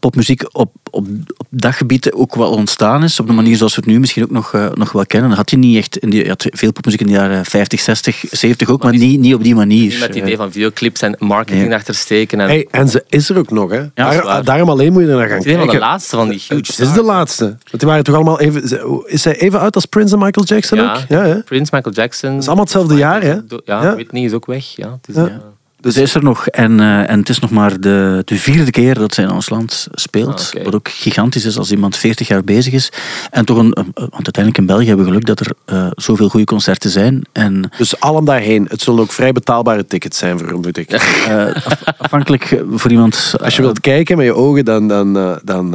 popmuziek 0.00 0.42
op, 0.52 0.72
op, 0.90 1.06
op 1.36 1.46
dat 1.50 1.74
gebied 1.74 2.12
ook 2.12 2.34
wel 2.34 2.50
ontstaan 2.50 3.02
is. 3.02 3.20
Op 3.20 3.26
de 3.26 3.32
manier 3.32 3.56
zoals 3.56 3.74
we 3.74 3.80
het 3.80 3.90
nu 3.90 4.00
misschien 4.00 4.22
ook 4.22 4.30
nog, 4.30 4.54
eh, 4.54 4.66
nog 4.74 4.92
wel 4.92 5.06
kennen. 5.06 5.28
Dat 5.28 5.38
had 5.38 5.50
je 5.50 5.56
niet 5.56 5.76
echt... 5.76 5.96
In 5.96 6.10
die, 6.10 6.22
je 6.22 6.28
had 6.28 6.46
veel 6.50 6.72
popmuziek 6.72 7.00
in 7.00 7.06
de 7.06 7.12
jaren 7.12 7.44
50, 7.44 7.80
60, 7.80 8.24
70 8.30 8.68
ook, 8.68 8.82
maar, 8.82 8.90
Maar 8.90 9.00
niet, 9.00 9.20
niet 9.20 9.34
op 9.34 9.42
die 9.42 9.54
manier. 9.54 9.98
Met 9.98 10.08
het 10.08 10.16
idee 10.16 10.36
van 10.36 10.52
videoclips 10.66 11.00
en 11.02 11.16
marketing 11.18 11.62
Ja. 11.62 11.68
daarachter 11.68 11.94
steken. 11.94 12.40
En, 12.40 12.46
Hey, 12.48 12.68
en 12.70 12.88
ze 12.88 13.04
is 13.08 13.28
er 13.30 13.38
ook 13.38 13.50
nog, 13.50 13.70
hè? 13.70 13.82
Daar, 13.94 14.44
daarom 14.44 14.68
alleen 14.68 14.92
moet 14.92 15.02
je 15.02 15.08
er 15.08 15.16
naar 15.16 15.26
gaan 15.28 15.36
het 15.36 15.46
is 15.46 15.52
de 15.52 15.58
kijken. 15.58 15.78
laatste 15.78 16.16
van 16.16 16.28
die 16.28 16.38
huge 16.48 16.54
Het 16.72 16.78
is 16.78 16.92
de 16.92 17.02
laatste. 17.02 17.44
Want 17.44 17.58
die 17.78 17.88
waren 17.88 18.04
toch 18.04 18.14
allemaal 18.14 18.40
even... 18.40 18.68
ze- 18.68 19.02
Is 19.06 19.22
zij 19.22 19.36
even 19.38 19.60
oud 19.60 19.74
als 19.74 19.84
Prince 19.86 20.14
en 20.14 20.20
Michael 20.20 20.46
Jackson 20.46 20.80
ook? 20.80 20.96
Ja? 21.08 21.42
Prince, 21.44 21.74
Michael 21.74 21.94
Jackson. 21.94 22.30
Dat 22.30 22.40
is 22.40 22.46
allemaal 22.46 22.64
hetzelfde 22.64 22.94
jaar, 22.96 23.22
hè? 23.22 23.34
Ja. 23.64 23.94
Whitney 23.94 24.22
is 24.22 24.32
ook 24.32 24.46
weg. 24.46 24.64
Ja, 24.76 24.98
het 25.00 25.08
is, 25.08 25.14
ja. 25.14 25.40
Dus 25.86 25.94
hij 25.94 26.04
is 26.04 26.14
er 26.14 26.22
nog 26.22 26.46
en, 26.48 26.80
eh, 26.80 27.10
en 27.10 27.18
het 27.18 27.28
is 27.28 27.38
nog 27.38 27.50
maar 27.50 27.80
de, 27.80 28.22
de 28.24 28.36
vierde 28.38 28.70
keer 28.70 28.94
dat 28.94 29.14
zij 29.14 29.24
in 29.24 29.30
ons 29.30 29.48
land 29.48 29.86
speelt. 29.92 30.50
Ah. 30.56 30.64
Wat 30.64 30.74
ook 30.74 30.88
gigantisch 30.88 31.44
is 31.44 31.58
als 31.58 31.70
iemand 31.70 31.96
40 31.96 32.28
jaar 32.28 32.44
bezig 32.44 32.72
is. 32.72 32.92
En 33.30 33.44
toch 33.44 33.58
een, 33.58 33.78
een- 33.78 33.92
want 33.94 34.12
uiteindelijk 34.14 34.58
in 34.58 34.66
België 34.66 34.86
hebben 34.86 35.04
we 35.04 35.10
geluk 35.10 35.26
dat 35.26 35.40
er 35.40 35.52
eh, 35.64 35.86
zoveel 35.94 36.28
goede 36.28 36.46
concerten 36.46 36.90
zijn. 36.90 37.22
En 37.32 37.70
Dus 37.78 38.00
allen 38.00 38.24
daarheen. 38.24 38.66
Het 38.68 38.80
zullen 38.80 39.00
ook 39.00 39.12
vrij 39.12 39.32
betaalbare 39.32 39.86
tickets 39.86 40.18
zijn, 40.18 40.38
vermoed 40.38 40.76
ik. 40.76 40.90
eh, 40.90 41.46
af- 41.54 41.82
afhankelijk 41.98 42.62
voor 42.70 42.90
iemand. 42.90 43.34
Als 43.42 43.56
je 43.56 43.62
wilt 43.62 43.80
kijken 43.80 44.16
met 44.16 44.26
je 44.26 44.34
ogen, 44.34 44.64
dan, 44.64 44.88
dan, 44.88 45.16
eh, 45.16 45.32
dan, 45.44 45.70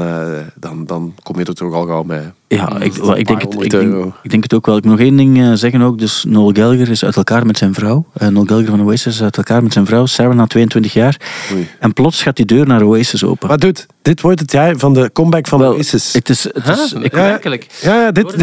dan, 0.60 0.86
dan 0.86 1.16
kom 1.24 1.40
je 1.40 1.46
er 1.46 1.54
toch 1.56 1.74
al 1.74 1.86
gauw 1.86 2.04
mee. 2.04 2.22
Ja, 2.56 2.80
ik, 2.80 2.94
wel, 2.94 3.18
ik, 3.18 3.28
denk 3.28 3.42
het, 3.42 3.54
ik, 3.64 3.70
denk, 3.70 4.14
ik 4.24 4.30
denk 4.30 4.44
het 4.44 4.54
ook 4.54 4.66
wel. 4.66 4.78
Ik 4.78 4.84
moet 4.84 4.92
nog 4.92 5.02
één 5.02 5.16
ding 5.16 5.42
eh, 5.42 5.52
zeggen 5.54 5.82
ook. 5.82 6.00
Dus 6.00 6.26
Noel 6.28 6.52
Gallagher 6.54 6.90
is 6.90 7.06
uit 7.06 7.16
elkaar 7.16 7.46
met 7.46 7.58
zijn 7.58 7.74
vrouw. 7.74 8.06
Eh, 8.14 8.28
Noel 8.28 8.46
Gallagher 8.46 8.70
van 8.70 8.82
Oasis 8.82 9.14
is 9.14 9.22
uit 9.22 9.38
elkaar 9.38 9.64
met 9.64 9.74
zijn 9.74 9.86
vrouw. 9.86 10.06
Sarah 10.06 10.36
na 10.36 10.46
22 10.46 10.94
jaar. 10.94 11.18
Oei. 11.54 11.68
En 11.80 11.94
plots 11.94 12.24
gaat 12.24 12.36
die 12.36 12.46
deur 12.46 12.68
naar 12.68 12.84
Oasis 12.84 13.24
open. 13.24 13.48
Maar 13.48 13.58
dude, 13.58 13.80
dit 14.02 14.22
wordt 14.22 14.40
het 14.40 14.52
jaar 14.52 14.78
van 14.78 14.94
de 14.94 15.10
comeback 15.14 15.48
van 15.48 15.60
Wel, 15.60 15.74
Oasis. 15.74 16.14
het 16.14 16.30
is, 16.30 16.44
het 16.44 16.68
is, 16.68 16.94
ik, 16.94 17.16
ja, 17.16 17.22
Werkelijk. 17.22 17.68
Ja, 17.82 18.02
ja, 18.02 18.12
dit, 18.12 18.36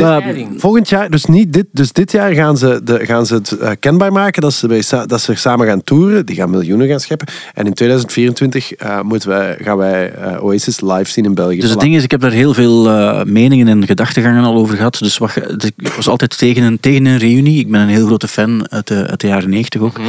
volgend 0.57 0.89
jaar, 0.89 1.11
dus 1.11 1.25
niet 1.25 1.53
dit, 1.53 1.67
dus 1.73 1.93
dit 1.93 2.13
jaar 2.13 2.33
gaan 2.33 2.57
ze, 2.57 2.81
de, 2.85 3.07
gaan 3.07 3.27
ze 3.27 3.35
het 3.35 3.51
eh, 3.51 3.71
kenbaar 3.81 4.13
maken 4.13 4.43
dat 4.43 4.53
ze, 4.53 4.67
bij, 4.67 4.83
dat 5.07 5.21
ze 5.21 5.35
samen 5.35 5.67
gaan 5.67 5.83
toeren. 5.85 6.27
Die 6.27 6.37
gaan 6.37 6.51
miljoenen 6.51 6.89
gaan 6.89 7.01
scheppen. 7.01 7.27
En 7.55 7.67
in 7.67 7.75
2024 7.75 8.73
eh, 8.73 9.01
moeten 9.01 9.29
wij, 9.29 9.57
gaan 9.61 9.77
wij 9.77 10.13
Oasis 10.41 10.81
live 10.81 11.11
zien 11.11 11.25
in 11.25 11.35
België. 11.35 11.61
Dus 11.61 11.71
het 11.71 11.81
ding 11.81 11.95
is, 11.95 12.03
ik 12.03 12.11
heb 12.11 12.21
daar 12.21 12.31
heel 12.31 12.55
veel 12.55 12.89
eh, 12.89 13.25
meningen 13.25 13.69
en 13.69 13.87
gedachtegangen 13.99 14.45
al 14.45 14.55
over 14.55 14.77
gehad. 14.77 14.99
Dus 14.99 15.19
wat, 15.19 15.35
dus 15.35 15.71
ik 15.77 15.93
was 15.93 16.09
altijd 16.09 16.39
tegen 16.39 16.63
een, 16.63 16.81
tegen 16.81 17.07
een 17.07 17.19
reunie. 17.19 17.59
Ik 17.59 17.71
ben 17.71 17.81
een 17.81 17.89
heel 17.89 18.07
grote 18.07 18.29
fan 18.29 18.71
uit 18.71 18.87
de, 18.87 19.07
uit 19.07 19.21
de 19.21 19.27
jaren 19.27 19.51
90 19.51 19.81
ook. 19.81 20.01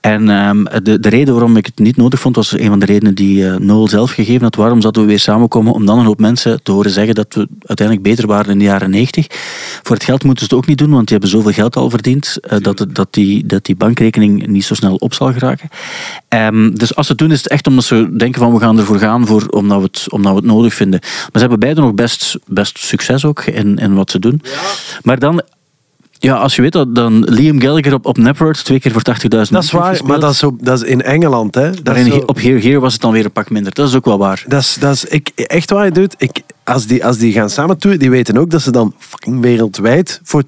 En 0.00 0.30
ehm, 0.30 0.64
de, 0.82 1.00
de 1.00 1.08
reden 1.08 1.34
waarom 1.34 1.56
ik 1.56 1.66
het 1.66 1.78
niet 1.78 1.96
nodig 1.96 2.20
vond, 2.20 2.36
was 2.36 2.52
een 2.52 2.66
van 2.66 2.78
de 2.78 2.86
redenen 2.86 3.14
die 3.14 3.48
eh, 3.48 3.56
Noel 3.56 3.88
zelf 3.88 4.10
gegeven 4.10 4.42
had. 4.42 4.54
Waarom 4.54 4.80
zouden 4.80 5.02
we 5.02 5.08
weer 5.08 5.18
samenkomen 5.18 5.72
om 5.72 5.86
dan 5.86 5.98
een 5.98 6.04
hoop 6.04 6.20
mensen 6.20 6.62
te 6.62 6.72
horen 6.72 6.90
zeggen 6.90 7.14
dat 7.14 7.34
we 7.34 7.48
uiteindelijk 7.66 8.08
beter 8.08 8.26
waren 8.26 8.52
in 8.52 8.58
de 8.58 8.64
jaren 8.64 8.90
90. 8.90 9.26
Voor 9.82 9.96
het 9.96 10.04
geld 10.04 10.24
moeten 10.24 10.46
ze 10.46 10.54
het 10.54 10.62
ook 10.62 10.68
niet 10.68 10.78
doen, 10.78 10.90
want 10.90 11.08
die 11.08 11.18
hebben 11.18 11.36
zoveel 11.36 11.52
geld 11.52 11.76
al 11.76 11.90
verdiend 11.90 12.38
eh, 12.40 12.58
dat, 12.60 12.86
dat, 12.88 13.08
die, 13.10 13.46
dat 13.46 13.64
die 13.64 13.76
bankrekening 13.76 14.46
niet 14.46 14.64
zo 14.64 14.74
snel 14.74 14.94
op 14.94 15.14
zal 15.14 15.32
geraken. 15.32 15.68
Ehm, 16.28 16.70
dus 16.74 16.94
als 16.94 17.06
ze 17.06 17.12
het 17.12 17.20
doen, 17.20 17.32
is 17.32 17.42
het 17.42 17.48
echt 17.48 17.66
omdat 17.66 17.84
ze 17.84 18.16
denken 18.16 18.40
van 18.40 18.52
we 18.52 18.60
gaan 18.60 18.78
ervoor 18.78 18.98
gaan, 18.98 19.26
voor, 19.26 19.46
omdat, 19.46 19.78
we 19.78 19.84
het, 19.84 20.06
omdat 20.12 20.32
we 20.32 20.38
het 20.38 20.46
nodig 20.46 20.74
vinden. 20.74 21.00
Maar 21.00 21.30
ze 21.32 21.38
hebben 21.38 21.58
beide 21.58 21.80
nog 21.80 21.94
best, 21.94 22.38
best 22.46 22.78
succes 22.78 23.24
ook 23.24 23.35
in, 23.40 23.76
in 23.76 23.94
wat 23.94 24.10
ze 24.10 24.18
doen. 24.18 24.42
Maar 25.02 25.18
dan, 25.18 25.42
ja, 26.12 26.34
als 26.34 26.56
je 26.56 26.62
weet 26.62 26.72
dat 26.72 26.94
dan 26.94 27.24
Liam 27.24 27.60
Gallagher 27.60 27.94
op, 27.94 28.06
op 28.06 28.16
twee 28.52 28.80
keer 28.80 28.92
voor 28.92 29.02
80.000 29.22 29.28
Dat 29.28 29.62
is 29.62 29.70
waar, 29.70 30.00
maar 30.04 30.20
dat 30.20 30.32
is, 30.32 30.42
dat 30.60 30.82
is 30.82 30.88
in 30.88 31.02
Engeland. 31.02 31.54
Hè. 31.54 31.70
Dat 31.70 31.84
Maar 31.84 31.96
is 31.96 32.04
in- 32.06 32.12
zo- 32.12 32.18
op 32.26 32.40
Here 32.40 32.60
Here 32.60 32.80
was 32.80 32.92
het 32.92 33.02
dan 33.02 33.12
weer 33.12 33.24
een 33.24 33.32
pak 33.32 33.50
minder. 33.50 33.74
Dat 33.74 33.88
is 33.88 33.94
ook 33.94 34.04
wel 34.04 34.18
waar. 34.18 34.44
Dat 34.48 34.60
is, 34.60 34.74
dat 34.80 34.92
is 34.92 35.04
ik, 35.04 35.28
echt 35.34 35.70
waar, 35.70 35.92
dude. 35.92 36.14
Ik, 36.18 36.40
als, 36.64 36.86
die, 36.86 37.04
als 37.06 37.18
die 37.18 37.32
gaan 37.32 37.50
samen 37.50 37.78
toeren, 37.78 38.00
die 38.00 38.10
weten 38.10 38.36
ook 38.36 38.50
dat 38.50 38.62
ze 38.62 38.70
dan 38.70 38.94
fucking 38.98 39.40
wereldwijd 39.40 40.20
voor 40.22 40.42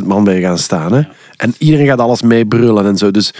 80.000 0.00 0.06
man 0.06 0.24
bij 0.24 0.40
gaan 0.40 0.58
staan. 0.58 0.92
Hè. 0.92 1.02
En 1.36 1.54
iedereen 1.58 1.86
gaat 1.86 1.98
alles 1.98 2.22
meebrullen 2.22 2.86
en 2.86 2.96
zo. 2.96 3.10
Dus 3.10 3.34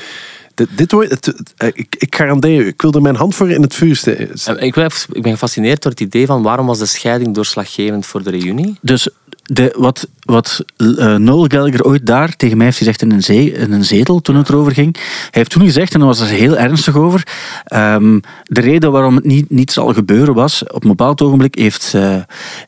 dit, 0.68 0.78
dit 0.78 0.92
wordt, 0.92 1.10
het, 1.10 1.26
het- 1.26 1.52
eh, 1.56 1.68
ik, 1.72 1.96
ik 1.98 2.14
garandeer 2.16 2.60
u, 2.60 2.66
ik 2.66 2.82
wil 2.82 2.92
er 2.92 3.02
mijn 3.02 3.16
hand 3.16 3.34
voor 3.34 3.50
in 3.50 3.62
het 3.62 3.74
vuur 3.74 3.96
steken. 3.96 4.30
En 4.44 4.58
Ik 4.58 4.74
ben, 4.74 4.90
ik 5.12 5.22
ben 5.22 5.32
gefascineerd 5.32 5.82
door 5.82 5.90
het 5.90 6.00
idee 6.00 6.26
van 6.26 6.42
waarom 6.42 6.66
was 6.66 6.78
de 6.78 6.86
scheiding 6.86 7.34
doorslaggevend 7.34 8.06
voor 8.06 8.22
de 8.22 8.30
reunie? 8.30 8.78
Dus 8.80 9.08
de, 9.42 9.74
wat, 9.76 10.06
wat 10.20 10.64
eh, 10.76 11.14
Noel 11.16 11.44
Gallagher 11.48 11.84
ooit 11.84 12.06
daar 12.06 12.36
tegen 12.36 12.56
mij 12.56 12.66
heeft 12.66 12.78
gezegd 12.78 13.02
in 13.02 13.10
een, 13.12 13.22
zee, 13.22 13.52
in 13.52 13.72
een 13.72 13.84
zetel 13.84 14.20
toen 14.20 14.36
het 14.36 14.48
erover 14.48 14.72
ging. 14.72 14.96
Hij 14.96 15.28
heeft 15.30 15.50
toen 15.50 15.64
gezegd, 15.64 15.92
en 15.92 15.98
daar 15.98 16.08
was 16.08 16.20
er 16.20 16.26
heel 16.26 16.56
ernstig 16.58 16.96
over, 16.96 17.26
ehm, 17.64 18.18
de 18.44 18.60
reden 18.60 18.92
waarom 18.92 19.14
het 19.16 19.24
niet, 19.24 19.50
niet 19.50 19.72
zal 19.72 19.92
gebeuren 19.94 20.34
was, 20.34 20.62
op 20.66 20.82
een 20.82 20.88
bepaald 20.88 21.22
ogenblik 21.22 21.54
heeft 21.54 21.94
eh, 21.94 22.16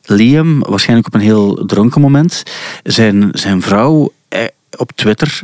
Liam, 0.05 0.59
waarschijnlijk 0.59 1.07
op 1.07 1.13
een 1.13 1.19
heel 1.19 1.65
dronken 1.65 2.01
moment, 2.01 2.43
zijn, 2.83 3.29
zijn 3.31 3.61
vrouw 3.61 4.11
eh, 4.27 4.39
op 4.77 4.91
Twitter 4.95 5.41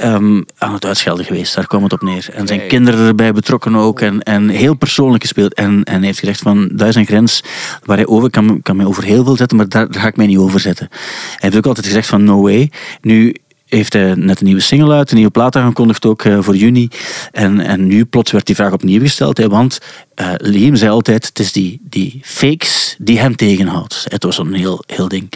ehm, 0.00 0.42
aan 0.58 0.72
het 0.72 0.84
uitschelden 0.84 1.24
geweest. 1.24 1.54
Daar 1.54 1.66
kwam 1.66 1.82
het 1.82 1.92
op 1.92 2.02
neer. 2.02 2.28
En 2.32 2.46
zijn 2.46 2.66
kinderen 2.66 3.06
erbij 3.06 3.32
betrokken 3.32 3.76
ook. 3.76 4.00
En, 4.00 4.22
en 4.22 4.48
heel 4.48 4.74
persoonlijk 4.74 5.22
gespeeld. 5.22 5.54
En, 5.54 5.84
en 5.84 6.02
heeft 6.02 6.18
gezegd 6.18 6.40
van, 6.40 6.68
daar 6.72 6.88
is 6.88 6.94
een 6.94 7.06
grens 7.06 7.44
waar 7.84 7.96
hij 7.96 8.06
over 8.06 8.30
kan, 8.30 8.62
kan 8.62 8.76
mij 8.76 8.86
over 8.86 9.04
heel 9.04 9.24
veel 9.24 9.36
zetten, 9.36 9.56
maar 9.56 9.68
daar, 9.68 9.90
daar 9.90 10.02
ga 10.02 10.08
ik 10.08 10.16
mij 10.16 10.26
niet 10.26 10.38
over 10.38 10.60
zetten. 10.60 10.88
Hij 10.90 11.38
heeft 11.38 11.56
ook 11.56 11.66
altijd 11.66 11.86
gezegd 11.86 12.06
van, 12.06 12.24
no 12.24 12.42
way. 12.42 12.70
Nu 13.00 13.34
heeft 13.70 13.92
hij 13.92 14.14
net 14.14 14.40
een 14.40 14.46
nieuwe 14.46 14.60
single 14.60 14.94
uit, 14.94 15.10
een 15.10 15.16
nieuwe 15.16 15.30
plaat 15.30 15.56
aangekondigd 15.56 16.06
ook 16.06 16.24
eh, 16.24 16.38
voor 16.40 16.56
juni. 16.56 16.88
En, 17.32 17.60
en 17.60 17.86
nu 17.86 18.04
plots 18.04 18.30
werd 18.30 18.46
die 18.46 18.54
vraag 18.54 18.72
opnieuw 18.72 19.00
gesteld. 19.00 19.38
Hè, 19.38 19.48
want 19.48 19.78
eh, 20.14 20.32
Liam 20.36 20.76
zei 20.76 20.90
altijd, 20.90 21.26
het 21.26 21.38
is 21.38 21.52
die, 21.52 21.80
die 21.82 22.20
fakes 22.24 22.96
die 22.98 23.18
hem 23.18 23.36
tegenhoudt. 23.36 24.06
Het 24.08 24.22
was 24.22 24.38
een 24.38 24.54
heel, 24.54 24.84
heel 24.86 25.08
ding. 25.08 25.32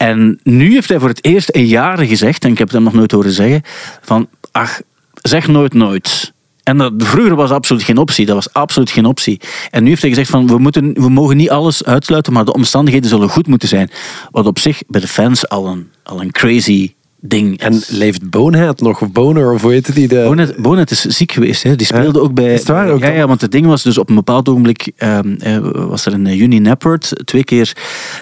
En 0.00 0.40
nu 0.42 0.72
heeft 0.72 0.88
hij 0.88 0.98
voor 0.98 1.08
het 1.08 1.24
eerst 1.24 1.48
in 1.48 1.66
jaren 1.66 2.06
gezegd, 2.06 2.44
en 2.44 2.50
ik 2.50 2.58
heb 2.58 2.66
het 2.66 2.76
hem 2.76 2.84
nog 2.84 2.94
nooit 2.94 3.10
horen 3.10 3.30
zeggen, 3.30 3.62
van, 4.00 4.28
ach, 4.52 4.80
zeg 5.14 5.48
nooit 5.48 5.74
nooit. 5.74 6.32
En 6.62 6.76
dat, 6.76 6.92
vroeger 6.96 7.34
was 7.34 7.50
absoluut 7.50 7.82
geen 7.82 7.98
optie. 7.98 8.26
Dat 8.26 8.34
was 8.34 8.52
absoluut 8.52 8.90
geen 8.90 9.04
optie. 9.04 9.40
En 9.70 9.82
nu 9.82 9.88
heeft 9.88 10.00
hij 10.00 10.10
gezegd 10.10 10.30
van 10.30 10.46
we, 10.46 10.58
moeten, 10.58 10.92
we 10.94 11.08
mogen 11.08 11.36
niet 11.36 11.50
alles 11.50 11.84
uitsluiten, 11.84 12.32
maar 12.32 12.44
de 12.44 12.52
omstandigheden 12.52 13.08
zullen 13.08 13.28
goed 13.28 13.46
moeten 13.46 13.68
zijn. 13.68 13.90
Wat 14.30 14.46
op 14.46 14.58
zich 14.58 14.82
bij 14.86 15.00
de 15.00 15.08
fans 15.08 15.48
al 15.48 15.66
een, 15.66 15.90
al 16.02 16.20
een 16.20 16.30
crazy 16.30 16.94
ding. 17.20 17.58
En 17.58 17.80
leeft 17.88 18.30
Bonehead 18.30 18.80
nog, 18.80 19.00
of 19.02 19.12
Boner, 19.12 19.52
of 19.52 19.62
hoe 19.62 19.72
heet 19.72 19.94
die? 19.94 20.08
De... 20.08 20.54
Bonet 20.58 20.90
is 20.90 21.00
ziek 21.00 21.32
geweest. 21.32 21.62
Hè. 21.62 21.76
Die 21.76 21.86
speelde 21.86 22.20
ook 22.20 22.34
bij. 22.34 22.52
Is 22.52 22.58
het 22.58 22.68
waar 22.68 22.88
ook 22.88 23.00
ja, 23.00 23.08
ja, 23.08 23.26
want 23.26 23.40
het 23.40 23.52
ding 23.52 23.66
was 23.66 23.82
dus 23.82 23.98
op 23.98 24.08
een 24.08 24.14
bepaald 24.14 24.48
ogenblik. 24.48 24.92
ehm, 24.96 25.34
eh, 25.38 25.58
was 25.72 26.06
er 26.06 26.24
eh, 26.24 26.38
juni 26.38 26.58
Napworth. 26.58 27.12
Twee 27.24 27.44
keer 27.44 27.72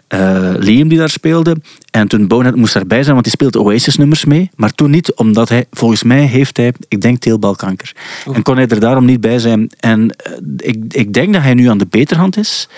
eh, 0.09 0.53
Liam 0.59 0.89
die 0.89 0.99
daar 0.99 1.11
speelde. 1.11 1.57
En 1.91 2.09
toen 2.09 2.27
Bonet 2.27 2.57
moest 2.57 2.75
daarbij 2.75 3.03
zijn, 3.03 3.13
want 3.13 3.25
die 3.25 3.33
speelde 3.33 3.61
Oasis-nummers 3.61 4.25
mee. 4.25 4.51
Maar 4.57 4.73
toen 4.73 4.91
niet, 4.91 5.15
omdat 5.15 5.49
hij, 5.49 5.67
volgens 5.71 6.03
mij, 6.03 6.23
heeft 6.23 6.57
hij, 6.57 6.73
ik 6.89 7.01
denk, 7.01 7.19
teelbalkanker. 7.19 7.93
En 8.33 8.43
kon 8.43 8.57
hij 8.57 8.67
er 8.67 8.81
daarom 8.81 9.05
niet 9.05 9.21
bij 9.21 9.39
zijn. 9.39 9.71
En 9.81 10.11
eh, 10.11 10.33
ik, 10.57 10.77
ik 10.89 11.13
denk 11.13 11.33
dat 11.33 11.43
hij 11.43 11.55
nu 11.55 11.69
aan 11.69 11.79
de 11.79 11.87
beterhand 11.91 12.37
is. 12.37 12.69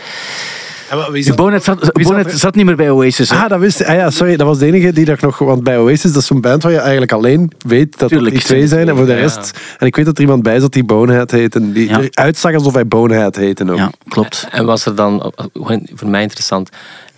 Wie 0.90 1.12
De 1.12 1.22
zat- 1.22 1.36
Bonet 1.36 1.64
zat, 1.64 1.78
wie 1.92 2.04
zat- 2.06 2.14
Bonet 2.16 2.38
zat 2.38 2.54
niet 2.54 2.64
meer 2.64 2.76
bij 2.76 2.90
Oasis. 2.90 3.30
hè. 3.30 3.36
Ah, 3.36 3.48
dat 3.48 3.58
wist 3.60 3.84
ah, 3.84 3.94
ja, 3.94 4.10
sorry, 4.10 4.36
dat 4.36 4.46
was 4.46 4.58
de 4.58 4.66
enige 4.66 4.92
die 4.92 5.04
dat 5.04 5.20
nog... 5.20 5.38
Want 5.38 5.62
bij 5.64 5.78
Oasis, 5.78 6.12
dat 6.12 6.22
is 6.22 6.26
zo'n 6.26 6.40
band 6.40 6.62
waar 6.62 6.72
je 6.72 6.78
eigenlijk 6.78 7.12
alleen 7.12 7.50
weet 7.66 7.98
dat 7.98 8.08
Tuurlijk, 8.08 8.34
het 8.34 8.46
die 8.46 8.54
twee 8.54 8.66
zijn. 8.68 8.88
En 8.88 8.96
voor 8.96 9.06
de 9.06 9.12
ja. 9.12 9.18
rest... 9.18 9.58
En 9.78 9.86
ik 9.86 9.96
weet 9.96 10.04
dat 10.04 10.14
er 10.16 10.20
iemand 10.22 10.42
bij 10.42 10.60
zat 10.60 10.72
die 10.72 10.84
Bonehead 10.84 11.30
heet. 11.30 11.54
En 11.54 11.72
die 11.72 11.88
Ja. 11.88 11.98
er 12.00 12.08
uitzag 12.10 12.54
alsof 12.54 12.74
hij 12.74 12.86
Bonehead 12.86 13.36
heette 13.36 13.70
ook. 13.70 13.76
Ja, 13.76 13.90
klopt. 14.08 14.46
En 14.50 14.64
was 14.66 14.86
er 14.86 14.94
dan, 14.94 15.32
gewoon 15.52 15.86
voor 15.94 16.08
mij 16.08 16.22
interessant, 16.22 16.68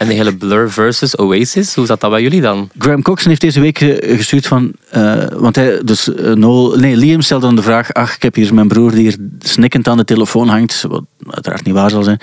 En 0.03 0.09
de 0.09 0.14
hele 0.14 0.36
Blur 0.36 0.70
versus 0.70 1.18
Oasis, 1.18 1.74
hoe 1.74 1.86
zat 1.86 2.00
dat 2.00 2.11
bij 2.11 2.22
jullie 2.22 2.40
dan? 2.40 2.70
Graham 2.78 3.03
Coxon 3.03 3.28
heeft 3.28 3.40
deze 3.40 3.61
week 3.61 3.80
eh, 3.80 4.16
gestuurd 4.16 4.46
van... 4.46 4.72
eh, 4.90 5.24
want 5.36 5.57
hij, 5.57 5.80
dus 5.84 6.14
eh, 6.14 6.32
Noel, 6.32 6.76
nee, 6.76 6.96
Liam 6.96 7.20
stelde 7.20 7.46
dan 7.46 7.57
de 7.57 7.62
vraag... 7.62 7.92
Ach, 7.92 8.14
ik 8.14 8.22
heb 8.22 8.34
hier 8.34 8.55
mijn 8.55 8.68
broer 8.68 8.90
die 8.90 9.00
hier 9.00 9.16
snikkend 9.38 9.88
aan 9.88 9.96
de 9.96 10.05
telefoon 10.05 10.48
hangt. 10.48 10.84
Wat 10.88 11.05
uiteraard 11.28 11.64
niet 11.64 11.74
waar 11.74 11.90
zal 11.90 12.03
zijn. 12.03 12.20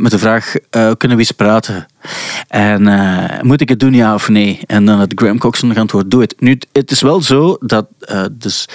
met 0.00 0.10
de 0.10 0.18
vraag, 0.18 0.52
kunnen 0.70 1.16
we 1.16 1.16
eens 1.16 1.30
praten? 1.30 1.86
En 2.48 2.88
eh, 2.88 3.40
moet 3.42 3.60
ik 3.60 3.68
het 3.68 3.80
doen, 3.80 3.94
ja 3.94 4.14
of 4.14 4.28
nee? 4.28 4.60
En 4.66 4.84
dan 4.84 4.98
had 4.98 5.12
Graham 5.14 5.38
Coxon 5.38 5.72
geantwoord, 5.72 6.10
doe 6.10 6.20
het. 6.20 6.34
Nu, 6.38 6.58
het 6.72 6.90
is 6.90 7.00
wel 7.00 7.22
zo 7.22 7.56
dat 7.60 7.86
eh, 8.00 8.22
dus 8.32 8.68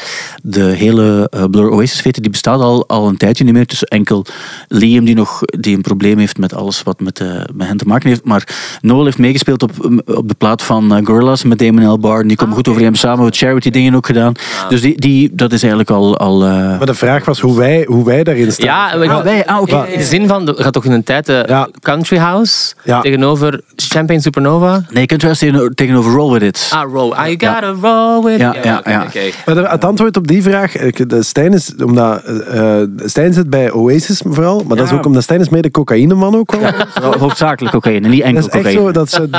de 0.43 0.61
hele 0.63 1.27
eh, 1.29 1.43
Blur 1.51 1.69
Oasis 1.69 2.01
fete 2.01 2.21
die 2.21 2.31
bestaat 2.31 2.59
al, 2.59 2.87
al 2.87 3.07
een 3.07 3.17
tijdje 3.17 3.43
niet 3.43 3.53
meer. 3.53 3.65
Dus 3.67 3.83
enkel 3.83 4.25
Liam 4.67 5.05
die 5.05 5.15
nog 5.15 5.41
die 5.45 5.75
een 5.75 5.81
probleem 5.81 6.17
heeft 6.17 6.37
met 6.37 6.53
alles 6.53 6.83
wat 6.83 6.99
met, 6.99 7.19
eh, 7.19 7.27
met 7.53 7.67
hen 7.67 7.77
te 7.77 7.85
maken 7.85 8.09
heeft. 8.09 8.23
Maar 8.25 8.47
Noel 8.81 9.03
heeft 9.05 9.17
meegespeeld 9.17 9.63
op, 9.63 9.71
op 10.05 10.27
de 10.27 10.35
plaat 10.37 10.63
van 10.63 11.05
Gorillaz 11.05 11.43
met 11.43 11.59
Damon 11.59 11.85
Albarn. 11.85 12.27
Die 12.27 12.37
komen 12.37 12.55
goed 12.55 12.67
over 12.67 12.81
hem 12.81 12.95
samen, 12.95 13.23
wat 13.23 13.37
charity 13.37 13.69
dingen 13.69 13.95
ook 13.95 14.05
gedaan. 14.05 14.33
Dus 14.69 14.81
die, 14.81 14.99
die, 14.99 15.29
dat 15.35 15.51
is 15.51 15.59
eigenlijk 15.61 15.91
al... 15.91 16.17
al 16.17 16.43
eh, 16.43 16.49
Maar 16.49 16.85
de 16.85 16.93
vraag 16.93 17.25
was 17.25 17.39
hoe 17.39 17.57
wij, 17.57 17.83
hoe 17.87 18.05
wij 18.05 18.23
daarin 18.23 18.51
staan. 18.51 18.65
Ja, 18.65 18.93
ik- 18.93 19.09
Ah, 19.09 19.23
wij, 19.23 19.45
ah, 19.45 19.61
oké. 19.61 19.85
in 19.91 19.97
de 19.97 20.03
zin 20.05 20.27
van, 20.27 20.47
er 20.47 20.63
gaat 20.63 20.73
toch 20.73 20.85
in 20.85 20.91
een 20.91 21.03
tijd 21.03 21.25
de 21.25 21.43
Ja. 21.47 21.69
Country 21.79 22.17
House 22.17 22.73
Ja. 22.83 23.03
Tegenover 23.21 23.61
Champagne 23.75 24.21
Supernova? 24.21 24.81
Nee, 24.89 25.01
je 25.01 25.05
kunt 25.05 25.21
wel 25.21 25.31
eens 25.39 25.69
tegenover, 25.75 26.11
Roll 26.11 26.31
With 26.33 26.41
It. 26.43 26.69
Ah, 26.73 26.91
roll. 26.91 27.11
Ah, 27.13 27.25
you 27.27 27.37
gotta 27.39 27.73
roll 27.81 28.23
with 28.23 28.39
Ja, 28.39 28.55
it. 28.55 28.63
ja, 28.63 28.81
ja. 28.85 29.03
oké. 29.07 29.19
Maar 29.45 29.55
de- 29.55 29.67
het 29.69 29.85
antwoord 29.85 30.17
op 30.17 30.27
die 30.27 30.43
vraag, 30.43 30.77
ik- 30.77 31.09
de 31.09 31.23
Stijn 31.23 31.53
is, 31.53 31.71
omdat 31.83 32.23
eh, 32.23 32.79
eh, 32.81 32.87
Stijn 33.05 33.33
zit 33.33 33.49
bij 33.49 33.71
Oasis 33.71 34.21
vooral, 34.25 34.63
maar 34.67 34.75
dat 34.77 34.85
is 34.85 34.91
Ja. 34.91 34.97
ook 34.97 35.05
omdat 35.05 35.23
Stijn 35.23 35.39
is 35.39 35.49
mee 35.49 35.61
de 35.61 35.71
cocaïneman 35.71 36.35
ook 36.35 36.51
wel. 36.55 36.71
Hoofdzakelijk 37.19 37.73
cocaïne, 37.73 38.07
niet 38.07 38.17
Dat 38.19 38.27
enkel 38.27 38.39
is 38.45 38.49
echt 38.49 38.63
cocaïne. 38.63 38.81
zo, 38.81 38.91
dat 38.91 39.09
ze 39.11 39.29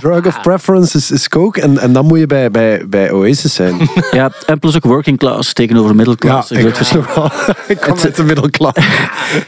drug 0.00 0.26
of 0.26 0.40
preference 0.40 0.96
is, 0.96 1.10
is 1.10 1.28
coke 1.28 1.60
en, 1.60 1.78
en 1.78 1.92
dan 1.92 2.06
moet 2.06 2.18
je 2.18 2.26
bij, 2.26 2.50
bij, 2.50 2.82
bij 2.88 3.10
Oasis 3.12 3.54
zijn. 3.54 3.76
Ja, 4.10 4.30
en 4.46 4.58
plus 4.58 4.76
ook 4.76 4.84
working 4.84 5.18
class 5.18 5.52
tegenover 5.52 5.94
middelklas. 5.94 6.48
Ja, 6.48 6.58
ik, 6.58 6.74
verschil. 6.76 7.04
wel, 7.14 7.30
ik 7.68 7.80
kom 7.80 7.94
uit 8.02 8.16
de 8.16 8.22
middelklas. 8.24 8.74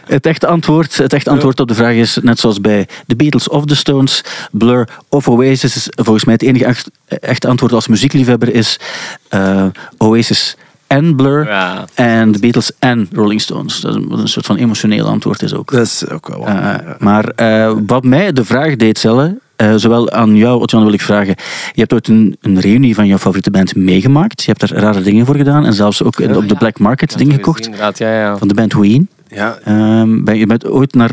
Het 0.06 0.26
echte 0.26 0.46
antwoord, 0.46 0.96
het 0.96 1.12
echte 1.12 1.30
antwoord 1.30 1.60
op 1.60 1.68
de 1.68 1.74
vraag 1.74 1.94
is, 1.94 2.18
net 2.22 2.38
zoals 2.40 2.60
bij 2.60 2.88
The 3.06 3.16
Beatles 3.16 3.48
of 3.48 3.64
The 3.64 3.74
Stones, 3.78 4.24
Blur 4.52 4.88
of 5.08 5.28
Oasis, 5.28 5.76
is 5.76 5.88
volgens 5.90 6.24
mij 6.24 6.34
het 6.34 6.42
enige 6.42 6.64
echt, 6.64 6.90
echte 7.06 7.48
antwoord 7.48 7.72
als 7.72 7.88
muziekliefhebber 7.88 8.54
is 8.54 8.80
eh, 9.28 9.64
Oasis 9.98 10.56
en 10.86 11.16
Blur 11.16 11.44
Ja. 11.46 11.84
en 11.94 12.32
The 12.32 12.38
Beatles 12.38 12.70
en 12.78 13.08
Rolling 13.12 13.40
Stones. 13.40 13.80
Dat 13.80 13.96
is 13.96 14.02
een, 14.10 14.28
soort 14.28 14.46
van 14.46 14.56
emotioneel 14.56 15.06
antwoord 15.06 15.42
is 15.42 15.54
ook. 15.54 15.70
Dat 15.70 15.80
is 15.82 16.08
ook 16.08 16.28
wel 16.28 16.38
wat. 16.38 16.48
Eh, 16.48 16.74
maar 16.98 17.24
eh, 17.28 17.72
wat 17.86 18.04
mij 18.04 18.32
de 18.32 18.44
vraag 18.44 18.76
deed 18.76 18.98
stellen, 18.98 19.40
eh, 19.56 19.72
zowel 19.76 20.10
aan 20.10 20.36
jou, 20.36 20.60
Otjan, 20.60 20.84
wil 20.84 20.92
ik 20.92 21.00
vragen. 21.00 21.34
Je 21.72 21.80
hebt 21.80 21.92
ooit 21.92 22.08
een, 22.08 22.36
een 22.40 22.60
reunie 22.60 22.94
van 22.94 23.06
jouw 23.06 23.18
favoriete 23.18 23.50
band 23.50 23.74
meegemaakt. 23.76 24.42
Je 24.42 24.52
hebt 24.56 24.68
daar 24.72 24.82
rare 24.82 25.02
dingen 25.02 25.26
voor 25.26 25.36
gedaan 25.36 25.66
en 25.66 25.72
zelfs 25.74 26.02
ook 26.02 26.20
in- 26.20 26.36
op 26.36 26.48
de 26.48 26.54
Black 26.56 26.78
Market 26.78 27.18
dingen 27.18 27.34
gekocht. 27.34 27.64
Inderdaad, 27.64 27.98
ja, 27.98 28.12
ja. 28.14 28.36
Van 28.36 28.48
de 28.48 28.54
band 28.54 28.72
Ween. 28.72 29.08
ja, 29.28 29.58
Ehm, 29.64 30.24
ben 30.24 30.38
je 30.38 30.46
bent 30.46 30.66
ooit 30.66 30.94
naar 30.94 31.10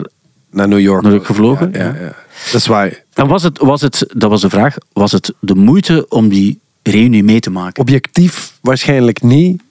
naar 0.52 0.68
New 0.68 0.80
York. 0.80 1.04
New 1.04 1.12
York 1.12 1.26
gevlogen? 1.26 1.70
Ja, 1.74 1.80
ja, 1.80 1.86
ja. 2.02 2.14
Dat 2.52 2.62
is 2.62 2.68
waar. 2.68 3.04
En 3.14 3.28
was 3.28 3.44
het, 3.44 3.58
was 3.58 3.82
het, 3.82 4.06
dat 4.14 4.30
was 4.30 4.42
de 4.42 4.50
vraag, 4.50 4.76
was 4.94 5.12
het 5.12 5.34
de 5.40 5.56
moeite 5.56 6.06
om 6.10 6.30
die 6.30 6.60
reunie 6.84 7.24
mee 7.24 7.40
te 7.40 7.50
maken? 7.50 7.82
Objectief 7.82 8.58
waarschijnlijk 8.62 9.22
niet. 9.22 9.62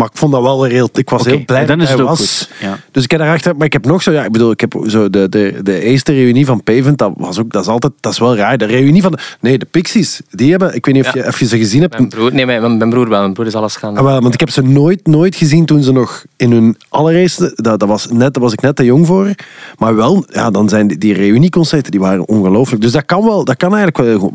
Maar 0.00 0.08
ik 0.12 0.16
vond 0.18 0.32
dat 0.32 0.42
wel 0.42 0.62
heel... 0.62 0.88
Ik 0.92 1.10
was 1.10 1.24
heel 1.24 1.44
blij 1.44 1.66
dat 1.66 1.78
hij 1.78 1.94
ook 1.94 2.08
was. 2.08 2.18
goed, 2.48 2.50
ja. 2.60 2.78
Dus 2.90 3.04
ik 3.04 3.10
heb 3.10 3.20
daarachter... 3.20 3.56
Maar 3.56 3.66
ik 3.66 3.72
heb 3.72 3.84
nog 3.86 4.02
zo... 4.02 4.12
Ja, 4.12 4.24
ik 4.24 4.32
bedoel, 4.32 4.50
ik 4.50 4.60
heb 4.60 4.84
zo 4.86 5.10
de, 5.10 5.28
de, 5.28 5.60
de 5.62 5.80
eerste 5.82 6.12
reunie 6.12 6.46
van 6.46 6.62
Pavement. 6.62 6.98
Dat 6.98 7.12
was 7.16 7.38
ook... 7.38 7.52
Dat 7.52 7.62
is 7.62 7.68
altijd... 7.68 7.92
Dat 8.00 8.12
is 8.12 8.18
wel 8.18 8.36
raar. 8.36 8.58
De 8.58 8.64
reunie 8.64 9.02
van... 9.02 9.10
De, 9.12 9.18
nee, 9.40 9.58
de 9.58 9.66
Pixies. 9.70 10.20
Die 10.30 10.50
hebben... 10.50 10.74
Ik 10.74 10.86
weet 10.86 10.94
niet 10.94 11.06
of, 11.06 11.14
Ja. 11.14 11.22
je, 11.22 11.28
of 11.28 11.38
je 11.38 11.46
ze 11.46 11.58
gezien 11.58 11.80
hebt. 11.80 11.92
Mijn 11.96 12.08
broer, 12.08 12.34
nee, 12.34 12.46
mijn, 12.46 12.76
mijn 12.76 12.90
broer 12.90 13.08
wel. 13.08 13.20
Mijn 13.20 13.32
broer 13.32 13.46
is 13.46 13.54
alles 13.54 13.76
gaan. 13.76 13.96
Ah, 13.96 14.04
wel, 14.04 14.20
want 14.20 14.34
ik 14.34 14.40
heb 14.40 14.50
ze 14.50 14.62
nooit, 14.62 15.06
nooit 15.06 15.36
gezien 15.36 15.66
toen 15.66 15.82
ze 15.82 15.92
nog 15.92 16.24
in 16.36 16.52
hun 16.52 16.76
allereerste... 16.88 17.52
Dat, 17.54 17.80
dat 17.80 17.88
was 17.88 18.06
net, 18.06 18.34
daar 18.34 18.42
was 18.42 18.52
ik 18.52 18.60
net 18.60 18.76
te 18.76 18.84
jong 18.84 19.06
voor. 19.06 19.34
Maar 19.78 19.96
wel, 19.96 20.24
ja, 20.28 20.50
dan 20.50 20.68
zijn 20.68 20.86
die, 20.86 20.98
die 20.98 21.14
reunieconcerten, 21.14 21.90
die 21.90 22.00
waren 22.00 22.28
ongelooflijk. 22.28 22.82
Dus 22.82 22.92
dat 22.92 23.04
kan 23.04 23.24
wel, 23.24 23.44
dat 23.44 23.56
kan 23.56 23.74
eigenlijk 23.76 24.20
wel 24.20 24.32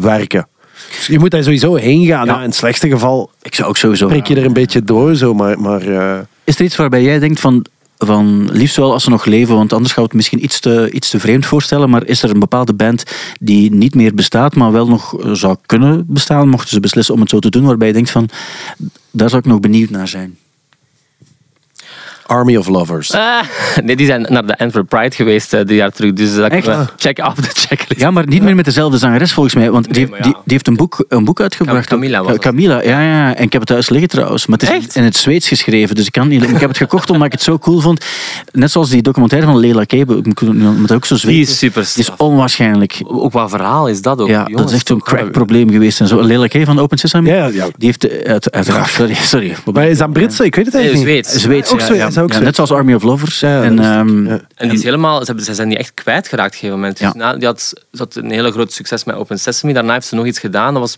werken. 0.00 0.48
Dus 0.96 1.06
je 1.06 1.18
moet 1.18 1.30
daar 1.30 1.42
sowieso 1.42 1.74
heen 1.74 2.06
gaan. 2.06 2.26
Ja. 2.26 2.32
Ja. 2.32 2.38
In 2.38 2.46
het 2.46 2.54
slechtste 2.54 2.88
geval 2.88 3.30
Ik 3.42 3.54
zou 3.54 3.68
ook 3.68 3.76
sowieso... 3.76 4.06
prik 4.06 4.26
je 4.26 4.34
er 4.36 4.44
een 4.44 4.52
beetje 4.52 4.82
door, 4.82 5.14
zo, 5.14 5.34
maar... 5.34 5.60
maar 5.60 5.82
eh, 5.82 6.18
Is 6.44 6.58
er 6.58 6.64
iets 6.64 6.76
waarbij 6.76 7.02
jij 7.02 7.18
denkt 7.18 7.40
van, 7.40 7.66
van 7.98 8.48
liefst 8.52 8.76
wel 8.76 8.92
als 8.92 9.04
ze 9.04 9.10
nog 9.10 9.24
leven, 9.24 9.54
want 9.54 9.72
anders 9.72 9.92
gaan 9.92 10.02
we 10.02 10.08
het 10.08 10.16
misschien 10.16 10.44
iets 10.44 10.60
te, 10.60 10.90
iets 10.90 11.10
te 11.10 11.20
vreemd 11.20 11.46
voorstellen, 11.46 11.90
maar 11.90 12.06
is 12.06 12.22
er 12.22 12.30
een 12.30 12.40
bepaalde 12.40 12.74
band 12.74 13.04
die 13.40 13.72
niet 13.72 13.94
meer 13.94 14.14
bestaat, 14.14 14.54
maar 14.54 14.72
wel 14.72 14.88
nog 14.88 15.20
eh, 15.20 15.32
zou 15.32 15.56
kunnen 15.66 16.04
bestaan, 16.08 16.48
mochten 16.48 16.70
ze 16.70 16.80
beslissen 16.80 17.14
om 17.14 17.20
het 17.20 17.30
zo 17.30 17.38
te 17.38 17.50
doen, 17.50 17.64
waarbij 17.64 17.86
je 17.86 17.92
denkt 17.92 18.10
van, 18.10 18.28
daar 19.10 19.28
zou 19.28 19.42
ik 19.42 19.48
nog 19.48 19.60
benieuwd 19.60 19.90
naar 19.90 20.08
zijn. 20.08 20.36
Army 22.26 22.56
of 22.56 22.68
Lovers. 22.68 23.12
Ah, 23.12 23.40
nee, 23.82 23.96
die 23.96 24.06
zijn 24.06 24.26
naar 24.28 24.46
de 24.46 24.58
Antwerp 24.58 24.88
Pride 24.88 25.14
geweest 25.14 25.52
eh, 25.52 25.60
drie 25.60 25.76
jaar 25.76 25.90
terug. 25.92 26.12
Dus 26.12 26.34
dat 26.34 26.50
Echt? 26.50 26.66
we 26.66 26.84
checken 26.96 27.24
af 27.24 27.34
de 27.34 27.48
checklist. 27.54 28.00
Ja, 28.00 28.10
maar 28.10 28.26
niet 28.26 28.42
meer 28.42 28.54
met 28.54 28.64
dezelfde 28.64 28.98
zangeres 28.98 29.32
volgens 29.32 29.54
mij, 29.54 29.70
want 29.70 29.94
die, 29.94 30.08
Nee, 30.08 30.16
ja. 30.16 30.22
die, 30.22 30.32
die 30.32 30.40
heeft 30.44 30.66
een 30.66 30.76
boek, 30.76 31.04
een 31.08 31.24
boek 31.24 31.40
uitgebracht. 31.40 31.86
Cam- 31.86 31.98
Camilla 31.98 32.18
was 32.18 32.26
Ja, 32.26 32.32
het. 32.32 32.42
Camilla, 32.42 32.82
ja, 32.82 33.00
ja, 33.00 33.34
en 33.34 33.42
ik 33.44 33.52
heb 33.52 33.60
het 33.60 33.70
thuis 33.70 33.88
liggen 33.88 34.08
trouwens, 34.08 34.46
maar 34.46 34.58
het 34.58 34.68
is 34.68 34.74
Echt? 34.74 34.96
in 34.96 35.04
het 35.04 35.16
Zweeds 35.16 35.48
geschreven, 35.48 35.94
dus 35.94 36.06
ik 36.06 36.12
kan 36.12 36.28
niet, 36.28 36.42
ik 36.42 36.56
heb 36.60 36.68
het 36.68 36.76
gekocht 36.76 37.10
omdat 37.10 37.26
ik 37.26 37.32
het 37.32 37.42
zo 37.42 37.58
cool 37.58 37.80
vond. 37.80 38.04
Net 38.52 38.70
zoals 38.70 38.90
die 38.90 39.02
documentaire 39.02 39.46
van 39.46 39.58
Leila 39.58 39.84
Kebe, 39.84 40.16
ik 40.16 40.40
moet- 40.42 40.78
moet 40.78 40.92
ook 40.92 41.04
zo 41.04 41.16
Zweeds. 41.16 41.36
Die 41.36 41.46
is 41.46 41.58
super 41.58 41.82
Die 41.94 42.02
is 42.04 42.10
onwaarschijnlijk. 42.16 43.00
Ook 43.04 43.32
wat 43.32 43.50
verhaal 43.50 43.88
is 43.88 44.02
dat 44.02 44.20
ook. 44.20 44.28
Ja, 44.28 44.44
dat 44.44 44.68
is 44.68 44.74
echt 44.74 44.86
zo'n 44.86 45.00
crackprobleem 45.00 45.70
geweest. 45.70 46.00
En 46.00 46.08
zo. 46.08 46.20
Lelijk 46.20 46.52
hè, 46.52 46.64
van 46.64 46.78
Open 46.78 46.98
Sesame? 46.98 47.28
Ja, 47.28 47.34
ja, 47.36 47.46
ja. 47.46 47.64
Die 47.76 47.86
heeft, 47.86 48.08
eh, 48.08 48.32
uit, 48.32 48.52
uiteraard, 48.52 48.90
sorry, 48.90 49.14
sorry. 49.14 49.54
Maar 49.72 49.86
is 49.88 49.98
dat 49.98 50.12
Britse? 50.12 50.44
Ik 50.44 50.54
weet 50.54 50.66
het 50.66 50.74
eigenlijk 50.74 51.04
niet. 51.06 51.14
Zweeds. 51.26 51.42
Zweeds, 51.42 51.72
Ook 51.72 51.80
ja, 51.80 51.86
Zweeds, 51.86 52.14
ja. 52.14 52.15
Is 52.16 52.22
ook 52.22 52.32
Ja, 52.32 52.38
net 52.38 52.54
zoals 52.54 52.70
Army 52.72 52.94
of 52.94 53.02
Lovers. 53.02 53.40
Ja, 53.40 53.62
en, 53.62 53.78
is- 53.78 53.84
ehm, 53.86 54.26
ja. 54.26 54.40
En 54.54 54.68
die, 54.68 54.78
is 54.78 54.84
helemaal, 54.84 55.18
ze, 55.20 55.24
hebben, 55.26 55.44
ze 55.44 55.54
zijn 55.54 55.68
die 55.68 55.78
echt 55.78 55.94
kwijtgeraakt 55.94 56.46
op 56.48 56.52
een 56.54 56.58
gegeven 56.58 56.80
moment. 56.80 56.98
Dus 56.98 57.06
Ja. 57.08 57.14
na- 57.16 57.36
die 57.36 57.46
had, 57.46 57.60
ze 57.60 57.76
had 57.98 58.14
een 58.16 58.30
hele 58.30 58.50
groot 58.52 58.72
succes 58.72 59.04
met 59.04 59.16
Open 59.16 59.38
Sesame. 59.38 59.72
Daarna 59.72 59.92
heeft 59.92 60.06
ze 60.06 60.14
nog 60.14 60.26
iets 60.26 60.38
gedaan. 60.38 60.72
Dat 60.74 60.82
was 60.82 60.96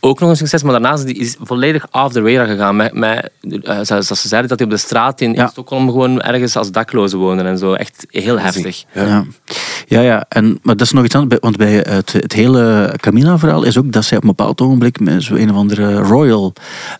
ook 0.00 0.20
nog 0.20 0.30
een 0.30 0.36
succes. 0.36 0.62
Maar 0.62 0.72
daarna 0.72 0.92
is 0.92 1.04
die 1.04 1.14
is 1.18 1.36
volledig 1.40 1.86
off 1.90 2.12
the 2.12 2.20
radar 2.22 2.46
gegaan. 2.46 2.76
Met, 2.76 2.92
met, 2.92 3.30
eh, 3.62 3.78
zoals 3.82 4.06
ze 4.06 4.28
zeiden, 4.28 4.48
dat 4.50 4.58
hij 4.58 4.68
op 4.68 4.74
de 4.74 4.80
straat 4.80 5.20
in, 5.20 5.32
Ja. 5.32 5.42
in 5.42 5.48
Stockholm 5.48 5.86
gewoon 5.90 6.20
ergens 6.20 6.56
als 6.56 6.70
dakloze 6.70 7.16
woonde. 7.16 7.42
En 7.42 7.58
zo. 7.58 7.72
Echt 7.72 8.06
heel 8.10 8.38
heftig. 8.38 8.84
ja. 8.92 9.24
Ja, 9.86 10.00
ja, 10.00 10.24
en, 10.28 10.58
maar 10.62 10.76
dat 10.76 10.86
is 10.86 10.92
nog 10.92 11.04
iets 11.04 11.14
anders. 11.14 11.40
Want 11.40 11.56
bij 11.56 11.72
het, 11.72 12.12
het 12.12 12.32
hele 12.32 12.94
Camilla-verhaal 13.00 13.62
is 13.62 13.78
ook 13.78 13.92
dat 13.92 14.04
zij 14.04 14.16
op 14.16 14.22
een 14.22 14.28
bepaald 14.28 14.60
ogenblik 14.60 15.00
met 15.00 15.22
zo 15.22 15.34
een 15.34 15.50
of 15.50 15.56
andere 15.56 15.94
royal, 15.98 16.52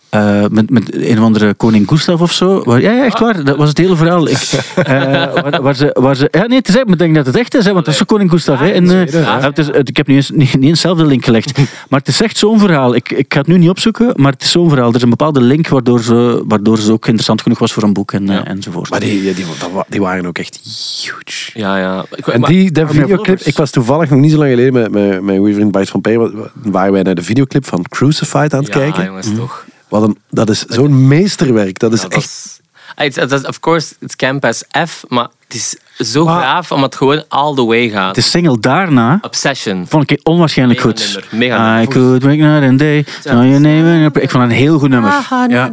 eh, 0.09 0.45
met, 0.51 0.69
met 0.69 0.93
een 0.95 1.17
of 1.17 1.23
andere 1.23 1.53
koning 1.53 1.87
Gustav 1.87 2.21
of 2.21 2.31
zo. 2.31 2.63
Waar, 2.63 2.81
ja, 2.81 2.91
ja, 2.91 3.05
echt 3.05 3.19
waar. 3.19 3.43
Dat 3.43 3.57
was 3.57 3.69
het 3.69 3.77
hele 3.77 3.95
verhaal. 3.95 4.27
Ik, 4.27 4.37
eh, 4.75 4.93
waar, 5.33 5.61
waar 5.61 5.75
ze, 5.75 5.95
waar 5.99 6.15
ze, 6.15 6.27
ja, 6.31 6.45
nee, 6.45 6.57
het 6.57 6.67
is, 6.67 6.75
ik 6.75 6.97
denk 6.97 7.15
dat 7.15 7.25
het 7.25 7.35
echt 7.37 7.55
is, 7.55 7.65
hè, 7.65 7.73
want 7.73 7.85
dat 7.85 7.93
is 7.93 7.99
zo 7.99 8.05
koning 8.05 8.29
Gustav. 8.29 8.59
Hè, 8.59 8.69
en, 8.69 8.89
eh, 9.13 9.41
het 9.43 9.57
is, 9.57 9.67
het- 9.67 9.89
ik 9.89 9.97
heb 9.97 10.07
niet 10.07 10.15
eens, 10.15 10.29
niet, 10.29 10.53
niet 10.53 10.63
eens 10.69 10.81
zelf 10.81 10.97
de 10.97 11.05
link 11.05 11.25
gelegd. 11.25 11.51
Maar 11.89 11.99
het 11.99 12.07
is 12.07 12.21
echt 12.21 12.37
zo'n 12.37 12.59
verhaal. 12.59 12.95
Ik, 12.95 13.11
ik 13.11 13.33
ga 13.33 13.39
het 13.39 13.47
nu 13.47 13.57
niet 13.57 13.69
opzoeken, 13.69 14.11
maar 14.15 14.31
het 14.31 14.41
is 14.41 14.51
zo'n 14.51 14.69
verhaal. 14.69 14.89
Er 14.89 14.95
is 14.95 15.01
een 15.01 15.09
bepaalde 15.09 15.41
link 15.41 15.67
waardoor 15.67 16.01
ze, 16.01 16.43
waardoor 16.47 16.77
ze 16.77 16.91
ook 16.91 17.05
interessant 17.05 17.41
genoeg 17.41 17.59
was 17.59 17.73
voor 17.73 17.83
een 17.83 17.93
boek 17.93 18.11
en, 18.11 18.29
eh, 18.29 18.35
Ja. 18.35 18.45
enzovoort. 18.45 18.89
Maar 18.89 18.99
die, 18.99 19.21
die, 19.21 19.33
die, 19.33 19.45
die 19.89 20.01
waren 20.01 20.25
ook 20.25 20.37
echt 20.37 20.59
huge. 21.01 21.51
Ja, 21.59 21.77
ja. 21.77 22.05
Ik, 22.15 22.27
En 22.27 22.41
die, 22.41 22.71
de 22.75 22.87
videoclip, 22.87 23.39
ik 23.39 23.57
was 23.57 23.71
toevallig 23.71 24.09
nog 24.09 24.19
niet 24.19 24.31
zo 24.31 24.37
lang 24.37 24.49
geleden 24.49 24.73
met 24.73 24.91
mijn, 24.91 25.25
mijn 25.25 25.37
goede 25.37 25.53
vriend 25.53 25.71
Bart 25.71 25.89
van 25.89 26.01
Peer, 26.01 26.31
waren 26.53 26.91
wij 26.93 27.01
naar 27.03 27.15
de 27.15 27.23
videoclip 27.23 27.65
van 27.65 27.85
Crucified 27.89 28.53
aan 28.53 28.59
het 28.63 28.67
ja, 28.67 28.73
kijken. 28.73 29.05
jongens, 29.05 29.27
toch. 29.35 29.65
Wat 29.89 30.03
een, 30.03 30.17
dat 30.29 30.49
is 30.49 30.65
zo'n 30.65 31.07
meesterwerk. 31.07 31.79
Dat 31.79 31.93
is 31.93 32.01
Ja, 32.01 32.07
dat 32.07 32.17
echt... 32.17 32.25
is- 32.25 32.59
Ah, 32.95 33.05
it's- 33.05 33.17
it's- 33.31 33.47
of 33.47 33.59
course, 33.59 33.93
it's 33.99 34.15
camp 34.15 34.45
as 34.45 34.63
F, 34.87 35.03
maar 35.07 35.27
het 35.47 35.55
is 35.55 35.75
zo 36.11 36.25
Maar- 36.25 36.41
gaaf 36.41 36.71
omdat 36.71 36.89
het 36.89 36.95
gewoon 36.95 37.23
all 37.27 37.55
the 37.55 37.65
way 37.65 37.89
gaat. 37.89 38.15
De 38.15 38.21
single 38.21 38.59
daarna 38.59 39.17
Obsession. 39.21 39.85
vond 39.87 40.11
ik 40.11 40.19
onwaarschijnlijk 40.23 40.83
Mega 40.83 40.91
goed. 40.97 41.13
nummer, 41.31 41.49
mega 41.49 41.81
I 41.81 41.87
could 41.87 42.23
wake 42.23 42.35
night 42.35 42.69
and 42.69 42.79
day. 42.79 43.05
Name 43.23 44.03
and- 44.05 44.15
Ik 44.23 44.29
vond 44.31 44.43
het 44.43 44.51
een 44.51 44.57
heel 44.57 44.79
goed 44.79 44.89
nummer. 44.89 45.09
Ja. 45.49 45.69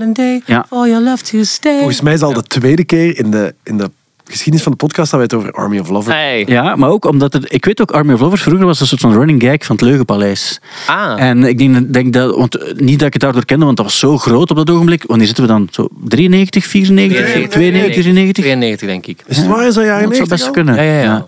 Ja. 0.46 0.66
for 0.68 0.88
your 0.88 1.04
love 1.04 1.22
to 1.24 1.42
stay. 1.42 1.76
Volgens 1.76 2.00
mij 2.00 2.12
is 2.12 2.20
het 2.20 2.28
al 2.28 2.34
de 2.34 2.42
tweede 2.42 2.84
keer 2.84 3.18
in 3.18 3.30
de, 3.30 3.54
in 3.62 3.76
de 3.78 3.90
geschiedenis 4.32 4.62
van 4.62 4.72
de 4.72 4.78
podcast 4.78 5.10
dat 5.10 5.20
wij 5.20 5.28
het 5.30 5.34
over 5.34 5.52
Army 5.52 5.78
of 5.78 5.88
Lovers 5.88 6.16
Hey. 6.16 6.44
Ja, 6.46 6.76
maar 6.76 6.88
ook 6.90 7.04
omdat 7.04 7.32
het, 7.32 7.54
ik 7.54 7.64
weet 7.64 7.80
ook, 7.80 7.90
Army 7.90 8.12
of 8.12 8.20
Lovers 8.20 8.42
vroeger 8.42 8.66
was 8.66 8.80
een 8.80 8.86
soort 8.86 9.00
van 9.00 9.12
running 9.12 9.42
gag 9.42 9.64
van 9.64 9.76
het 9.76 9.84
Leugenpaleis. 9.84 10.60
Ah. 10.86 11.20
En 11.22 11.44
ik 11.44 11.58
denk, 11.58 11.92
denk 11.92 12.12
dat, 12.12 12.36
want 12.36 12.56
eh, 12.56 12.72
niet 12.74 12.98
dat 12.98 13.06
ik 13.06 13.12
het 13.12 13.22
daardoor 13.22 13.44
kende, 13.44 13.64
want 13.64 13.76
dat 13.76 13.86
was 13.86 13.98
zo 13.98 14.18
groot 14.18 14.50
op 14.50 14.56
dat 14.56 14.70
ogenblik. 14.70 15.04
Wanneer 15.06 15.26
zitten 15.26 15.44
we 15.44 15.50
dan? 15.50 15.68
Zo 15.70 15.88
93, 16.04 16.64
94, 16.66 17.18
92, 17.20 18.02
93? 18.02 18.44
92, 18.44 18.88
denk 18.88 19.06
ik. 19.06 19.22
Is 19.26 19.36
het 19.36 19.46
waar? 19.46 19.66
Is 19.66 19.74
dat 19.74 19.84
jaren 19.84 20.08
Dat 20.08 20.16
zou 20.16 20.28
90 20.28 20.28
best 20.28 20.50
kunnen. 20.50 20.74
Ja, 20.74 20.82
ja, 20.82 21.02
ja. 21.02 21.26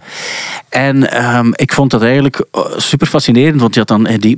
En 0.68 1.11
ehm, 1.11 1.50
ik 1.52 1.72
vond 1.72 1.90
dat 1.90 2.02
eigenlijk 2.02 2.44
eh, 2.52 2.62
super 2.76 3.07
fascinerend, 3.07 3.61
want 3.61 3.74
je 3.74 3.80
had 3.80 3.88
dan 3.88 4.07
eh, 4.07 4.18
die, 4.18 4.36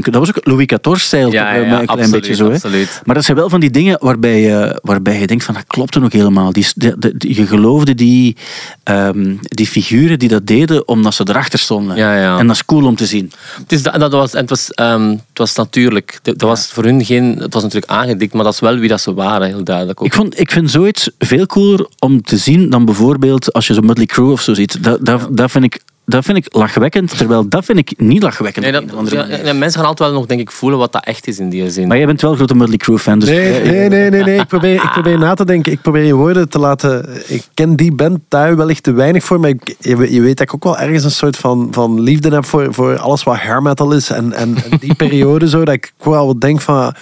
dat 0.00 0.14
was 0.14 0.28
ook 0.36 0.46
Louis 0.46 0.66
XIV-stijl, 0.66 1.32
Ja, 1.32 1.56
een 1.56 1.64
klein 1.66 1.86
absoluut, 1.86 2.10
beetje 2.10 2.34
zo. 2.34 2.46
Hè? 2.46 2.52
absoluut. 2.54 3.00
Maar 3.04 3.14
dat 3.14 3.24
zijn 3.24 3.36
wel 3.36 3.48
van 3.48 3.60
die 3.60 3.70
dingen 3.70 3.96
waarbij 4.00 4.40
je, 4.40 4.80
waarbij 4.82 5.20
je 5.20 5.26
denkt 5.26 5.44
van 5.44 5.54
dat 5.54 5.64
klopt 5.66 5.94
er 5.94 6.00
nog 6.00 6.12
helemaal. 6.12 6.52
Die, 6.52 6.66
de, 6.74 6.94
de- 6.98 7.16
die- 7.16 7.36
je 7.36 7.46
geloofde 7.46 7.94
die, 8.02 8.36
ehm, 8.82 9.36
die 9.40 9.66
figuren 9.66 10.18
die 10.18 10.28
dat 10.28 10.46
deden 10.46 10.88
omdat 10.88 11.14
ze 11.14 11.24
erachter 11.28 11.58
stonden. 11.58 11.96
Ja, 11.96 12.16
ja. 12.16 12.38
En 12.38 12.46
dat 12.46 12.56
is 12.56 12.64
cool 12.64 12.86
om 12.86 12.96
te 12.96 13.06
zien. 13.06 13.32
Het, 13.58 13.72
is 13.72 13.82
dat, 13.82 14.00
dat 14.00 14.12
was, 14.12 14.34
en 14.34 14.40
het, 14.40 14.50
was, 14.50 14.70
ehm, 14.70 15.08
het 15.08 15.38
was 15.38 15.54
natuurlijk. 15.54 16.18
Dat 16.22 16.40
was 16.40 16.66
voor 16.66 16.84
hun 16.84 17.04
geen. 17.04 17.36
Het 17.38 17.54
was 17.54 17.62
natuurlijk 17.62 17.92
aangedikt, 17.92 18.32
maar 18.32 18.44
dat 18.44 18.52
is 18.52 18.60
wel 18.60 18.76
wie 18.76 18.88
dat 18.88 19.00
ze 19.00 19.14
waren, 19.14 19.46
heel 19.46 19.64
duidelijk. 19.64 20.00
Ook. 20.00 20.06
Ik, 20.06 20.14
vond, 20.14 20.40
ik 20.40 20.50
vind 20.50 20.70
zoiets 20.70 21.10
veel 21.18 21.46
cooler 21.46 21.86
om 21.98 22.22
te 22.22 22.36
zien 22.36 22.70
dan 22.70 22.84
bijvoorbeeld 22.84 23.52
als 23.52 23.66
je 23.66 23.74
zo'n 23.74 23.84
Motley 23.84 24.06
Crue 24.06 24.32
of 24.32 24.40
zo 24.40 24.54
ziet. 24.54 24.82
Dat, 24.82 25.04
dat, 25.04 25.28
dat, 25.30 25.50
vind 25.50 25.64
ik, 25.64 25.80
dat 26.04 26.24
vind 26.24 26.36
ik 26.36 26.46
lachwekkend, 26.54 27.18
terwijl 27.18 27.48
dat 27.48 27.64
vind 27.64 27.78
ik 27.78 28.00
niet 28.00 28.22
lachwekkend. 28.22 28.64
Nee, 28.64 28.72
dat, 28.72 29.10
ja, 29.10 29.26
ja, 29.44 29.52
mensen 29.52 29.80
gaan 29.80 29.88
altijd 29.88 30.10
wel 30.10 30.18
nog, 30.18 30.28
denk 30.28 30.40
ik, 30.40 30.50
voelen 30.50 30.78
wat 30.78 30.92
dat 30.92 31.04
echt 31.04 31.26
is 31.26 31.38
in 31.38 31.48
die 31.48 31.70
zin. 31.70 31.88
Maar 31.88 31.96
jij 31.96 32.06
bent 32.06 32.20
wel 32.20 32.30
een 32.30 32.36
grote 32.36 32.54
Motley 32.54 32.76
Crue 32.76 32.98
fan, 32.98 33.18
dus 33.18 33.28
Nee, 33.28 33.62
nee, 33.62 33.88
nee, 33.88 34.10
nee, 34.10 34.22
nee. 34.22 34.38
Ik, 34.38 34.46
probeer, 34.46 34.74
ik 34.74 34.90
probeer 34.92 35.18
na 35.18 35.34
te 35.34 35.44
denken. 35.44 35.72
Ik 35.72 35.82
probeer 35.82 36.04
je 36.04 36.14
woorden 36.14 36.48
te 36.48 36.58
laten... 36.58 37.08
Ik 37.26 37.44
ken 37.54 37.76
die 37.76 37.92
band 37.92 38.18
daar 38.28 38.56
wellicht 38.56 38.82
te 38.82 38.92
weinig 38.92 39.24
voor, 39.24 39.40
maar 39.40 39.50
ik, 39.50 39.74
je, 39.78 40.12
je 40.12 40.20
weet 40.20 40.36
dat 40.36 40.46
ik 40.46 40.54
ook 40.54 40.64
wel 40.64 40.78
ergens 40.78 41.04
een 41.04 41.10
soort 41.10 41.36
van, 41.36 41.68
van 41.70 42.00
liefde 42.00 42.34
heb 42.34 42.44
voor, 42.44 42.74
voor 42.74 42.98
alles 42.98 43.22
wat 43.22 43.36
hair 43.36 43.62
metal 43.62 43.92
is. 43.92 44.10
En, 44.10 44.32
en, 44.32 44.56
en 44.70 44.78
die 44.78 44.94
periode 45.04 45.48
zo, 45.48 45.64
dat 45.64 45.74
ik 45.74 45.92
wel 45.98 46.26
wat 46.26 46.40
denk 46.40 46.60
van... 46.60 46.94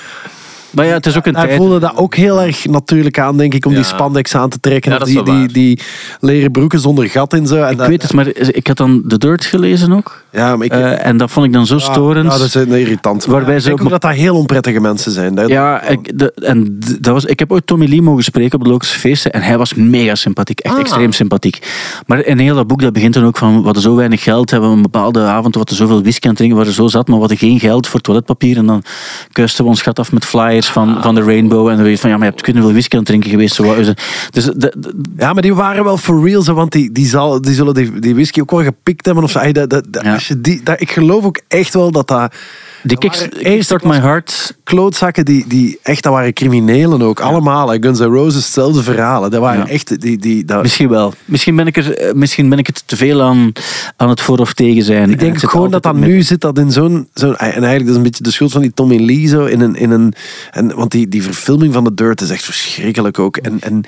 Maar 0.71 0.87
ja, 0.87 0.93
het 0.93 1.07
is 1.07 1.17
ook 1.17 1.27
een 1.27 1.35
Hij 1.37 1.45
tijd... 1.47 1.57
voelde 1.57 1.79
dat 1.79 1.97
ook 1.97 2.15
heel 2.15 2.41
erg 2.41 2.67
natuurlijk 2.67 3.19
aan, 3.19 3.37
denk 3.37 3.55
ik, 3.55 3.67
om 3.67 3.75
die 3.75 3.83
spandex 3.85 4.35
aan 4.35 4.49
te 4.49 4.61
trekken. 4.61 4.91
Ja, 4.93 4.97
of 4.99 5.03
die, 5.05 5.23
die, 5.23 5.49
die 5.53 5.81
leren 6.21 6.51
broeken 6.51 6.81
zonder 6.81 7.09
gat 7.11 7.33
in 7.35 7.47
zo. 7.47 7.63
En 7.63 7.71
Ik 7.71 7.79
dat- 7.79 7.87
weet 7.87 8.03
het, 8.03 8.13
maar 8.13 8.27
ik 8.37 8.67
had 8.67 8.77
dan 8.77 9.03
The 9.09 9.19
Dirt 9.19 9.45
gelezen 9.45 9.93
ook. 9.93 10.25
Ja, 10.33 10.57
maar 10.57 10.67
ik... 10.67 10.73
Eh, 10.73 11.07
en 11.07 11.17
dat 11.17 11.31
vond 11.31 11.47
ik 11.47 11.53
dan 11.53 11.67
zo 11.67 11.79
storend. 11.79 12.33
Ja, 12.33 12.39
dat 12.39 12.47
is 12.47 12.55
een 12.55 12.73
irritant. 12.73 13.25
Waarbij 13.25 13.55
ik 13.55 13.61
ze 13.61 13.69
denk 13.69 13.81
ook 13.83 13.91
dat 13.91 14.01
dat 14.01 14.11
heel 14.11 14.37
onprettige 14.37 14.81
mensen 14.81 15.13
zijn. 15.13 15.47
Ja, 15.47 15.83
ik, 15.83 16.19
de, 16.19 16.33
en 16.35 16.79
dat 17.01 17.13
was, 17.13 17.25
ik 17.25 17.39
heb 17.39 17.53
ooit 17.53 17.67
Tommy 17.67 17.87
Lee 17.87 18.03
mogen 18.03 18.25
spreken 18.25 18.59
op 18.59 18.81
de 18.81 18.87
feesten 18.87 19.33
en 19.33 19.43
hij 19.43 19.59
was 19.59 19.75
mega 19.75 20.15
sympathiek, 20.15 20.61
echt 20.61 20.75
Ah. 20.75 20.81
extreem 20.81 21.13
sympathiek. 21.13 21.69
Maar 22.07 22.25
in 22.25 22.39
heel 22.39 22.55
dat 22.55 22.67
boek 22.67 22.81
dat 22.83 22.93
begint 22.93 23.15
dan 23.15 23.25
ook 23.25 23.37
van, 23.37 23.59
we 23.59 23.65
hadden 23.65 23.83
zo 23.83 23.95
weinig 23.95 24.23
geld, 24.23 24.51
hebben 24.51 24.71
we 24.71 24.77
een 24.77 24.83
bepaalde 24.83 25.21
avond, 25.21 25.53
we 25.53 25.59
hadden 25.59 25.77
zoveel 25.77 26.03
whisky 26.03 26.23
aan 26.25 26.29
het 26.29 26.37
drinken, 26.39 26.59
we 26.59 26.65
waren 26.65 26.79
zo 26.83 26.89
zat, 26.89 27.07
maar 27.07 27.15
we 27.15 27.21
hadden 27.21 27.39
geen 27.49 27.61
geld 27.61 27.87
voor 27.87 28.01
toiletpapier 28.01 28.57
en 28.57 28.67
dan 28.67 28.83
kuisten 29.33 29.65
we 29.65 29.71
ons 29.71 29.83
gat 29.83 29.99
af 29.99 30.13
met 30.13 30.25
flyers 30.25 30.67
van, 30.69 30.99
van 31.03 31.15
de 31.15 31.23
Rainbow 31.23 31.69
en 31.69 31.75
dan 31.75 31.85
weet 31.85 31.95
je 31.95 32.01
van, 32.01 32.11
ja, 32.11 32.17
maar 32.17 32.25
je 32.25 32.31
hebt 32.31 32.45
kunnen 32.45 32.63
veel 32.63 32.73
whisky 32.73 32.93
aan 32.93 32.99
het 32.99 33.09
drinken 33.09 33.31
geweest. 33.31 33.55
Zo, 33.55 33.75
dus 34.31 34.45
de, 34.45 34.55
de- 34.79 34.95
Ja, 35.17 35.33
maar 35.33 35.43
die 35.43 35.55
waren 35.55 35.85
wel 35.85 35.97
for 35.97 36.25
real, 36.25 36.43
zo, 36.43 36.55
want 36.55 36.73
die, 36.73 36.93
die, 36.93 37.07
zal, 37.07 37.41
die 37.41 37.55
zullen 37.55 37.75
die, 37.75 37.99
die 37.99 38.15
whisky 38.15 38.41
ook 38.41 38.51
wel 38.51 38.63
gepikt 38.63 39.05
hebben. 39.07 39.25
Of 39.25 39.31
zo. 39.31 39.53
Dat- 39.53 39.85
Ja. 40.03 40.19
Als 40.21 40.29
je 40.29 40.41
die, 40.41 40.63
dat, 40.63 40.81
ik 40.81 40.91
geloof 40.91 41.25
ook 41.25 41.41
echt 41.49 41.75
wel 41.75 41.91
dat 41.91 42.09
dat... 42.09 42.35
waren 42.83 43.31
Kickstart 43.43 43.85
My 43.85 43.97
Heart, 43.97 44.57
Klootzakken, 44.65 45.25
die, 45.25 45.45
die 45.49 45.79
echt, 45.83 46.03
dat 46.03 46.13
waren 46.13 46.33
criminelen 46.33 47.03
ook. 47.03 47.21
Allemaal. 47.21 47.69
Guns 47.69 47.99
N' 47.99 48.03
Roses, 48.03 48.35
hetzelfde 48.35 48.83
verhalen. 48.83 49.31
Dat 49.31 49.41
waren 49.41 49.67
Ja. 49.67 49.69
echt... 49.69 50.01
Die, 50.01 50.19
die, 50.19 50.45
dat, 50.45 50.63
misschien 50.63 50.89
wel. 50.89 51.13
Misschien 51.25 51.57
ben 51.57 51.67
ik, 51.67 51.77
er, 51.77 51.97
eh, 51.97 52.15
misschien 52.15 52.49
ben 52.49 52.59
ik 52.59 52.67
het 52.67 52.83
te 52.87 52.97
veel 52.97 53.23
aan, 53.23 53.53
aan 53.97 54.09
het 54.09 54.21
voor 54.21 54.39
of 54.39 54.53
tegen 54.53 54.83
zijn. 54.83 55.11
Ik 55.11 55.19
denk 55.19 55.39
gewoon 55.39 55.71
dat 55.71 55.83
dat 55.83 55.95
nu 55.95 56.23
zit 56.23 56.41
dat 56.41 56.59
in 56.59 56.73
zo'n... 56.73 57.09
zo'n 57.15 57.37
en 57.37 57.51
eigenlijk 57.53 57.81
dat 57.81 57.89
is 57.89 57.97
een 57.97 58.03
beetje 58.03 58.23
de 58.23 58.31
schuld 58.31 58.53
van 58.53 58.61
die 58.61 58.75
Tommy 58.75 59.05
Lee 59.05 59.27
zo. 59.27 59.45
In 59.45 59.61
een, 59.61 59.75
in 59.75 59.91
een, 59.91 60.15
en, 60.51 60.75
want 60.75 60.91
die, 60.91 61.09
die 61.09 61.23
verfilming 61.23 61.73
van 61.73 61.85
The 61.85 61.95
Dirt 61.95 62.21
is 62.21 62.31
echt 62.31 62.45
verschrikkelijk 62.45 63.19
ook. 63.19 63.37
En, 63.37 63.61
en 63.61 63.85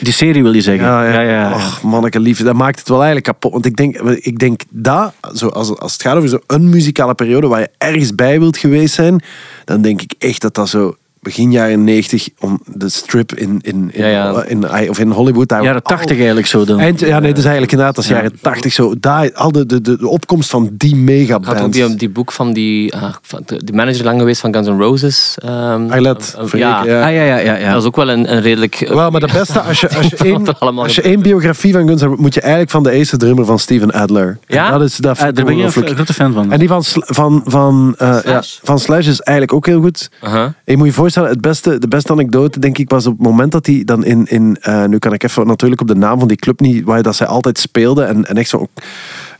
Die 0.00 0.12
serie 0.12 0.42
wil 0.42 0.54
je 0.54 0.60
zeggen. 0.60 0.86
Ja, 0.86 1.04
ja. 1.04 1.20
ja. 1.20 1.52
Och, 1.54 1.82
manneke 1.82 2.20
lief, 2.20 2.42
dat 2.42 2.54
maakt 2.54 2.78
het 2.78 2.88
wel 2.88 3.02
eigenlijk 3.02 3.26
kapot. 3.26 3.52
Want 3.52 3.66
ik 3.66 3.76
denk, 3.76 3.96
ik 4.00 4.38
denk 4.38 4.60
dat, 4.70 5.14
zo, 5.34 5.48
als, 5.48 5.78
als 5.78 5.92
het 5.92 6.02
gaat 6.02 6.16
over 6.16 6.28
zo'n 6.28 6.68
muzikale 6.68 7.14
periode 7.14 7.46
waar 7.46 7.60
je 7.60 7.70
ergens 7.78 8.14
bij 8.14 8.33
wilt 8.38 8.56
geweest 8.56 8.94
zijn, 8.94 9.22
dan 9.64 9.82
denk 9.82 10.02
ik 10.02 10.14
echt 10.18 10.40
dat 10.40 10.54
dat 10.54 10.68
zo 10.68 10.96
begin 11.24 11.50
jaren 11.52 11.84
90 11.84 12.28
om 12.40 12.60
de 12.66 12.88
strip 12.88 13.34
in, 13.34 13.58
in, 13.62 13.90
in, 13.92 14.02
Ja, 14.02 14.06
ja. 14.08 14.42
in, 14.44 14.88
of 14.90 14.98
in 14.98 15.10
Hollywood. 15.10 15.48
Daar 15.48 15.62
Jaren 15.62 15.82
80 15.82 16.16
eigenlijk 16.16 16.46
zo 16.46 16.64
dan. 16.64 16.78
Eind, 16.80 17.00
ja, 17.00 17.18
nee, 17.18 17.32
dus 17.32 17.42
eigenlijk 17.42 17.72
inderdaad, 17.72 17.96
als 17.96 18.08
jaren 18.08 18.32
80 18.40 18.72
zo. 18.72 18.94
Daar, 19.00 19.32
al 19.32 19.52
de, 19.52 19.66
de, 19.66 19.80
de, 19.80 19.96
de 19.98 20.08
opkomst 20.08 20.50
van 20.50 20.68
die 20.72 20.96
mega 20.96 21.36
Ik 21.36 21.44
had 21.44 21.54
ook 21.54 21.60
bands. 21.60 21.76
die, 21.78 21.94
die 21.96 22.10
boek 22.10 22.32
van 22.32 22.52
die, 22.52 22.94
ah, 22.94 23.14
van 23.22 23.42
de, 23.46 23.64
die 23.64 23.74
manager 23.74 24.04
lang 24.04 24.18
geweest 24.18 24.40
van 24.40 24.54
Guns 24.54 24.68
N' 24.68 24.78
Roses. 24.78 25.36
Arlet, 25.44 26.34
Verreken, 26.38 26.58
ja, 26.58 26.84
ja. 26.84 27.06
Ah, 27.06 27.14
ja, 27.14 27.22
ja, 27.22 27.36
ja. 27.38 27.56
ja. 27.56 27.64
dat 27.64 27.74
was 27.74 27.84
ook 27.84 27.96
wel 27.96 28.08
een, 28.10 28.32
een 28.32 28.40
redelijk... 28.42 28.80
eh, 28.80 28.94
Wel, 28.94 29.10
maar 29.10 29.20
de 29.20 29.28
beste, 29.32 29.60
als 29.60 29.80
je, 29.80 29.96
als 29.96 30.06
je, 30.06 30.16
één, 30.24 30.58
allemaal 30.58 30.84
als 30.84 30.94
je 30.94 31.02
één 31.02 31.22
biografie 31.22 31.72
van 31.72 31.88
Guns 31.88 32.02
N' 32.02 32.14
moet 32.18 32.34
je 32.34 32.40
eigenlijk 32.40 32.70
van 32.70 32.82
de 32.82 32.90
eerste 32.90 33.16
drummer 33.16 33.44
van 33.44 33.58
Steven 33.58 33.92
Adler. 33.92 34.38
Ja? 34.46 34.66
En 34.66 34.72
Dat 34.78 34.82
is, 34.88 34.96
dat 34.96 35.16
ik 35.18 35.22
daar 35.22 35.32
ben 35.32 35.44
je 35.44 35.50
een 35.50 35.56
ongelooflijk. 35.56 35.94
grote 35.94 36.12
fan 36.14 36.32
van. 36.32 36.52
En 36.52 36.58
die 36.58 36.68
van, 36.68 36.82
van, 36.84 37.42
van, 37.46 37.94
eh, 37.98 38.16
Slash? 38.18 38.52
Ja, 38.60 38.60
van 38.66 38.78
Slash 38.78 39.06
is 39.06 39.20
eigenlijk 39.20 39.56
ook 39.56 39.66
heel 39.66 39.80
goed. 39.80 40.10
uh-huh. 40.24 40.46
Je 40.64 40.76
moet 40.76 40.86
je 40.86 40.92
voorstellen, 40.92 41.13
het 41.14 41.40
beste, 41.40 41.78
de 41.78 41.88
beste 41.88 42.12
anekdote 42.12 42.58
denk 42.58 42.78
ik 42.78 42.90
was 42.90 43.06
op 43.06 43.12
het 43.12 43.26
moment 43.26 43.52
dat 43.52 43.66
hij 43.66 43.82
dan 43.84 44.04
in, 44.04 44.26
in 44.26 44.56
eh, 44.60 44.84
nu 44.84 44.98
kan 44.98 45.12
ik 45.12 45.22
even 45.22 45.46
natuurlijk 45.46 45.80
op 45.80 45.88
de 45.88 45.94
naam 45.94 46.18
van 46.18 46.28
die 46.28 46.36
club 46.36 46.60
niet, 46.60 46.84
waar 46.84 47.02
dat 47.02 47.16
zij 47.16 47.26
altijd 47.26 47.58
speelden 47.58 48.08
en, 48.08 48.28
en 48.28 48.36
echt 48.36 48.48
zo'n 48.48 48.68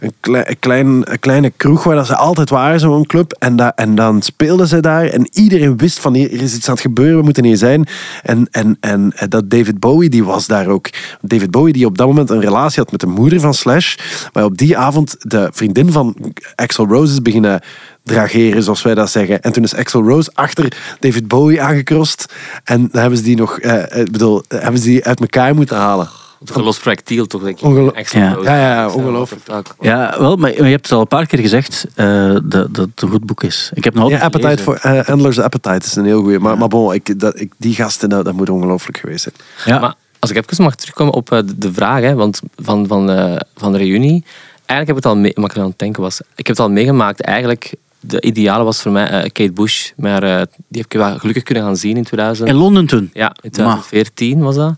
een, 0.05 0.13
klei- 0.21 0.45
een 0.47 0.59
klein, 0.59 0.87
een 1.13 1.19
kleine 1.19 1.51
kroeg 1.57 1.85
waar 1.85 1.97
dat 1.97 2.07
ze 2.07 2.17
altijd 2.17 2.51
waren, 2.51 2.81
zo'n 2.81 3.07
club. 3.07 3.37
En, 3.39 3.75
en 3.75 3.95
dan 3.95 4.23
speelden 4.23 4.69
ze 4.69 4.81
daar 4.81 5.05
en 5.05 5.29
iedereen 5.33 5.77
wist 5.77 5.99
van 5.99 6.15
hier 6.15 6.33
is 6.33 6.55
iets 6.55 6.67
aan 6.69 6.75
het 6.75 6.83
gebeuren, 6.83 7.17
we 7.17 7.25
moeten 7.25 7.45
hier 7.45 7.57
zijn. 7.57 7.87
En, 8.23 8.49
en, 8.51 8.77
en 8.81 9.13
eh, 9.17 9.29
dat 9.29 9.51
David 9.51 9.81
Bowie, 9.81 10.09
die 10.09 10.25
was 10.25 10.47
daar 10.47 10.67
ook. 10.67 10.91
David 11.21 11.51
Bowie 11.51 11.73
die 11.73 11.87
op 11.87 11.99
dat 11.99 12.07
moment 12.07 12.31
een 12.31 12.41
relatie 12.41 12.83
had 12.83 12.91
met 12.91 13.01
de 13.01 13.07
moeder 13.07 13.41
van 13.41 13.55
Slash, 13.55 13.97
maar 14.33 14.45
op 14.45 14.59
die 14.59 14.77
avond 14.77 15.17
de 15.19 15.49
vriendin 15.53 15.93
van 15.93 16.17
Axel 16.55 16.87
Rose 16.87 17.13
is 17.13 17.23
beginnen 17.23 17.61
drageren, 18.03 18.63
zoals 18.63 18.83
wij 18.83 18.95
dat 18.95 19.11
zeggen. 19.11 19.43
En 19.43 19.53
toen 19.53 19.63
is 19.63 19.75
Axel 19.75 20.03
Rose 20.03 20.31
achter 20.35 20.77
David 21.01 21.29
Bowie 21.29 21.63
aangekrost. 21.63 22.35
En 22.65 22.89
hebben 22.93 23.19
ze 23.19 23.25
die 23.25 23.37
nog, 23.37 23.59
eh, 23.59 24.01
ik 24.01 24.13
bedoel, 24.13 24.43
hebben 24.49 24.81
ze 24.81 24.87
die 24.87 25.05
uit 25.05 25.21
elkaar 25.21 25.55
moeten 25.55 25.77
halen. 25.77 26.09
Gelost 26.45 26.81
projectiel 26.81 27.27
toch, 27.27 27.43
denk 27.43 27.61
ik. 27.61 27.95
Extra 27.95 28.21
Ja. 28.21 28.37
Ja, 28.43 28.57
ja, 28.57 28.89
ongelooflijk. 28.89 29.43
Ja, 29.81 30.15
wel, 30.19 30.37
maar 30.37 30.53
je 30.55 30.63
hebt 30.63 30.85
het 30.87 30.93
al 30.95 31.01
een 31.01 31.07
paar 31.07 31.27
keer 31.27 31.39
gezegd 31.39 31.87
eh, 31.95 32.31
dat, 32.45 32.75
dat 32.75 32.87
het 32.95 33.03
een 33.03 33.09
goed 33.11 33.27
boek 33.27 33.43
is. 33.43 33.71
Ik 33.75 33.85
heb 33.85 33.95
nog 33.95 34.11
Ja, 34.11 34.21
Appetite 34.21 34.63
for, 34.63 34.77
eh, 34.77 35.09
Endler's 35.09 35.39
Appetite 35.39 35.87
is 35.87 35.97
een 35.97 36.05
heel 36.05 36.21
goeie. 36.21 36.39
Maar, 36.39 36.59
maar 36.59 36.69
bon, 36.69 36.95
ik, 36.95 37.21
dat, 37.21 37.41
ik, 37.41 37.53
die 37.57 37.75
gasten, 37.75 38.09
dat, 38.09 38.25
dat 38.25 38.35
moet 38.35 38.51
ongelooflijk 38.51 38.99
geweest 38.99 39.23
zijn. 39.23 39.35
Ja. 39.65 39.79
Maar 39.81 39.95
als 40.19 40.31
ik 40.31 40.37
even 40.37 40.65
mag 40.65 40.75
terugkomen 40.75 41.15
op 41.15 41.33
eh, 41.33 41.39
de- 41.57 41.73
vraag 41.73 42.01
hè, 42.01 42.15
want 42.15 42.41
van, 42.57 42.87
van, 42.87 43.11
eh, 43.11 43.37
van 43.57 43.73
de 43.73 43.79
reunie. 43.79 44.25
Eigenlijk 44.67 44.87
heb 44.87 44.89
ik 44.89 44.95
het 44.95 45.07
al 45.07 45.17
mee, 45.17 45.31
ik 45.31 45.59
aan 45.59 45.69
het 45.69 45.79
denken 45.79 46.03
was. 46.03 46.21
Ik 46.21 46.47
heb 46.47 46.57
het 46.57 46.59
al 46.59 46.71
meegemaakt. 46.71 47.21
Eigenlijk, 47.21 47.75
de 48.01 48.21
ideale 48.21 48.65
was 48.65 48.83
voor 48.83 48.93
mij 48.93 49.09
eh, 49.09 49.23
Kate 49.33 49.53
Bush. 49.53 49.91
Maar 49.97 50.23
eh, 50.23 50.37
die 50.69 50.83
heb 50.83 50.93
ik 50.93 50.99
wel 50.99 51.19
gelukkig 51.19 51.43
kunnen 51.43 51.65
gaan 51.65 51.77
zien 51.77 51.97
in 51.97 52.05
2000. 52.05 52.49
In 52.49 52.55
Londen 52.55 52.87
toen. 52.87 53.11
Ja, 53.13 53.33
in 53.41 53.51
2014 53.51 54.41
was 54.43 54.55
dat. 54.57 54.75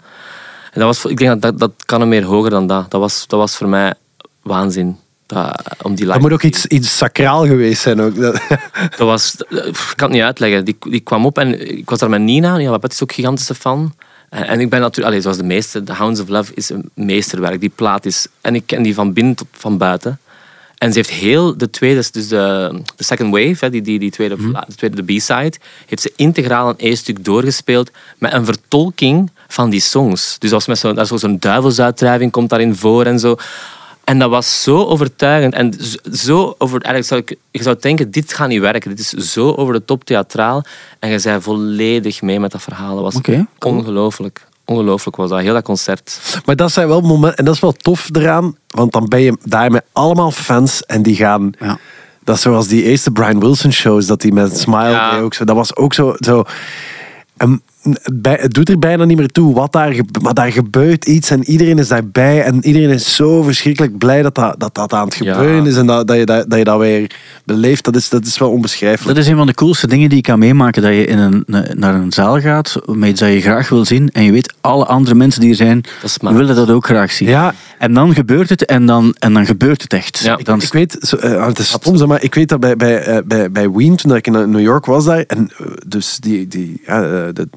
En 0.77 0.83
dat 0.83 0.97
was, 0.97 1.11
ik 1.11 1.16
denk 1.16 1.31
dat, 1.31 1.43
dat 1.43 1.59
dat 1.59 1.85
kan 1.85 2.01
er 2.01 2.07
meer 2.07 2.24
hoger 2.24 2.51
dan 2.51 2.66
dat. 2.66 2.91
Dat 2.91 3.01
was, 3.01 3.27
dat 3.27 3.39
was 3.39 3.57
voor 3.57 3.68
mij 3.68 3.95
waanzin. 4.43 4.97
Dat, 5.27 5.62
om 5.83 5.95
die 5.95 6.07
Dat 6.07 6.20
moet 6.20 6.33
ook 6.33 6.43
iets, 6.43 6.66
iets 6.66 6.97
sacraal 6.97 7.47
geweest 7.47 7.83
zijn. 7.83 8.01
Ook. 8.01 8.16
Dat- 8.16 8.41
was, 8.99 9.35
ik 9.49 9.93
kan 9.95 10.09
het 10.09 10.11
niet 10.11 10.22
uitleggen. 10.22 10.64
Die, 10.64 10.77
die 10.89 11.01
kwam 11.01 11.27
op 11.27 11.39
en 11.39 11.77
ik 11.79 11.91
was 11.91 11.99
daar 11.99 12.11
met 12.11 12.20
Nina. 12.20 12.57
Nina 12.57 12.70
Lapet 12.70 12.93
is 12.93 13.03
ook 13.03 13.09
een 13.09 13.14
gigantische 13.14 13.55
fan. 13.55 13.95
En 14.31 14.47
en 14.47 14.61
ik 14.61 14.70
ben 14.70 14.81
natuurlijk, 14.81 15.07
allee, 15.09 15.20
zoals 15.20 15.37
de 15.37 15.43
meeste, 15.45 15.83
The 15.83 15.93
Hounds 15.93 16.20
of 16.20 16.29
Love 16.29 16.53
is 16.55 16.70
een 16.70 16.91
meesterwerk. 16.95 17.61
Die 17.61 17.72
plaat 17.74 18.05
is, 18.07 18.27
en 18.41 18.55
ik 18.55 18.62
ken 18.66 18.83
die 18.83 18.95
van 18.95 19.12
binnen 19.12 19.35
tot 19.35 19.47
van 19.53 19.79
buiten. 19.79 20.18
En 20.79 20.93
ze 20.93 20.99
heeft 20.99 21.11
heel 21.11 21.57
de 21.57 21.70
tweede, 21.70 22.05
dus 22.12 22.29
de, 22.29 22.72
de 22.97 23.05
second 23.05 23.33
wave, 23.35 23.70
die, 23.70 23.83
die, 23.83 23.99
die 23.99 24.11
tweede, 24.11 24.37
pla- 24.37 24.64
de 24.68 24.74
tweede, 24.74 25.03
de 25.03 25.14
B-side, 25.16 25.53
heeft 25.87 26.03
ze 26.03 26.12
integraal 26.16 26.68
een 26.68 26.74
E-stuk 26.79 27.24
doorgespeeld 27.24 27.91
met 28.18 28.33
een 28.33 28.45
vertolking 28.45 29.31
van 29.49 29.70
die 29.70 29.80
songs. 29.80 30.36
Dus 30.38 30.53
als 30.53 30.66
met 30.66 30.78
zo'n, 30.78 31.07
zo'n 31.18 31.36
duivelsuitdrijving 31.38 32.30
komt 32.32 32.51
daarin 32.51 32.76
voor 32.76 33.05
en 33.05 33.18
zo. 33.18 33.36
En 34.05 34.18
dat 34.18 34.30
was 34.30 34.62
zo 34.62 34.84
overtuigend. 34.84 35.55
En 35.55 35.74
zo 36.12 36.55
over, 36.59 36.82
eigenlijk 36.82 37.07
zou 37.07 37.20
ik, 37.20 37.36
je 37.51 37.62
zou 37.62 37.76
denken, 37.80 38.11
dit 38.11 38.32
gaat 38.32 38.49
niet 38.49 38.61
werken. 38.61 38.97
Dit 38.97 38.99
is 38.99 39.32
zo 39.32 39.53
over 39.53 39.72
de 39.74 39.84
top 39.84 40.05
theatraal. 40.05 40.64
En 40.99 41.11
je 41.11 41.18
zei 41.18 41.40
volledig 41.40 42.22
mee 42.22 42.40
met 42.40 42.53
dat 42.53 42.62
verhaal. 42.62 42.94
Dat 43.03 43.14
was 43.14 43.42
ongelooflijk. 43.59 44.47
Ongelooflijk 44.64 45.16
was 45.16 45.30
dat, 45.30 45.40
heel 45.40 45.53
dat 45.53 45.62
concert. 45.62 46.20
Maar 46.44 46.57
dat 46.57 46.72
zijn 46.72 46.88
wel 46.88 47.01
momenten, 47.01 47.38
en 47.38 47.44
dat 47.44 47.55
is 47.55 47.61
wel 47.61 47.72
tof 47.72 48.09
eraan, 48.12 48.57
want 48.66 48.92
dan 48.92 49.09
ben 49.09 49.20
je 49.20 49.38
daar 49.44 49.70
met 49.70 49.84
allemaal 49.92 50.30
fans 50.30 50.82
en 50.82 51.03
die 51.03 51.16
gaan. 51.16 51.53
Ja. 51.61 51.78
Dat 52.24 52.36
is 52.36 52.42
zoals 52.42 52.68
die 52.68 52.82
eerste 52.82 53.11
Brian 53.11 53.40
Wilson 53.40 53.72
shows, 53.72 54.07
dat 54.07 54.22
hij 54.22 54.30
met 54.30 54.59
Smile 54.59 54.90
Ja. 54.90 55.18
ook 55.18 55.34
zo. 55.34 55.44
Dat 55.44 55.57
was 55.57 55.76
ook 55.76 55.94
zo. 55.94 56.14
zo 56.18 56.44
en 57.36 57.62
bij, 58.12 58.39
het 58.41 58.55
doet 58.55 58.68
er 58.68 58.78
bijna 58.78 59.05
niet 59.05 59.16
meer 59.16 59.32
toe 59.32 59.55
wat 59.55 59.72
daar, 59.72 59.95
maar 60.22 60.34
daar 60.34 60.53
gebeurt 60.53 61.05
iets 61.05 61.30
en 61.30 61.45
iedereen 61.45 61.78
is 61.78 61.89
daarbij 61.89 62.43
en 62.43 62.66
iedereen 62.66 62.91
is 62.91 63.14
zo 63.16 63.43
verschrikkelijk 63.43 63.99
blij 63.99 64.22
dat 64.22 64.34
dat, 64.34 64.55
dat, 64.59 64.74
dat 64.74 64.93
aan 64.93 65.05
het 65.07 65.16
Ja. 65.16 65.34
gebeuren 65.34 65.66
is 65.66 65.76
en 65.76 65.87
dat, 65.87 66.07
dat, 66.07 66.16
je, 66.16 66.26
dat, 66.26 66.51
dat 66.51 66.59
je 66.59 66.64
dat 66.64 66.78
weer 66.78 67.11
beleeft. 67.45 67.84
Dat 67.84 67.97
is, 67.97 68.09
dat 68.09 68.24
is 68.26 68.39
wel 68.39 68.51
onbeschrijfelijk. 68.51 69.16
Dat 69.16 69.24
is 69.24 69.30
een 69.30 69.37
van 69.37 69.47
de 69.47 69.55
coolste 69.55 69.87
dingen 69.87 70.09
die 70.09 70.18
ik 70.18 70.24
kan 70.24 70.39
meemaken. 70.39 70.82
Dat 70.82 70.93
je 70.93 71.07
in 71.07 71.18
een, 71.18 71.45
naar 71.74 71.95
een 71.95 72.12
zaal 72.12 72.41
gaat 72.41 72.76
met 72.87 73.09
iets 73.09 73.20
dat 73.20 73.32
je 73.32 73.41
graag 73.41 73.68
wil 73.68 73.84
zien. 73.84 74.11
En 74.12 74.22
je 74.22 74.32
weet, 74.32 74.55
alle 74.61 74.84
andere 74.87 75.14
mensen 75.14 75.41
die 75.41 75.51
er 75.51 75.57
zijn, 75.57 75.84
willen 76.20 76.57
dat 76.57 76.70
ook 76.70 76.84
graag 76.87 77.12
zien. 77.12 77.28
Ja. 77.28 77.55
En 77.78 77.95
dan 77.95 78.14
gebeurt 78.14 78.49
het 78.49 78.64
en 78.64 78.87
dan, 78.87 79.14
en 79.18 79.32
dan 79.32 79.47
gebeurt 79.47 79.82
het 79.82 79.93
echt. 79.93 80.18
Ja. 80.18 80.37
Dan, 80.37 80.61
Ik 80.62 80.72
weet, 80.72 80.97
zo, 81.01 81.16
eh, 81.16 81.47
het 81.47 81.59
is 81.59 81.68
stom, 81.68 81.97
zeg 81.97 82.09
maar 82.09 82.22
ik 82.22 82.34
weet 82.34 82.49
dat 82.49 82.61
bij, 82.61 82.76
bij, 82.76 83.03
eh, 83.03 83.18
bij, 83.24 83.51
bij 83.51 83.70
Ween, 83.70 83.97
toen 83.97 84.14
ik 84.14 84.26
in 84.26 84.51
New 84.51 84.61
York 84.61 84.87
was 84.87 85.05
daar, 85.05 85.24
en 85.26 85.51
eh, 85.59 85.66
dus 85.87 86.16
die, 86.20 86.49
die, 86.49 86.80
ja, 86.87 87.01
de, 87.32 87.49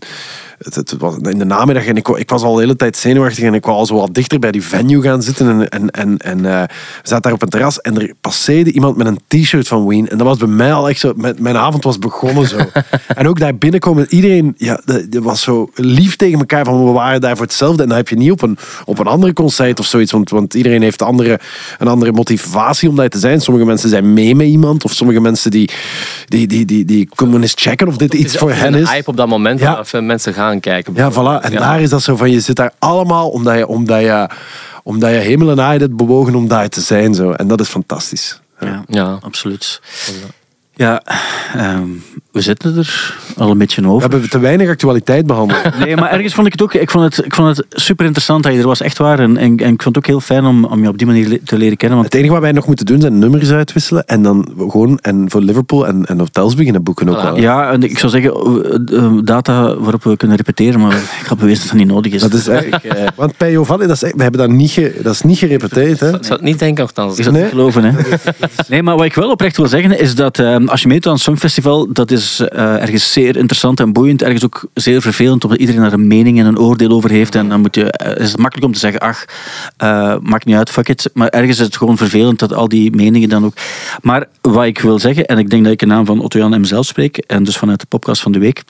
het, 0.59 0.75
het 0.75 0.95
was 0.97 1.15
in 1.21 1.37
de 1.37 1.45
namiddag 1.45 1.85
en 1.85 1.95
ik, 1.95 2.07
ik 2.07 2.29
was 2.29 2.43
al 2.43 2.53
de 2.53 2.61
hele 2.61 2.75
tijd 2.75 2.97
zenuwachtig 2.97 3.43
en 3.43 3.53
ik 3.53 3.65
wou 3.65 3.77
al 3.77 3.85
zo 3.85 3.95
wat 3.95 4.13
dichter 4.13 4.39
bij 4.39 4.51
die 4.51 4.63
venue 4.63 5.01
gaan 5.01 5.21
zitten. 5.21 5.47
En, 5.47 5.69
en, 5.69 5.89
en, 5.89 6.17
en 6.17 6.45
eh, 6.45 6.61
we 6.61 7.07
zaten 7.07 7.21
daar 7.21 7.33
op 7.33 7.41
een 7.41 7.49
terras 7.49 7.81
en 7.81 8.01
er 8.01 8.13
passeerde 8.21 8.71
iemand 8.71 8.97
met 8.97 9.07
een 9.07 9.19
t-shirt 9.27 9.67
van 9.67 9.87
Ween. 9.87 10.09
En 10.09 10.17
dat 10.17 10.27
was 10.27 10.37
bij 10.37 10.47
mij 10.47 10.73
al 10.73 10.89
echt 10.89 10.99
zo, 10.99 11.13
mijn, 11.15 11.35
mijn 11.39 11.57
avond 11.57 11.83
was 11.83 11.99
begonnen 11.99 12.47
zo. 12.47 12.57
en 13.07 13.27
ook 13.27 13.39
daar 13.39 13.55
binnenkomen, 13.55 14.05
iedereen 14.09 14.53
ja, 14.57 14.81
was 15.09 15.41
zo 15.41 15.69
lief 15.75 16.15
tegen 16.15 16.39
elkaar 16.39 16.65
van 16.65 16.85
we 16.85 16.91
waren 16.91 17.21
daar 17.21 17.35
voor 17.35 17.45
hetzelfde. 17.45 17.83
En 17.83 17.87
dat 17.87 17.97
heb 17.97 18.09
je 18.09 18.15
niet 18.15 18.31
op 18.31 18.41
een, 18.41 18.57
op 18.85 18.99
een 18.99 19.07
andere 19.07 19.33
concert 19.33 19.79
of 19.79 19.85
zoiets, 19.85 20.11
want, 20.11 20.29
want 20.29 20.53
iedereen 20.53 20.81
heeft 20.81 21.01
andere, 21.01 21.39
een 21.77 21.87
andere 21.87 22.11
motivatie 22.11 22.89
om 22.89 22.95
daar 22.95 23.09
te 23.09 23.19
zijn. 23.19 23.41
Sommige 23.41 23.65
mensen 23.65 23.89
zijn 23.89 24.13
mee 24.13 24.35
met 24.35 24.47
iemand 24.47 24.83
of 24.83 24.93
sommige 24.93 25.19
mensen 25.19 25.51
die, 25.51 25.69
die, 26.25 26.47
die, 26.47 26.65
die, 26.65 26.85
die 26.85 27.09
komen 27.15 27.41
eens 27.41 27.53
checken 27.55 27.87
of 27.87 27.97
dit 27.97 28.13
iets 28.13 28.37
voor 28.37 28.51
hen 28.51 28.73
een 28.73 28.79
is. 28.79 28.89
hype 28.89 29.09
op 29.09 29.17
dat 29.17 29.27
moment 29.27 29.59
Ja. 29.59 29.83
Mensen 30.09 30.33
gaan 30.33 30.59
kijken. 30.59 30.93
Ja, 30.95 31.11
voilà. 31.11 31.43
En 31.43 31.51
Ja. 31.51 31.59
daar 31.59 31.81
is 31.81 31.89
dat 31.89 32.01
zo 32.01 32.15
van, 32.15 32.31
je 32.31 32.39
zit 32.39 32.55
daar 32.55 32.71
allemaal 32.79 33.29
omdat 33.29 33.55
je, 33.57 33.67
omdat 33.67 33.99
je, 34.01 34.29
omdat 34.83 35.09
je 35.09 35.15
hemel 35.17 35.49
en 35.49 35.61
aarde 35.61 35.83
hebt 35.85 35.95
bewogen 35.97 36.35
om 36.35 36.47
daar 36.47 36.69
te 36.69 36.81
zijn. 36.81 37.13
Zo. 37.15 37.31
En 37.31 37.47
dat 37.47 37.59
is 37.59 37.67
fantastisch. 37.67 38.41
Ja, 38.59 38.83
Ja. 38.87 39.17
absoluut. 39.21 39.81
Ja, 40.79 41.01
ehm, 41.55 41.83
we 42.31 42.41
zitten 42.41 42.77
er 42.77 43.17
al 43.37 43.51
een 43.51 43.57
beetje 43.57 43.81
We 43.81 43.87
over. 43.87 44.09
hebben 44.09 44.29
te 44.29 44.39
weinig 44.39 44.69
actualiteit 44.69 45.25
behandeld. 45.27 45.59
Nee, 45.85 45.95
maar 45.95 46.11
ergens 46.11 46.33
vond 46.33 46.45
ik 46.47 46.51
het 46.53 46.61
ook. 46.61 46.73
Ik 46.73 46.91
vond 46.91 47.03
het, 47.15 47.25
ik 47.25 47.35
vond 47.35 47.57
het 47.57 47.65
super 47.69 48.05
interessant 48.05 48.43
dat 48.43 48.53
je 48.53 48.59
er 48.59 48.65
was, 48.67 48.81
echt 48.81 48.97
waar. 48.97 49.19
En, 49.19 49.37
en, 49.37 49.57
en 49.57 49.73
ik 49.73 49.81
vond 49.81 49.95
het 49.95 49.97
ook 49.97 50.05
heel 50.05 50.19
fijn 50.19 50.45
om, 50.45 50.65
om 50.65 50.81
je 50.81 50.87
op 50.87 50.97
die 50.97 51.07
manier 51.07 51.39
te 51.43 51.57
leren 51.57 51.77
kennen. 51.77 51.97
Want 51.97 52.09
Het 52.09 52.17
enige 52.19 52.33
wat 52.33 52.41
wij 52.43 52.51
nog 52.51 52.67
moeten 52.67 52.85
doen 52.85 53.01
zijn 53.01 53.19
nummers 53.19 53.51
uitwisselen. 53.51 54.05
En 54.05 54.21
dan 54.21 54.47
gewoon 54.57 54.99
en 55.01 55.25
voor 55.29 55.41
Liverpool 55.41 55.87
en, 55.87 56.05
en 56.05 56.19
hotels 56.19 56.55
beginnen 56.55 56.83
boeken 56.83 57.09
ook 57.09 57.21
wel. 57.21 57.37
ja, 57.39 57.71
en 57.71 57.83
ik 57.83 57.99
zou 57.99 58.11
zeggen, 58.11 58.33
eh, 58.33 58.97
eh, 58.97 59.11
data 59.23 59.75
waarop 59.77 60.03
we 60.03 60.17
kunnen 60.17 60.37
repeteren, 60.37 60.79
maar 60.79 60.95
ik 60.95 61.25
ga 61.25 61.35
bewezen 61.35 61.59
dat 61.59 61.67
dat 61.69 61.77
niet 61.79 61.87
nodig 61.87 62.13
is. 62.13 62.21
Dat 62.21 62.33
is 62.33 62.47
echt, 62.47 62.65
Ik, 62.65 62.73
eh, 62.83 63.07
want 63.15 63.37
bij 63.37 63.49
Giovanni, 63.51 63.87
dat 63.87 63.95
is 63.95 64.03
echt, 64.03 64.15
we 64.15 64.21
hebben 64.21 64.39
dat 64.41 64.49
niet, 64.49 64.71
ge, 64.71 64.99
dat 65.03 65.13
is 65.13 65.21
niet 65.21 65.37
gerepeteerd. 65.37 65.99
Hè? 65.99 66.07
Ik 66.15 66.23
zou 66.23 66.33
het 66.39 66.41
niet 66.41 66.59
denken, 66.59 66.83
althans. 66.83 67.17
Ik 67.17 67.23
zou 67.23 67.35
het 67.37 67.43
Nee. 67.43 67.43
niet 67.43 67.51
geloven, 67.73 67.83
hè. 67.83 68.17
Nee, 68.69 68.83
maar 68.83 68.95
wat 68.95 69.05
ik 69.05 69.13
wel 69.13 69.29
oprecht 69.31 69.57
wil 69.57 69.67
zeggen, 69.67 69.99
is 69.99 70.15
dat 70.15 70.39
eh, 70.39 70.55
als 70.69 70.81
je 70.81 70.87
meedoet 70.87 71.05
aan 71.05 71.13
het 71.13 71.21
Songfestival, 71.21 71.93
dat 71.93 72.11
is 72.11 72.39
eh, 72.39 72.81
ergens 72.81 73.11
zeer 73.11 73.37
interessant 73.37 73.79
en 73.79 73.93
boeiend. 73.93 74.21
Ergens 74.21 74.45
ook 74.45 74.65
zeer 74.73 75.01
vervelend, 75.01 75.43
omdat 75.43 75.59
iedereen 75.59 75.81
daar 75.81 75.93
een 75.93 76.07
mening 76.07 76.39
en 76.39 76.45
een 76.45 76.59
oordeel 76.59 76.89
over 76.89 77.09
heeft. 77.09 77.35
En 77.35 77.49
dan 77.49 77.61
moet 77.61 77.75
je, 77.75 77.91
eh, 77.91 78.23
is 78.23 78.31
het 78.31 78.39
makkelijk 78.39 78.67
om 78.67 78.73
te 78.73 78.79
zeggen, 78.79 78.99
ach, 78.99 79.25
eh, 79.77 80.15
maakt 80.21 80.45
niet 80.45 80.55
uit, 80.55 80.69
fuck 80.69 80.89
it. 80.89 81.09
Maar 81.13 81.29
ergens 81.29 81.59
is 81.59 81.65
het 81.65 81.77
gewoon 81.77 81.97
vervelend 81.97 82.39
dat 82.39 82.53
al 82.53 82.67
die 82.67 82.95
meningen 82.95 83.29
dan 83.29 83.45
ook... 83.45 83.53
Maar 84.01 84.25
wat 84.41 84.65
ik 84.65 84.79
wil 84.79 84.99
zeggen, 84.99 85.25
en 85.25 85.37
ik 85.37 85.49
denk 85.49 85.63
dat 85.63 85.73
ik 85.73 85.81
in 85.81 85.87
naam 85.87 86.05
van 86.05 86.19
Otto 86.19 86.39
Jan 86.39 86.53
en 86.53 86.85
spreek, 86.85 87.17
en 87.17 87.43
dus 87.43 87.57
vanuit 87.57 87.79
de 87.79 87.85
podcast 87.89 88.21
van 88.21 88.31
de 88.31 88.39
week, 88.39 88.63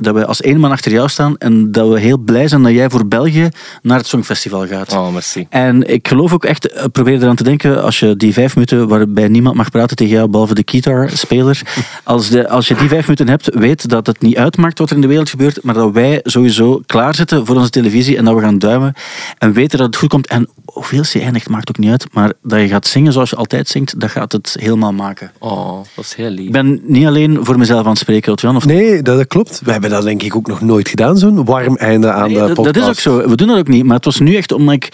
dat 0.00 0.14
we 0.14 0.26
als 0.26 0.40
één 0.40 0.60
man 0.60 0.70
achter 0.70 0.92
jou 0.92 1.08
staan 1.08 1.38
en 1.38 1.72
dat 1.72 1.88
we 1.88 2.00
heel 2.00 2.18
blij 2.18 2.48
zijn 2.48 2.62
dat 2.62 2.72
jij 2.72 2.90
voor 2.90 3.06
België 3.06 3.48
naar 3.82 3.98
het 3.98 4.06
Songfestival 4.06 4.66
gaat. 4.66 4.92
Oh, 4.92 5.12
merci. 5.12 5.46
En 5.50 5.92
ik 5.92 6.08
geloof 6.08 6.32
ook 6.32 6.44
echt, 6.44 6.72
eh, 6.72 6.84
probeer 6.92 7.22
eraan 7.22 7.36
te 7.36 7.42
denken, 7.42 7.82
als 7.82 8.00
je 8.00 8.16
die 8.16 8.32
vijf 8.32 8.54
minuten 8.54 8.88
waarbij 8.88 9.28
niemand 9.28 9.56
mag 9.56 9.70
praten 9.70 9.96
tegen 9.96 10.14
jou, 10.14 10.28
behalve 10.28 10.54
de 10.54 10.62
guitar-speler, 10.64 11.62
als, 12.04 12.28
de, 12.30 12.48
als 12.48 12.68
je 12.68 12.74
die 12.74 12.88
vijf 12.88 13.02
minuten 13.02 13.28
hebt, 13.28 13.54
weet 13.54 13.88
dat 13.88 14.06
het 14.06 14.20
niet 14.20 14.36
uitmaakt 14.36 14.78
wat 14.78 14.90
er 14.90 14.94
in 14.94 15.02
de 15.02 15.06
wereld 15.06 15.30
gebeurt, 15.30 15.62
maar 15.62 15.74
dat 15.74 15.92
wij 15.92 16.20
sowieso 16.22 16.82
klaarzitten 16.86 17.46
voor 17.46 17.56
onze 17.56 17.70
televisie 17.70 18.16
en 18.16 18.24
dat 18.24 18.34
we 18.34 18.40
gaan 18.40 18.58
duimen 18.58 18.94
en 19.38 19.52
weten 19.52 19.78
dat 19.78 19.86
het 19.86 19.96
goed 19.96 20.08
komt. 20.08 20.26
En 20.26 20.48
hoeveel 20.76 21.04
je 21.12 21.20
eindigt, 21.20 21.48
maakt 21.48 21.68
ook 21.68 21.78
niet 21.78 21.90
uit, 21.90 22.06
maar 22.12 22.32
dat 22.42 22.60
je 22.60 22.68
gaat 22.68 22.86
zingen 22.86 23.12
zoals 23.12 23.30
je 23.30 23.36
altijd 23.36 23.68
zingt, 23.68 24.00
dat 24.00 24.10
gaat 24.10 24.32
het 24.32 24.56
helemaal 24.60 24.92
maken. 24.92 25.30
Oh, 25.38 25.78
dat 25.94 26.04
is 26.04 26.14
heel 26.14 26.30
lief. 26.30 26.46
Ik 26.46 26.52
ben 26.52 26.80
niet 26.82 27.06
alleen 27.06 27.38
voor 27.44 27.58
mezelf 27.58 27.84
aan 27.84 27.90
het 27.90 27.98
spreken, 27.98 28.32
Otto-Jan, 28.32 28.56
of 28.56 28.66
Nee, 28.66 29.02
dat, 29.02 29.16
dat 29.16 29.26
klopt. 29.26 29.60
We 29.64 29.72
hebben 29.72 29.90
dat 29.90 30.02
denk 30.02 30.22
ik 30.22 30.36
ook 30.36 30.46
nog 30.46 30.60
nooit 30.60 30.88
gedaan, 30.88 31.18
zo'n 31.18 31.44
warm 31.44 31.76
einde 31.76 32.12
aan 32.12 32.26
Nee, 32.26 32.34
de 32.34 32.40
dat, 32.46 32.54
podcast. 32.54 32.74
dat 32.74 32.82
is 32.84 32.88
ook 32.90 32.98
zo. 33.22 33.28
We 33.28 33.36
doen 33.36 33.48
dat 33.48 33.58
ook 33.58 33.68
niet. 33.68 33.84
Maar 33.84 33.96
het 33.96 34.04
was 34.04 34.18
nu 34.20 34.36
echt 34.36 34.52
omdat 34.52 34.74
ik... 34.74 34.88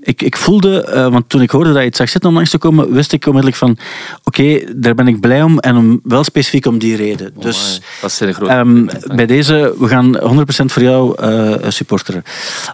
Ik, 0.00 0.22
ik 0.22 0.36
voelde... 0.36 0.82
eh, 0.84 1.08
want 1.08 1.28
toen 1.28 1.42
ik 1.42 1.50
hoorde 1.50 1.70
dat 1.72 1.78
je 1.80 1.86
het 1.88 1.96
zag 1.96 2.08
zitten 2.08 2.30
om 2.30 2.36
langs 2.36 2.50
te 2.50 2.58
komen, 2.58 2.92
wist 2.92 3.12
ik 3.12 3.26
onmiddellijk 3.26 3.56
van... 3.58 3.78
Oké, 4.24 4.58
daar 4.76 4.94
ben 4.94 5.08
ik 5.08 5.20
blij 5.20 5.42
om. 5.42 5.58
En 5.58 5.76
om, 5.76 6.00
wel 6.02 6.24
specifiek 6.24 6.66
om 6.66 6.78
die 6.78 6.96
reden. 6.96 7.32
Dus... 7.40 7.80
Dat 8.00 8.10
is 8.10 8.20
een 8.20 8.34
grote 8.34 8.52
ehm, 8.52 8.86
bij 9.16 9.26
deze, 9.26 9.74
we 9.78 9.88
gaan 9.88 10.18
100% 10.20 10.64
voor 10.64 10.82
jou 10.82 11.14
eh 11.20 11.54
supporteren. 11.68 12.22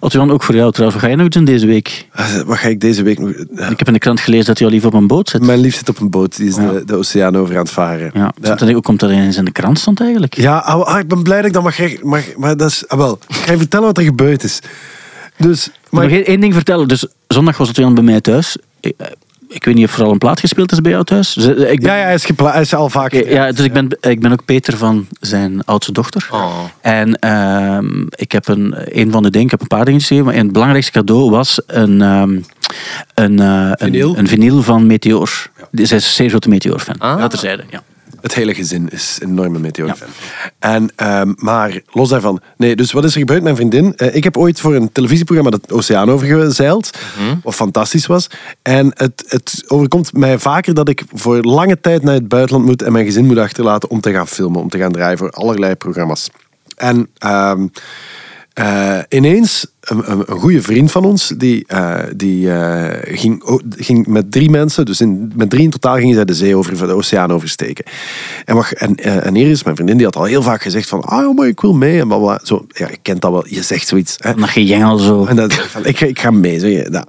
Otto-Jan, 0.01 0.31
ook 0.31 0.43
voor 0.43 0.55
jou 0.55 0.73
trouwens. 0.73 1.01
Wat 1.01 1.11
ga 1.11 1.17
je 1.17 1.23
nog 1.23 1.33
doen 1.33 1.45
deze 1.45 1.67
week? 1.67 2.09
Eh, 2.53 2.59
Wat 2.59 2.65
ga 2.65 2.69
ik 2.69 2.81
deze 2.81 3.03
week 3.03 3.19
nog... 3.19 3.31
eh, 3.31 3.71
Ik 3.71 3.79
heb 3.79 3.87
in 3.87 3.93
de 3.93 3.99
krant 3.99 4.21
gelezen 4.21 4.47
dat 4.47 4.59
je 4.59 4.65
al 4.65 4.71
liever 4.71 4.89
op 4.89 4.95
een 4.95 5.07
boot 5.07 5.29
zit. 5.29 5.43
Mijn 5.47 5.59
lief 5.59 5.75
zit 5.77 5.89
op 5.89 6.01
een 6.01 6.11
boot. 6.11 6.37
Die 6.37 6.49
is 6.49 6.57
Ja. 6.57 6.73
de, 6.73 6.85
de 6.85 6.95
oceaan 6.97 7.37
over 7.37 7.55
aan 7.57 7.63
het 7.63 7.71
varen. 7.71 8.11
Ja. 8.15 8.33
Hoe 8.73 8.81
komt 8.81 9.01
dat 9.01 9.11
ineens 9.11 9.37
in 9.37 9.45
de 9.45 9.53
krant 9.53 9.79
stond 9.79 10.01
eigenlijk? 10.01 10.35
Ja, 10.37 10.59
ah, 10.59 10.81
ah, 10.87 10.99
ik 10.99 11.09
ben 11.09 11.23
blij 11.23 11.37
dat 11.37 11.47
ik 11.47 11.53
dat 11.53 11.63
mag... 11.63 12.37
maar 12.37 12.57
dat 12.57 12.71
is... 12.71 12.89
Ah, 12.89 12.99
wel, 12.99 13.19
ik 13.29 13.35
ga 13.37 13.53
je 13.53 13.59
vertellen 13.59 13.87
wat 13.87 13.99
er 13.99 14.05
gebeurd 14.05 14.45
is. 14.45 14.59
Dus... 15.37 15.71
Maar 15.91 16.09
nog 16.09 16.19
één 16.19 16.41
ding 16.41 16.55
vertellen. 16.55 16.89
Dus 16.89 17.07
zondag 17.29 17.57
was 17.57 17.69
Otto-Jan 17.69 17.95
bij 17.95 18.05
mij 18.05 18.21
thuis. 18.21 18.57
Ik, 19.53 19.65
weet 19.65 19.75
niet 19.75 19.87
of 19.89 19.97
er 19.99 20.05
al 20.05 20.11
een 20.13 20.19
plaat 20.19 20.41
gespeeld 20.41 20.73
is 20.73 20.81
bij 20.81 20.91
jou 20.93 21.05
thuis. 21.05 21.33
Dus, 21.35 21.45
ik 21.47 21.81
ben- 21.81 21.91
ja, 21.91 21.97
ja, 21.97 22.03
hij 22.05 22.15
is, 22.15 22.25
gepla- 22.25 22.53
hij 22.53 22.61
is 22.61 22.75
al 22.75 22.89
vaak... 22.91 23.13
Ja, 23.13 23.53
dus 23.53 23.65
ik 23.65 23.73
ben, 23.73 23.89
ik 24.01 24.21
ben 24.21 24.33
ook 24.33 24.45
Peter 24.45 24.77
van 24.77 25.07
zijn 25.21 25.65
oudste 25.65 25.93
dochter. 25.93 26.29
Oh. 26.31 26.59
En 26.81 27.15
ehm, 27.19 28.03
ik 28.09 28.33
heb 28.33 28.49
een, 28.49 28.75
een 29.01 29.11
van 29.11 29.23
de 29.23 29.31
dingen, 29.31 29.45
ik 29.47 29.51
heb 29.51 29.61
een 29.61 29.67
paar 29.67 29.85
dingetjes 29.85 30.09
gegeven, 30.09 30.31
maar 30.33 30.43
het 30.43 30.53
belangrijkste 30.53 30.93
cadeau 30.93 31.31
was 31.31 31.61
een, 31.67 32.03
ehm, 32.03 32.39
een, 33.15 33.39
eh, 33.39 33.71
Vinyl? 33.75 34.11
een, 34.11 34.19
een 34.19 34.29
vinyl 34.29 34.63
van 34.63 34.87
Meteor. 34.87 35.29
Zij 35.73 35.83
is 35.85 35.91
een 35.93 36.01
zeer 36.01 36.29
grote 36.29 36.49
Meteor-fan. 36.49 36.99
Ah. 36.99 37.19
Dat 37.21 37.31
terzijde, 37.31 37.63
ja. 37.71 37.83
Het 38.23 38.35
hele 38.35 38.55
gezin 38.55 38.89
is 38.89 39.19
een 39.21 39.29
enorme 39.29 39.59
meteor-fan. 39.59 40.09
En, 40.59 40.91
ehm, 40.97 41.33
maar 41.37 41.81
los 41.91 42.09
daarvan... 42.09 42.41
Nee, 42.57 42.77
dus 42.77 42.93
wat 42.93 43.05
is 43.05 43.13
er 43.13 43.19
gebeurd? 43.19 43.43
Mijn 43.43 43.57
vriendin... 43.57 43.97
eh, 43.97 44.15
ik 44.15 44.25
heb 44.25 44.37
ooit 44.37 44.61
voor 44.61 44.75
een 44.75 44.93
televisieprogramma 44.93 45.51
de 45.51 45.75
oceaan 45.75 46.11
overgezeild. 46.11 46.99
Wat 47.43 47.55
fantastisch 47.55 48.07
was. 48.07 48.27
En 48.63 48.93
het, 48.95 49.25
het 49.29 49.65
overkomt 49.67 50.13
mij 50.13 50.39
vaker 50.39 50.75
dat 50.75 50.89
ik 50.89 51.03
voor 51.13 51.43
lange 51.43 51.81
tijd 51.81 52.03
naar 52.03 52.15
het 52.15 52.29
buitenland 52.29 52.67
moet 52.67 52.83
en 52.83 52.93
mijn 52.93 53.05
gezin 53.05 53.27
moet 53.27 53.39
achterlaten 53.39 53.91
om 53.91 54.01
te 54.01 54.13
gaan 54.13 54.29
filmen. 54.29 54.61
Om 54.61 54.69
te 54.69 54.79
gaan 54.79 54.93
draaien 54.93 55.19
voor 55.19 55.31
allerlei 55.31 55.75
programma's. 55.75 56.31
En... 56.77 57.09
ehm, 57.19 57.67
eh, 58.55 58.99
ineens, 59.09 59.67
een, 59.81 60.11
een, 60.11 60.23
een 60.27 60.39
goede 60.39 60.63
vriend 60.63 60.91
van 60.93 61.05
ons, 61.05 61.33
die, 61.37 61.65
eh, 61.67 61.99
die 62.17 62.53
eh, 62.53 63.17
ging, 63.19 63.61
ging 63.77 64.07
met 64.07 64.33
drie 64.33 64.51
mensen, 64.51 64.85
dus 64.85 65.01
in, 65.01 65.33
met 65.35 65.51
drie 65.51 65.63
in 65.63 65.71
totaal 65.71 65.97
gingen 65.97 66.15
zij 66.15 66.25
de 66.25 66.35
zee 66.35 66.57
over, 66.57 66.87
de 66.87 66.93
oceaan 66.93 67.33
oversteken. 67.33 67.85
En, 68.45 68.57
en, 68.77 69.23
en 69.25 69.37
Iris, 69.37 69.63
mijn 69.63 69.77
vriendin, 69.77 69.97
die 69.97 70.07
had 70.07 70.17
al 70.17 70.25
heel 70.25 70.43
vaak 70.43 70.63
gezegd 70.63 70.89
van, 70.89 71.01
ah, 71.01 71.35
maar 71.37 71.47
ik 71.47 71.61
wil 71.61 71.73
mee. 71.75 72.01
En 72.01 72.07
blablabla. 72.07 72.41
zo, 72.43 72.67
ja, 72.69 72.89
je 72.89 72.99
kent 73.03 73.21
dat 73.21 73.31
wel, 73.31 73.47
je 73.49 73.63
zegt 73.63 73.87
zoiets. 73.89 74.17
Hè. 74.19 74.35
Dat 74.35 74.49
gejengel 74.49 74.99
zo. 74.99 75.25
En 75.25 75.37
dat, 75.37 75.53
van, 75.55 75.85
ik, 75.85 75.99
ga- 75.99 76.07
ik 76.07 76.21
ga 76.21 76.31
mee. 76.31 76.59
Zeg 76.61 76.71
je. 76.71 77.05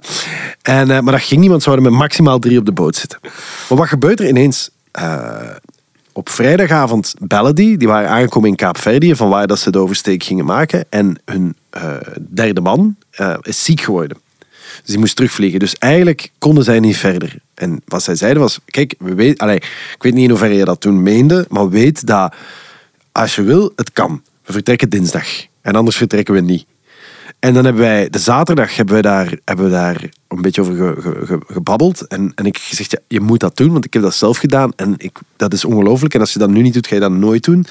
En, 0.62 0.86
maar 0.86 1.12
dat 1.12 1.20
ging 1.22 1.40
niet, 1.40 1.50
want 1.50 1.62
ze 1.62 1.68
zouden 1.70 1.90
met 1.90 2.00
maximaal 2.00 2.38
drie 2.38 2.58
op 2.58 2.64
de 2.66 2.72
boot 2.72 2.96
zitten. 2.96 3.18
Maar 3.68 3.78
wat 3.78 3.88
gebeurt 3.88 4.20
er 4.20 4.28
ineens? 4.28 4.70
Op 6.16 6.28
vrijdagavond 6.28 7.14
bellen 7.18 7.54
die. 7.54 7.78
Waren 7.78 8.08
aangekomen 8.08 8.48
in 8.48 8.56
Kaapverdië, 8.56 9.16
van 9.16 9.28
waar 9.28 9.46
dat 9.46 9.58
ze 9.58 9.70
de 9.70 9.78
oversteek 9.78 10.22
gingen 10.22 10.44
maken. 10.44 10.84
En 10.88 11.18
hun 11.24 11.56
eh, 11.70 11.96
derde 12.18 12.60
man 12.60 12.96
eh, 13.10 13.36
is 13.42 13.64
ziek 13.64 13.80
geworden. 13.80 14.16
Dus 14.76 14.86
die 14.86 14.98
moest 14.98 15.16
terugvliegen. 15.16 15.58
Dus 15.58 15.74
eigenlijk 15.74 16.30
konden 16.38 16.64
zij 16.64 16.80
niet 16.80 16.96
verder. 16.96 17.36
En 17.54 17.82
wat 17.84 18.02
zij 18.02 18.14
zeiden 18.14 18.42
was, 18.42 18.58
kijk, 18.66 18.94
we 18.98 19.14
weten, 19.14 19.38
allee, 19.38 19.56
ik 19.56 19.96
weet 19.98 20.14
niet 20.14 20.24
in 20.24 20.30
hoeverre 20.30 20.54
je 20.54 20.64
dat 20.64 20.80
toen 20.80 21.02
meende, 21.02 21.46
maar 21.48 21.68
weet 21.68 22.06
dat 22.06 22.34
als 23.12 23.34
je 23.34 23.42
wil, 23.42 23.72
het 23.76 23.92
kan. 23.92 24.22
We 24.44 24.52
vertrekken 24.52 24.88
dinsdag. 24.88 25.26
En 25.60 25.74
anders 25.74 25.96
vertrekken 25.96 26.34
we 26.34 26.40
niet. 26.40 26.66
En 27.38 27.54
dan 27.54 27.64
hebben 27.64 27.82
wij, 27.82 28.10
de 28.10 28.18
zaterdag 28.18 28.76
hebben 28.76 28.94
we 28.94 29.02
daar, 29.02 29.38
hebben 29.44 29.64
we 29.64 29.70
daar 29.70 30.08
een 30.36 30.42
beetje 30.42 30.60
over 30.60 30.74
ge- 30.74 31.00
ge- 31.00 31.26
ge- 31.26 31.52
gebabbeld. 31.52 32.06
En, 32.06 32.32
en 32.34 32.46
ik 32.46 32.58
gezegd, 32.58 32.90
ja, 32.90 32.98
je 33.08 33.20
moet 33.20 33.40
dat 33.40 33.56
doen, 33.56 33.72
want 33.72 33.84
ik 33.84 33.92
heb 33.92 34.02
dat 34.02 34.14
zelf 34.14 34.38
gedaan. 34.38 34.72
En 34.76 34.94
ik, 34.96 35.18
dat 35.36 35.52
is 35.52 35.64
ongelooflijk. 35.64 36.14
En 36.14 36.20
als 36.20 36.32
je 36.32 36.38
dat 36.38 36.50
nu 36.50 36.62
niet 36.62 36.74
doet, 36.74 36.86
ga 36.86 36.94
je 36.94 37.00
dat 37.00 37.10
nooit 37.10 37.44
doen. 37.44 37.66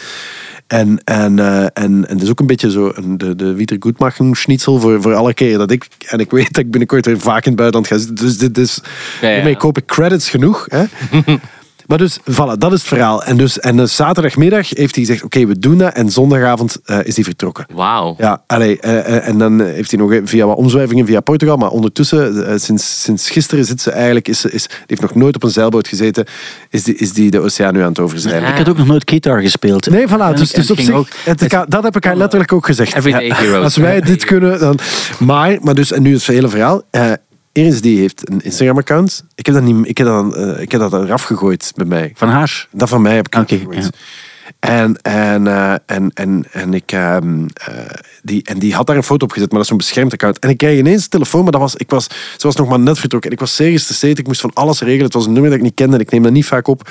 En, 0.67 1.01
en, 1.03 1.39
eh, 1.39 1.63
en, 1.63 1.69
en 1.73 2.05
het 2.07 2.21
is 2.21 2.29
ook 2.29 2.39
een 2.39 2.47
beetje 2.47 2.71
zo 2.71 2.91
een, 2.95 3.17
de, 3.17 3.35
de 3.35 3.53
Wieter 3.53 3.77
Goedmachen 3.79 4.35
schnitzel 4.35 4.79
voor, 4.79 5.01
voor 5.01 5.13
alle 5.13 5.33
keren 5.33 5.59
dat 5.59 5.71
ik... 5.71 5.87
En 6.07 6.19
ik 6.19 6.31
weet 6.31 6.53
dat 6.53 6.63
ik 6.63 6.71
binnenkort 6.71 7.05
weer 7.05 7.19
vaak 7.19 7.45
in 7.45 7.51
het 7.51 7.55
buitenland 7.59 7.87
ga 7.91 7.97
zitten. 7.97 8.25
Dus 8.25 8.37
dit 8.37 8.57
is... 8.57 8.81
Ja, 9.21 9.27
ja. 9.27 9.35
Hiermee 9.35 9.57
koop 9.57 9.77
ik 9.77 9.85
credits 9.85 10.29
genoeg. 10.29 10.65
Hè? 10.69 10.83
Maar 11.87 11.97
dus, 11.97 12.19
voilà, 12.19 12.57
dat 12.57 12.71
is 12.71 12.79
het 12.79 12.87
verhaal. 12.87 13.23
En, 13.23 13.37
dus, 13.37 13.59
en 13.59 13.79
eh, 13.79 13.85
zaterdagmiddag 13.85 14.69
heeft 14.69 14.95
hij 14.95 15.05
gezegd, 15.05 15.23
oké, 15.23 15.45
we 15.45 15.59
doen 15.59 15.77
dat. 15.77 15.93
En 15.93 16.09
zondagavond 16.11 16.77
eh, 16.85 16.97
is 17.03 17.15
hij 17.15 17.23
vertrokken. 17.23 17.65
Wauw. 17.73 18.15
Ja, 18.17 18.43
allee, 18.47 18.79
eh, 18.79 18.97
eh, 18.99 19.27
en 19.27 19.37
dan 19.37 19.61
heeft 19.61 19.91
hij 19.91 19.99
nog 19.99 20.19
via 20.23 20.45
wat 20.45 20.57
omzwervingen 20.57 21.05
via 21.05 21.19
Portugal. 21.19 21.57
Maar 21.57 21.69
ondertussen, 21.69 22.59
sinds, 22.59 23.01
sinds 23.03 23.29
gisteren 23.29 23.65
zit 23.65 23.81
ze 23.81 23.91
eigenlijk... 23.91 24.27
Is, 24.27 24.45
is, 24.45 24.67
die 24.67 24.77
heeft 24.85 25.01
nog 25.01 25.15
nooit 25.15 25.35
op 25.35 25.43
een 25.43 25.49
zeilboot 25.49 25.87
gezeten. 25.87 26.25
Is 26.69 26.83
die, 26.83 26.95
is 26.95 27.13
die 27.13 27.31
de 27.31 27.39
oceaan 27.39 27.73
nu 27.73 27.81
aan 27.81 27.87
het 27.87 27.99
overzeilen. 27.99 28.49
Ik 28.49 28.57
had 28.57 28.69
ook 28.69 28.77
nog 28.77 28.87
nooit 28.87 29.09
guitar 29.09 29.41
gespeeld. 29.41 29.89
Nee, 29.89 30.07
voilà. 30.07 30.33
Dus, 30.35 30.51
dus 30.51 30.71
op 30.71 30.79
zich, 30.79 30.93
ook- 30.93 31.07
het, 31.23 31.65
dat 31.67 31.83
heb 31.83 31.95
ik 31.95 32.03
haar 32.03 32.15
letterlijk 32.15 32.53
ook 32.53 32.65
gezegd. 32.65 32.95
Everyday 32.95 33.31
heroes. 33.33 33.63
Als 33.63 33.75
wij 33.75 34.01
dit 34.01 34.25
kunnen, 34.25 34.59
dan... 34.59 34.79
Maar, 35.19 35.57
maar 35.61 35.75
dus, 35.75 35.91
en 35.91 36.01
nu 36.01 36.13
het 36.13 36.27
hele 36.27 36.49
verhaal. 36.49 36.81
Iris 37.53 37.81
die 37.81 37.99
heeft 37.99 38.29
een 38.29 38.41
Instagram-account. 38.41 39.23
Ik 39.35 39.45
heb 39.45 39.55
dat, 39.55 39.63
niet, 39.63 39.87
ik 39.87 39.97
heb 39.97 40.07
dat, 40.07 40.35
eh, 40.35 40.61
ik 40.61 40.71
heb 40.71 40.81
dat 40.81 40.93
eraf 40.93 41.23
gegooid 41.23 41.71
bij 41.75 41.85
mij. 41.85 42.11
Van 42.15 42.29
haar. 42.29 42.67
Dat 42.71 42.89
van 42.89 43.01
mij 43.01 43.15
heb 43.15 43.27
ik 43.27 43.49
gegooid. 43.49 43.83
ja. 43.83 43.89
En, 44.59 45.01
en, 45.01 45.47
eh, 45.47 45.73
en, 45.85 46.11
en, 46.13 46.45
en, 46.51 46.73
ik, 46.73 46.91
ehm, 46.91 47.45
eh, 47.53 47.75
die, 48.21 48.43
en 48.43 48.59
die 48.59 48.73
had 48.73 48.87
daar 48.87 48.95
een 48.95 49.03
foto 49.03 49.25
op 49.25 49.31
gezet, 49.31 49.47
maar 49.47 49.57
dat 49.57 49.61
is 49.61 49.67
zo'n 49.67 49.77
beschermd 49.77 50.13
account. 50.13 50.39
En 50.39 50.49
ik 50.49 50.57
kreeg 50.57 50.79
ineens 50.79 51.03
een 51.03 51.09
telefoon, 51.09 51.43
maar 51.43 51.51
dat 51.51 51.61
was, 51.61 51.75
ik 51.75 51.89
was, 51.89 52.03
ze 52.37 52.47
was 52.47 52.55
nog 52.55 52.69
maar 52.69 52.79
net 52.79 52.99
vertrokken. 52.99 53.29
En 53.29 53.35
ik 53.35 53.41
was 53.41 53.55
zeer 53.55 53.71
gestresseerd, 53.71 54.19
ik 54.19 54.27
moest 54.27 54.41
van 54.41 54.53
alles 54.53 54.79
regelen. 54.79 55.05
Het 55.05 55.13
was 55.13 55.25
een 55.25 55.31
nummer 55.31 55.49
dat 55.49 55.59
ik 55.59 55.65
niet 55.65 55.75
kende 55.75 55.95
en 55.95 56.01
ik 56.01 56.11
neem 56.11 56.23
dat 56.23 56.31
niet 56.31 56.45
vaak 56.45 56.67
op. 56.67 56.89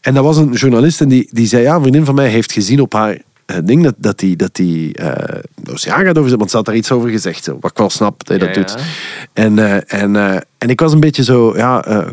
En 0.00 0.14
dat 0.14 0.24
was 0.24 0.36
een 0.36 0.52
journalist 0.52 1.00
en 1.00 1.08
die, 1.08 1.28
die 1.30 1.46
zei, 1.46 1.62
ja, 1.62 1.74
een 1.74 1.80
vriendin 1.80 2.04
van 2.04 2.14
mij 2.14 2.28
heeft 2.28 2.52
gezien 2.52 2.80
op 2.80 2.92
haar 2.92 3.18
uh, 3.50 3.56
ding 3.64 3.82
dat, 3.82 3.94
dat 3.98 4.18
die, 4.18 4.36
dat 4.36 4.54
die 4.56 4.94
eh, 4.94 5.40
de 5.54 5.72
oceaan 5.72 6.04
gaat 6.04 6.18
over 6.18 6.36
want 6.38 6.50
ze 6.50 6.56
had 6.56 6.64
daar 6.66 6.74
iets 6.76 6.90
over 6.92 7.10
gezegd, 7.10 7.44
zo, 7.44 7.58
wat 7.60 7.70
ik 7.70 7.76
wel 7.76 7.90
snap 7.90 8.26
dat 8.26 8.40
je 8.40 8.46
dat 8.46 8.54
Ja, 8.54 8.60
doet. 8.62 8.70
ja. 8.78 8.84
En, 9.32 9.58
eh, 9.58 10.02
en, 10.02 10.16
eh, 10.16 10.36
en 10.58 10.68
ik 10.68 10.80
was 10.80 10.92
een 10.92 11.00
beetje 11.00 11.22
zo, 11.24 11.56
ja, 11.56 11.84
eh, 11.84 11.96
eh, 11.98 12.06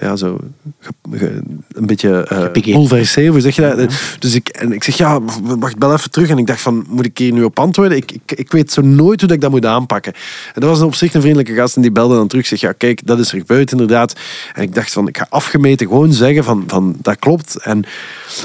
ja 0.00 0.16
zo, 0.16 0.38
ge- 0.80 0.92
ge- 1.10 1.40
een 1.72 1.86
beetje 1.86 2.26
uh, 2.32 3.28
hoe 3.30 3.40
zeg 3.40 3.54
je 3.56 3.74
dat? 3.76 3.92
Dus 4.18 4.34
ik, 4.34 4.48
en 4.48 4.72
ik 4.72 4.84
zeg, 4.84 4.96
ja, 4.96 5.20
wacht, 5.42 5.78
bel 5.78 5.92
even 5.92 6.10
terug. 6.10 6.28
En 6.28 6.38
ik 6.38 6.46
dacht 6.46 6.60
van, 6.60 6.84
moet 6.88 7.04
ik 7.06 7.18
hier 7.18 7.32
nu 7.32 7.42
op 7.42 7.58
antwoorden? 7.58 7.96
Ik, 7.96 8.12
ik, 8.12 8.32
ik 8.32 8.52
weet 8.52 8.72
zo 8.72 8.80
nooit 8.82 9.18
hoe 9.20 9.28
dat 9.28 9.36
ik 9.36 9.40
dat 9.40 9.50
moet 9.50 9.66
aanpakken. 9.66 10.12
En 10.54 10.60
dat 10.60 10.70
was 10.70 10.80
op 10.80 10.94
zich 10.94 11.14
een 11.14 11.20
vriendelijke 11.20 11.54
gast 11.54 11.76
en 11.76 11.82
die 11.82 11.92
belde 11.92 12.14
dan 12.14 12.28
terug. 12.28 12.46
Zeg, 12.46 12.60
ja, 12.60 12.72
kijk, 12.72 13.06
dat 13.06 13.18
is 13.18 13.32
er 13.32 13.38
gebeurd 13.38 13.72
inderdaad. 13.72 14.14
En 14.54 14.62
ik 14.62 14.74
dacht 14.74 14.92
van, 14.92 15.08
ik 15.08 15.16
ga 15.18 15.26
afgemeten 15.30 15.86
gewoon 15.86 16.12
zeggen 16.12 16.44
van, 16.44 16.64
van 16.66 16.96
dat 17.02 17.18
klopt. 17.18 17.56
En, 17.62 17.84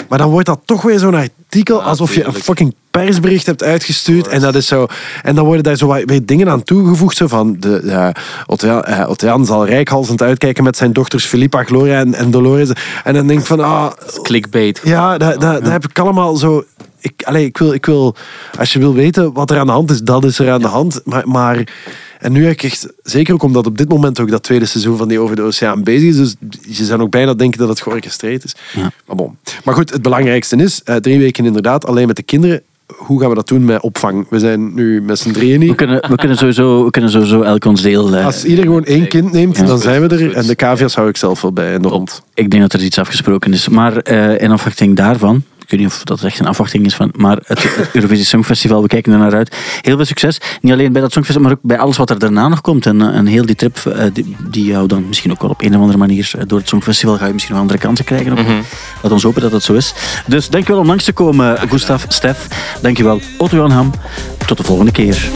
maar 0.09 0.17
dan 0.17 0.29
wordt 0.29 0.45
dat 0.47 0.59
toch 0.65 0.81
weer 0.81 0.99
zo'n 0.99 1.29
artikel 1.55 1.83
alsof 1.83 2.15
je 2.15 2.23
een 2.23 2.33
fucking 2.33 2.73
persbericht 2.91 3.45
hebt 3.45 3.63
uitgestuurd. 3.63 4.27
En 4.27 4.41
dat 4.41 4.55
is 4.55 4.67
zo. 4.67 4.87
En 5.23 5.35
dan 5.35 5.45
worden 5.45 5.63
daar 5.63 5.75
zo 5.75 5.87
wat 5.87 6.03
weer 6.05 6.25
dingen 6.25 6.49
aan 6.49 6.63
toegevoegd. 6.63 7.17
Zo 7.17 7.27
van 7.27 7.55
de, 7.59 7.77
eh, 7.77 9.43
zal 9.43 9.65
rijkhalsend 9.65 10.21
uitkijken 10.21 10.63
met 10.63 10.77
zijn 10.77 10.93
dochters 10.93 11.25
Filippa, 11.25 11.63
Gloria 11.63 11.99
en, 11.99 12.13
en 12.13 12.31
Dolores. 12.31 12.69
En 13.03 13.13
dan 13.13 13.27
denk 13.27 13.39
ik 13.39 13.45
van, 13.45 13.59
ah, 13.59 13.91
Clickbait. 14.21 14.81
ja, 14.83 15.17
dat, 15.17 15.41
dat, 15.41 15.63
dat 15.63 15.71
heb 15.71 15.85
ik 15.85 15.99
allemaal 15.99 16.35
zo. 16.35 16.63
Ik, 17.05 17.23
allee, 17.23 17.45
ik, 17.45 17.57
wil, 17.57 17.73
ik 17.73 17.85
wil, 17.85 18.15
als 18.59 18.73
je 18.73 18.79
wil 18.79 18.93
weten 18.93 19.33
wat 19.33 19.51
er 19.51 19.59
aan 19.59 19.65
de 19.65 19.71
hand 19.71 19.91
is, 19.91 20.01
dat 20.01 20.23
is 20.25 20.39
er 20.39 20.51
aan 20.51 20.61
de 20.61 20.67
hand. 20.67 21.01
Maar, 21.03 21.27
maar 21.27 21.67
en 22.19 22.31
nu 22.31 22.43
heb 22.43 22.51
ik 22.53 22.63
echt, 22.63 22.87
zeker 23.03 23.33
ook 23.33 23.43
omdat 23.43 23.65
op 23.65 23.77
dit 23.77 23.89
moment 23.89 24.19
ook 24.19 24.29
dat 24.29 24.43
tweede 24.43 24.65
seizoen 24.65 24.97
van 24.97 25.07
die 25.07 25.19
Over 25.19 25.35
de 25.35 25.41
Oceaan 25.41 25.83
bezig 25.83 26.09
is. 26.09 26.15
Dus 26.15 26.35
je 26.77 26.85
zou 26.85 27.01
ook 27.01 27.09
bijna 27.11 27.33
denken 27.33 27.59
dat 27.59 27.69
het 27.69 27.81
georchestreerd 27.81 28.43
is. 28.43 28.55
Ja. 28.75 28.91
Maar, 29.07 29.15
bon. 29.15 29.37
maar 29.63 29.73
goed, 29.73 29.91
het 29.91 30.01
belangrijkste 30.01 30.55
is, 30.55 30.81
eh, 30.83 30.95
drie 30.95 31.19
weken 31.19 31.45
inderdaad, 31.45 31.85
alleen 31.85 32.07
met 32.07 32.15
de 32.15 32.23
kinderen. 32.23 32.61
Hoe 32.95 33.19
gaan 33.19 33.29
we 33.29 33.35
dat 33.35 33.47
doen 33.47 33.65
met 33.65 33.81
opvang? 33.81 34.25
We 34.29 34.39
zijn 34.39 34.73
nu 34.73 35.01
met 35.01 35.19
z'n 35.19 35.31
drieën 35.31 35.59
We 35.59 35.65
niet. 35.65 35.75
kunnen, 35.75 36.09
we 36.09 36.15
kunnen, 36.15 36.37
sowieso, 36.37 36.83
we 36.85 36.89
kunnen 36.89 37.11
sowieso 37.11 37.41
elk 37.41 37.65
ons 37.65 37.81
deel... 37.81 38.15
eh, 38.15 38.25
Als 38.25 38.45
ieder 38.45 38.63
gewoon 38.63 38.85
één 38.85 39.07
kind 39.07 39.31
neemt, 39.31 39.57
Ja. 39.57 39.63
dan 39.65 39.79
zijn 39.79 40.07
we 40.07 40.15
er. 40.15 40.33
En 40.33 40.47
de 40.47 40.55
cavia's 40.55 40.95
hou 40.95 41.09
ik 41.09 41.17
zelf 41.17 41.41
wel 41.41 41.53
bij 41.53 41.73
en 41.73 41.81
de 41.81 41.87
hond. 41.87 42.21
Ik 42.33 42.49
denk 42.49 42.61
dat 42.63 42.73
er 42.73 42.83
iets 42.83 42.99
afgesproken 42.99 43.53
is. 43.53 43.67
Maar 43.69 43.97
eh, 43.97 44.41
in 44.41 44.51
afwachting 44.51 44.95
daarvan, 44.95 45.43
ik 45.65 45.71
weet 45.71 45.79
niet 45.79 45.89
of 45.89 46.03
dat 46.03 46.23
echt 46.23 46.39
een 46.39 46.47
afwachting 46.47 46.85
is 46.85 46.95
van, 46.95 47.11
maar 47.15 47.37
het, 47.45 47.63
het 47.63 47.89
Eurovisie 47.93 48.25
Songfestival, 48.25 48.81
we 48.81 48.87
kijken 48.87 49.13
er 49.13 49.19
naar 49.19 49.33
uit. 49.33 49.55
Heel 49.81 49.95
veel 49.95 50.05
succes. 50.05 50.41
Niet 50.61 50.73
alleen 50.73 50.91
bij 50.91 51.01
dat 51.01 51.11
Songfestival, 51.11 51.49
maar 51.49 51.57
ook 51.57 51.63
bij 51.67 51.77
alles 51.77 51.97
wat 51.97 52.09
er 52.09 52.19
daarna 52.19 52.47
nog 52.47 52.61
komt. 52.61 52.85
En, 52.85 53.01
eh, 53.01 53.17
en 53.17 53.25
heel 53.25 53.45
die 53.45 53.55
trip, 53.55 53.77
eh, 53.77 54.05
die, 54.13 54.35
die 54.49 54.65
jou 54.65 54.87
dan 54.87 55.07
misschien 55.07 55.31
ook 55.31 55.41
wel 55.41 55.49
op 55.49 55.61
een 55.61 55.75
of 55.75 55.79
andere 55.79 55.97
manier 55.97 56.31
eh, 56.37 56.43
door 56.47 56.59
het 56.59 56.67
Songfestival 56.67 57.17
ga 57.17 57.25
je 57.25 57.33
misschien 57.33 57.53
nog 57.53 57.61
andere 57.61 57.79
kansen 57.79 58.05
krijgen. 58.05 58.31
Ook. 58.31 58.47
Laat 59.01 59.11
ons 59.11 59.23
hopen 59.23 59.41
dat 59.41 59.51
dat 59.51 59.63
zo 59.63 59.73
is. 59.73 59.93
Dus 60.27 60.49
dankjewel 60.49 60.81
om 60.81 60.87
langs 60.87 61.03
te 61.03 61.13
komen, 61.13 61.57
Gustav, 61.69 62.03
Stef. 62.07 62.47
Dankjewel, 62.81 63.19
Otto 63.37 63.57
Jan 63.57 63.71
Ham. 63.71 63.91
Tot 64.45 64.57
de 64.57 64.63
volgende 64.63 64.91
keer. 64.91 65.29